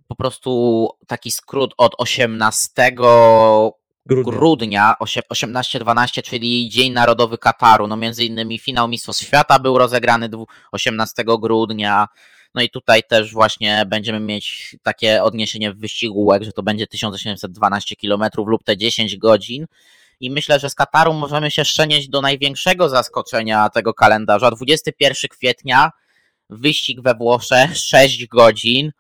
po 0.07 0.15
prostu 0.15 0.89
taki 1.07 1.31
skrót 1.31 1.73
od 1.77 1.95
18 1.97 2.91
grudnia, 4.05 4.31
grudnia 4.31 4.95
18-12, 5.33 6.21
czyli 6.21 6.69
Dzień 6.69 6.93
Narodowy 6.93 7.37
Kataru. 7.37 7.87
No 7.87 7.97
między 7.97 8.25
innymi 8.25 8.59
finał 8.59 8.87
Mistrzostw 8.87 9.23
Świata 9.23 9.59
był 9.59 9.77
rozegrany 9.77 10.29
18 10.71 11.23
grudnia. 11.39 12.07
No 12.55 12.61
i 12.61 12.69
tutaj 12.69 13.03
też 13.03 13.33
właśnie 13.33 13.83
będziemy 13.87 14.19
mieć 14.19 14.75
takie 14.83 15.23
odniesienie 15.23 15.73
w 15.73 15.77
wyścigu 15.77 16.29
że 16.41 16.51
to 16.51 16.63
będzie 16.63 16.87
1812 16.87 17.95
km 17.95 18.23
lub 18.45 18.63
te 18.63 18.77
10 18.77 19.17
godzin. 19.17 19.65
I 20.19 20.31
myślę, 20.31 20.59
że 20.59 20.69
z 20.69 20.75
Kataru 20.75 21.13
możemy 21.13 21.51
się 21.51 21.63
przenieść 21.63 22.09
do 22.09 22.21
największego 22.21 22.89
zaskoczenia 22.89 23.69
tego 23.69 23.93
kalendarza. 23.93 24.51
21 24.51 25.29
kwietnia, 25.29 25.91
wyścig 26.49 27.01
we 27.01 27.15
Włoszech, 27.15 27.77
6 27.77 28.27
godzin 28.27 28.91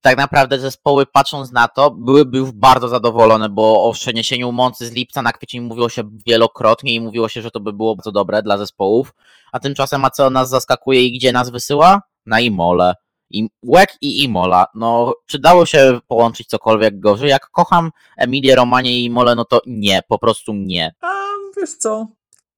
tak 0.00 0.16
naprawdę 0.18 0.58
zespoły 0.58 1.06
patrząc 1.06 1.52
na 1.52 1.68
to 1.68 1.90
byłyby 1.90 2.38
już 2.38 2.50
bardzo 2.50 2.88
zadowolone, 2.88 3.48
bo 3.48 3.84
o 3.84 3.92
przeniesieniu 3.92 4.52
mocy 4.52 4.86
z 4.86 4.92
lipca 4.92 5.22
na 5.22 5.32
kwiecień 5.32 5.60
mówiło 5.60 5.88
się 5.88 6.02
wielokrotnie 6.26 6.94
i 6.94 7.00
mówiło 7.00 7.28
się, 7.28 7.42
że 7.42 7.50
to 7.50 7.60
by 7.60 7.72
było 7.72 7.96
bardzo 7.96 8.12
dobre 8.12 8.42
dla 8.42 8.58
zespołów, 8.58 9.14
a 9.52 9.60
tymczasem 9.60 10.04
a 10.04 10.10
co 10.10 10.30
nas 10.30 10.48
zaskakuje 10.48 11.04
i 11.04 11.18
gdzie 11.18 11.32
nas 11.32 11.50
wysyła? 11.50 12.02
Na 12.26 12.40
Imole. 12.40 12.94
I 13.30 13.48
Łek 13.62 13.96
i 14.00 14.24
Imola. 14.24 14.66
No, 14.74 15.14
czy 15.26 15.38
dało 15.38 15.66
się 15.66 16.00
połączyć 16.08 16.48
cokolwiek 16.48 17.00
gorzej? 17.00 17.30
Jak 17.30 17.50
kocham 17.50 17.90
Emilię 18.16 18.54
Romanie 18.54 18.92
i 18.92 19.04
Imole, 19.04 19.34
no 19.34 19.44
to 19.44 19.60
nie, 19.66 20.00
po 20.08 20.18
prostu 20.18 20.52
nie. 20.54 20.94
A 21.00 21.14
wiesz 21.56 21.76
co? 21.76 22.06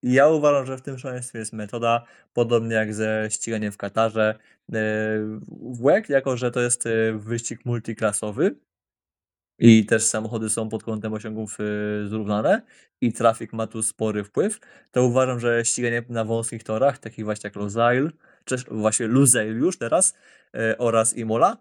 Ja 0.03 0.28
uważam, 0.28 0.66
że 0.66 0.76
w 0.76 0.82
tym 0.82 0.98
szaleństwie 0.98 1.38
jest 1.38 1.53
metoda, 1.53 2.05
podobnie 2.32 2.74
jak 2.74 2.94
ze 2.94 3.28
ściganiem 3.30 3.72
w 3.72 3.76
Katarze. 3.76 4.34
E, 4.72 4.78
WEC, 5.80 6.09
jako 6.09 6.36
że 6.36 6.51
to 6.51 6.61
jest 6.61 6.86
e, 6.86 7.12
wyścig 7.12 7.64
multiklasowy 7.64 8.57
i 9.59 9.86
też 9.86 10.03
samochody 10.03 10.51
są 10.51 10.68
pod 10.68 10.82
kątem 10.82 11.12
osiągów 11.12 11.59
e, 11.61 12.09
zrównane 12.09 12.62
i 13.01 13.12
trafik 13.12 13.53
ma 13.53 13.66
tu 13.66 13.82
spory 13.82 14.24
wpływ, 14.24 14.61
to 14.90 15.05
uważam, 15.05 15.40
że 15.40 15.64
ściganie 15.64 16.03
na 16.09 16.24
wąskich 16.24 16.64
torach, 16.64 16.98
takich 16.98 17.24
właśnie 17.24 17.48
jak 17.48 17.57
Losail, 17.57 18.12
czy 18.44 18.57
właśnie 18.70 19.07
Lusail 19.07 19.59
już 19.59 19.78
teraz 19.78 20.14
oraz 20.78 21.16
Imola, 21.16 21.57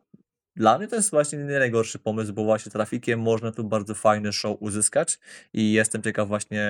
dla 0.60 0.78
mnie 0.78 0.88
to 0.88 0.96
jest 0.96 1.12
właśnie 1.12 1.40
nie 1.40 1.60
najgorszy 1.60 2.00
pomysł, 2.00 2.34
bo 2.34 2.44
właśnie 2.44 2.72
trafikiem 2.72 3.20
można 3.20 3.52
tu 3.52 3.64
bardzo 3.64 3.96
fajny 3.96 4.34
show 4.34 4.58
uzyskać 4.60 5.20
i 5.54 5.72
jestem 5.72 6.02
ciekaw 6.02 6.28
właśnie 6.28 6.70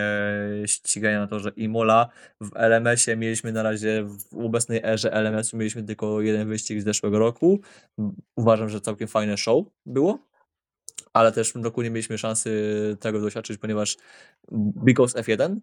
ścigania 0.66 1.20
na 1.20 1.28
to, 1.28 1.40
że 1.40 1.50
Imola 1.50 2.10
w 2.42 2.50
LMS-ie 2.56 3.18
mieliśmy 3.18 3.52
na 3.52 3.64
razie 3.64 4.04
w 4.04 4.46
obecnej 4.46 4.82
erze 4.84 5.12
LMS-u 5.12 5.58
mieliśmy 5.58 5.84
tylko 5.84 6.22
jeden 6.22 6.48
wyścig 6.48 6.82
z 6.82 6.84
zeszłego 6.84 7.20
roku. 7.20 7.60
Uważam, 8.36 8.70
że 8.70 8.82
całkiem 8.82 9.08
fajne 9.08 9.38
show 9.38 9.66
było, 9.86 10.20
ale 11.14 11.32
też 11.32 11.50
w 11.50 11.54
tym 11.54 11.64
roku 11.64 11.82
nie 11.82 11.90
mieliśmy 11.90 12.18
szansy 12.18 12.98
tego 13.00 13.22
doświadczyć, 13.22 13.58
ponieważ 13.58 13.98
Because 14.52 15.22
F1 15.22 15.56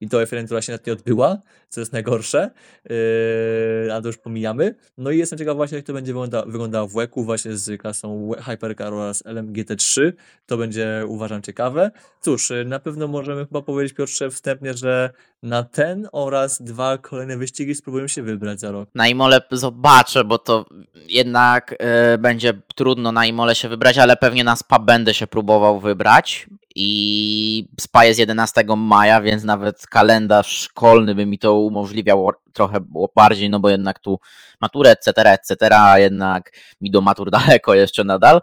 i 0.00 0.08
to 0.08 0.18
F1, 0.18 0.44
która 0.44 0.62
się 0.62 0.72
nawet 0.72 0.86
nie 0.86 0.92
odbyła, 0.92 1.38
co 1.68 1.80
jest 1.80 1.92
najgorsze, 1.92 2.50
yy, 2.84 3.92
ale 3.92 4.02
to 4.02 4.08
już 4.08 4.18
pomijamy. 4.18 4.74
No 4.98 5.10
i 5.10 5.18
jestem 5.18 5.38
ciekaw 5.38 5.56
właśnie, 5.56 5.76
jak 5.76 5.86
to 5.86 5.92
będzie 5.92 6.12
wygląda, 6.12 6.42
wyglądało 6.46 6.88
w 6.88 6.92
WEC-u 6.92 7.24
właśnie 7.24 7.56
z 7.56 7.80
klasą 7.80 8.30
Hypercar 8.44 8.94
oraz 8.94 9.24
LMGT3. 9.24 10.12
To 10.46 10.56
będzie, 10.56 11.04
uważam, 11.08 11.42
ciekawe. 11.42 11.90
Cóż, 12.20 12.50
yy, 12.50 12.64
na 12.64 12.78
pewno 12.78 13.08
możemy 13.08 13.46
chyba 13.46 13.62
powiedzieć, 13.62 13.94
Piotrze, 13.94 14.30
wstępnie, 14.30 14.74
że 14.74 15.10
na 15.42 15.62
ten 15.62 16.08
oraz 16.12 16.62
dwa 16.62 16.98
kolejne 16.98 17.36
wyścigi 17.36 17.74
spróbujemy 17.74 18.08
się 18.08 18.22
wybrać 18.22 18.60
za 18.60 18.70
rok. 18.70 18.88
Na 18.94 19.08
Imole 19.08 19.40
zobaczę, 19.50 20.24
bo 20.24 20.38
to 20.38 20.66
jednak 21.08 21.74
yy, 22.10 22.18
będzie 22.18 22.54
trudno 22.74 23.12
na 23.12 23.26
Imole 23.26 23.54
się 23.54 23.68
wybrać, 23.68 23.98
ale 23.98 24.16
pewnie 24.16 24.44
na 24.44 24.56
SPA 24.56 24.78
będę 24.78 25.14
się 25.14 25.26
próbował 25.26 25.80
wybrać 25.80 26.46
i 26.78 27.68
SPA 27.80 28.04
jest 28.04 28.18
11 28.18 28.64
maja, 28.76 29.20
więc 29.20 29.44
nawet 29.44 29.86
kalendarz 29.86 30.46
szkolny 30.46 31.14
by 31.14 31.26
mi 31.26 31.38
to 31.38 31.54
umożliwiał 31.54 32.30
trochę 32.52 32.78
bardziej, 33.16 33.50
no 33.50 33.60
bo 33.60 33.70
jednak 33.70 33.98
tu 33.98 34.18
maturę, 34.60 34.90
etc., 34.90 35.32
etc., 35.32 35.56
jednak 35.96 36.50
mi 36.80 36.90
do 36.90 37.00
matur 37.00 37.30
daleko 37.40 37.74
jeszcze 37.74 38.04
nadal. 38.04 38.40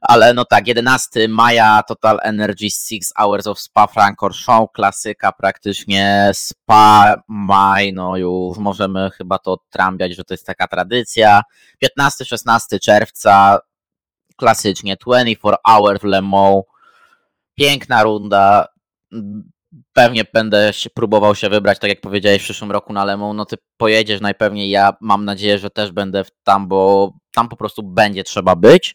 Ale 0.00 0.34
no 0.34 0.44
tak, 0.44 0.66
11 0.66 1.28
maja 1.28 1.82
Total 1.88 2.18
Energy 2.22 2.70
6 2.70 3.12
Hours 3.18 3.46
of 3.46 3.60
Spa 3.60 3.86
Francorchamps, 3.86 4.72
klasyka 4.74 5.32
praktycznie 5.32 6.30
Spa, 6.34 7.22
maj, 7.28 7.92
no 7.92 8.16
już 8.16 8.58
możemy 8.58 9.10
chyba 9.10 9.38
to 9.38 9.52
odtrambiać, 9.52 10.16
że 10.16 10.24
to 10.24 10.34
jest 10.34 10.46
taka 10.46 10.66
tradycja. 10.68 11.42
15-16 12.00 12.78
czerwca, 12.82 13.58
klasycznie 14.36 14.96
24 14.96 15.56
Hours 15.66 16.02
Le 16.02 16.22
Mans, 16.22 16.62
piękna 17.54 18.02
runda. 18.02 18.66
Pewnie 19.92 20.24
będę 20.32 20.72
się, 20.72 20.90
próbował 20.90 21.34
się 21.34 21.48
wybrać, 21.48 21.78
tak 21.78 21.90
jak 21.90 22.00
powiedziałeś 22.00 22.42
w 22.42 22.44
przyszłym 22.44 22.70
roku 22.70 22.92
na 22.92 23.04
Lemą. 23.04 23.34
No 23.34 23.44
ty 23.44 23.56
pojedziesz 23.76 24.20
najpewniej, 24.20 24.70
ja 24.70 24.92
mam 25.00 25.24
nadzieję, 25.24 25.58
że 25.58 25.70
też 25.70 25.92
będę 25.92 26.24
tam, 26.42 26.68
bo 26.68 27.12
tam 27.34 27.48
po 27.48 27.56
prostu 27.56 27.82
będzie 27.82 28.24
trzeba 28.24 28.56
być. 28.56 28.94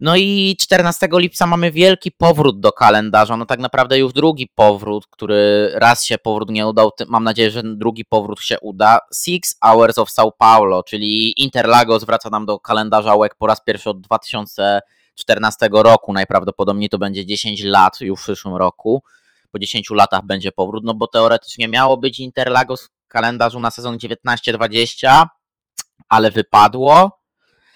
No 0.00 0.16
i 0.16 0.56
14 0.60 1.08
lipca 1.12 1.46
mamy 1.46 1.72
wielki 1.72 2.12
powrót 2.12 2.60
do 2.60 2.72
kalendarza. 2.72 3.36
No 3.36 3.46
tak 3.46 3.60
naprawdę 3.60 3.98
już 3.98 4.12
drugi 4.12 4.48
powrót, 4.54 5.06
który 5.10 5.70
raz 5.74 6.04
się 6.04 6.18
powrót 6.18 6.50
nie 6.50 6.66
udał. 6.66 6.90
Mam 7.08 7.24
nadzieję, 7.24 7.50
że 7.50 7.62
drugi 7.64 8.04
powrót 8.04 8.40
się 8.40 8.60
uda. 8.60 8.98
Six 9.14 9.58
Hours 9.64 9.98
of 9.98 10.10
São 10.10 10.30
Paulo, 10.38 10.82
czyli 10.82 11.42
Interlagos 11.42 12.04
wraca 12.04 12.30
nam 12.30 12.46
do 12.46 12.60
kalendarza 12.60 13.14
łek 13.14 13.34
po 13.34 13.46
raz 13.46 13.64
pierwszy 13.64 13.90
od 13.90 14.00
2014 15.24 15.68
roku. 15.72 16.12
Najprawdopodobniej 16.12 16.88
to 16.88 16.98
będzie 16.98 17.26
10 17.26 17.62
lat 17.62 18.00
już 18.00 18.20
w 18.20 18.22
przyszłym 18.22 18.54
roku. 18.54 19.02
Po 19.50 19.58
10 19.58 19.90
latach 19.90 20.26
będzie 20.26 20.52
powrót, 20.52 20.84
no 20.84 20.94
bo 20.94 21.06
teoretycznie 21.06 21.68
miało 21.68 21.96
być 21.96 22.20
Interlagos 22.20 22.84
w 22.84 23.08
kalendarzu 23.08 23.60
na 23.60 23.70
sezon 23.70 23.98
19-20, 23.98 25.26
ale 26.08 26.30
wypadło 26.30 27.20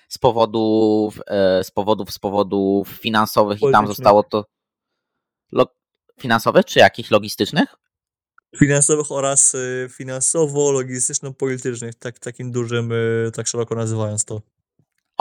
z 0.08 0.18
powodów, 0.18 1.20
e, 1.26 1.64
z 1.64 1.70
powodów, 1.70 2.10
z 2.10 2.18
powodów 2.18 2.88
finansowych 2.88 3.62
i 3.62 3.72
tam 3.72 3.86
zostało 3.86 4.22
to 4.22 4.44
finansowych 6.20 6.64
czy 6.64 6.78
jakichś 6.78 7.10
logistycznych? 7.10 7.74
Finansowych 8.56 9.12
oraz 9.12 9.54
y, 9.54 9.88
finansowo-logistyczno-politycznych, 9.90 11.94
tak, 11.94 12.18
takim 12.18 12.52
dużym, 12.52 12.92
y, 12.92 13.30
tak 13.34 13.46
szeroko 13.46 13.74
nazywając 13.74 14.24
to. 14.24 14.40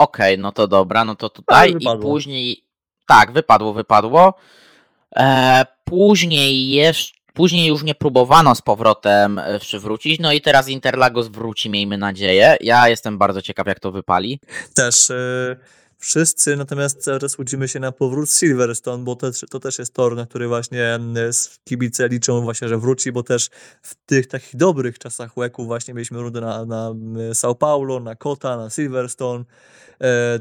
Okej, 0.00 0.34
okay, 0.34 0.42
no 0.42 0.52
to 0.52 0.68
dobra, 0.68 1.04
no 1.04 1.14
to 1.14 1.30
tutaj 1.30 1.74
i 1.80 2.00
później, 2.02 2.64
tak, 3.06 3.32
wypadło, 3.32 3.72
wypadło. 3.72 4.34
E, 5.16 5.66
później 5.84 6.70
jeszcze 6.70 7.20
Później 7.34 7.68
już 7.68 7.82
nie 7.82 7.94
próbowano 7.94 8.54
z 8.54 8.62
powrotem 8.62 9.38
e, 9.38 9.58
przywrócić, 9.58 10.20
no 10.20 10.32
i 10.32 10.40
teraz 10.40 10.68
Interlagos 10.68 11.28
wróci, 11.28 11.70
miejmy 11.70 11.98
nadzieję. 11.98 12.56
Ja 12.60 12.88
jestem 12.88 13.18
bardzo 13.18 13.42
ciekaw, 13.42 13.66
jak 13.66 13.80
to 13.80 13.92
wypali. 13.92 14.40
Też 14.74 15.10
e, 15.10 15.56
wszyscy, 15.98 16.56
natomiast 16.56 17.02
cały 17.02 17.20
czas 17.20 17.38
łudzimy 17.38 17.68
się 17.68 17.80
na 17.80 17.92
powrót 17.92 18.30
Silverstone, 18.30 19.04
bo 19.04 19.16
to, 19.16 19.30
to 19.50 19.60
też 19.60 19.78
jest 19.78 19.94
tor, 19.94 20.16
na 20.16 20.26
który 20.26 20.48
właśnie 20.48 20.98
kibice 21.64 22.08
liczą 22.08 22.40
właśnie, 22.40 22.68
że 22.68 22.78
wróci, 22.78 23.12
bo 23.12 23.22
też 23.22 23.50
w 23.82 23.94
tych 24.06 24.26
takich 24.26 24.56
dobrych 24.56 24.98
czasach 24.98 25.36
łeku 25.36 25.64
właśnie 25.64 25.94
mieliśmy 25.94 26.18
rundę 26.20 26.40
na, 26.40 26.64
na 26.64 26.90
São 27.32 27.54
Paulo, 27.54 28.00
na 28.00 28.14
Kota, 28.14 28.56
na 28.56 28.70
Silverstone, 28.70 29.44
E, 29.44 29.89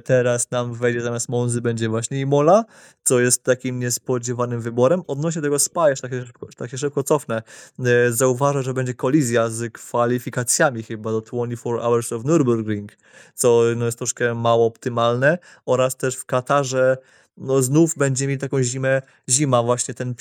teraz 0.04 0.52
nam 0.52 0.74
wejdzie 0.74 1.02
zamiast 1.02 1.30
Monzy 1.30 1.62
będzie 1.62 1.90
właśnie 1.90 2.20
Imola, 2.20 2.66
co 3.04 3.20
jest 3.20 3.44
takim 3.44 3.80
niespodziewanym 3.80 4.62
wyborem. 4.62 5.02
Odnośnie 5.08 5.42
tego 5.42 5.60
Spa, 5.60 5.90
jeszcze 5.90 6.10
tak 6.10 6.20
się 6.20 6.26
szybko, 6.26 6.48
tak 6.58 6.72
się 6.72 6.78
szybko 6.78 7.04
cofnę, 7.04 7.44
e, 7.80 8.12
zauważę, 8.12 8.64
że 8.64 8.74
będzie 8.74 8.94
kolizja 8.94 9.50
z 9.50 9.74
kwalifikacjami 9.74 10.84
chyba 10.84 11.12
do 11.12 11.22
24 11.22 11.80
Hours 11.80 12.14
of 12.14 12.24
Nürburgring, 12.24 12.88
co 13.36 13.62
no, 13.76 13.86
jest 13.86 13.98
troszkę 13.98 14.36
mało 14.36 14.66
optymalne. 14.66 15.38
Oraz 15.66 15.96
też 15.96 16.16
w 16.16 16.26
Katarze 16.26 16.98
no 17.38 17.62
znów 17.62 17.98
będzie 17.98 18.28
mieli 18.28 18.40
taką 18.40 18.64
zimę, 18.64 19.02
zima 19.30 19.64
właśnie 19.64 19.94
ten 19.94 20.16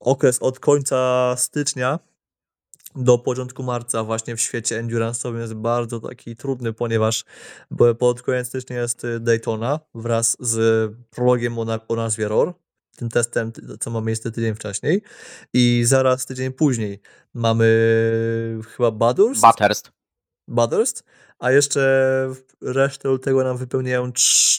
okres 0.00 0.38
od 0.38 0.60
końca 0.60 1.34
stycznia 1.36 1.98
do 2.98 3.18
początku 3.18 3.62
marca 3.62 4.04
właśnie 4.04 4.36
w 4.36 4.40
świecie 4.40 4.82
endurance'owym 4.82 5.38
jest 5.38 5.54
bardzo 5.54 6.00
taki 6.00 6.36
trudny, 6.36 6.72
ponieważ 6.72 7.24
pod 7.98 8.22
koniec 8.22 8.48
stycznia 8.48 8.80
jest 8.80 9.04
y, 9.04 9.20
Daytona 9.20 9.80
wraz 9.94 10.36
z 10.40 10.92
prologiem 11.10 11.58
o, 11.58 11.64
na, 11.64 11.80
o 11.88 11.96
nazwie 11.96 12.28
ROR, 12.28 12.54
tym 12.96 13.08
testem, 13.08 13.52
co 13.80 13.90
ma 13.90 14.00
miejsce 14.00 14.30
tydzień 14.32 14.54
wcześniej 14.54 15.02
i 15.52 15.82
zaraz 15.86 16.26
tydzień 16.26 16.52
później 16.52 17.00
mamy 17.34 17.66
chyba 18.76 18.90
Bathurst? 18.90 19.42
Bathurst. 19.42 19.92
Bathurst, 20.48 21.04
a 21.38 21.50
jeszcze 21.50 22.34
resztę 22.62 23.18
tego 23.18 23.44
nam 23.44 23.56
wypełniają 23.56 24.12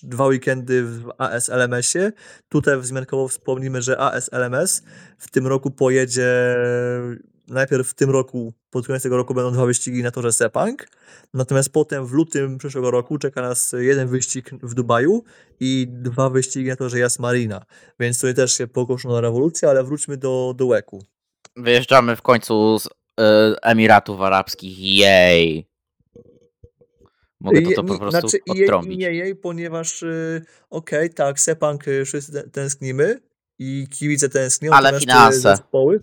dwa 0.04 0.26
weekendy 0.26 0.84
w 0.84 1.10
ASLMS-ie. 1.18 2.12
Tutaj 2.50 2.80
wzmiankowo 2.80 3.28
wspomnimy, 3.28 3.82
że 3.82 4.00
ASLMS 4.00 4.84
w 5.18 5.32
tym 5.32 5.48
roku 5.48 5.72
pojedzie 5.72 6.56
najpierw 7.50 7.90
w 7.90 7.94
tym 7.94 8.10
roku, 8.10 8.54
pod 8.70 8.88
koniec 8.88 9.04
tego 9.04 9.18
roku 9.18 9.34
będą 9.34 9.52
dwa 9.52 9.66
wyścigi 9.66 10.04
na 10.04 10.12
torze 10.12 10.32
Sepang, 10.32 10.88
natomiast 11.34 11.72
potem 11.72 12.06
w 12.06 12.12
lutym 12.12 12.58
przyszłego 12.58 12.92
roku 12.92 13.18
czeka 13.18 13.42
nas 13.42 13.76
jeden 13.78 14.08
wyścig 14.08 14.52
w 14.64 14.74
Dubaju 14.74 15.24
i 15.60 15.88
dwa 15.90 16.30
wyścigi 16.30 16.70
na 16.70 16.76
torze 16.76 17.00
Jas 17.00 17.20
Marina, 17.20 17.66
więc 18.00 18.18
tutaj 18.20 18.36
też 18.36 18.58
się 18.58 18.68
pokoszono 18.68 19.22
rewolucja, 19.22 19.70
ale 19.70 19.84
wróćmy 19.84 20.18
do, 20.18 20.54
do 20.58 20.66
łeku. 20.66 21.04
Wyjeżdżamy 21.56 22.16
w 22.16 22.22
końcu 22.22 22.80
z 22.80 22.86
y, 22.86 22.90
Emiratów 23.62 24.22
Arabskich, 24.22 24.80
jej! 24.80 25.70
Mogę 27.42 27.62
to, 27.62 27.72
to 27.72 27.84
po 27.84 28.00
prostu 28.00 28.30
znaczy, 28.30 28.38
odtrąbić. 28.50 29.00
Nie 29.00 29.12
jej, 29.14 29.36
ponieważ 29.36 30.04
y, 30.04 30.46
okej, 30.70 31.00
okay, 31.00 31.10
tak, 31.10 31.40
Sepang 31.40 31.88
y, 31.88 32.06
wszyscy 32.06 32.50
tęsknimy 32.50 33.20
i 33.60 33.88
kibice 33.90 34.30
tęsknią. 34.30 34.72
Ale 34.72 35.00
finanse. 35.00 35.40
Zespoły, 35.40 36.00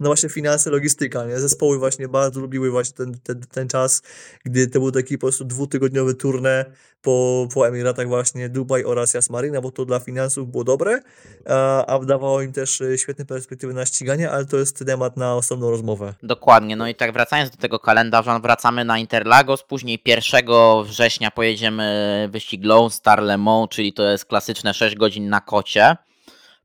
no 0.00 0.08
właśnie 0.08 0.28
finanse, 0.28 0.70
logistyka, 0.70 1.24
nie? 1.24 1.40
Zespoły 1.40 1.78
właśnie 1.78 2.08
bardzo 2.08 2.40
lubiły 2.40 2.70
właśnie 2.70 2.96
ten, 2.96 3.18
ten, 3.22 3.40
ten 3.40 3.68
czas, 3.68 4.02
gdy 4.44 4.66
to 4.66 4.80
był 4.80 4.92
taki 4.92 5.18
po 5.18 5.26
prostu 5.26 5.44
dwutygodniowy 5.44 6.14
turnę 6.14 6.64
po, 7.02 7.48
po 7.54 7.68
Emiratach 7.68 8.08
właśnie 8.08 8.48
Dubaj 8.48 8.84
oraz 8.84 9.14
Jasmarina, 9.14 9.60
bo 9.60 9.70
to 9.70 9.84
dla 9.84 10.00
finansów 10.00 10.50
było 10.50 10.64
dobre, 10.64 11.00
a, 11.48 11.86
a 11.86 11.98
dawało 11.98 12.42
im 12.42 12.52
też 12.52 12.80
e, 12.80 12.98
świetne 12.98 13.24
perspektywy 13.24 13.74
na 13.74 13.86
ściganie, 13.86 14.30
ale 14.30 14.46
to 14.46 14.56
jest 14.56 14.86
temat 14.86 15.16
na 15.16 15.34
osobną 15.34 15.70
rozmowę. 15.70 16.14
Dokładnie, 16.22 16.76
no 16.76 16.88
i 16.88 16.94
tak 16.94 17.12
wracając 17.12 17.50
do 17.50 17.56
tego 17.56 17.78
kalendarza, 17.78 18.38
wracamy 18.38 18.84
na 18.84 18.98
Interlagos, 18.98 19.62
później 19.62 20.02
1 20.06 20.44
września 20.84 21.30
pojedziemy 21.30 22.28
wyścig 22.32 22.64
Lone 22.64 22.90
Star 22.90 23.22
Le 23.22 23.38
Mans, 23.38 23.68
czyli 23.70 23.92
to 23.92 24.10
jest 24.10 24.24
klasyczne 24.24 24.74
6 24.74 24.96
godzin 24.96 25.28
na 25.28 25.40
kocie 25.40 25.96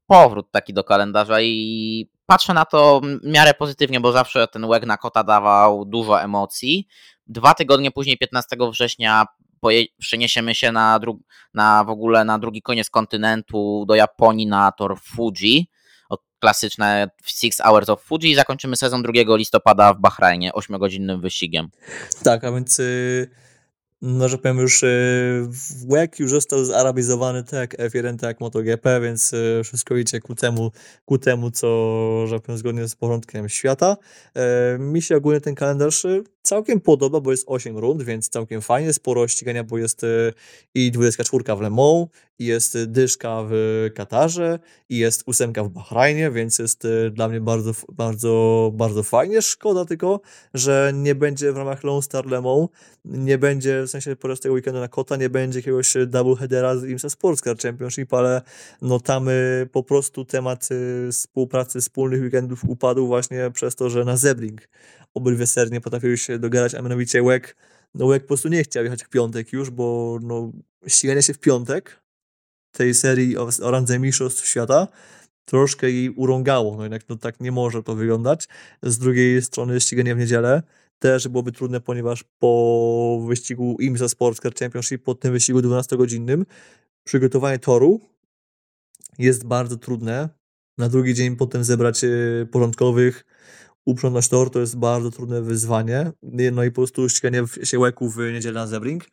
powrót 0.08 0.52
taki 0.52 0.74
do 0.74 0.84
kalendarza 0.84 1.42
i 1.42 2.15
patrzę 2.26 2.54
na 2.54 2.66
to 2.66 3.02
w 3.24 3.28
miarę 3.28 3.54
pozytywnie, 3.54 4.00
bo 4.00 4.12
zawsze 4.12 4.48
ten 4.48 4.66
łeg 4.66 4.86
na 4.86 4.98
kota 4.98 5.24
dawał 5.24 5.86
dużo 5.86 6.22
emocji. 6.22 6.88
Dwa 7.28 7.54
tygodnie 7.54 7.92
później, 7.92 8.18
15 8.18 8.56
września, 8.72 9.26
przeniesiemy 10.00 10.56
się 10.56 10.72
na, 10.72 11.00
dru- 11.00 11.20
na 11.54 11.84
w 11.84 11.90
ogóle 11.90 12.26
na 12.26 12.40
drugi 12.40 12.62
koniec 12.62 12.90
kontynentu 12.90 13.86
do 13.88 13.96
Japonii 13.96 14.48
na 14.48 14.72
tor 14.72 15.00
Fuji. 15.02 15.70
Klasyczne 16.40 17.10
Six 17.26 17.62
Hours 17.62 17.90
of 17.90 18.02
Fuji 18.02 18.32
i 18.32 18.36
zakończymy 18.36 18.76
sezon 18.76 19.04
2 19.04 19.12
listopada 19.36 19.94
w 19.94 20.00
Bahrajnie 20.00 20.52
8-godzinnym 20.52 21.22
wyścigiem. 21.22 21.68
Tak, 22.24 22.44
a 22.44 22.52
więc. 22.52 22.78
Yy 22.78 23.45
no, 24.02 24.30
że 24.30 24.38
powiem 24.38 24.58
już, 24.58 24.84
y, 24.84 25.48
WEC 25.88 26.20
już 26.20 26.32
został 26.32 26.66
zarabizowany 26.66 27.44
tak 27.44 27.54
jak 27.54 27.92
F1, 27.92 28.18
tak 28.18 28.28
jak 28.28 28.40
MotoGP, 28.40 29.02
więc 29.02 29.34
y, 29.34 29.62
wszystko 29.64 29.98
idzie 29.98 30.20
ku 30.20 30.36
temu, 30.36 30.72
ku 31.06 31.18
temu 31.18 31.52
co, 31.52 32.28
że 32.28 32.40
powiem, 32.40 32.58
zgodnie 32.58 32.88
z 32.88 32.96
porządkiem 32.96 33.50
świata. 33.50 33.98
E, 34.36 34.78
mi 34.80 35.02
się 35.02 35.18
ogólnie 35.18 35.42
ten 35.42 35.56
kalendarz 35.56 36.06
y, 36.06 36.24
całkiem 36.46 36.82
podoba, 36.82 37.20
bo 37.22 37.32
jest 37.32 37.44
8 37.48 37.78
rund, 37.78 38.04
więc 38.04 38.30
całkiem 38.30 38.62
fajnie, 38.62 38.94
sporo 38.94 39.28
ścigania, 39.28 39.64
bo 39.64 39.78
jest 39.78 40.02
i 40.74 40.92
24 40.92 41.56
w 41.56 41.62
Le 41.62 41.70
Mans, 41.70 42.08
i 42.40 42.46
jest 42.46 42.84
dyszka 42.84 43.44
w 43.50 43.54
Katarze, 43.96 44.60
i 44.90 44.98
jest 44.98 45.24
ósemka 45.26 45.64
w 45.64 45.70
Bahrajnie, 45.70 46.32
więc 46.32 46.60
jest 46.60 46.88
dla 47.12 47.28
mnie 47.28 47.42
bardzo, 47.42 47.72
bardzo, 47.94 48.72
bardzo 48.74 49.04
fajnie. 49.04 49.42
Szkoda 49.42 49.86
tylko, 49.86 50.22
że 50.54 50.92
nie 50.96 51.16
będzie 51.16 51.52
w 51.52 51.58
ramach 51.58 51.84
Lone 51.84 52.02
Star 52.02 52.26
Le 52.26 52.42
Mans, 52.42 52.70
nie 53.06 53.38
będzie 53.38 53.84
w 53.84 53.90
sensie 53.90 54.16
podczas 54.16 54.40
tego 54.40 54.56
weekendu 54.56 54.80
na 54.80 54.88
kota 54.88 55.16
nie 55.16 55.30
będzie 55.30 55.60
jakiegoś 55.60 55.94
double 56.08 56.36
headera 56.36 56.78
z 56.78 56.84
IMSA 56.84 57.10
Sports 57.10 57.42
Car 57.42 57.58
Championship, 57.58 58.14
ale 58.14 58.42
no 58.82 59.00
tam 59.00 59.30
y, 59.30 59.70
po 59.72 59.84
prostu 59.84 60.26
temat 60.26 60.70
y, 60.72 61.12
współpracy 61.12 61.82
wspólnych 61.82 62.22
weekendów 62.22 62.64
upadł 62.68 63.08
właśnie 63.08 63.52
przez 63.54 63.76
to, 63.76 63.90
że 63.90 64.06
na 64.06 64.18
Zebring 64.18 64.62
obydwie 65.16 65.48
sernie 65.48 65.82
potrafiły 65.82 66.18
się 66.18 66.40
dogadać, 66.40 66.76
a 66.76 66.82
mianowicie 66.82 67.24
Łek, 67.24 67.56
no 67.96 68.06
Łek 68.06 68.24
po 68.24 68.28
prostu 68.28 68.50
nie 68.50 68.64
chciał 68.64 68.84
jechać 68.84 69.04
w 69.04 69.10
piątek 69.10 69.54
już, 69.54 69.70
bo 69.70 70.20
no 70.22 70.52
ściganie 70.88 71.24
się 71.24 71.34
w 71.34 71.40
piątek 71.40 72.02
tej 72.72 72.94
serii 72.94 73.38
o, 73.38 73.50
o 73.62 73.72
randze 73.72 74.00
mistrzostw 74.00 74.46
świata 74.46 74.88
troszkę 75.46 75.92
jej 75.92 76.10
urągało. 76.10 76.78
No 76.78 76.84
jednak 76.84 77.10
no 77.10 77.16
tak 77.16 77.40
nie 77.40 77.52
może 77.52 77.84
to 77.84 77.96
wyglądać. 77.96 78.48
Z 78.84 78.98
drugiej 78.98 79.42
strony 79.42 79.82
ściganie 79.82 80.16
w 80.16 80.18
niedzielę 80.18 80.64
też 81.00 81.28
byłoby 81.28 81.52
trudne, 81.52 81.82
ponieważ 81.82 82.24
po 82.40 83.24
wyścigu 83.28 83.78
IMSA 83.80 84.10
Sports 84.10 84.42
Car 84.42 84.56
Championship, 84.56 85.04
po 85.04 85.16
tym 85.16 85.32
wyścigu 85.32 85.60
12-godzinnym, 85.60 86.46
przygotowanie 87.04 87.60
toru 87.60 88.02
jest 89.18 89.46
bardzo 89.46 89.78
trudne. 89.78 90.30
Na 90.78 90.90
drugi 90.90 91.14
dzień 91.14 91.36
potem 91.36 91.64
zebrać 91.64 92.04
e, 92.04 92.10
porządkowych, 92.52 93.26
uprzątnąć 93.86 94.28
tor, 94.28 94.50
to 94.50 94.60
jest 94.60 94.78
bardzo 94.78 95.12
trudne 95.12 95.42
wyzwanie. 95.42 96.12
No 96.52 96.64
i 96.64 96.72
po 96.72 96.76
prostu 96.76 97.10
ściganie 97.10 97.44
siełeku 97.64 98.10
w 98.10 98.18
niedzielę 98.18 98.60
na 98.60 98.68
Zebring 98.68 99.06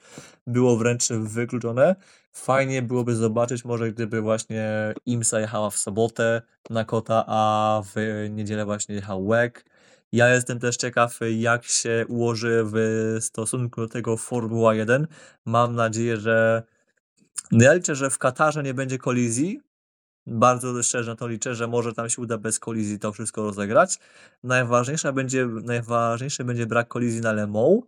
było 0.46 0.76
wręcz 0.76 1.08
wykluczone. 1.08 1.96
Fajnie 2.32 2.82
byłoby 2.82 3.16
zobaczyć, 3.16 3.64
może 3.64 3.92
gdyby 3.92 4.20
właśnie 4.20 4.94
IMSA 5.06 5.40
jechała 5.40 5.70
w 5.70 5.76
sobotę 5.76 6.42
na 6.70 6.84
kota, 6.84 7.24
a 7.26 7.82
w 7.94 8.26
niedzielę 8.30 8.64
właśnie 8.64 8.94
jechał 8.94 9.26
łek. 9.26 9.64
Ja 10.12 10.34
jestem 10.34 10.58
też 10.58 10.76
ciekaw, 10.76 11.18
jak 11.36 11.64
się 11.64 12.04
ułoży 12.08 12.62
w 12.64 13.16
stosunku 13.20 13.80
do 13.80 13.88
tego 13.88 14.16
Formuła 14.16 14.74
1. 14.74 15.06
Mam 15.44 15.74
nadzieję, 15.74 16.16
że. 16.16 16.62
No 17.52 17.64
ja 17.64 17.72
liczę, 17.72 17.94
że 17.94 18.10
w 18.10 18.18
Katarze 18.18 18.62
nie 18.62 18.74
będzie 18.74 18.98
kolizji, 18.98 19.60
bardzo 20.26 20.82
szczerze 20.82 21.10
na 21.10 21.16
to 21.16 21.28
liczę, 21.28 21.54
że 21.54 21.66
może 21.66 21.92
tam 21.92 22.08
się 22.08 22.22
uda 22.22 22.38
bez 22.38 22.58
kolizji 22.58 22.98
to 22.98 23.12
wszystko 23.12 23.42
rozegrać. 23.42 23.98
Najważniejsza 24.42 25.12
będzie, 25.12 25.46
najważniejszy 25.46 26.44
będzie 26.44 26.66
brak 26.66 26.88
kolizji 26.88 27.20
na 27.20 27.32
Le 27.32 27.46
Mans. 27.46 27.82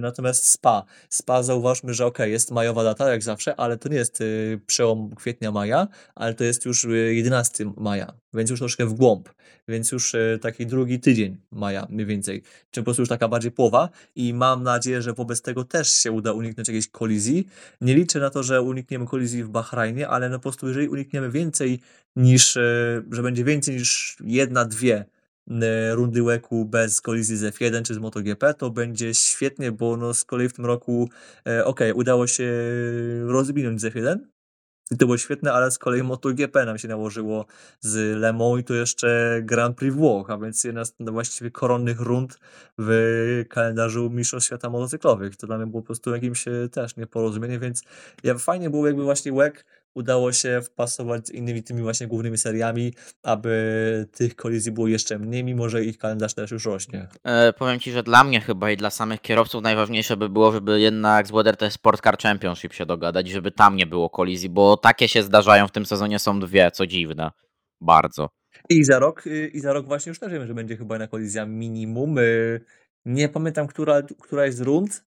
Natomiast 0.00 0.48
SPA. 0.48 0.84
SPA 1.10 1.42
zauważmy, 1.42 1.94
że 1.94 2.06
ok, 2.06 2.18
jest 2.18 2.50
majowa 2.50 2.84
data 2.84 3.10
jak 3.10 3.22
zawsze, 3.22 3.56
ale 3.56 3.78
to 3.78 3.88
nie 3.88 3.96
jest 3.96 4.20
y, 4.20 4.60
przełom 4.66 5.10
kwietnia-maja, 5.14 5.88
ale 6.14 6.34
to 6.34 6.44
jest 6.44 6.64
już 6.64 6.86
11 7.10 7.64
y, 7.64 7.66
maja, 7.76 8.12
więc 8.34 8.50
już 8.50 8.58
troszkę 8.58 8.86
w 8.86 8.94
głąb, 8.94 9.28
więc 9.68 9.92
już 9.92 10.14
y, 10.14 10.38
taki 10.42 10.66
drugi 10.66 11.00
tydzień 11.00 11.36
maja 11.50 11.86
mniej 11.90 12.06
więcej, 12.06 12.42
czy 12.70 12.80
po 12.80 12.84
prostu 12.84 13.02
już 13.02 13.08
taka 13.08 13.28
bardziej 13.28 13.50
połowa 13.50 13.88
i 14.14 14.34
mam 14.34 14.62
nadzieję, 14.62 15.02
że 15.02 15.12
wobec 15.12 15.42
tego 15.42 15.64
też 15.64 15.92
się 15.92 16.12
uda 16.12 16.32
uniknąć 16.32 16.68
jakiejś 16.68 16.88
kolizji. 16.88 17.46
Nie 17.80 17.94
liczę 17.94 18.20
na 18.20 18.30
to, 18.30 18.42
że 18.42 18.62
unikniemy 18.62 19.06
kolizji 19.06 19.44
w 19.44 19.48
Bahrajnie, 19.48 20.08
ale 20.08 20.28
no 20.28 20.38
po 20.38 20.42
prostu 20.42 20.68
jeżeli 20.68 20.88
unikniemy 20.88 21.30
więcej 21.30 21.80
niż, 22.16 22.52
że 23.10 23.22
będzie 23.22 23.44
więcej 23.44 23.74
niż 23.74 24.16
jedna, 24.24 24.64
dwie 24.64 25.04
E, 25.50 25.94
rundy 25.94 26.22
łeku 26.22 26.64
bez 26.64 27.00
kolizji 27.00 27.36
z 27.36 27.54
F1 27.54 27.82
czy 27.82 27.94
z 27.94 27.98
MotoGP, 27.98 28.54
to 28.54 28.70
będzie 28.70 29.14
świetnie, 29.14 29.72
bo 29.72 29.96
no 29.96 30.14
z 30.14 30.24
kolei 30.24 30.48
w 30.48 30.52
tym 30.52 30.66
roku 30.66 31.08
e, 31.46 31.64
ok, 31.64 31.80
udało 31.94 32.26
się 32.26 32.52
rozwinąć 33.26 33.80
z 33.80 33.84
F1 33.84 34.18
i 34.90 34.96
to 34.96 35.06
było 35.06 35.18
świetne, 35.18 35.52
ale 35.52 35.70
z 35.70 35.78
kolei 35.78 36.02
MotoGP 36.02 36.64
nam 36.64 36.78
się 36.78 36.88
nałożyło 36.88 37.46
z 37.80 38.18
Le 38.18 38.32
Mans 38.32 38.60
i 38.60 38.64
to 38.64 38.74
jeszcze 38.74 39.40
Grand 39.42 39.76
Prix 39.76 39.96
Włoch, 39.96 40.30
a 40.30 40.38
więc 40.38 40.64
jedna 40.64 40.84
z 40.84 40.94
no, 41.00 41.12
właściwie 41.12 41.50
koronnych 41.50 42.00
rund 42.00 42.38
w 42.78 43.44
kalendarzu 43.48 44.10
Mistrzostw 44.10 44.46
Świata 44.46 44.70
Motocyklowych. 44.70 45.36
To 45.36 45.46
dla 45.46 45.58
mnie 45.58 45.66
było 45.66 45.82
po 45.82 45.86
prostu 45.86 46.14
jakimś 46.14 46.48
e, 46.48 46.68
też 46.68 46.96
nieporozumieniem, 46.96 47.60
więc 47.60 47.82
ja, 48.24 48.38
fajnie 48.38 48.70
było 48.70 48.86
jakby 48.86 49.02
właśnie 49.02 49.32
łek 49.32 49.64
udało 49.94 50.32
się 50.32 50.60
wpasować 50.62 51.26
z 51.26 51.30
innymi 51.30 51.62
tymi 51.62 51.82
właśnie 51.82 52.06
głównymi 52.06 52.38
seriami, 52.38 52.92
aby 53.22 54.06
tych 54.12 54.36
kolizji 54.36 54.72
było 54.72 54.88
jeszcze 54.88 55.18
mniej, 55.18 55.44
mimo 55.44 55.68
że 55.68 55.84
ich 55.84 55.98
kalendarz 55.98 56.34
też 56.34 56.50
już 56.50 56.64
rośnie. 56.64 57.08
E, 57.24 57.52
powiem 57.52 57.80
Ci, 57.80 57.92
że 57.92 58.02
dla 58.02 58.24
mnie 58.24 58.40
chyba 58.40 58.70
i 58.70 58.76
dla 58.76 58.90
samych 58.90 59.20
kierowców 59.20 59.62
najważniejsze 59.62 60.16
by 60.16 60.28
było, 60.28 60.52
żeby 60.52 60.80
jednak 60.80 61.26
z 61.26 61.30
WDRT 61.30 61.72
Sport 61.72 62.02
Car 62.02 62.18
Championship 62.18 62.72
się 62.72 62.86
dogadać, 62.86 63.28
żeby 63.28 63.50
tam 63.50 63.76
nie 63.76 63.86
było 63.86 64.10
kolizji, 64.10 64.48
bo 64.48 64.76
takie 64.76 65.08
się 65.08 65.22
zdarzają 65.22 65.68
w 65.68 65.72
tym 65.72 65.86
sezonie 65.86 66.18
są 66.18 66.40
dwie, 66.40 66.70
co 66.70 66.86
dziwne. 66.86 67.30
Bardzo. 67.80 68.30
I 68.68 68.84
za 68.84 68.98
rok, 68.98 69.26
y, 69.26 69.50
i 69.54 69.60
za 69.60 69.72
rok 69.72 69.86
właśnie 69.86 70.10
już 70.10 70.18
też 70.18 70.32
wiemy, 70.32 70.46
że 70.46 70.54
będzie 70.54 70.76
chyba 70.76 70.98
na 70.98 71.06
kolizja 71.06 71.46
minimum. 71.46 72.18
Y, 72.18 72.60
nie 73.04 73.28
pamiętam, 73.28 73.66
która, 73.66 74.02
która 74.02 74.46
jest 74.46 74.60
rund, 74.60 75.04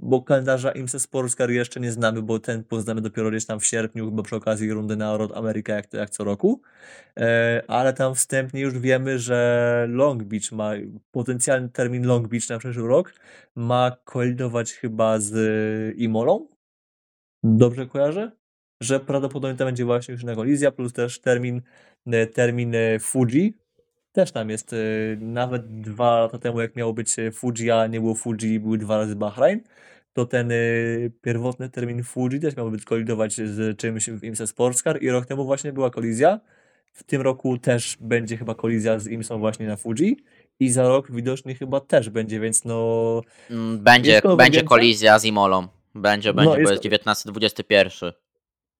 bo 0.00 0.22
kalendarza 0.22 0.70
IMSA 0.72 0.98
Sportscar 0.98 1.50
jeszcze 1.50 1.80
nie 1.80 1.92
znamy, 1.92 2.22
bo 2.22 2.38
ten 2.38 2.64
poznamy 2.64 3.00
dopiero 3.00 3.30
gdzieś 3.30 3.46
tam 3.46 3.60
w 3.60 3.66
sierpniu, 3.66 4.10
chyba 4.10 4.22
przy 4.22 4.36
okazji 4.36 4.72
rundy 4.72 4.96
na 4.96 5.16
Road 5.16 5.32
America, 5.32 5.72
jak, 5.72 5.92
jak 5.92 6.10
co 6.10 6.24
roku. 6.24 6.62
E, 7.16 7.62
ale 7.68 7.92
tam 7.92 8.14
wstępnie 8.14 8.60
już 8.60 8.78
wiemy, 8.78 9.18
że 9.18 9.86
Long 9.90 10.22
Beach 10.22 10.52
ma 10.52 10.70
potencjalny 11.10 11.68
termin 11.68 12.06
Long 12.06 12.28
Beach 12.28 12.48
na 12.48 12.58
przyszły 12.58 12.88
rok, 12.88 13.14
ma 13.54 13.96
kolidować 14.04 14.72
chyba 14.72 15.18
z 15.18 15.34
Imolą. 15.98 16.48
Dobrze 17.42 17.86
kojarzę? 17.86 18.32
Że 18.82 19.00
prawdopodobnie 19.00 19.56
to 19.56 19.64
będzie 19.64 19.84
właśnie 19.84 20.12
już 20.12 20.24
na 20.24 20.34
kolizja, 20.34 20.70
plus 20.70 20.92
też 20.92 21.20
termin, 21.20 21.62
e, 22.06 22.26
termin 22.26 22.74
e, 22.74 22.98
Fuji, 22.98 23.54
też 24.16 24.32
tam 24.32 24.50
jest 24.50 24.72
y, 24.72 25.18
nawet 25.20 25.80
dwa 25.80 26.20
lata 26.20 26.38
temu, 26.38 26.60
jak 26.60 26.76
miało 26.76 26.92
być 26.92 27.18
y, 27.18 27.32
Fuji, 27.32 27.70
a 27.70 27.86
nie 27.86 28.00
było 28.00 28.14
Fuji, 28.14 28.60
były 28.60 28.78
dwa 28.78 28.96
razy 28.96 29.16
Bahrain, 29.16 29.60
to 30.12 30.26
ten 30.26 30.50
y, 30.50 31.12
pierwotny 31.22 31.70
termin 31.70 32.02
Fuji 32.02 32.40
też 32.40 32.56
miał 32.56 32.70
być 32.70 32.84
kolidować 32.84 33.34
z 33.34 33.78
czymś 33.78 34.10
w 34.10 34.24
IMSA 34.24 34.46
Sportscar 34.46 35.02
i 35.02 35.10
rok 35.10 35.26
temu 35.26 35.44
właśnie 35.44 35.72
była 35.72 35.90
kolizja. 35.90 36.40
W 36.92 37.02
tym 37.04 37.22
roku 37.22 37.58
też 37.58 37.96
będzie 38.00 38.36
chyba 38.36 38.54
kolizja 38.54 38.98
z 38.98 39.06
IMSą 39.06 39.38
właśnie 39.38 39.66
na 39.66 39.76
Fuji 39.76 40.16
i 40.60 40.70
za 40.70 40.88
rok 40.88 41.12
widocznie 41.12 41.54
chyba 41.54 41.80
też 41.80 42.10
będzie, 42.10 42.40
więc 42.40 42.64
no... 42.64 43.22
Mm, 43.50 43.78
będzie, 43.78 44.20
będzie 44.36 44.62
kolizja 44.62 45.18
z 45.18 45.24
Imolą. 45.24 45.68
Będzie, 45.94 46.34
będzie, 46.34 46.50
no, 46.50 46.58
jest... 46.58 46.82
bo 46.82 46.88
jest 46.88 47.06
19-21. 47.26 48.12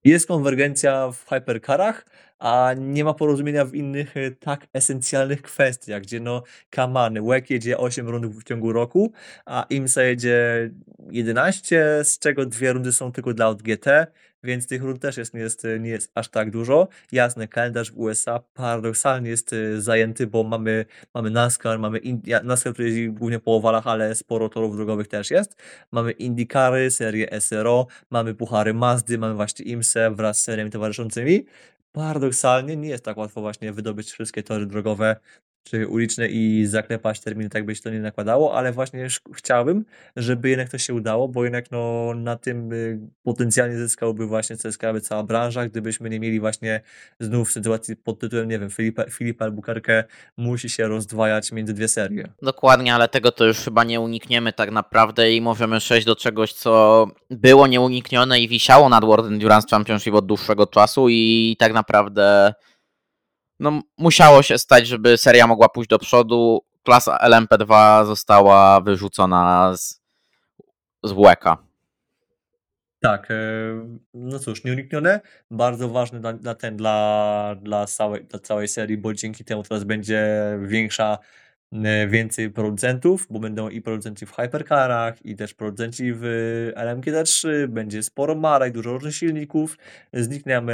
Jest 0.03 0.27
konwergencja 0.27 1.11
w 1.11 1.29
hypercarach, 1.29 2.05
a 2.39 2.73
nie 2.77 3.03
ma 3.03 3.13
porozumienia 3.13 3.65
w 3.65 3.75
innych 3.75 4.17
e, 4.17 4.31
tak 4.31 4.67
esencjalnych 4.73 5.41
kwestiach, 5.41 6.01
gdzie 6.01 6.19
no 6.19 6.43
Kamany, 6.69 7.21
WEC 7.21 7.49
jedzie 7.49 7.77
8 7.77 8.09
rund 8.09 8.25
w 8.25 8.43
ciągu 8.43 8.73
roku, 8.73 9.11
a 9.45 9.65
IMSA 9.69 10.03
jedzie 10.03 10.69
11, 11.11 12.01
z 12.03 12.19
czego 12.19 12.45
dwie 12.45 12.73
rundy 12.73 12.91
są 12.91 13.11
tylko 13.11 13.33
dla 13.33 13.53
GT, 13.53 14.07
więc 14.43 14.67
tych 14.67 14.83
rund 14.83 15.01
też 15.01 15.17
jest, 15.17 15.33
nie, 15.33 15.39
jest, 15.39 15.67
nie 15.79 15.89
jest 15.89 16.11
aż 16.15 16.29
tak 16.29 16.51
dużo. 16.51 16.87
Jasne, 17.11 17.47
kalendarz 17.47 17.91
w 17.91 17.97
USA 17.97 18.39
paradoksalnie 18.53 19.29
jest 19.29 19.53
e, 19.53 19.81
zajęty, 19.81 20.27
bo 20.27 20.43
mamy, 20.43 20.85
mamy 21.13 21.29
NASCAR, 21.29 21.79
mamy 21.79 21.97
Indi 21.97 22.31
NASCAR, 22.43 22.73
który 22.73 22.87
jeździ 22.87 23.09
głównie 23.09 23.39
po 23.39 23.55
owalach, 23.55 23.87
ale 23.87 24.15
sporo 24.15 24.49
torów 24.49 24.75
drogowych 24.75 25.07
też 25.07 25.31
jest. 25.31 25.55
Mamy 25.91 26.11
IndyCary, 26.11 26.91
serię 26.91 27.41
SRO, 27.41 27.87
mamy 28.09 28.35
puchary 28.35 28.73
Mazdy, 28.73 29.17
mamy 29.17 29.33
właśnie 29.33 29.65
IMSE 29.65 30.11
wraz 30.11 30.39
z 30.39 30.43
seriami 30.43 30.71
towarzyszącymi 30.71 31.45
paradoksalnie 31.97 32.77
nie 32.77 32.89
jest 32.89 33.05
tak 33.05 33.17
łatwo 33.17 33.41
właśnie 33.41 33.73
wydobyć 33.73 34.11
wszystkie 34.11 34.43
tory 34.43 34.65
drogowe 34.65 35.15
czy 35.69 35.87
uliczne 35.87 36.27
i 36.27 36.65
zaklepać 36.65 37.19
terminy, 37.19 37.49
tak 37.49 37.65
by 37.65 37.75
się 37.75 37.81
to 37.81 37.89
nie 37.89 37.99
nakładało, 37.99 38.57
ale 38.57 38.71
właśnie 38.71 39.07
chciałbym, 39.33 39.85
żeby 40.15 40.49
jednak 40.49 40.69
to 40.69 40.77
się 40.77 40.93
udało, 40.93 41.27
bo 41.27 41.43
jednak 41.43 41.71
no, 41.71 42.13
na 42.15 42.35
tym 42.35 42.73
y, 42.73 42.99
potencjalnie 43.23 43.77
zyskałby 43.77 44.27
właśnie 44.27 44.57
CSK, 44.57 44.81
by 44.93 45.01
cała 45.01 45.23
branża, 45.23 45.67
gdybyśmy 45.67 46.09
nie 46.09 46.19
mieli 46.19 46.39
właśnie 46.39 46.81
znów 47.19 47.51
sytuacji 47.51 47.95
pod 47.95 48.19
tytułem, 48.19 48.49
nie 48.49 48.59
wiem, 48.59 48.69
Filipa, 48.69 49.03
Filipa 49.09 49.45
Albuquerque 49.45 50.03
musi 50.37 50.69
się 50.69 50.87
rozdwajać 50.87 51.51
między 51.51 51.73
dwie 51.73 51.87
serie. 51.87 52.27
Dokładnie, 52.41 52.95
ale 52.95 53.07
tego 53.07 53.31
to 53.31 53.45
już 53.45 53.57
chyba 53.57 53.83
nie 53.83 53.99
unikniemy 53.99 54.53
tak 54.53 54.71
naprawdę 54.71 55.31
i 55.31 55.41
możemy 55.41 55.79
przejść 55.79 56.07
do 56.07 56.15
czegoś, 56.15 56.53
co 56.53 57.07
było 57.29 57.67
nieuniknione 57.67 58.39
i 58.39 58.47
wisiało 58.47 58.89
nad 58.89 59.05
World 59.05 59.27
Endurance 59.27 59.67
Championship 59.69 60.13
od 60.13 60.25
dłuższego 60.25 60.67
czasu 60.67 61.09
i 61.09 61.55
tak 61.59 61.73
naprawdę 61.73 62.53
no, 63.59 63.81
musiało 63.97 64.41
się 64.41 64.57
stać, 64.57 64.87
żeby 64.87 65.17
seria 65.17 65.47
mogła 65.47 65.69
pójść 65.69 65.89
do 65.89 65.99
przodu. 65.99 66.61
Klasa 66.83 67.17
LMP2 67.23 68.05
została 68.05 68.81
wyrzucona 68.81 69.73
z, 69.77 70.01
z 71.03 71.11
WEKA. 71.11 71.57
Tak, 72.99 73.31
e, 73.31 73.35
no 74.13 74.39
cóż, 74.39 74.63
nieuniknione, 74.63 75.21
bardzo 75.51 75.89
ważne 75.89 76.19
dla, 76.19 76.33
dla, 76.33 76.55
ten, 76.55 76.77
dla, 76.77 77.55
dla, 77.61 77.85
całej, 77.85 78.25
dla 78.25 78.39
całej 78.39 78.67
serii, 78.67 78.97
bo 78.97 79.13
dzięki 79.13 79.45
temu 79.45 79.63
teraz 79.63 79.83
będzie 79.83 80.37
większa 80.61 81.17
więcej 82.07 82.49
producentów, 82.49 83.27
bo 83.29 83.39
będą 83.39 83.69
i 83.69 83.81
producenci 83.81 84.25
w 84.25 84.31
hypercarach, 84.31 85.25
i 85.25 85.35
też 85.35 85.53
producenci 85.53 86.13
w 86.13 86.23
LMGT3, 86.75 87.67
będzie 87.67 88.03
sporo 88.03 88.35
marek, 88.35 88.73
dużo 88.73 88.93
różnych 88.93 89.15
silników, 89.15 89.77
znikniemy 90.13 90.73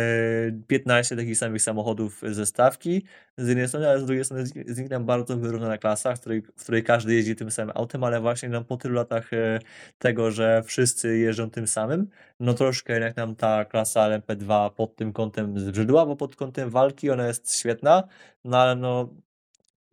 15 0.68 1.16
takich 1.16 1.38
samych 1.38 1.62
samochodów 1.62 2.22
ze 2.32 2.46
stawki, 2.46 3.04
z 3.38 3.48
jednej 3.48 3.68
strony, 3.68 3.90
ale 3.90 4.00
z 4.00 4.06
drugiej 4.06 4.26
strony 4.26 4.46
zniknie 4.46 5.00
bardzo 5.00 5.38
wyrównana 5.38 5.78
klasa, 5.78 6.16
w 6.16 6.20
której, 6.20 6.42
w 6.42 6.64
której 6.64 6.84
każdy 6.84 7.14
jeździ 7.14 7.36
tym 7.36 7.52
samym 7.52 7.72
autem, 7.76 8.04
ale 8.04 8.22
właśnie 8.22 8.50
nam 8.50 8.66
po 8.66 8.78
tylu 8.78 8.96
latach 8.96 9.34
e, 9.34 9.60
tego, 10.00 10.32
że 10.32 10.64
wszyscy 10.66 11.18
jeżdżą 11.18 11.50
tym 11.50 11.68
samym, 11.68 12.08
no 12.40 12.54
troszkę 12.54 13.00
jak 13.00 13.16
nam 13.18 13.36
ta 13.36 13.66
klasa 13.66 14.10
LMP2 14.10 14.72
pod 14.72 14.96
tym 14.96 15.14
kątem 15.14 15.60
zbrzydła, 15.60 16.06
bo 16.06 16.16
pod 16.16 16.36
kątem 16.36 16.70
walki 16.70 17.10
ona 17.10 17.28
jest 17.28 17.56
świetna, 17.56 18.04
no 18.44 18.58
ale 18.58 18.76
no 18.76 19.10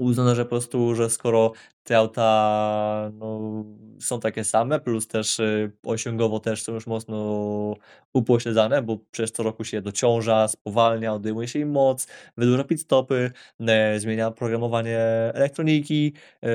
uznano, 0.01 0.35
że 0.35 0.44
po 0.44 0.48
prostu, 0.51 0.94
że 0.94 1.10
skoro 1.10 1.52
te 1.85 1.97
auta 1.97 3.11
no, 3.15 3.65
są 4.01 4.20
takie 4.20 4.44
same, 4.44 4.81
plus 4.81 5.09
też 5.09 5.39
y, 5.39 5.73
osiągowo 5.82 6.40
też 6.40 6.62
są 6.62 6.74
już 6.74 6.86
mocno 6.86 7.16
upośledzane, 8.12 8.82
bo 8.82 8.98
przez 9.11 9.32
co 9.32 9.43
roku 9.43 9.65
się 9.65 9.82
dociąża, 9.82 10.48
spowalnia, 10.48 11.15
odejmuje 11.15 11.48
się 11.48 11.59
im 11.59 11.70
moc, 11.70 12.07
wydłuża 12.36 12.65
pit 12.65 12.81
stopy, 12.81 13.31
e, 13.61 14.01
zmienia 14.01 14.27
oprogramowanie 14.27 14.98
elektroniki 15.35 16.12
e, 16.43 16.48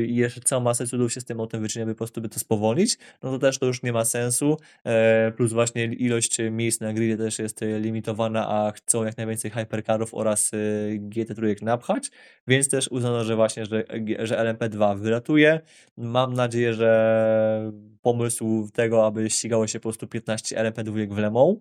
i 0.00 0.16
jeszcze 0.16 0.40
całą 0.40 0.62
masę 0.62 0.86
cudów 0.86 1.12
się 1.12 1.20
z 1.20 1.24
tym 1.24 1.40
autem 1.40 1.62
wyczynia, 1.62 1.86
by 1.86 1.94
po 1.94 1.98
prostu 1.98 2.20
by 2.20 2.28
to 2.28 2.38
spowolnić, 2.38 2.98
no 3.22 3.30
to 3.30 3.38
też 3.38 3.58
to 3.58 3.66
już 3.66 3.82
nie 3.82 3.92
ma 3.92 4.04
sensu, 4.04 4.56
e, 4.84 5.32
plus 5.36 5.52
właśnie 5.52 5.84
ilość 5.84 6.38
miejsc 6.50 6.80
na 6.80 6.92
gridzie 6.92 7.16
też 7.16 7.38
jest 7.38 7.60
limitowana, 7.80 8.48
a 8.48 8.72
chcą 8.72 9.04
jak 9.04 9.16
najwięcej 9.16 9.50
hypercarów 9.50 10.14
oraz 10.14 10.50
GT3 10.98 11.62
napchać, 11.62 12.10
więc 12.48 12.68
też 12.68 12.88
uznano, 12.88 13.24
że 13.24 13.36
właśnie, 13.36 13.66
że, 13.66 13.84
że 14.18 14.38
LMP2 14.70 14.98
wyratuje. 14.98 15.60
Mam 15.96 16.34
nadzieję, 16.34 16.74
że 16.74 17.72
pomysł 18.02 18.68
tego, 18.72 19.06
aby 19.06 19.30
ścigało 19.30 19.66
się 19.66 19.80
po 19.80 19.82
prostu 19.82 20.06
15 20.06 20.56
LMP2 20.56 21.14
w 21.14 21.18
Le 21.18 21.30
Mans 21.30 21.58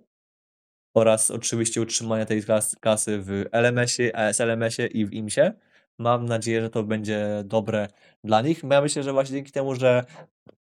oraz 0.93 1.31
oczywiście 1.31 1.81
utrzymania 1.81 2.25
tej 2.25 2.43
klasy 2.81 3.19
w 3.21 3.45
LMS-ie, 3.51 4.15
ASLMS-ie 4.15 4.87
i 4.87 5.05
w 5.05 5.13
IMSie. 5.13 5.53
Mam 5.99 6.25
nadzieję, 6.25 6.61
że 6.61 6.69
to 6.69 6.83
będzie 6.83 7.43
dobre 7.45 7.87
dla 8.23 8.41
nich. 8.41 8.63
Ja 8.71 8.81
myślę, 8.81 9.03
że 9.03 9.13
właśnie 9.13 9.35
dzięki 9.35 9.51
temu, 9.51 9.75
że, 9.75 10.05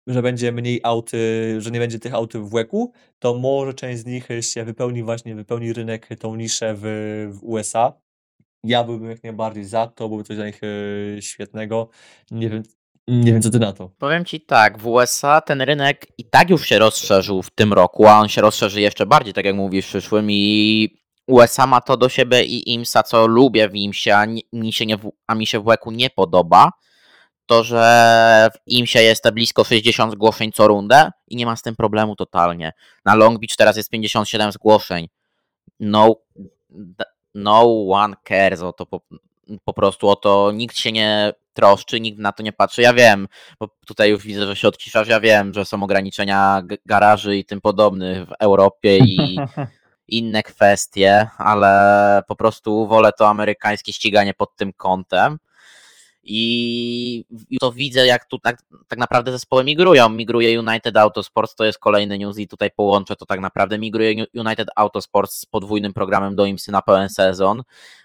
że 0.07 0.23
będzie 0.23 0.53
mniej 0.53 0.81
aut, 0.83 1.11
że 1.59 1.71
nie 1.71 1.79
będzie 1.79 1.99
tych 1.99 2.15
aut 2.15 2.37
w 2.37 2.55
łeku, 2.55 2.93
to 3.19 3.35
może 3.35 3.75
część 3.75 4.01
z 4.01 4.07
nich 4.07 4.29
się 4.41 4.65
wypełni 4.65 5.03
właśnie, 5.03 5.35
wypełni 5.35 5.73
rynek 5.73 6.09
tą 6.19 6.37
niszę 6.37 6.75
w, 6.77 6.83
w 7.33 7.45
USA 7.45 8.04
ja 8.65 8.85
byłbym 8.85 9.11
jak 9.11 9.23
najbardziej 9.23 9.65
za, 9.65 9.87
to 9.87 10.09
byłoby 10.09 10.25
coś 10.25 10.37
dla 10.37 10.47
nich 10.47 10.63
yy, 10.63 11.23
świetnego. 11.23 11.89
Nie 12.31 12.51
wiem, 12.51 12.63
nie 13.09 13.33
wiem, 13.33 13.43
co 13.43 13.51
ty 13.51 13.59
na 13.59 13.73
to. 13.73 13.91
Powiem 13.99 14.25
ci 14.25 14.41
tak, 14.41 14.79
w 14.79 14.87
USA 14.87 15.41
ten 15.41 15.63
rynek 15.63 16.07
i 16.19 16.25
tak 16.25 16.51
już 16.51 16.67
się 16.67 16.79
rozszerzył 16.79 17.43
w 17.43 17.51
tym 17.51 17.73
roku, 17.73 18.07
a 18.07 18.19
on 18.19 18.29
się 18.29 18.41
rozszerzy 18.41 18.81
jeszcze 18.81 19.07
bardziej, 19.07 19.35
tak 19.35 19.45
jak 19.45 19.55
mówisz, 19.55 19.87
w 19.87 19.89
przyszłym 19.89 20.31
i 20.31 20.89
USA 21.27 21.67
ma 21.67 21.81
to 21.81 21.97
do 21.97 22.09
siebie 22.09 22.45
i 22.45 22.73
IMSA, 22.75 23.03
co 23.03 23.27
lubię 23.27 23.69
w 23.69 23.75
IMSie, 23.75 24.17
a 24.17 24.27
mi 24.53 24.73
się, 24.73 24.87
nie, 24.87 24.99
a 25.27 25.35
mi 25.35 25.47
się 25.47 25.61
w 25.61 25.65
WEC-u 25.65 25.91
nie 25.91 26.11
podoba, 26.11 26.71
to, 27.47 27.65
że 27.65 28.51
w 28.55 28.71
IMSie 28.71 29.03
jest 29.03 29.31
blisko 29.31 29.65
60 29.65 30.13
zgłoszeń 30.13 30.53
co 30.53 30.69
rundę 30.69 31.11
i 31.29 31.37
nie 31.37 31.47
ma 31.47 31.57
z 31.57 31.63
tym 31.63 31.77
problemu 31.77 32.17
totalnie. 32.17 32.73
Na 33.05 33.15
Long 33.15 33.41
Beach 33.41 33.57
teraz 33.57 33.77
jest 33.77 33.91
57 33.91 34.53
zgłoszeń. 34.53 35.09
No, 35.81 36.17
no 37.35 37.87
one 37.91 38.15
cares 38.29 38.63
o 38.63 38.73
to 38.73 38.87
po, 38.87 39.01
po 39.65 39.73
prostu, 39.73 40.09
o 40.09 40.17
to 40.17 40.53
nikt 40.53 40.77
się 40.77 40.93
nie 40.93 41.33
troszczy, 41.55 42.01
nikt 42.01 42.19
na 42.19 42.33
to 42.33 42.43
nie 42.43 42.53
patrzy. 42.53 42.83
Ja 42.83 42.95
wiem, 42.95 43.29
bo 43.61 43.69
tutaj 43.87 44.11
już 44.11 44.23
widzę, 44.23 44.47
że 44.47 44.57
się 44.57 44.69
odciszasz, 44.69 45.09
ja 45.09 45.21
wiem, 45.21 45.55
że 45.55 45.65
są 45.65 45.83
ograniczenia 45.83 46.63
garaży 46.87 47.37
i 47.37 47.45
tym 47.45 47.61
podobnych 47.61 48.29
w 48.29 48.33
Europie 48.41 48.99
i 48.99 49.39
inne 50.09 50.43
kwestie, 50.43 51.29
ale 51.39 52.23
po 52.29 52.37
prostu 52.37 52.87
wolę 52.87 53.11
to 53.19 53.29
amerykańskie 53.29 53.93
ściganie 53.93 54.35
pod 54.35 54.57
tym 54.57 54.73
kątem. 54.73 55.39
I, 56.27 57.25
to 57.61 57.73
widzę, 57.73 58.07
jak 58.07 58.25
tu 58.25 58.39
tak, 58.39 58.63
tak 58.89 58.99
naprawdę 58.99 59.33
zespoły 59.33 59.65
migrują. 59.65 60.09
Migruje 60.09 60.61
United 60.61 60.97
Autosports, 60.97 61.55
to 61.55 61.65
jest 61.65 61.79
kolejny 61.79 62.19
news 62.19 62.39
i 62.39 62.49
tutaj 62.49 62.71
połączę 62.71 63.17
to 63.17 63.27
tak 63.27 63.41
naprawdę. 63.41 63.79
Migruje 63.79 64.25
United 64.35 64.69
Autosports 64.77 65.41
z 65.41 65.47
podwójnym 65.47 65.93
programem 65.93 66.37
do 66.37 66.47
IMSY 66.47 66.73
na 66.73 66.83
pełen 66.83 67.09
sezon. 67.09 67.63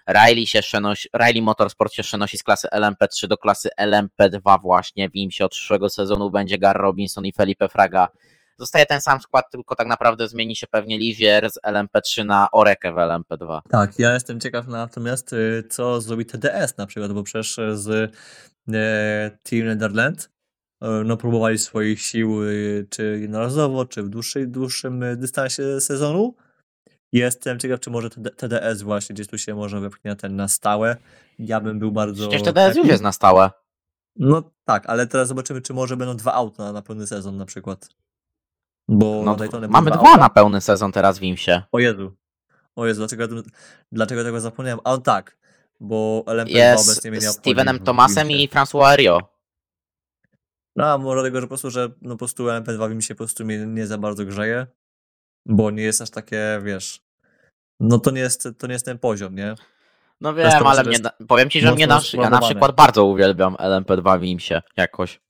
Riley, 0.08 0.46
się 0.46 0.60
przenosi, 0.62 1.08
Riley 1.14 1.42
Motorsport 1.42 1.92
się 1.92 2.02
przenosi 2.02 2.38
z 2.38 2.42
klasy 2.42 2.68
LMP3 2.72 3.26
do 3.26 3.36
klasy 3.38 3.68
LMP2 3.80 4.60
właśnie. 4.62 5.10
W 5.10 5.14
IMSie 5.14 5.44
od 5.44 5.52
przyszłego 5.52 5.88
sezonu 5.88 6.30
będzie 6.30 6.58
Gar 6.58 6.76
Robinson 6.76 7.26
i 7.26 7.32
Felipe 7.32 7.68
Fraga 7.68 8.08
Zostaje 8.60 8.86
ten 8.86 9.00
sam 9.00 9.20
skład, 9.20 9.50
tylko 9.50 9.76
tak 9.76 9.86
naprawdę 9.86 10.28
zmieni 10.28 10.56
się 10.56 10.66
pewnie 10.66 10.98
Livier 10.98 11.50
z 11.50 11.58
LMP3 11.66 12.26
na 12.26 12.48
Orekę 12.52 12.92
w 12.92 12.96
LMP2. 12.96 13.60
Tak, 13.70 13.98
ja 13.98 14.14
jestem 14.14 14.40
ciekaw 14.40 14.66
natomiast, 14.66 15.32
y, 15.32 15.64
co 15.70 16.00
zrobi 16.00 16.26
TDS 16.26 16.76
na 16.76 16.86
przykład, 16.86 17.12
bo 17.12 17.22
przecież 17.22 17.60
z 17.72 18.14
e, 18.72 19.30
Team 19.42 19.66
Netherlands 19.66 20.28
no, 21.04 21.16
próbowali 21.16 21.58
swoich 21.58 22.02
sił 22.02 22.40
czy 22.90 23.18
jednorazowo, 23.20 23.84
czy 23.84 24.02
w 24.02 24.08
dłuższej, 24.08 24.48
dłuższym 24.48 25.04
dystansie 25.16 25.80
sezonu. 25.80 26.34
Jestem 27.12 27.58
ciekaw, 27.58 27.80
czy 27.80 27.90
może 27.90 28.10
TDS 28.10 28.82
właśnie 28.82 29.14
gdzieś 29.14 29.26
tu 29.26 29.38
się 29.38 29.54
może 29.54 29.80
wepchnie 29.80 30.16
ten 30.16 30.36
na 30.36 30.48
stałe. 30.48 30.96
Ja 31.38 31.60
bym 31.60 31.78
był 31.78 31.92
bardzo. 31.92 32.28
Przecież 32.28 32.42
TDS 32.42 32.76
już 32.76 32.86
jest 32.86 33.02
na 33.02 33.12
stałe. 33.12 33.50
No 34.16 34.50
tak, 34.64 34.86
ale 34.86 35.06
teraz 35.06 35.28
zobaczymy, 35.28 35.62
czy 35.62 35.74
może 35.74 35.96
będą 35.96 36.16
dwa 36.16 36.32
auta 36.32 36.72
na 36.72 36.82
pełny 36.82 37.06
sezon 37.06 37.36
na 37.36 37.46
przykład. 37.46 37.88
Bo 38.88 39.22
no, 39.24 39.36
mamy 39.68 39.90
dwa 39.90 40.16
na 40.16 40.28
pełny 40.28 40.60
sezon 40.60 40.92
teraz 40.92 41.18
w 41.18 41.22
Imsie. 41.22 41.62
O 41.72 41.78
Jezu. 41.78 42.16
O 42.76 42.86
Jezu, 42.86 43.00
dlaczego, 43.00 43.42
dlaczego 43.92 44.24
tego 44.24 44.40
zapomniałem? 44.40 44.80
A 44.84 44.92
on 44.92 45.02
tak, 45.02 45.38
bo 45.80 46.24
LMP 46.26 46.50
jest 46.50 46.90
obecnie 46.90 47.10
mnie 47.10 47.20
Stevenem 47.20 47.78
Thomasem 47.78 48.30
i 48.30 48.48
François 48.48 48.84
Ario. 48.84 49.20
No, 50.76 50.92
a 50.92 50.98
może 50.98 51.20
dlatego, 51.20 51.40
że 51.40 51.46
po 51.46 51.48
prostu, 51.48 51.70
że 51.70 51.90
no, 52.02 52.14
po 52.14 52.18
prostu 52.18 52.46
LMP2 52.46 52.94
mi 52.94 53.02
się 53.02 53.14
po 53.14 53.18
prostu 53.18 53.44
mnie 53.44 53.66
nie 53.66 53.86
za 53.86 53.98
bardzo 53.98 54.24
grzeje, 54.24 54.66
bo 55.46 55.70
nie 55.70 55.82
jest 55.82 56.02
aż 56.02 56.10
takie, 56.10 56.60
wiesz, 56.62 57.00
no 57.80 57.98
to 57.98 58.10
nie 58.10 58.20
jest, 58.20 58.48
to 58.58 58.66
nie 58.66 58.72
jest 58.72 58.84
ten 58.84 58.98
poziom, 58.98 59.34
nie? 59.34 59.54
No 60.20 60.34
wiem, 60.34 60.66
ale 60.66 60.84
mnie, 60.84 60.98
powiem 61.28 61.50
ci, 61.50 61.60
że 61.60 61.72
mnie 61.72 61.86
na, 61.86 62.00
ja 62.12 62.30
na 62.30 62.40
przykład 62.40 62.76
bardzo 62.76 63.04
uwielbiam 63.04 63.54
LMP2 63.54 64.20
w 64.20 64.24
IMSie 64.24 64.62
jakoś. 64.76 65.20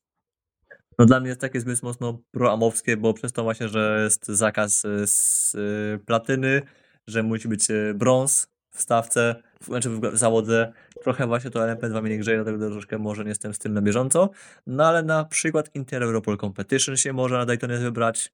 No 1.01 1.07
dla 1.07 1.21
mnie 1.21 1.29
jest 1.29 1.41
takie 1.41 1.61
zbyt 1.61 1.83
mocno 1.83 2.19
proamowskie, 2.31 2.97
bo 2.97 3.15
przez 3.15 3.33
to 3.33 3.43
właśnie, 3.43 3.69
że 3.69 4.01
jest 4.05 4.29
zakaz 4.29 4.83
z 5.05 5.55
y, 5.55 5.99
platyny, 6.07 6.63
że 7.07 7.23
musi 7.23 7.49
być 7.49 7.71
y, 7.71 7.95
brąz 7.95 8.49
w 8.71 8.81
stawce, 8.81 9.43
znaczy 9.61 9.91
w 9.91 10.17
zawodze. 10.17 10.73
Trochę 11.03 11.27
właśnie 11.27 11.51
to 11.51 11.61
LMP2 11.61 12.03
mnie 12.03 12.11
nie 12.11 12.19
grzeje, 12.19 12.37
dlatego 12.45 12.71
troszkę 12.71 12.99
może 12.99 13.23
nie 13.23 13.29
jestem 13.29 13.55
z 13.55 13.59
tym 13.59 13.75
na 13.75 13.83
bieżąco. 13.83 14.31
No 14.67 14.87
ale 14.87 15.03
na 15.03 15.25
przykład 15.25 15.75
Inter 15.75 16.03
Europol 16.03 16.39
Competition 16.39 16.97
się 16.97 17.13
może 17.13 17.39
na 17.39 17.47
Daytonie 17.47 17.77
wybrać, 17.77 18.33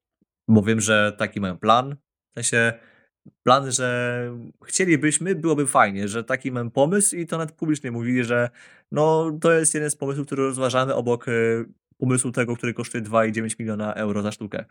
bo 0.48 0.62
wiem, 0.62 0.80
że 0.80 1.12
taki 1.18 1.40
mają 1.40 1.58
plan. 1.58 1.96
W 2.30 2.34
sensie 2.34 2.72
plan, 3.42 3.72
że 3.72 4.20
chcielibyśmy, 4.64 5.34
byłoby 5.34 5.66
fajnie, 5.66 6.08
że 6.08 6.24
taki 6.24 6.52
mam 6.52 6.70
pomysł 6.70 7.16
i 7.16 7.26
to 7.26 7.38
nawet 7.38 7.54
publicznie 7.54 7.90
mówili, 7.90 8.24
że 8.24 8.50
no 8.92 9.30
to 9.40 9.52
jest 9.52 9.74
jeden 9.74 9.90
z 9.90 9.96
pomysłów, 9.96 10.26
który 10.26 10.42
rozważamy 10.42 10.94
obok 10.94 11.26
pomysłu 11.98 12.32
tego, 12.32 12.56
który 12.56 12.74
kosztuje 12.74 13.04
2,9 13.04 13.60
miliona 13.60 13.94
euro 13.94 14.22
za 14.22 14.32
sztukę. 14.32 14.64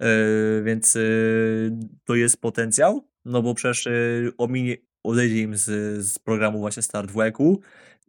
Yy, 0.00 0.62
więc 0.64 0.94
yy, 0.94 1.72
to 2.04 2.14
jest 2.14 2.40
potencjał, 2.40 3.08
no 3.24 3.42
bo 3.42 3.54
przecież 3.54 3.86
yy, 3.86 4.32
ominie, 4.38 4.76
odejdzie 5.02 5.40
im 5.40 5.56
z, 5.56 5.64
z 6.04 6.18
programu 6.18 6.58
właśnie 6.58 6.82
Start 6.82 7.10
w 7.10 7.20
Eku, 7.20 7.60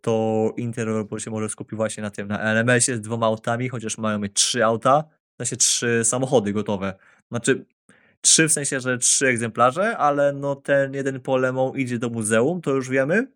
to 0.02 0.54
Inter 0.58 0.88
się 1.18 1.32
może 1.32 1.50
skupić 1.50 1.76
właśnie 1.76 2.04
na 2.04 2.10
tym, 2.10 2.28
na 2.28 2.40
LMS-ie 2.40 2.98
z 2.98 3.02
dwoma 3.02 3.26
autami, 3.26 3.70
chociaż 3.70 3.98
mają 3.98 4.20
mieć 4.20 4.34
trzy 4.34 4.66
auta, 4.66 5.04
w 5.34 5.38
sensie 5.38 5.58
trzy 5.58 6.02
samochody 6.04 6.54
gotowe. 6.54 6.94
Znaczy, 7.32 7.66
trzy 8.22 8.48
w 8.48 8.52
sensie, 8.52 8.80
że 8.80 8.98
trzy 8.98 9.28
egzemplarze, 9.28 9.98
ale 9.98 10.34
no 10.34 10.56
ten 10.56 10.94
jeden 10.94 11.20
po 11.20 11.38
Lemą 11.38 11.74
idzie 11.74 12.00
do 12.00 12.10
muzeum, 12.10 12.62
to 12.62 12.72
już 12.72 12.90
wiemy, 12.90 13.28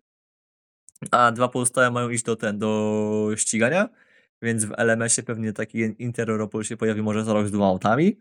a 1.10 1.32
dwa 1.32 1.48
pozostałe 1.48 1.90
mają 1.90 2.08
iść 2.08 2.24
do 2.24 2.36
ten, 2.36 2.58
do 2.58 3.30
ścigania 3.36 3.88
więc 4.42 4.64
w 4.64 4.72
LMS-ie 4.78 5.24
pewnie 5.24 5.52
taki 5.52 5.78
Interopol 5.98 6.64
się 6.64 6.76
pojawi 6.76 7.02
może 7.02 7.24
za 7.24 7.32
rok 7.32 7.46
z 7.46 7.50
dwoma 7.50 7.66
autami. 7.66 8.16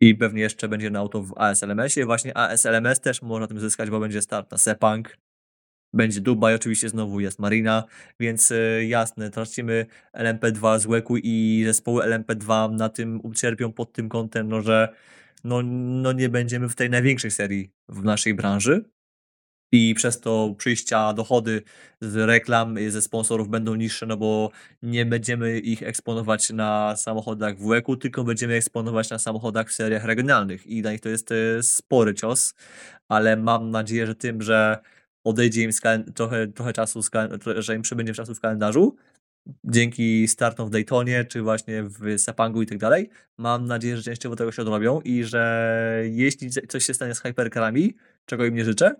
I 0.00 0.14
pewnie 0.14 0.42
jeszcze 0.42 0.68
będzie 0.68 0.90
na 0.90 0.98
auto 0.98 1.22
w 1.22 1.34
ASLMS-ie. 1.36 2.06
Właśnie 2.06 2.36
ASLMS 2.36 3.00
też 3.00 3.22
można 3.22 3.46
tym 3.46 3.60
zyskać, 3.60 3.90
bo 3.90 4.00
będzie 4.00 4.22
start 4.22 4.50
na 4.50 4.58
Sepang, 4.58 5.16
będzie 5.94 6.20
Dubaj, 6.20 6.54
oczywiście 6.54 6.88
znowu 6.88 7.20
jest 7.20 7.38
Marina, 7.38 7.84
więc 8.20 8.50
y, 8.50 8.86
jasne, 8.88 9.30
tracimy 9.30 9.86
LMP2 10.14 10.78
z 10.78 10.86
łeku 10.86 11.16
i 11.16 11.62
zespoły 11.66 12.04
LMP2 12.04 12.72
na 12.72 12.88
tym 12.88 13.20
ucierpią 13.22 13.72
pod 13.72 13.92
tym 13.92 14.08
kątem, 14.08 14.48
no, 14.48 14.60
że 14.60 14.88
no, 15.44 15.62
no 16.02 16.12
nie 16.12 16.28
będziemy 16.28 16.68
w 16.68 16.74
tej 16.74 16.90
największej 16.90 17.30
serii 17.30 17.70
w 17.88 18.04
naszej 18.04 18.34
branży, 18.34 18.84
i 19.74 19.94
przez 19.94 20.20
to 20.20 20.54
przyjścia, 20.58 21.12
dochody 21.12 21.62
z 22.00 22.16
reklam, 22.16 22.76
ze 22.88 23.02
sponsorów 23.02 23.48
będą 23.48 23.74
niższe, 23.74 24.06
no 24.06 24.16
bo 24.16 24.50
nie 24.82 25.06
będziemy 25.06 25.58
ich 25.58 25.82
eksponować 25.82 26.50
na 26.50 26.96
samochodach 26.96 27.58
w 27.58 27.68
WEC-u, 27.68 27.96
tylko 27.96 28.24
będziemy 28.24 28.54
eksponować 28.54 29.10
na 29.10 29.18
samochodach 29.18 29.68
w 29.68 29.72
seriach 29.72 30.04
regionalnych. 30.04 30.66
I 30.66 30.82
dla 30.82 30.92
nich 30.92 31.00
to 31.00 31.08
jest 31.08 31.32
e, 31.32 31.62
spory 31.62 32.14
cios, 32.14 32.54
ale 33.08 33.36
mam 33.36 33.70
nadzieję, 33.70 34.06
że 34.06 34.14
tym, 34.14 34.42
że 34.42 34.78
odejdzie 35.24 35.62
im 35.62 35.70
trochę, 36.14 36.46
trochę 36.46 36.72
czasu, 36.72 37.00
że 37.56 37.74
im 37.74 37.82
przybędzie 37.82 38.14
czasu 38.14 38.34
w 38.34 38.40
kalendarzu, 38.40 38.96
dzięki 39.64 40.28
startom 40.28 40.68
w 40.68 40.70
Daytonie, 40.70 41.24
czy 41.24 41.42
właśnie 41.42 41.82
w 41.82 42.18
Sepangu 42.18 42.62
i 42.62 42.66
tak 42.66 42.78
dalej, 42.78 43.10
mam 43.38 43.66
nadzieję, 43.66 43.96
że 43.96 44.02
częściowo 44.02 44.36
tego 44.36 44.52
się 44.52 44.62
odrobią 44.62 45.00
i 45.00 45.24
że 45.24 46.02
jeśli 46.10 46.50
coś 46.50 46.84
się 46.84 46.94
stanie 46.94 47.14
z 47.14 47.20
hypercarami, 47.20 47.94
czego 48.26 48.44
im 48.44 48.54
nie 48.54 48.64
życzę, 48.64 48.94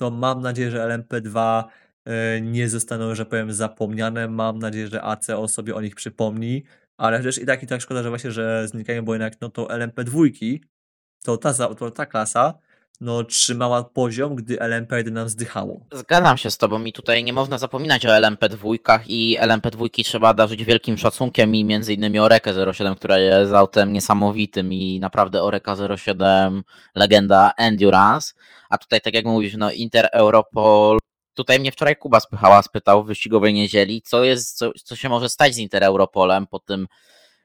to 0.00 0.10
mam 0.10 0.40
nadzieję, 0.40 0.70
że 0.70 0.78
LMP2 0.78 1.64
e, 2.04 2.40
nie 2.40 2.68
zostaną, 2.68 3.14
że 3.14 3.26
powiem, 3.26 3.52
zapomniane. 3.52 4.28
Mam 4.28 4.58
nadzieję, 4.58 4.88
że 4.88 5.02
ACO 5.02 5.48
sobie 5.48 5.74
o 5.74 5.80
nich 5.80 5.94
przypomni, 5.94 6.64
ale 6.96 7.22
też 7.22 7.38
i 7.38 7.46
tak 7.46 7.62
i 7.62 7.66
tak 7.66 7.80
szkoda, 7.80 8.02
że 8.02 8.08
właśnie, 8.08 8.30
że 8.30 8.68
znikają, 8.68 9.04
bo 9.04 9.14
jednak 9.14 9.40
no 9.40 9.50
to 9.50 9.64
LMP2 9.64 10.58
to 11.24 11.36
ta, 11.36 11.54
to 11.54 11.90
ta 11.90 12.06
klasa 12.06 12.54
no, 13.00 13.24
trzymała 13.24 13.84
poziom, 13.84 14.34
gdy 14.34 14.56
LMP1 14.56 15.12
nam 15.12 15.28
zdychało. 15.28 15.86
Zgadzam 15.92 16.36
się 16.36 16.50
z 16.50 16.58
tobą 16.58 16.84
i 16.84 16.92
tutaj 16.92 17.24
nie 17.24 17.32
można 17.32 17.58
zapominać 17.58 18.06
o 18.06 18.08
LMP2 18.08 19.00
i 19.06 19.38
LMP2 19.40 20.04
trzeba 20.04 20.34
darzyć 20.34 20.64
wielkim 20.64 20.98
szacunkiem 20.98 21.54
i 21.54 21.64
między 21.64 21.94
innymi 21.94 22.18
Orekę 22.18 22.72
07, 22.72 22.94
która 22.94 23.18
jest 23.18 23.52
autem 23.52 23.92
niesamowitym 23.92 24.72
i 24.72 25.00
naprawdę 25.00 25.42
Oreka 25.42 25.76
07 25.96 26.62
legenda 26.94 27.52
Endurance, 27.56 28.32
a 28.70 28.78
tutaj 28.78 29.00
tak 29.00 29.14
jak 29.14 29.24
mówisz, 29.24 29.54
no 29.56 29.72
Inter 29.72 30.08
Europol 30.12 30.98
Tutaj 31.34 31.60
mnie 31.60 31.72
wczoraj 31.72 31.96
Kuba 31.96 32.20
spychała, 32.20 32.62
spytał 32.62 33.04
w 33.04 33.06
wyścigowej 33.06 33.54
niedzieli, 33.54 34.02
co 34.02 34.24
jest, 34.24 34.58
co, 34.58 34.70
co 34.84 34.96
się 34.96 35.08
może 35.08 35.28
stać 35.28 35.54
z 35.54 35.58
Inter 35.58 35.84
Europolem 35.84 36.46
po 36.46 36.58
tym 36.58 36.86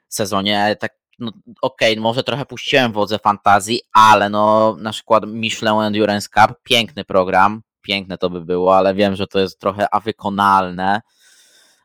sezonie. 0.08 0.76
Tak 0.80 0.94
no 1.20 1.32
okej, 1.62 1.92
okay, 1.92 2.02
może 2.02 2.24
trochę 2.24 2.46
puściłem 2.46 2.92
wodze 2.92 3.20
fantazji, 3.20 3.82
ale 3.94 4.30
no 4.30 4.76
na 4.80 4.92
przykład 4.92 5.24
Michelin 5.28 5.82
Endurance 5.82 6.30
Cup, 6.30 6.58
piękny 6.64 7.06
program, 7.06 7.62
piękne 7.82 8.18
to 8.18 8.30
by 8.30 8.42
było, 8.42 8.78
ale 8.78 8.94
wiem, 8.94 9.16
że 9.16 9.28
to 9.28 9.40
jest 9.40 9.60
trochę 9.60 9.94
awykonalne, 9.94 11.02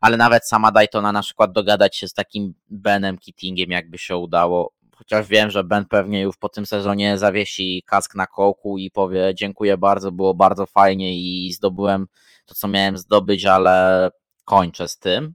ale 0.00 0.16
nawet 0.16 0.48
sama 0.48 0.72
Daytona 0.72 1.12
na 1.12 1.22
przykład 1.22 1.52
dogadać 1.52 1.96
się 1.96 2.08
z 2.08 2.14
takim 2.14 2.54
Benem 2.70 3.18
Kittingiem, 3.18 3.70
jakby 3.70 3.98
się 3.98 4.16
udało, 4.16 4.72
chociaż 4.96 5.26
wiem, 5.26 5.50
że 5.50 5.64
Ben 5.64 5.84
pewnie 5.84 6.20
już 6.20 6.36
po 6.36 6.48
tym 6.48 6.66
sezonie 6.66 7.18
zawiesi 7.18 7.82
kask 7.86 8.14
na 8.14 8.26
kołku 8.26 8.78
i 8.78 8.90
powie 8.90 9.32
dziękuję 9.34 9.78
bardzo, 9.78 10.12
było 10.12 10.34
bardzo 10.34 10.66
fajnie 10.66 11.14
i 11.14 11.52
zdobyłem 11.52 12.06
to, 12.46 12.54
co 12.54 12.68
miałem 12.68 12.98
zdobyć, 12.98 13.46
ale 13.46 14.10
kończę 14.44 14.88
z 14.88 14.98
tym 14.98 15.34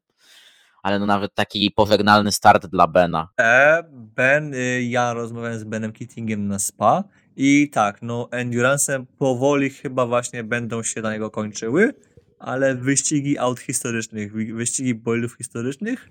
ale 0.86 1.00
no 1.00 1.06
nawet 1.06 1.34
taki 1.34 1.72
pożegnalny 1.72 2.32
start 2.32 2.68
dla 2.68 2.88
Bena. 2.88 3.30
E, 3.40 3.84
ben, 3.92 4.54
y, 4.54 4.84
ja 4.84 5.14
rozmawiałem 5.14 5.60
z 5.60 5.64
Benem 5.64 5.92
Kittingiem 5.92 6.48
na 6.48 6.60
SPA 6.60 7.04
i 7.36 7.70
tak, 7.70 8.02
no 8.02 8.28
Endurance 8.32 9.06
powoli 9.18 9.70
chyba 9.70 10.06
właśnie 10.06 10.44
będą 10.44 10.84
się 10.84 11.02
na 11.02 11.14
niego 11.14 11.32
kończyły, 11.32 11.94
ale 12.40 12.76
wyścigi 12.76 13.38
aut 13.38 13.60
historycznych, 13.60 14.34
wyścigi 14.34 14.96
boilów 14.96 15.34
historycznych 15.38 16.10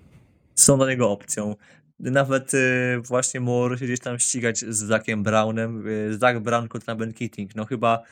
są 0.55 0.77
dla 0.77 0.87
niego 0.87 1.11
opcją. 1.11 1.55
Nawet 1.99 2.53
y, 2.53 3.01
właśnie 3.03 3.39
może 3.39 3.77
się 3.77 3.85
gdzieś 3.85 3.99
tam 3.99 4.19
ścigać 4.19 4.59
z 4.59 4.77
Zackiem 4.77 5.23
Brownem, 5.23 5.87
y, 5.87 6.17
Zach 6.17 6.39
Brown 6.39 6.67
kontra 6.67 6.95
Ben 6.95 7.13
Keating, 7.13 7.55
no 7.55 7.65
chyba 7.65 8.03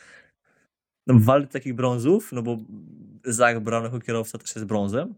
no, 1.08 1.16
walk 1.20 1.52
takich 1.52 1.74
brązów, 1.74 2.32
no 2.32 2.42
bo 2.42 2.58
Zach 3.26 3.60
Brown 3.60 3.84
jako 3.84 4.00
kierowca 4.00 4.38
też 4.38 4.56
jest 4.56 4.68
brązem, 4.68 5.16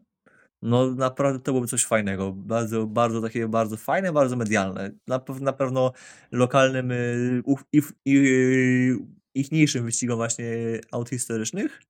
no 0.66 0.92
naprawdę 0.92 1.40
to 1.40 1.52
byłoby 1.52 1.68
coś 1.68 1.86
fajnego. 1.86 2.32
Bardzo, 2.32 2.88
bardzo 2.88 3.22
takie, 3.22 3.48
bardzo 3.48 3.78
fajne, 3.78 4.14
bardzo 4.14 4.36
medialne. 4.36 4.92
Na, 5.08 5.22
na 5.42 5.54
pewno 5.54 5.92
lokalnym 6.32 6.92
y, 6.92 7.44
i, 7.74 7.82
i, 8.06 8.18
y, 8.18 8.98
ichniejszym 9.34 9.86
wyścigom 9.86 10.18
właśnie 10.18 10.46
aut 10.92 11.10
historycznych 11.10 11.82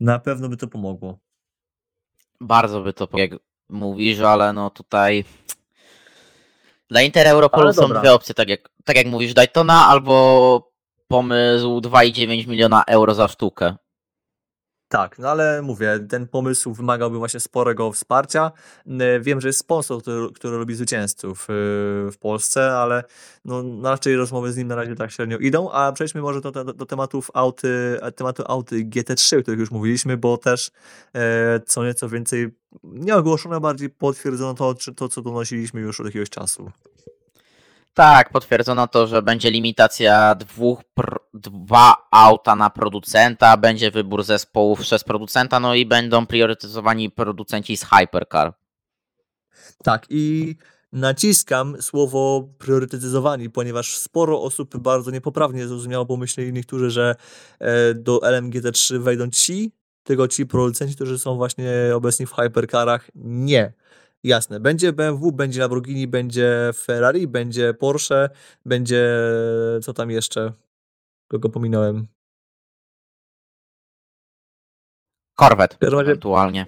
na 0.00 0.18
pewno 0.18 0.48
by 0.48 0.56
to 0.56 0.68
pomogło. 0.68 1.18
Bardzo 2.40 2.80
by 2.80 2.92
to 2.92 3.06
pomogło, 3.06 3.18
jak 3.18 3.40
mówisz, 3.68 4.20
ale 4.20 4.52
no 4.52 4.70
tutaj 4.70 5.24
dla 6.88 7.02
Inter 7.02 7.26
Europolu 7.26 7.72
są 7.72 7.88
dwie 7.88 8.12
opcje, 8.12 8.34
tak 8.34 8.48
jak, 8.48 8.68
tak 8.84 8.96
jak 8.96 9.06
mówisz, 9.06 9.34
Daytona 9.34 9.86
albo 9.86 10.72
pomysł 11.08 11.80
2,9 11.80 12.48
miliona 12.48 12.84
euro 12.86 13.14
za 13.14 13.28
sztukę. 13.28 13.76
Tak, 14.92 15.18
no 15.18 15.28
ale 15.28 15.62
mówię, 15.62 16.06
ten 16.08 16.28
pomysł 16.28 16.72
wymagałby 16.74 17.18
właśnie 17.18 17.40
sporego 17.40 17.92
wsparcia. 17.92 18.52
Wiem, 19.20 19.40
że 19.40 19.48
jest 19.48 19.58
sponsor, 19.58 20.02
który, 20.02 20.32
który 20.32 20.58
robi 20.58 20.74
zwycięzców 20.74 21.42
y, 21.42 21.46
w 22.12 22.14
Polsce, 22.20 22.72
ale 22.72 23.04
no, 23.44 23.64
raczej 23.82 24.16
rozmowy 24.16 24.52
z 24.52 24.56
nim 24.56 24.68
na 24.68 24.74
razie 24.74 24.94
tak 24.94 25.10
średnio 25.10 25.38
idą, 25.38 25.70
a 25.70 25.92
przejdźmy 25.92 26.20
może 26.20 26.40
do, 26.40 26.52
do, 26.52 26.64
do 26.64 26.86
tematów 26.86 27.30
auty, 27.34 27.98
tematu 28.16 28.42
auty 28.46 28.84
GT3, 28.84 29.38
o 29.38 29.42
których 29.42 29.60
już 29.60 29.70
mówiliśmy, 29.70 30.16
bo 30.16 30.38
też 30.38 30.70
e, 31.14 31.60
co 31.66 31.84
nieco 31.84 32.08
więcej 32.08 32.50
nie 32.82 33.16
ogłoszono, 33.16 33.60
bardziej 33.60 33.90
potwierdzono 33.90 34.54
to, 34.54 34.74
to, 34.96 35.08
co 35.08 35.22
donosiliśmy 35.22 35.80
już 35.80 36.00
od 36.00 36.06
jakiegoś 36.06 36.30
czasu. 36.30 36.70
Tak, 37.94 38.30
potwierdzono 38.30 38.86
to, 38.86 39.06
że 39.06 39.22
będzie 39.22 39.50
limitacja 39.50 40.34
dwóch, 40.34 40.80
dwa 41.34 41.94
auta 42.10 42.56
na 42.56 42.70
producenta, 42.70 43.56
będzie 43.56 43.90
wybór 43.90 44.24
zespołów 44.24 44.80
przez 44.80 45.04
producenta, 45.04 45.60
no 45.60 45.74
i 45.74 45.86
będą 45.86 46.26
priorytetyzowani 46.26 47.10
producenci 47.10 47.76
z 47.76 47.84
Hypercar. 47.84 48.52
Tak, 49.82 50.06
i 50.10 50.56
naciskam 50.92 51.82
słowo 51.82 52.48
priorytetyzowani, 52.58 53.50
ponieważ 53.50 53.98
sporo 53.98 54.42
osób 54.42 54.76
bardzo 54.76 55.10
niepoprawnie 55.10 55.66
zrozumiało, 55.66 56.04
bo 56.04 56.16
myśleli 56.16 56.52
niektórzy, 56.52 56.90
że 56.90 57.14
e, 57.58 57.94
do 57.94 58.18
LMGT3 58.18 58.98
wejdą 58.98 59.30
ci, 59.30 59.72
tylko 60.02 60.28
ci 60.28 60.46
producenci, 60.46 60.94
którzy 60.94 61.18
są 61.18 61.36
właśnie 61.36 61.70
obecni 61.94 62.26
w 62.26 62.32
Hypercarach. 62.32 63.10
Nie 63.14 63.72
jasne, 64.24 64.60
będzie 64.60 64.92
BMW, 64.92 65.32
będzie 65.32 65.60
Lamborghini, 65.60 66.06
będzie 66.06 66.70
Ferrari, 66.74 67.28
będzie 67.28 67.74
Porsche, 67.74 68.30
będzie 68.66 69.18
co 69.82 69.92
tam 69.92 70.10
jeszcze? 70.10 70.52
Kogo 71.28 71.48
pominąłem? 71.48 72.06
Corvette 75.34 75.76
razie, 75.82 76.00
ewentualnie. 76.00 76.66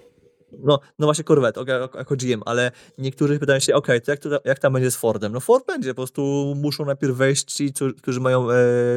No, 0.59 0.81
no 0.99 1.07
właśnie 1.07 1.25
Corvette, 1.25 1.61
jako 1.95 2.17
GM, 2.17 2.43
ale 2.47 2.71
niektórzy 2.99 3.39
pytają 3.39 3.61
się, 3.61 3.75
ok, 3.75 3.87
to 4.05 4.11
jak, 4.11 4.21
to 4.21 4.41
jak 4.45 4.59
tam 4.59 4.73
będzie 4.73 4.91
z 4.91 4.97
Fordem? 4.97 5.33
No 5.33 5.41
Ford 5.41 5.67
będzie, 5.67 5.91
po 5.91 5.97
prostu 5.97 6.55
muszą 6.57 6.85
najpierw 6.85 7.17
wejść 7.17 7.45
ci, 7.45 7.73
którzy 7.99 8.21
mają 8.21 8.51
e, 8.51 8.55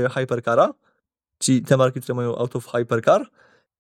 Hypercara, 0.10 0.74
ci 1.40 1.62
te 1.62 1.78
marki, 1.78 2.02
które 2.02 2.16
mają 2.16 2.36
auto 2.36 2.60
w 2.60 2.68
Hypercar, 2.68 3.30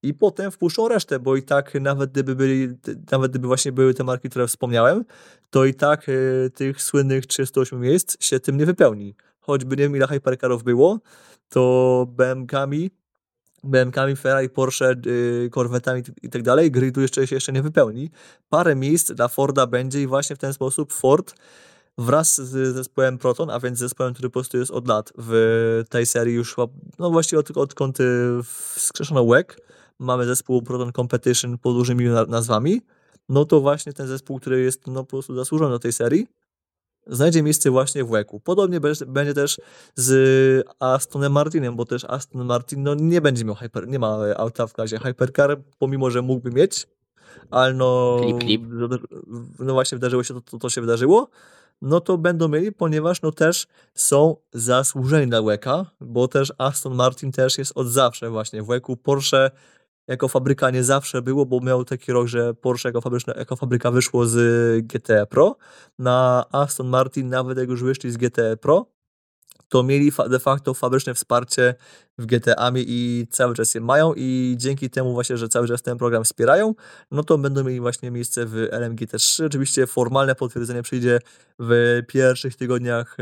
i 0.03 0.13
potem 0.13 0.51
wpuszczą 0.51 0.87
resztę, 0.87 1.19
bo 1.19 1.35
i 1.35 1.43
tak 1.43 1.73
nawet 1.81 2.11
gdyby 2.11 2.35
byli, 2.35 2.67
nawet 3.11 3.31
gdyby 3.31 3.47
właśnie 3.47 3.71
były 3.71 3.93
te 3.93 4.03
marki, 4.03 4.29
które 4.29 4.47
wspomniałem, 4.47 5.05
to 5.49 5.65
i 5.65 5.73
tak 5.73 6.09
y, 6.09 6.51
tych 6.55 6.81
słynnych 6.81 7.25
38 7.25 7.79
miejsc 7.79 8.23
się 8.23 8.39
tym 8.39 8.57
nie 8.57 8.65
wypełni. 8.65 9.15
Choćby 9.39 9.75
nie 9.75 9.83
wiem 9.83 9.95
ile 9.95 10.07
hypercarów 10.07 10.63
było, 10.63 10.99
to 11.49 12.05
BMKami, 12.09 12.91
BMKami, 13.63 14.15
Ferrari, 14.15 14.49
Porsche, 14.49 14.95
y, 15.07 15.49
Corvette'ami 15.51 16.03
i 16.23 16.29
tak 16.29 16.43
dalej, 16.43 16.71
jeszcze 16.97 17.27
się 17.27 17.35
jeszcze 17.35 17.51
nie 17.51 17.61
wypełni. 17.61 18.09
Parę 18.49 18.75
miejsc 18.75 19.11
dla 19.11 19.27
Forda 19.27 19.67
będzie 19.67 20.01
i 20.01 20.07
właśnie 20.07 20.35
w 20.35 20.39
ten 20.39 20.53
sposób 20.53 20.93
Ford 20.93 21.35
wraz 21.97 22.41
z 22.41 22.75
zespołem 22.75 23.17
Proton, 23.17 23.49
a 23.49 23.59
więc 23.59 23.79
zespołem, 23.79 24.13
który 24.13 24.29
po 24.29 24.33
prostu 24.33 24.57
jest 24.57 24.71
od 24.71 24.87
lat 24.87 25.13
w 25.17 25.83
tej 25.89 26.05
serii 26.05 26.35
już 26.35 26.55
no 26.99 27.09
właściwie 27.11 27.39
od, 27.39 27.57
odkąd 27.57 27.97
wskrzeszono 28.75 29.25
WEC, 29.25 29.47
mamy 29.99 30.25
zespół 30.25 30.61
Proton 30.61 30.91
Competition 30.91 31.57
pod 31.57 31.75
dużymi 31.75 32.05
nazwami, 32.27 32.81
no 33.29 33.45
to 33.45 33.61
właśnie 33.61 33.93
ten 33.93 34.07
zespół, 34.07 34.39
który 34.39 34.61
jest 34.61 34.87
no, 34.87 35.03
po 35.03 35.09
prostu 35.09 35.35
zasłużony 35.35 35.71
do 35.71 35.79
tej 35.79 35.93
serii, 35.93 36.27
znajdzie 37.07 37.43
miejsce 37.43 37.71
właśnie 37.71 38.03
w 38.03 38.09
WEC-u. 38.09 38.39
Podobnie 38.39 38.79
będzie 39.07 39.33
też 39.33 39.61
z 39.95 40.67
Astonem 40.79 41.31
Martinem, 41.31 41.75
bo 41.75 41.85
też 41.85 42.05
Aston 42.05 42.45
Martin 42.45 42.83
no, 42.83 42.95
nie 42.95 43.21
będzie 43.21 43.45
miał 43.45 43.55
hyper, 43.55 43.87
nie 43.87 43.99
ma 43.99 44.17
auta 44.37 44.67
w 44.67 44.73
klasie 44.73 44.99
Hypercar, 44.99 45.61
pomimo, 45.79 46.11
że 46.11 46.21
mógłby 46.21 46.51
mieć, 46.51 46.87
ale 47.51 47.73
no, 47.73 48.17
klip, 48.21 48.39
klip. 48.39 48.61
no 49.59 49.73
właśnie 49.73 49.95
wydarzyło 49.95 50.23
się 50.23 50.33
to, 50.33 50.41
to, 50.41 50.57
to 50.57 50.69
się 50.69 50.81
wydarzyło, 50.81 51.29
no 51.81 51.99
to 52.01 52.17
będą 52.17 52.47
mieli, 52.47 52.71
ponieważ 52.71 53.21
no 53.21 53.31
też 53.31 53.67
są 53.93 54.35
zasłużeni 54.53 55.27
na 55.27 55.41
WEC-a, 55.41 55.85
bo 56.01 56.27
też 56.27 56.53
Aston 56.57 56.95
Martin 56.95 57.31
też 57.31 57.57
jest 57.57 57.71
od 57.75 57.87
zawsze 57.87 58.29
właśnie 58.29 58.63
w 58.63 58.67
WEC-u. 58.67 58.97
Porsche 58.97 59.51
jako 60.07 60.27
fabryka 60.27 60.69
nie 60.69 60.83
zawsze 60.83 61.21
było, 61.21 61.45
bo 61.45 61.59
miał 61.59 61.85
taki 61.85 62.11
rok, 62.11 62.27
że 62.27 62.53
Porsche 62.53 62.89
jako, 62.89 63.01
fabryczna, 63.01 63.33
jako 63.37 63.55
fabryka 63.55 63.91
wyszło 63.91 64.25
z 64.25 64.37
GT 64.87 65.09
Pro. 65.29 65.55
Na 65.99 66.45
Aston 66.51 66.87
Martin, 66.87 67.29
nawet 67.29 67.57
jak 67.57 67.69
już 67.69 67.83
wyszli 67.83 68.11
z 68.11 68.17
GT 68.17 68.39
Pro, 68.61 68.85
to 69.69 69.83
mieli 69.83 70.11
de 70.29 70.39
facto 70.39 70.73
fabryczne 70.73 71.13
wsparcie 71.13 71.75
w 72.17 72.25
GTA 72.25 72.71
i 72.75 73.27
cały 73.29 73.55
czas 73.55 73.75
je 73.75 73.81
mają 73.81 74.13
i 74.15 74.55
dzięki 74.57 74.89
temu 74.89 75.13
właśnie, 75.13 75.37
że 75.37 75.49
cały 75.49 75.67
czas 75.67 75.81
ten 75.81 75.97
program 75.97 76.23
wspierają, 76.23 76.75
no 77.11 77.23
to 77.23 77.37
będą 77.37 77.63
mieli 77.63 77.79
właśnie 77.79 78.11
miejsce 78.11 78.45
w 78.45 78.53
LMGT3. 78.71 79.45
Oczywiście 79.45 79.87
formalne 79.87 80.35
potwierdzenie 80.35 80.83
przyjdzie 80.83 81.19
w 81.59 82.01
pierwszych 82.07 82.55
tygodniach 82.55 83.17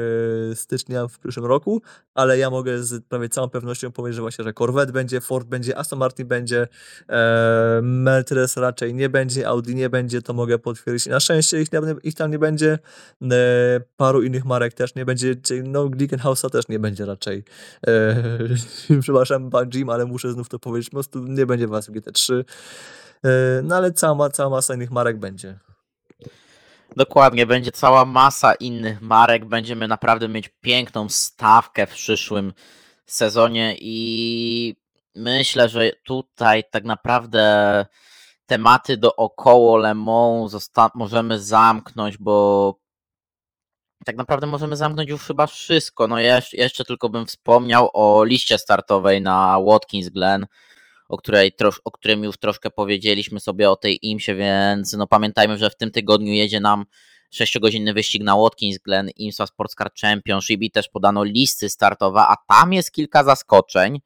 e, 0.51 0.55
stycznia 0.55 1.07
w 1.07 1.19
przyszłym 1.19 1.45
roku, 1.45 1.81
ale 2.13 2.37
ja 2.37 2.49
mogę 2.49 2.83
z 2.83 3.05
prawie 3.05 3.29
całą 3.29 3.49
pewnością 3.49 3.91
powiedzieć, 3.91 4.15
że 4.15 4.21
właśnie, 4.21 4.43
że 4.43 4.53
Corvette 4.53 4.93
będzie, 4.93 5.21
Ford 5.21 5.47
będzie, 5.47 5.77
Aston 5.77 5.99
Martin 5.99 6.27
będzie, 6.27 6.67
e, 7.09 7.79
Mercedes 7.83 8.57
raczej 8.57 8.93
nie 8.93 9.09
będzie, 9.09 9.47
Audi 9.47 9.75
nie 9.75 9.89
będzie, 9.89 10.21
to 10.21 10.33
mogę 10.33 10.59
potwierdzić. 10.59 11.07
Na 11.07 11.19
szczęście 11.19 11.61
ich, 11.61 11.69
ich 12.03 12.15
tam 12.15 12.31
nie 12.31 12.39
będzie, 12.39 12.79
e, 13.21 13.81
paru 13.97 14.23
innych 14.23 14.45
marek 14.45 14.73
też 14.73 14.95
nie 14.95 15.05
będzie, 15.05 15.35
no 15.63 15.89
Glickenhaus 15.89 16.34
chaosa 16.35 16.49
też 16.49 16.67
nie 16.67 16.79
będzie 16.79 17.05
raczej. 17.05 17.43
Eee, 17.87 18.99
przepraszam, 19.01 19.49
Jim, 19.73 19.89
ale 19.89 20.05
muszę 20.05 20.31
znów 20.31 20.49
to 20.49 20.59
powiedzieć. 20.59 20.89
Po 20.89 20.95
prostu 20.95 21.19
nie 21.19 21.45
będzie 21.45 21.67
was 21.67 21.87
w 21.87 21.91
GT3. 21.91 22.33
Eee, 23.23 23.31
no 23.63 23.75
ale 23.75 23.91
cała, 23.91 24.29
cała 24.29 24.49
masa 24.49 24.73
innych 24.73 24.91
marek 24.91 25.19
będzie. 25.19 25.59
Dokładnie, 26.95 27.45
będzie 27.45 27.71
cała 27.71 28.05
masa 28.05 28.53
innych 28.53 29.01
marek. 29.01 29.45
Będziemy 29.45 29.87
naprawdę 29.87 30.27
mieć 30.27 30.49
piękną 30.61 31.09
stawkę 31.09 31.87
w 31.87 31.93
przyszłym 31.93 32.53
sezonie 33.05 33.75
i 33.79 34.75
myślę, 35.15 35.69
że 35.69 35.91
tutaj 36.05 36.63
tak 36.71 36.83
naprawdę 36.83 37.85
tematy 38.45 38.97
dookoło 38.97 39.77
Le 39.77 39.93
Mans 39.93 40.71
możemy 40.95 41.39
zamknąć, 41.39 42.17
bo 42.17 42.84
tak 44.05 44.15
naprawdę 44.15 44.47
możemy 44.47 44.75
zamknąć 44.75 45.09
już 45.09 45.21
chyba 45.21 45.47
wszystko. 45.47 46.07
No 46.07 46.19
jeszcze, 46.19 46.57
jeszcze 46.57 46.85
tylko 46.85 47.09
bym 47.09 47.25
wspomniał 47.25 47.89
o 47.93 48.23
liście 48.23 48.57
startowej 48.57 49.21
na 49.21 49.57
Watkins 49.67 50.09
Glen, 50.09 50.45
o, 51.09 51.17
której 51.17 51.51
o 51.83 51.91
którym 51.91 52.23
już 52.23 52.37
troszkę 52.37 52.69
powiedzieliśmy 52.69 53.39
sobie 53.39 53.69
o 53.69 53.75
tej 53.75 53.99
IMSie, 54.01 54.35
więc 54.35 54.93
no 54.93 55.07
pamiętajmy, 55.07 55.57
że 55.57 55.69
w 55.69 55.77
tym 55.77 55.91
tygodniu 55.91 56.33
jedzie 56.33 56.59
nam 56.59 56.85
6-godzinny 57.33 57.93
wyścig 57.93 58.23
na 58.23 58.37
Watkins 58.37 58.77
Glen, 58.77 59.09
IMSA 59.15 59.47
Sports 59.47 59.75
Car 59.75 59.91
Championship 60.01 60.61
i 60.61 60.71
też 60.71 60.89
podano 60.89 61.23
listy 61.23 61.69
startowe, 61.69 62.19
a 62.19 62.35
tam 62.47 62.73
jest 62.73 62.91
kilka 62.91 63.23
zaskoczeń 63.23 63.99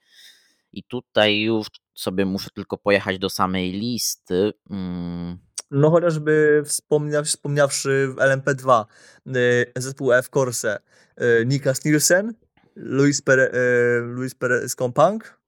i 0.73 0.84
tutaj 0.84 1.39
już 1.39 1.67
sobie 1.93 2.26
muszę 2.26 2.49
tylko 2.55 2.77
pojechać 2.77 3.19
do 3.19 3.30
samej 3.30 3.71
listy. 3.71 4.53
Hmm. 4.69 5.48
No 5.71 5.89
chociażby 5.91 6.63
wspomnia, 6.65 7.23
wspomniawszy 7.23 8.07
w 8.07 8.15
LMP2 8.15 8.85
y, 9.27 9.71
zespół 9.75 10.13
F 10.13 10.29
Corse 10.29 10.79
y, 11.21 11.45
Nikas 11.45 11.85
Nielsen, 11.85 12.33
Luis, 12.75 13.21
Pere, 13.21 13.51
y, 13.53 14.01
Luis 14.01 14.35
Perez 14.35 14.75
Kompang 14.75 15.39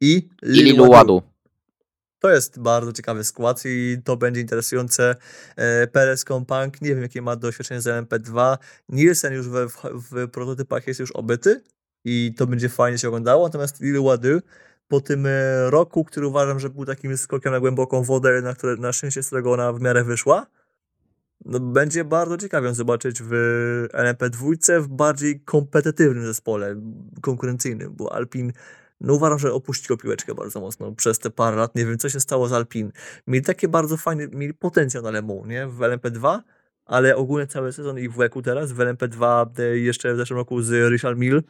i 0.00 0.28
Lili 0.42 0.80
Ładu. 0.80 1.22
To 2.20 2.30
jest 2.30 2.60
bardzo 2.60 2.92
ciekawy 2.92 3.24
skład 3.24 3.62
i 3.64 3.98
to 4.04 4.16
będzie 4.16 4.40
interesujące. 4.40 5.16
E, 5.56 5.86
Perez 5.86 6.24
Kompang, 6.24 6.82
nie 6.82 6.88
wiem 6.88 7.02
jakie 7.02 7.22
ma 7.22 7.36
doświadczenie 7.36 7.80
z 7.80 7.86
LMP2. 7.86 8.56
Nielsen 8.88 9.32
już 9.32 9.48
w, 9.48 9.68
w 10.10 10.30
prototypach 10.30 10.86
jest 10.86 11.00
już 11.00 11.10
obyty 11.10 11.62
i 12.04 12.34
to 12.36 12.46
będzie 12.46 12.68
fajnie 12.68 12.98
się 12.98 13.08
oglądało. 13.08 13.46
Natomiast 13.46 13.80
Lil 13.80 14.02
Wadu 14.02 14.40
po 14.90 15.00
tym 15.00 15.26
e, 15.26 15.70
roku, 15.70 16.04
który 16.04 16.26
uważam, 16.26 16.60
że 16.60 16.70
był 16.70 16.86
takim 16.86 17.16
skokiem 17.16 17.52
na 17.52 17.60
głęboką 17.60 18.02
wodę, 18.02 18.42
na, 18.42 18.54
które, 18.54 18.76
na 18.76 18.92
szczęście 18.92 19.22
z 19.22 19.26
którego 19.26 19.52
ona 19.52 19.72
w 19.72 19.80
miarę 19.80 20.04
wyszła, 20.04 20.46
no, 21.44 21.60
będzie 21.60 22.04
bardzo 22.04 22.36
ciekawie 22.36 22.74
zobaczyć 22.74 23.22
w 23.22 23.32
LMP2 23.92 24.80
w 24.80 24.88
bardziej 24.88 25.40
kompetytywnym 25.40 26.26
zespole, 26.26 26.76
konkurencyjnym, 27.20 27.94
bo 27.96 28.12
Alpin 28.12 28.52
no 29.00 29.14
uważam, 29.14 29.38
że 29.38 29.52
opuściło 29.52 29.96
piłeczkę 29.96 30.34
bardzo 30.34 30.60
mocno 30.60 30.92
przez 30.92 31.18
te 31.18 31.30
parę 31.30 31.56
lat. 31.56 31.74
Nie 31.74 31.86
wiem, 31.86 31.98
co 31.98 32.08
się 32.08 32.20
stało 32.20 32.48
z 32.48 32.52
Alpin. 32.52 32.92
Mieli 33.26 33.44
takie 33.44 33.68
bardzo 33.68 33.96
fajne, 33.96 34.28
mieli 34.28 34.54
potencjał 34.54 35.02
na 35.02 35.10
Le 35.10 35.22
nie? 35.46 35.66
W 35.66 35.78
LMP2, 35.78 36.38
ale 36.84 37.16
ogólnie 37.16 37.46
cały 37.46 37.72
sezon 37.72 37.98
i 37.98 38.08
w 38.08 38.16
WEC-u 38.16 38.42
teraz, 38.42 38.72
w 38.72 38.78
LMP2 38.78 39.46
e, 39.58 39.78
jeszcze 39.78 40.14
w 40.14 40.16
zeszłym 40.16 40.38
roku 40.38 40.62
z 40.62 40.92
Richard 40.92 41.18
Mill. 41.18 41.42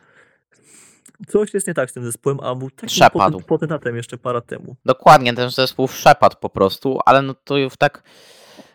Coś 1.28 1.54
jest 1.54 1.66
nie 1.66 1.74
tak 1.74 1.90
z 1.90 1.92
tym 1.92 2.04
zespołem, 2.04 2.40
a 2.40 2.54
był 2.54 2.70
takim 2.70 3.08
poten 3.12 3.42
potentatem 3.42 3.96
jeszcze 3.96 4.18
parę 4.18 4.42
temu. 4.42 4.76
Dokładnie, 4.84 5.34
ten 5.34 5.50
zespół 5.50 5.88
przepadł 5.88 6.36
po 6.40 6.50
prostu, 6.50 6.98
ale 7.06 7.22
no 7.22 7.34
to 7.44 7.56
już 7.56 7.76
tak 7.76 8.02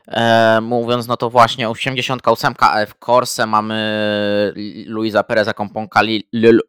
E, 0.08 0.62
mówiąc, 0.62 1.08
no 1.08 1.18
to 1.18 1.30
właśnie 1.30 1.70
88 1.70 2.54
AF 2.60 2.94
Corse 3.06 3.46
mamy 3.46 4.54
Luisa 4.88 5.24
Pereza 5.24 5.54
Komponka, 5.54 6.02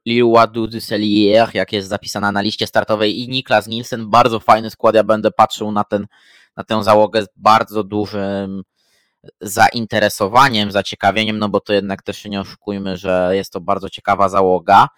Lilua 0.06 0.46
Duduselier, 0.46 1.50
jak 1.54 1.72
jest 1.72 1.88
zapisana 1.88 2.32
na 2.32 2.40
liście 2.40 2.66
startowej 2.66 3.20
i 3.20 3.28
Niklas 3.28 3.66
Nielsen, 3.66 4.10
bardzo 4.10 4.40
fajny 4.40 4.70
skład, 4.70 4.94
ja 4.94 5.04
będę 5.04 5.30
patrzył 5.30 5.72
na, 5.72 5.84
ten, 5.84 6.06
na 6.56 6.64
tę 6.64 6.84
załogę 6.84 7.22
z 7.22 7.28
bardzo 7.36 7.84
dużym 7.84 8.62
zainteresowaniem, 9.40 10.72
zaciekawieniem, 10.72 11.38
no 11.38 11.48
bo 11.48 11.60
to 11.60 11.72
jednak 11.72 12.02
też 12.02 12.18
się 12.18 12.28
nie 12.28 12.40
oszukujmy, 12.40 12.96
że 12.96 13.30
jest 13.32 13.52
to 13.52 13.60
bardzo 13.60 13.90
ciekawa 13.90 14.28
załoga. 14.28 14.88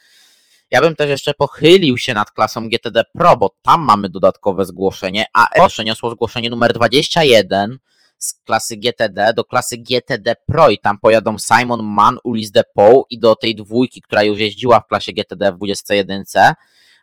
Ja 0.70 0.81
bym 0.81 0.97
też 0.97 1.11
jeszcze 1.11 1.35
pochylił 1.35 1.99
się 1.99 2.15
nad 2.15 2.31
klasą 2.31 2.69
GTD 2.69 3.03
Pro, 3.12 3.36
bo 3.36 3.51
tam 3.62 3.81
mamy 3.81 4.09
dodatkowe 4.09 4.65
zgłoszenie, 4.65 5.24
a 5.32 5.69
przeniosło 5.69 6.11
zgłoszenie 6.11 6.51
numer 6.51 6.73
21, 6.73 7.78
z 8.19 8.35
klasy 8.35 8.77
GTD 8.77 9.32
do 9.35 9.45
klasy 9.45 9.78
GTD 9.78 10.35
Pro 10.47 10.70
i 10.70 10.78
tam 10.78 10.99
pojadą 10.99 11.36
Simon 11.39 11.82
Mann, 11.82 12.19
Ulis 12.24 12.51
Depot 12.51 13.07
i 13.11 13.19
do 13.19 13.36
tej 13.36 13.55
dwójki, 13.55 14.03
która 14.03 14.23
już 14.23 14.39
jeździła 14.39 14.81
w 14.81 14.86
klasie 14.86 15.12
GTD 15.12 15.53
w 15.53 15.57
21. 15.57 16.24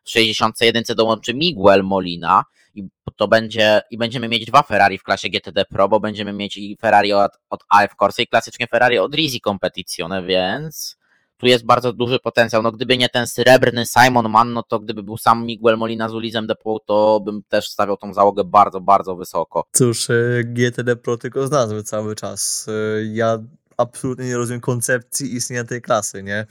W 0.04 0.10
61 0.10 0.96
dołączy 0.96 1.34
Miguel 1.34 1.84
Molina 1.84 2.44
i 2.76 2.84
to 3.16 3.28
będzie 3.28 3.82
i 3.92 3.98
będziemy 3.98 4.28
mieć 4.28 4.46
dwa 4.46 4.64
Ferrari 4.64 4.98
w 4.98 5.04
klasie 5.04 5.30
GTD 5.30 5.66
Pro, 5.66 5.90
bo 5.90 6.00
będziemy 6.00 6.34
mieć 6.34 6.58
i 6.58 6.78
Ferrari 6.82 7.14
od, 7.14 7.32
od 7.50 7.64
AF 7.70 7.96
Corse 8.00 8.24
i 8.24 8.28
klasycznie 8.28 8.68
Ferrari 8.68 9.00
od 9.00 9.16
Risi 9.16 9.42
Competizione, 9.42 10.24
więc 10.24 10.98
tu 11.38 11.48
jest 11.48 11.66
bardzo 11.66 11.94
duży 11.94 12.20
potencjał. 12.20 12.62
No 12.62 12.72
gdyby 12.72 12.98
nie 12.98 13.10
ten 13.10 13.28
srebrny 13.28 13.86
Simon 13.86 14.30
Mann, 14.30 14.54
no 14.54 14.64
to 14.64 14.80
gdyby 14.80 15.04
był 15.04 15.18
sam 15.18 15.46
Miguel 15.46 15.78
Molina 15.78 16.10
z 16.10 16.14
Ulizem 16.14 16.48
Depot, 16.48 16.86
to 16.86 17.20
bym 17.26 17.42
też 17.50 17.70
stawiał 17.70 17.98
tą 17.98 18.14
załogę 18.14 18.44
bardzo, 18.44 18.82
bardzo 18.82 19.16
wysoko. 19.16 19.64
Cóż, 19.72 20.10
e, 20.10 20.14
GTD 20.44 20.96
Pro 20.96 21.18
tylko 21.18 21.48
z 21.48 21.52
nazwy 21.52 21.84
cały 21.84 22.16
czas. 22.16 22.68
E, 22.70 23.06
ja 23.06 23.40
absolutnie 23.78 24.26
nie 24.26 24.38
rozumiem 24.38 24.62
koncepcji 24.62 25.36
istnienia 25.36 25.64
tej 25.64 25.82
klasy, 25.82 26.24
nie? 26.24 26.46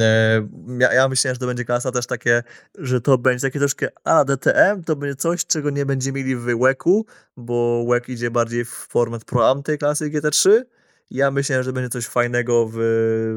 E, 0.00 0.48
ja, 0.78 0.92
ja 0.92 1.08
myślałem, 1.08 1.34
że 1.34 1.40
to 1.40 1.46
będzie 1.46 1.64
klasa 1.64 1.92
też 1.92 2.06
takie, 2.06 2.42
że 2.78 3.00
to 3.00 3.18
będzie 3.18 3.42
takie 3.42 3.58
troszkę 3.58 3.88
a 4.04 4.24
DTM, 4.24 4.84
to 4.84 4.96
będzie 4.96 5.16
coś, 5.16 5.46
czego 5.46 5.70
nie 5.70 5.86
będziemy 5.86 6.18
mieli 6.18 6.36
w 6.36 6.44
WEC-u, 6.44 7.04
bo 7.36 7.84
WEC 7.88 8.08
idzie 8.08 8.30
bardziej 8.30 8.64
w 8.64 8.70
format 8.70 9.24
Pro 9.24 9.50
Am 9.50 9.62
tej 9.62 9.78
klasy 9.78 10.10
GT3, 10.10 10.62
ja 11.10 11.30
myślę, 11.30 11.64
że 11.64 11.72
będzie 11.72 11.88
coś 11.88 12.06
fajnego 12.06 12.68
w, 12.72 12.76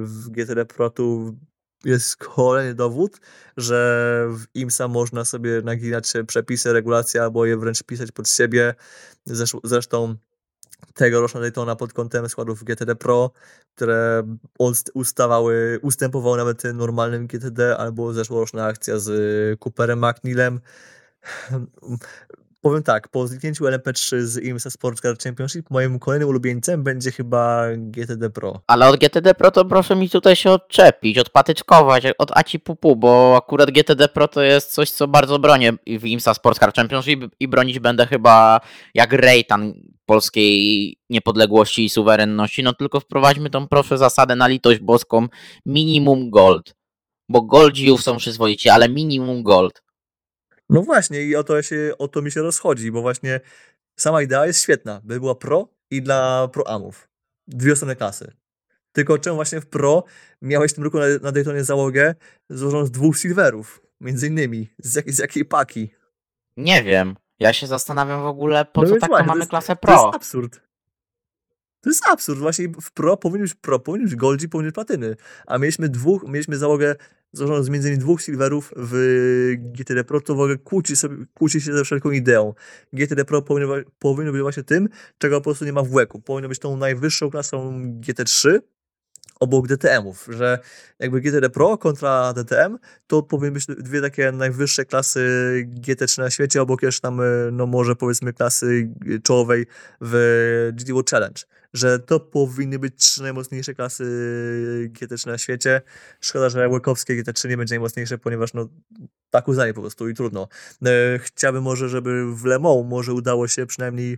w 0.06 0.30
GTD 0.30 0.66
Pro. 0.66 0.90
Tu 0.90 1.38
jest 1.86 2.18
kolejny 2.18 2.74
dowód, 2.74 3.20
że 3.58 4.28
w 4.30 4.46
IMSA 4.54 4.88
można 4.88 5.26
sobie 5.26 5.62
naginać 5.62 6.14
przepisy, 6.28 6.74
regulacje 6.74 7.24
albo 7.24 7.46
je 7.46 7.58
wręcz 7.58 7.84
pisać 7.84 8.12
pod 8.12 8.30
siebie. 8.30 8.76
Zresztą 9.64 10.16
tegoroczna 10.94 11.40
Daytona 11.40 11.76
pod 11.76 11.94
kątem 11.94 12.30
składów 12.30 12.64
GTD 12.64 12.96
Pro, 12.96 13.32
które 13.76 14.24
ustawały, 14.94 15.80
ustępowały 15.82 16.38
nawet 16.38 16.64
normalnym 16.64 17.28
GTD, 17.28 17.78
albo 17.78 18.14
zeszłoroczna 18.14 18.66
akcja 18.66 19.00
z 19.00 19.60
Cooperem 19.60 20.06
McNeilem 20.06 20.60
powiem 22.62 22.84
tak, 22.84 23.08
po 23.08 23.28
zniknięciu 23.28 23.64
LMP3 23.64 24.22
z 24.22 24.44
IMSA 24.44 24.70
Sports 24.70 25.02
Car 25.02 25.18
Championship, 25.18 25.70
moim 25.70 26.00
kolejnym 26.00 26.30
ulubieńcem 26.30 26.84
będzie 26.84 27.12
chyba 27.12 27.64
GTD 27.78 28.30
Pro. 28.30 28.62
Ale 28.68 28.88
od 28.88 29.00
GTD 29.00 29.34
Pro 29.34 29.52
to 29.52 29.66
proszę 29.66 29.96
mi 29.96 30.10
tutaj 30.10 30.36
się 30.36 30.52
odczepić, 30.52 31.18
odpatyczkować, 31.18 32.04
od 32.18 32.38
aci 32.38 32.60
pupu, 32.60 32.96
bo 32.96 33.36
akurat 33.38 33.72
GTD 33.72 34.08
Pro 34.08 34.28
to 34.28 34.42
jest 34.42 34.74
coś, 34.74 34.92
co 34.92 35.08
bardzo 35.08 35.40
bronię 35.40 35.74
w 36.00 36.06
IMSA 36.06 36.34
Sports 36.34 36.60
Car 36.60 36.74
Championship 36.74 37.22
i 37.40 37.48
bronić 37.48 37.80
będę 37.80 38.06
chyba 38.08 38.60
jak 38.94 39.14
Rejtan 39.14 39.74
polskiej 40.06 40.98
niepodległości 41.10 41.86
i 41.86 41.90
suwerenności, 41.90 42.64
no 42.64 42.74
tylko 42.74 43.00
wprowadźmy 43.00 43.50
tą 43.50 43.68
proszę 43.68 43.98
zasadę 43.98 44.36
na 44.36 44.48
litość 44.48 44.80
boską 44.80 45.28
minimum 45.66 46.30
gold. 46.30 46.76
Bo 47.30 47.42
goldziów 47.42 48.04
są 48.04 48.18
przyzwoici, 48.18 48.70
ale 48.70 48.90
minimum 48.90 49.44
gold. 49.44 49.87
No 50.70 50.82
właśnie 50.82 51.24
i 51.24 51.36
o 51.36 51.44
to, 51.44 51.62
się, 51.62 51.92
o 51.98 52.08
to 52.08 52.22
mi 52.22 52.32
się 52.32 52.42
rozchodzi, 52.42 52.92
bo 52.92 53.02
właśnie 53.02 53.40
sama 54.00 54.22
idea 54.22 54.46
jest 54.46 54.64
świetna, 54.64 55.02
by 55.04 55.20
była 55.20 55.36
pro 55.36 55.68
i 55.92 56.02
dla 56.02 56.48
pro-amów. 56.48 57.10
Dwie 57.48 57.74
osobne 57.74 57.96
klasy. 57.96 58.32
Tylko 58.92 59.18
czemu 59.18 59.36
właśnie 59.36 59.62
w 59.62 59.66
pro 59.66 60.04
miałeś 60.42 60.72
w 60.72 60.76
tym 60.76 60.84
roku 60.84 61.00
na, 61.00 61.06
na 61.22 61.32
Daytonie 61.32 61.64
załogę 61.64 62.16
złożoną 62.50 62.86
z 62.86 62.92
dwóch 62.92 63.18
silverów, 63.18 63.82
między 64.02 64.28
innymi. 64.28 64.70
Z, 64.78 64.96
jak, 64.96 65.12
z 65.12 65.20
jakiej 65.20 65.46
paki? 65.46 65.90
Nie 66.58 66.84
wiem. 66.84 67.16
Ja 67.40 67.54
się 67.54 67.68
zastanawiam 67.68 68.22
w 68.22 68.26
ogóle, 68.26 68.66
po 68.66 68.82
no 68.82 68.90
co 68.90 68.98
tak 69.00 69.10
mamy 69.10 69.40
jest, 69.40 69.50
klasę 69.50 69.76
pro. 69.76 69.96
To 69.96 70.06
jest 70.06 70.16
absurd. 70.16 70.62
To 71.82 71.90
jest 71.90 72.08
absurd. 72.08 72.40
Właśnie 72.40 72.70
w 72.82 72.92
pro 72.92 73.18
powinien 73.18 73.44
być 73.44 73.56
pro, 73.56 73.80
powinien 73.80 74.08
być 74.08 74.16
goldzi, 74.16 74.50
powinien 74.50 74.68
być 74.68 74.76
platyny. 74.76 75.16
A 75.48 75.58
mieliśmy 75.58 75.90
dwóch, 75.90 76.24
mieliśmy 76.28 76.58
załogę 76.58 76.96
złożoną 77.34 77.64
z 77.64 77.70
między 77.70 77.88
innymi 77.88 78.04
dwóch 78.04 78.22
silverów 78.22 78.74
w 78.78 79.54
GTD 79.58 80.04
Pro, 80.04 80.22
to 80.22 80.36
w 80.36 80.40
ogóle 80.40 80.58
kłóci, 80.58 80.96
sobie, 80.96 81.16
kłóci 81.34 81.62
się 81.62 81.74
ze 81.74 81.84
wszelką 81.84 82.12
ideą. 82.12 82.54
GTD 82.94 83.26
Pro 83.26 83.42
powinno, 83.42 83.74
powinno 84.00 84.32
być 84.32 84.42
właśnie 84.42 84.64
tym, 84.64 84.90
czego 85.18 85.38
po 85.38 85.44
prostu 85.44 85.66
nie 85.66 85.74
ma 85.74 85.84
w 85.84 85.90
WEC-u. 85.90 86.22
Powinno 86.22 86.50
być 86.50 86.60
tą 86.60 86.78
najwyższą 86.78 87.30
klasą 87.30 87.82
GT3, 88.02 88.60
obok 89.40 89.68
DTM-ów, 89.68 90.28
że 90.30 90.60
jakby 91.00 91.22
GTD 91.22 91.50
Pro 91.50 91.78
kontra 91.78 92.34
DTM 92.34 92.78
to 93.08 93.24
powinny 93.24 93.52
być 93.52 93.66
dwie 93.66 94.02
takie 94.02 94.32
najwyższe 94.32 94.86
klasy 94.86 95.28
GT3 95.82 96.20
na 96.20 96.30
świecie, 96.30 96.62
obok 96.62 96.84
jeszcze 96.84 97.02
tam, 97.02 97.22
y, 97.22 97.50
no 97.52 97.66
może 97.66 97.96
powiedzmy 97.96 98.34
klasy 98.34 98.90
czołowej 99.24 99.66
w 100.02 100.72
GTO 100.74 101.02
Challenge, 101.12 101.42
że 101.74 102.00
to 102.00 102.20
powinny 102.20 102.80
być 102.80 102.96
trzy 102.96 103.22
najmocniejsze 103.22 103.74
klasy 103.74 104.04
GT3 104.94 105.28
na 105.28 105.38
świecie. 105.38 105.82
Szkoda, 106.22 106.50
że 106.50 106.70
Łekowskie 106.70 107.24
GT3 107.24 107.50
nie 107.50 107.58
będzie 107.58 107.76
najmocniejsze, 107.76 108.18
ponieważ 108.18 108.54
no 108.54 108.70
tak 109.30 109.48
uznaje 109.48 109.74
po 109.74 109.82
prostu 109.82 110.10
i 110.10 110.14
trudno. 110.14 110.48
E, 110.86 111.20
chciałbym 111.20 111.64
może, 111.64 111.90
żeby 111.90 112.36
w 112.36 112.46
Le 112.46 112.60
Mans 112.60 112.86
może 112.90 113.14
udało 113.14 113.48
się 113.48 113.66
przynajmniej 113.66 114.14
e, 114.14 114.18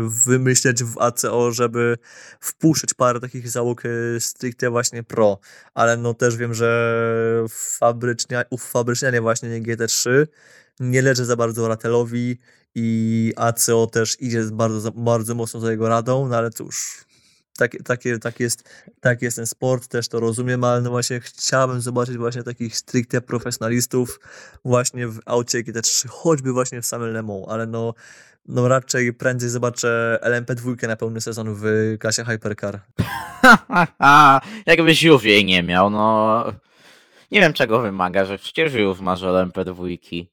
wymyśleć 0.00 0.84
w 0.84 0.98
ACO, 0.98 1.52
żeby 1.52 1.98
wpuszczać 2.40 2.94
parę 2.94 3.20
takich 3.20 3.50
załóg 3.50 3.82
e, 3.86 4.20
stricte 4.20 4.70
właśnie 4.70 5.02
pro, 5.02 5.38
ale 5.74 5.96
no 5.96 6.14
też 6.14 6.36
wiem, 6.36 6.54
że 6.54 7.44
fabrycznia, 7.48 8.44
ufabrycznianie 8.50 9.20
właśnie 9.20 9.48
nie 9.48 9.62
GT3 9.62 10.26
nie 10.80 11.02
leży 11.02 11.24
za 11.24 11.36
bardzo 11.36 11.68
Ratelowi 11.68 12.38
i 12.74 13.32
ACO 13.36 13.86
też 13.86 14.20
idzie 14.20 14.44
bardzo, 14.52 14.92
bardzo 14.92 15.34
mocno 15.34 15.60
za 15.60 15.70
jego 15.70 15.88
radą, 15.88 16.28
no 16.28 16.36
ale 16.36 16.50
cóż, 16.50 17.04
tak, 17.58 17.72
takie, 17.84 18.18
tak, 18.18 18.40
jest, 18.40 18.70
tak 19.00 19.22
jest 19.22 19.36
ten 19.36 19.46
sport, 19.46 19.88
też 19.88 20.08
to 20.08 20.20
rozumiem, 20.20 20.64
ale 20.64 20.80
no 20.80 20.90
właśnie 20.90 21.20
chciałbym 21.20 21.80
zobaczyć 21.80 22.16
właśnie 22.16 22.42
takich 22.42 22.76
stricte 22.76 23.20
profesjonalistów 23.20 24.20
właśnie 24.64 25.08
w 25.08 25.20
aucie 25.26 25.58
GT3, 25.58 26.08
choćby 26.08 26.52
właśnie 26.52 26.82
w 26.82 26.86
samym 26.86 27.12
Le 27.12 27.22
Mans, 27.22 27.44
ale 27.48 27.66
no, 27.66 27.94
no 28.46 28.68
raczej 28.68 29.12
prędzej 29.12 29.50
zobaczę 29.50 30.18
LMP2 30.22 30.88
na 30.88 30.96
pełny 30.96 31.20
sezon 31.20 31.54
w 31.54 31.64
klasie 31.98 32.24
Hypercar. 32.24 32.80
Jakbyś 34.66 35.02
już 35.02 35.24
jej 35.24 35.44
nie 35.44 35.62
miał, 35.62 35.90
no 35.90 36.44
nie 37.30 37.40
wiem 37.40 37.52
czego 37.52 37.80
wymaga, 37.80 38.24
że 38.24 38.38
przecież 38.38 38.74
już 38.74 39.00
masz 39.00 39.20
LMP2 39.20 40.26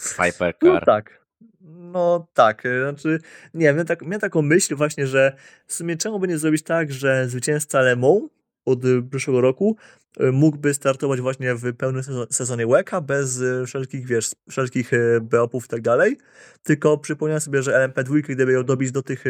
w 0.00 0.16
Hypercar. 0.16 0.74
No 0.74 0.80
tak, 0.80 1.19
no 1.60 2.28
tak, 2.34 2.66
y, 2.66 2.82
znaczy, 2.82 3.18
nie, 3.54 3.66
miałem, 3.66 3.86
tak, 3.86 4.02
miałem 4.02 4.20
taką 4.20 4.42
myśl 4.42 4.76
właśnie, 4.76 5.06
że 5.06 5.36
w 5.66 5.74
sumie 5.74 5.96
czemu 5.96 6.18
by 6.18 6.28
nie 6.28 6.38
zrobić 6.38 6.62
tak, 6.62 6.92
że 6.92 7.28
zwycięzca 7.28 7.80
Le 7.80 7.96
Mans 7.96 8.22
od 8.64 8.84
y, 8.84 9.02
przyszłego 9.02 9.40
roku 9.40 9.76
y, 10.20 10.32
mógłby 10.32 10.74
startować 10.74 11.20
właśnie 11.20 11.54
w 11.54 11.76
pełnym 11.76 12.02
sezonie 12.30 12.66
WECA 12.66 13.00
bez 13.00 13.42
wszelkich, 13.66 14.06
wiesz, 14.06 14.30
wszelkich 14.50 14.90
BOP-ów 15.22 15.64
i 15.64 15.68
tak 15.68 15.80
dalej, 15.80 16.16
tylko 16.62 16.98
przypomniałem 16.98 17.40
sobie, 17.40 17.62
że 17.62 17.88
LMP2, 17.88 18.20
gdyby 18.20 18.52
ją 18.52 18.64
dobić 18.64 18.92
do 18.92 19.02
tych 19.02 19.24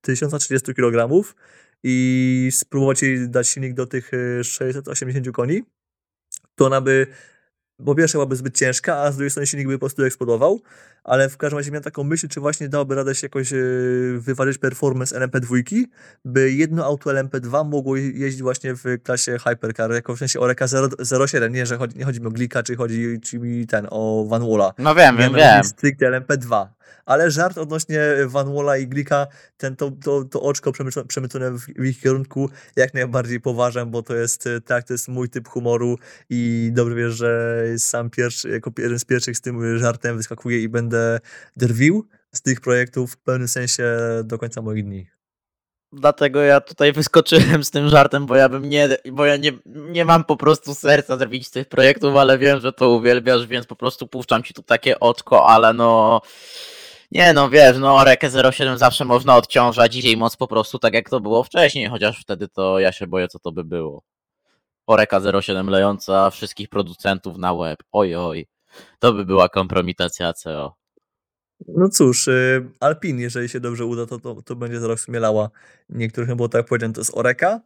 1030 0.00 0.74
kg 0.74 1.24
i 1.82 2.48
spróbować 2.52 3.02
jej 3.02 3.28
dać 3.28 3.48
silnik 3.48 3.74
do 3.74 3.86
tych 3.86 4.10
680 4.42 5.30
koni, 5.30 5.62
to 6.54 6.66
ona 6.66 6.80
by 6.80 7.06
po 7.84 7.94
pierwsze 7.94 8.18
byłaby 8.18 8.36
zbyt 8.36 8.56
ciężka, 8.56 8.96
a 8.96 9.12
z 9.12 9.16
drugiej 9.16 9.30
strony 9.30 9.46
silnik 9.46 9.68
by 9.68 9.74
po 9.74 9.78
prostu 9.78 10.04
eksplodował, 10.04 10.60
ale 11.04 11.28
w 11.28 11.36
każdym 11.36 11.58
razie 11.58 11.70
miałem 11.70 11.82
taką 11.82 12.04
myśl, 12.04 12.28
czy 12.28 12.40
właśnie 12.40 12.68
dałoby 12.68 12.94
radę 12.94 13.14
się 13.14 13.24
jakoś 13.24 13.50
yy, 13.50 14.20
wyważyć 14.20 14.58
performance 14.58 15.20
LMP2, 15.20 15.84
by 16.24 16.52
jedno 16.52 16.84
auto 16.84 17.10
LMP2 17.10 17.64
mogło 17.64 17.96
jeździć 17.96 18.42
właśnie 18.42 18.74
w 18.74 18.84
klasie 19.02 19.38
Hypercar, 19.38 19.92
jako 19.92 20.16
w 20.16 20.18
sensie 20.18 20.40
Oreka 20.40 20.66
07, 21.26 21.52
nie, 21.52 21.66
że 21.66 21.76
chodzi, 21.76 21.98
nie 21.98 22.04
chodzi 22.04 22.20
mi 22.20 22.26
o 22.26 22.30
Glika, 22.30 22.62
czy 22.62 22.76
chodzi 22.76 23.20
ci 23.22 23.38
mi 23.38 23.66
ten, 23.66 23.86
o 23.90 24.26
Van 24.28 24.42
Walla. 24.50 24.72
No 24.78 24.94
wiem, 24.94 25.16
wiem, 25.16 25.34
wiem. 25.34 25.64
Stricte 25.64 26.06
LMP2 26.06 26.66
ale 27.06 27.30
żart 27.30 27.58
odnośnie 27.58 28.00
Van 28.26 28.54
Walla 28.54 28.76
i 28.76 28.86
Glika, 28.88 29.26
ten, 29.56 29.76
to, 29.76 29.90
to, 29.90 30.24
to 30.24 30.42
oczko 30.42 30.72
przemycone 31.08 31.50
w, 31.50 31.84
ich 31.84 32.00
kierunku 32.00 32.50
jak 32.76 32.94
najbardziej 32.94 33.40
poważam, 33.40 33.90
bo 33.90 34.02
to 34.02 34.14
jest, 34.14 34.46
e, 34.46 34.60
tak, 34.60 34.84
to 34.84 34.94
jest 34.94 35.08
mój 35.08 35.28
typ 35.28 35.48
humoru 35.48 35.98
i 36.30 36.70
dobrze 36.72 36.94
wiesz, 36.94 37.14
że 37.14 37.64
sam 37.78 38.10
pierwszy, 38.10 38.48
jako 38.48 38.70
jeden 38.78 38.98
z 38.98 39.04
pierwszych 39.04 39.36
z 39.36 39.40
tym 39.40 39.78
żartem 39.78 40.16
wyskakuję 40.16 40.62
i 40.62 40.68
będę 40.68 41.20
drwił 41.56 42.08
z 42.32 42.42
tych 42.42 42.60
projektów 42.60 43.12
w 43.12 43.16
pewnym 43.16 43.48
sensie 43.48 43.96
do 44.24 44.38
końca 44.38 44.62
moich 44.62 44.84
dni. 44.84 45.14
Dlatego 45.96 46.42
ja 46.42 46.60
tutaj 46.60 46.92
wyskoczyłem 46.92 47.64
z 47.64 47.70
tym 47.70 47.88
żartem, 47.88 48.26
bo 48.26 48.36
ja 48.36 48.48
bym 48.48 48.68
nie, 48.68 48.88
bo 49.12 49.24
ja 49.24 49.36
nie, 49.36 49.52
nie 49.66 50.04
mam 50.04 50.24
po 50.24 50.36
prostu 50.36 50.74
serca 50.74 51.16
zrobić 51.16 51.50
tych 51.50 51.68
projektów, 51.68 52.16
ale 52.16 52.38
wiem, 52.38 52.60
że 52.60 52.72
to 52.72 52.90
uwielbiasz, 52.90 53.46
więc 53.46 53.66
po 53.66 53.76
prostu 53.76 54.06
puszczam 54.06 54.42
ci 54.42 54.54
tu 54.54 54.62
takie 54.62 55.00
oczko, 55.00 55.46
ale 55.46 55.72
no 55.72 56.20
nie 57.14 57.32
no, 57.32 57.50
wiesz, 57.50 57.76
no 57.78 58.04
Rekę 58.04 58.52
07 58.52 58.78
zawsze 58.78 59.04
można 59.04 59.36
odciążać 59.36 59.96
jej 59.96 60.16
moc 60.16 60.36
po 60.36 60.46
prostu 60.48 60.78
tak 60.78 60.94
jak 60.94 61.10
to 61.10 61.20
było 61.20 61.44
wcześniej, 61.44 61.88
chociaż 61.88 62.20
wtedy 62.20 62.48
to 62.48 62.78
ja 62.78 62.92
się 62.92 63.06
boję 63.06 63.28
co 63.28 63.38
to 63.38 63.52
by 63.52 63.64
było. 63.64 64.02
Oreka 64.86 65.20
07 65.42 65.70
lejąca 65.70 66.30
wszystkich 66.30 66.68
producentów 66.68 67.38
na 67.38 67.54
web. 67.54 67.78
Oj, 67.92 68.14
oj. 68.14 68.46
To 68.98 69.12
by 69.12 69.24
była 69.24 69.48
kompromitacja 69.48 70.32
CO. 70.32 70.74
No 71.68 71.88
cóż, 71.88 72.28
y, 72.28 72.70
Alpin, 72.80 73.20
jeżeli 73.20 73.48
się 73.48 73.60
dobrze 73.60 73.84
uda, 73.84 74.06
to, 74.06 74.18
to, 74.18 74.42
to 74.42 74.56
będzie 74.56 74.80
zaraz 74.80 75.08
mielała 75.08 75.50
niektórych, 75.88 76.28
no 76.28 76.36
bo 76.36 76.48
tak 76.48 76.66
powiedziałem, 76.66 76.92
to 76.92 77.00
jest 77.00 77.16
Oreka, 77.16 77.60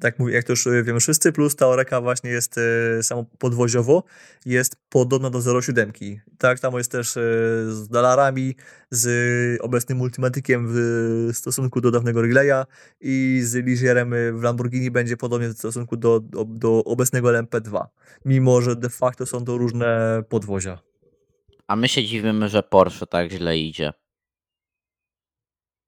tak 0.00 0.18
mówię, 0.18 0.34
jak 0.34 0.44
to 0.44 0.52
już 0.52 0.68
wiemy 0.84 1.00
wszyscy, 1.00 1.32
plus 1.32 1.56
ta 1.56 1.66
Oreka 1.66 2.00
właśnie 2.00 2.30
jest 2.30 2.58
y, 2.58 3.02
samo 3.02 3.24
podwoziowo, 3.38 4.04
jest 4.46 4.76
podobna 4.88 5.30
do 5.30 5.62
07. 5.62 5.92
Tak, 6.38 6.60
tam 6.60 6.74
jest 6.74 6.92
też 6.92 7.16
y, 7.16 7.20
z 7.70 7.88
dolarami, 7.88 8.54
z 8.90 9.62
obecnym 9.62 9.98
Multimaticiem 9.98 10.66
w 10.68 11.30
stosunku 11.32 11.80
do 11.80 11.90
dawnego 11.90 12.22
Relaya 12.22 12.64
i 13.00 13.40
z 13.44 13.54
Ligierem 13.66 14.14
w 14.32 14.42
Lamborghini 14.42 14.90
będzie 14.90 15.16
podobnie 15.16 15.48
w 15.48 15.58
stosunku 15.58 15.96
do, 15.96 16.20
do, 16.20 16.44
do 16.44 16.84
obecnego 16.84 17.28
LMP2, 17.28 17.86
mimo 18.24 18.60
że 18.60 18.76
de 18.76 18.88
facto 18.88 19.26
są 19.26 19.44
to 19.44 19.58
różne 19.58 20.22
podwozia. 20.28 20.78
A 21.66 21.76
my 21.76 21.88
się 21.88 22.04
dziwimy, 22.04 22.48
że 22.48 22.62
Porsche 22.62 23.06
tak 23.06 23.30
źle 23.30 23.58
idzie. 23.58 23.92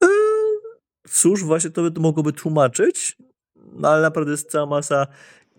Yy, 0.02 0.08
cóż, 1.08 1.44
właśnie 1.44 1.70
to 1.70 1.90
by 1.90 2.00
mogłoby 2.00 2.32
tłumaczyć, 2.32 3.16
no 3.72 3.88
ale 3.88 4.02
naprawdę 4.02 4.30
jest 4.30 4.50
cała 4.50 4.66
masa, 4.66 5.06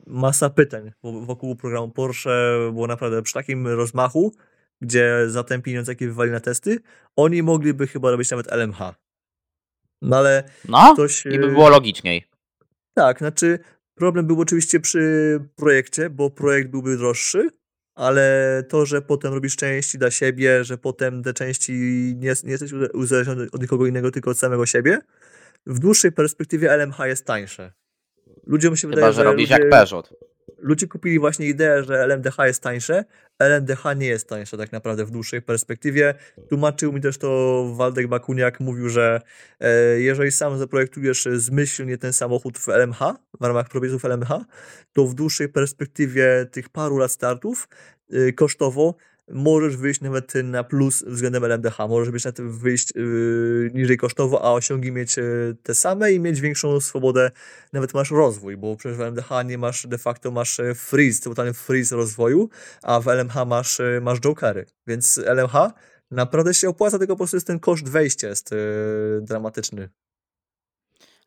masa 0.08 0.50
pytań 0.50 0.92
wokół 1.04 1.56
programu 1.56 1.90
Porsche, 1.92 2.58
było 2.72 2.88
naprawdę 2.88 3.22
przy 3.22 3.34
takim 3.34 3.68
rozmachu, 3.68 4.34
gdzie 4.82 5.30
za 5.30 5.44
ten 5.44 5.62
pieniądz, 5.62 5.88
jaki 5.88 6.08
wywali 6.08 6.32
na 6.32 6.40
testy, 6.40 6.80
oni 7.16 7.44
mogliby 7.44 7.88
chyba 7.88 8.12
robić 8.12 8.32
nawet 8.32 8.52
LMH. 8.52 8.80
No 10.02 10.18
ale 10.18 10.44
no, 10.68 10.94
ktoś... 10.94 11.26
i 11.26 11.40
by 11.40 11.48
było 11.48 11.70
logiczniej. 11.70 12.28
Tak, 12.94 13.18
znaczy 13.20 13.60
problem 13.96 14.28
był 14.28 14.42
oczywiście 14.42 14.80
przy 14.80 15.40
projekcie, 15.56 16.10
bo 16.10 16.30
projekt 16.30 16.72
byłby 16.72 16.98
droższy, 16.98 17.50
ale 17.96 18.64
to, 18.70 18.86
że 18.86 19.02
potem 19.02 19.34
robisz 19.34 19.56
części 19.56 19.98
dla 19.98 20.12
siebie, 20.12 20.64
że 20.64 20.78
potem 20.78 21.24
te 21.24 21.34
części 21.34 21.74
nie, 22.16 22.34
nie 22.44 22.52
jesteś 22.52 22.72
uzależniony 22.94 23.48
od 23.52 23.62
nikogo 23.62 23.86
innego, 23.86 24.12
tylko 24.12 24.32
od 24.32 24.38
samego 24.38 24.66
siebie, 24.66 25.00
w 25.66 25.80
dłuższej 25.80 26.12
perspektywie 26.12 26.72
LMH 26.72 27.00
jest 27.06 27.26
tańsze. 27.26 27.74
Ludziom 28.48 28.76
się 28.76 28.88
Chyba, 28.88 28.96
wydaje, 28.96 29.14
że, 29.14 29.18
że 29.18 29.24
robisz 29.24 29.50
ludzie, 29.50 29.64
jak 29.64 29.72
Peugeot. 29.72 30.14
Ludzie 30.58 30.88
kupili 30.88 31.20
właśnie 31.20 31.48
ideę, 31.48 31.84
że 31.84 32.04
LMDH 32.04 32.38
jest 32.46 32.64
tańsze. 32.64 33.06
LMDH 33.40 33.84
nie 33.98 34.08
jest 34.08 34.30
tańsze 34.30 34.58
tak 34.58 34.72
naprawdę 34.72 35.06
w 35.06 35.12
dłuższej 35.12 35.42
perspektywie. 35.42 36.14
Tłumaczył 36.50 36.94
mi 36.94 37.02
też 37.02 37.18
to 37.18 37.64
Waldek 37.76 38.08
Bakuniak, 38.08 38.60
mówił, 38.60 38.90
że 38.90 39.22
e, 39.60 40.00
jeżeli 40.00 40.32
sam 40.32 40.58
zaprojektujesz 40.58 41.28
zmyślnie 41.34 41.98
ten 41.98 42.14
samochód 42.14 42.58
w 42.58 42.70
LMH, 42.70 43.00
w 43.42 43.46
ramach 43.46 43.70
przepisów 43.70 44.06
LMH, 44.06 44.30
to 44.94 45.06
w 45.06 45.14
dłuższej 45.14 45.50
perspektywie 45.50 46.46
tych 46.52 46.70
paru 46.70 46.98
lat 46.98 47.12
startów 47.12 47.68
e, 48.12 48.32
kosztowo 48.32 48.96
możesz 49.32 49.78
wyjść 49.78 50.02
nawet 50.02 50.34
na 50.44 50.64
plus 50.64 51.04
względem 51.04 51.44
LMDH, 51.44 51.78
możesz 51.90 52.12
być 52.12 52.26
na 52.26 52.32
tym 52.32 52.52
wyjść 52.52 52.96
yy, 52.96 53.72
niżej 53.74 53.98
kosztowo, 53.98 54.46
a 54.46 54.52
osiągi 54.52 54.92
mieć 54.92 55.18
yy, 55.18 55.56
te 55.64 55.76
same 55.76 56.12
i 56.12 56.20
mieć 56.20 56.42
większą 56.42 56.80
swobodę, 56.80 57.32
nawet 57.74 57.94
masz 57.94 58.12
rozwój, 58.12 58.58
bo 58.58 58.76
przecież 58.76 58.98
w 58.98 59.02
LMDH 59.02 59.30
nie 59.46 59.58
masz, 59.58 59.88
de 59.88 59.98
facto 59.98 60.32
masz 60.32 60.60
yy, 60.60 60.76
freeze, 60.76 61.22
totalny 61.22 61.54
freeze 61.54 61.96
rozwoju, 61.96 62.50
a 62.84 63.00
w 63.00 63.08
LMH 63.08 63.36
masz, 63.48 63.80
yy, 63.80 64.02
masz 64.02 64.20
jokery, 64.20 64.66
więc 64.88 65.18
LMH 65.18 65.72
naprawdę 66.12 66.54
się 66.54 66.70
opłaca, 66.70 66.98
tylko 66.98 67.14
po 67.14 67.18
prostu 67.18 67.38
jest 67.38 67.48
ten 67.48 67.60
koszt 67.60 67.90
wejścia 67.90 68.28
jest 68.28 68.52
yy, 68.52 69.22
dramatyczny. 69.22 69.90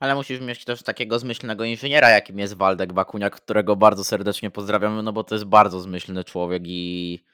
Ale 0.00 0.14
musisz 0.14 0.40
mieć 0.40 0.64
też 0.64 0.82
takiego 0.82 1.18
zmyślnego 1.18 1.64
inżyniera, 1.64 2.10
jakim 2.10 2.38
jest 2.38 2.54
Waldek 2.54 2.92
Bakuniak, 2.92 3.36
którego 3.36 3.76
bardzo 3.76 4.04
serdecznie 4.04 4.50
pozdrawiamy, 4.50 5.02
no 5.02 5.12
bo 5.12 5.24
to 5.24 5.34
jest 5.34 5.44
bardzo 5.44 5.80
zmyślny 5.80 6.24
człowiek 6.24 6.62
i 6.66 7.24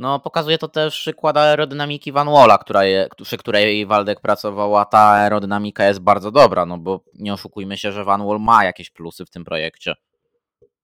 no, 0.00 0.20
pokazuje 0.20 0.58
to 0.58 0.68
też 0.68 0.94
przykład 0.94 1.36
aerodynamiki 1.36 2.12
Van 2.12 2.26
Walla, 2.26 2.58
która 2.58 2.84
je, 2.84 3.08
przy 3.22 3.36
której 3.36 3.86
Waldek 3.86 4.20
pracował, 4.20 4.76
a 4.76 4.84
ta 4.84 4.98
aerodynamika 4.98 5.84
jest 5.84 6.00
bardzo 6.00 6.30
dobra, 6.30 6.66
no 6.66 6.78
bo 6.78 7.04
nie 7.14 7.34
oszukujmy 7.34 7.76
się, 7.78 7.92
że 7.92 8.04
Van 8.04 8.26
Wall 8.26 8.40
ma 8.40 8.64
jakieś 8.64 8.90
plusy 8.90 9.26
w 9.26 9.30
tym 9.30 9.44
projekcie. 9.44 9.94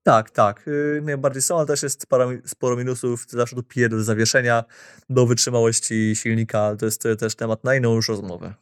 Tak, 0.03 0.31
tak. 0.31 0.67
Yy, 0.67 1.03
najbardziej 1.05 1.43
są, 1.43 1.57
ale 1.57 1.67
też 1.67 1.83
jest 1.83 2.07
sporo, 2.45 2.77
minusów. 2.77 3.27
Zawsze 3.29 3.57
tu 3.57 3.63
pije 3.63 3.89
do 3.89 4.03
zawieszenia, 4.03 4.65
do 5.11 5.27
wytrzymałości 5.27 6.17
silnika. 6.17 6.77
To 6.79 6.85
jest 6.85 7.05
też 7.19 7.37
temat 7.37 7.65
na 7.65 7.75
inną 7.75 7.95
już 7.95 8.09
rozmowę. 8.09 8.55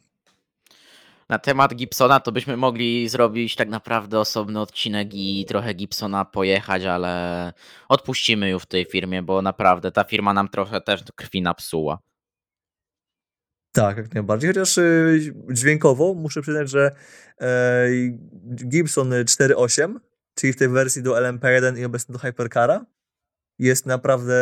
Na 1.29 1.39
temat 1.39 1.75
Gibsona 1.75 2.19
to 2.19 2.31
byśmy 2.31 2.57
mogli 2.57 3.09
zrobić 3.09 3.55
tak 3.55 3.69
naprawdę 3.69 4.19
osobny 4.19 4.59
odcinek 4.59 5.13
i 5.13 5.45
trochę 5.47 5.73
Gibsona 5.73 6.25
pojechać, 6.25 6.83
ale 6.83 7.53
odpuścimy 7.89 8.49
już 8.49 8.63
w 8.63 8.65
tej 8.65 8.85
firmie, 8.85 9.23
bo 9.23 9.41
naprawdę 9.41 9.91
ta 9.91 10.03
firma 10.03 10.33
nam 10.33 10.49
trochę 10.49 10.81
też 10.81 11.03
krwi 11.15 11.41
napsuła. 11.41 11.99
Tak, 13.71 13.97
jak 13.97 14.13
najbardziej. 14.13 14.49
Chociaż 14.49 14.77
y, 14.77 15.33
dźwiękowo 15.51 16.13
muszę 16.13 16.41
przyznać, 16.41 16.69
że 16.69 16.91
e, 17.41 17.87
Gibson 18.69 19.09
4.8, 19.09 19.95
czyli 20.35 20.53
w 20.53 20.55
tej 20.55 20.69
wersji 20.69 21.03
do 21.03 21.11
LMP1 21.11 21.79
i 21.79 21.85
obecnie 21.85 22.13
do 22.13 22.19
Hypercara, 22.19 22.85
jest 23.59 23.85
naprawdę 23.85 24.35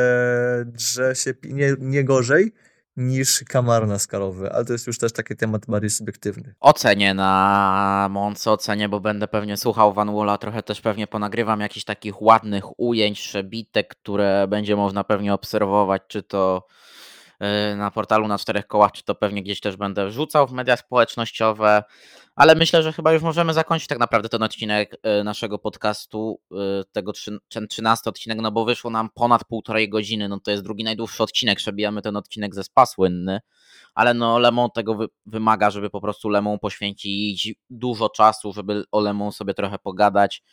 drze 0.65 1.15
się 1.15 1.33
nie, 1.43 1.75
nie 1.79 2.03
gorzej 2.03 2.53
niż 2.97 3.43
Kamarna 3.49 3.99
skalowy, 3.99 4.53
ale 4.53 4.65
to 4.65 4.73
jest 4.73 4.87
już 4.87 4.97
też 4.97 5.13
taki 5.13 5.35
temat 5.35 5.65
bardziej 5.65 5.89
subiektywny. 5.89 6.55
Ocenię 6.59 7.13
na 7.13 8.07
Monce, 8.11 8.51
ocenię, 8.51 8.89
bo 8.89 8.99
będę 8.99 9.27
pewnie 9.27 9.57
słuchał 9.57 9.93
Van 9.93 10.15
Walla, 10.15 10.37
trochę 10.37 10.63
też 10.63 10.81
pewnie 10.81 11.07
ponagrywam 11.07 11.59
jakichś 11.59 11.85
takich 11.85 12.21
ładnych 12.21 12.79
ujęć, 12.79 13.19
przebitek, 13.21 13.87
które 13.87 14.47
będzie 14.47 14.75
można 14.75 15.03
pewnie 15.03 15.33
obserwować, 15.33 16.01
czy 16.07 16.23
to 16.23 16.67
y, 17.71 17.75
na 17.75 17.91
portalu 17.91 18.27
na 18.27 18.37
czterech 18.37 18.67
kołach, 18.67 18.91
czy 18.91 19.03
to 19.03 19.15
pewnie 19.15 19.43
gdzieś 19.43 19.59
też 19.59 19.75
będę 19.75 20.07
wrzucał 20.07 20.47
w 20.47 20.51
media 20.51 20.77
społecznościowe, 20.77 21.83
ale 22.35 22.55
myślę, 22.55 22.83
że 22.83 22.93
chyba 22.93 23.13
już 23.13 23.21
możemy 23.21 23.53
zakończyć 23.53 23.87
tak 23.87 23.99
naprawdę 23.99 24.29
ten 24.29 24.43
odcinek 24.43 24.95
y, 25.19 25.23
naszego 25.23 25.59
podcastu, 25.59 26.39
y, 26.51 26.55
tego 26.91 27.11
ten 27.49 27.67
13 27.67 28.09
odcinek, 28.09 28.39
no 28.41 28.51
bo 28.51 28.65
wyszło 28.65 28.91
nam 28.91 29.09
ponad 29.13 29.43
półtorej 29.45 29.89
godziny, 29.89 30.29
no 30.29 30.39
to 30.39 30.51
jest 30.51 30.63
drugi 30.63 30.83
najdłuższy 30.83 31.23
odcinek, 31.23 31.57
przebijamy 31.57 32.01
ten 32.01 32.17
odcinek 32.17 32.55
ze 32.55 32.63
spa 32.63 32.85
słynny, 32.85 33.39
ale 33.93 34.13
no 34.13 34.39
Lemon 34.39 34.69
tego 34.75 34.95
wy- 34.95 35.07
wymaga, 35.25 35.69
żeby 35.71 35.89
po 35.89 36.01
prostu 36.01 36.29
Lemon 36.29 36.59
poświęcić 36.59 37.53
dużo 37.69 38.09
czasu, 38.09 38.53
żeby 38.53 38.83
o 38.91 38.99
Lemon 39.01 39.31
sobie 39.31 39.53
trochę 39.53 39.79
pogadać. 39.79 40.43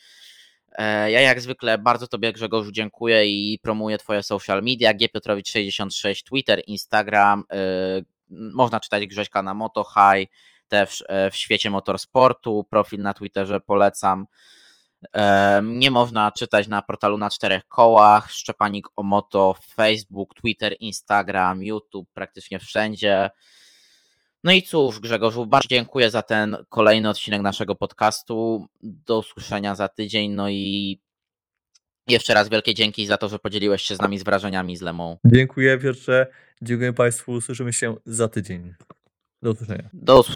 E, 0.72 1.10
Ja 1.10 1.20
jak 1.20 1.40
zwykle 1.40 1.78
bardzo 1.78 2.06
Tobie 2.06 2.32
Grzegorzu 2.32 2.72
dziękuję 2.72 3.26
i 3.26 3.58
promuję 3.62 3.98
Twoje 3.98 4.22
social 4.22 4.62
media, 4.62 4.94
gpiotrowicz66, 4.94 6.22
Twitter, 6.24 6.62
Instagram, 6.66 7.44
e, 7.52 7.56
można 8.30 8.80
czytać 8.80 9.06
Grześka 9.06 9.42
na 9.42 9.54
Moto 9.54 9.84
też 10.70 11.04
e, 11.08 11.30
w 11.30 11.36
świecie 11.36 11.70
motorsportu, 11.70 12.66
profil 12.70 13.02
na 13.02 13.14
Twitterze 13.14 13.60
polecam. 13.60 14.26
E, 15.16 15.62
Nie 15.64 15.90
można 15.90 16.32
czytać 16.32 16.68
na 16.68 16.82
portalu 16.82 17.18
na 17.18 17.30
czterech 17.30 17.68
kołach, 17.68 18.30
Szczepanik 18.30 18.86
o 18.96 19.02
Moto, 19.02 19.54
Facebook, 19.74 20.34
Twitter, 20.34 20.76
Instagram, 20.80 21.62
YouTube, 21.62 22.08
praktycznie 22.14 22.58
wszędzie. 22.58 23.30
No 24.44 24.52
i 24.52 24.62
cóż, 24.62 25.00
Grzegorzu, 25.00 25.46
bardzo 25.46 25.68
dziękuję 25.68 26.10
za 26.10 26.22
ten 26.22 26.56
kolejny 26.68 27.08
odcinek 27.08 27.42
naszego 27.42 27.74
podcastu. 27.76 28.66
Do 28.82 29.18
usłyszenia 29.18 29.74
za 29.74 29.88
tydzień. 29.88 30.30
No 30.30 30.48
i 30.48 31.00
jeszcze 32.08 32.34
raz 32.34 32.48
wielkie 32.48 32.74
dzięki 32.74 33.06
za 33.06 33.16
to, 33.16 33.28
że 33.28 33.38
podzieliłeś 33.38 33.82
się 33.82 33.96
z 33.96 34.00
nami 34.00 34.18
z 34.18 34.22
wrażeniami 34.22 34.76
z 34.76 34.82
Lemą. 34.82 35.18
Dziękuję 35.24 35.78
Piotrze, 35.78 36.26
dziękuję 36.62 36.92
Państwu, 36.92 37.40
słyszymy 37.40 37.72
się 37.72 37.96
za 38.06 38.28
tydzień. 38.28 38.74
Do 39.42 39.50
usłyszenia. 39.50 39.88
Do 39.92 40.20
usłyszenia. 40.20 40.28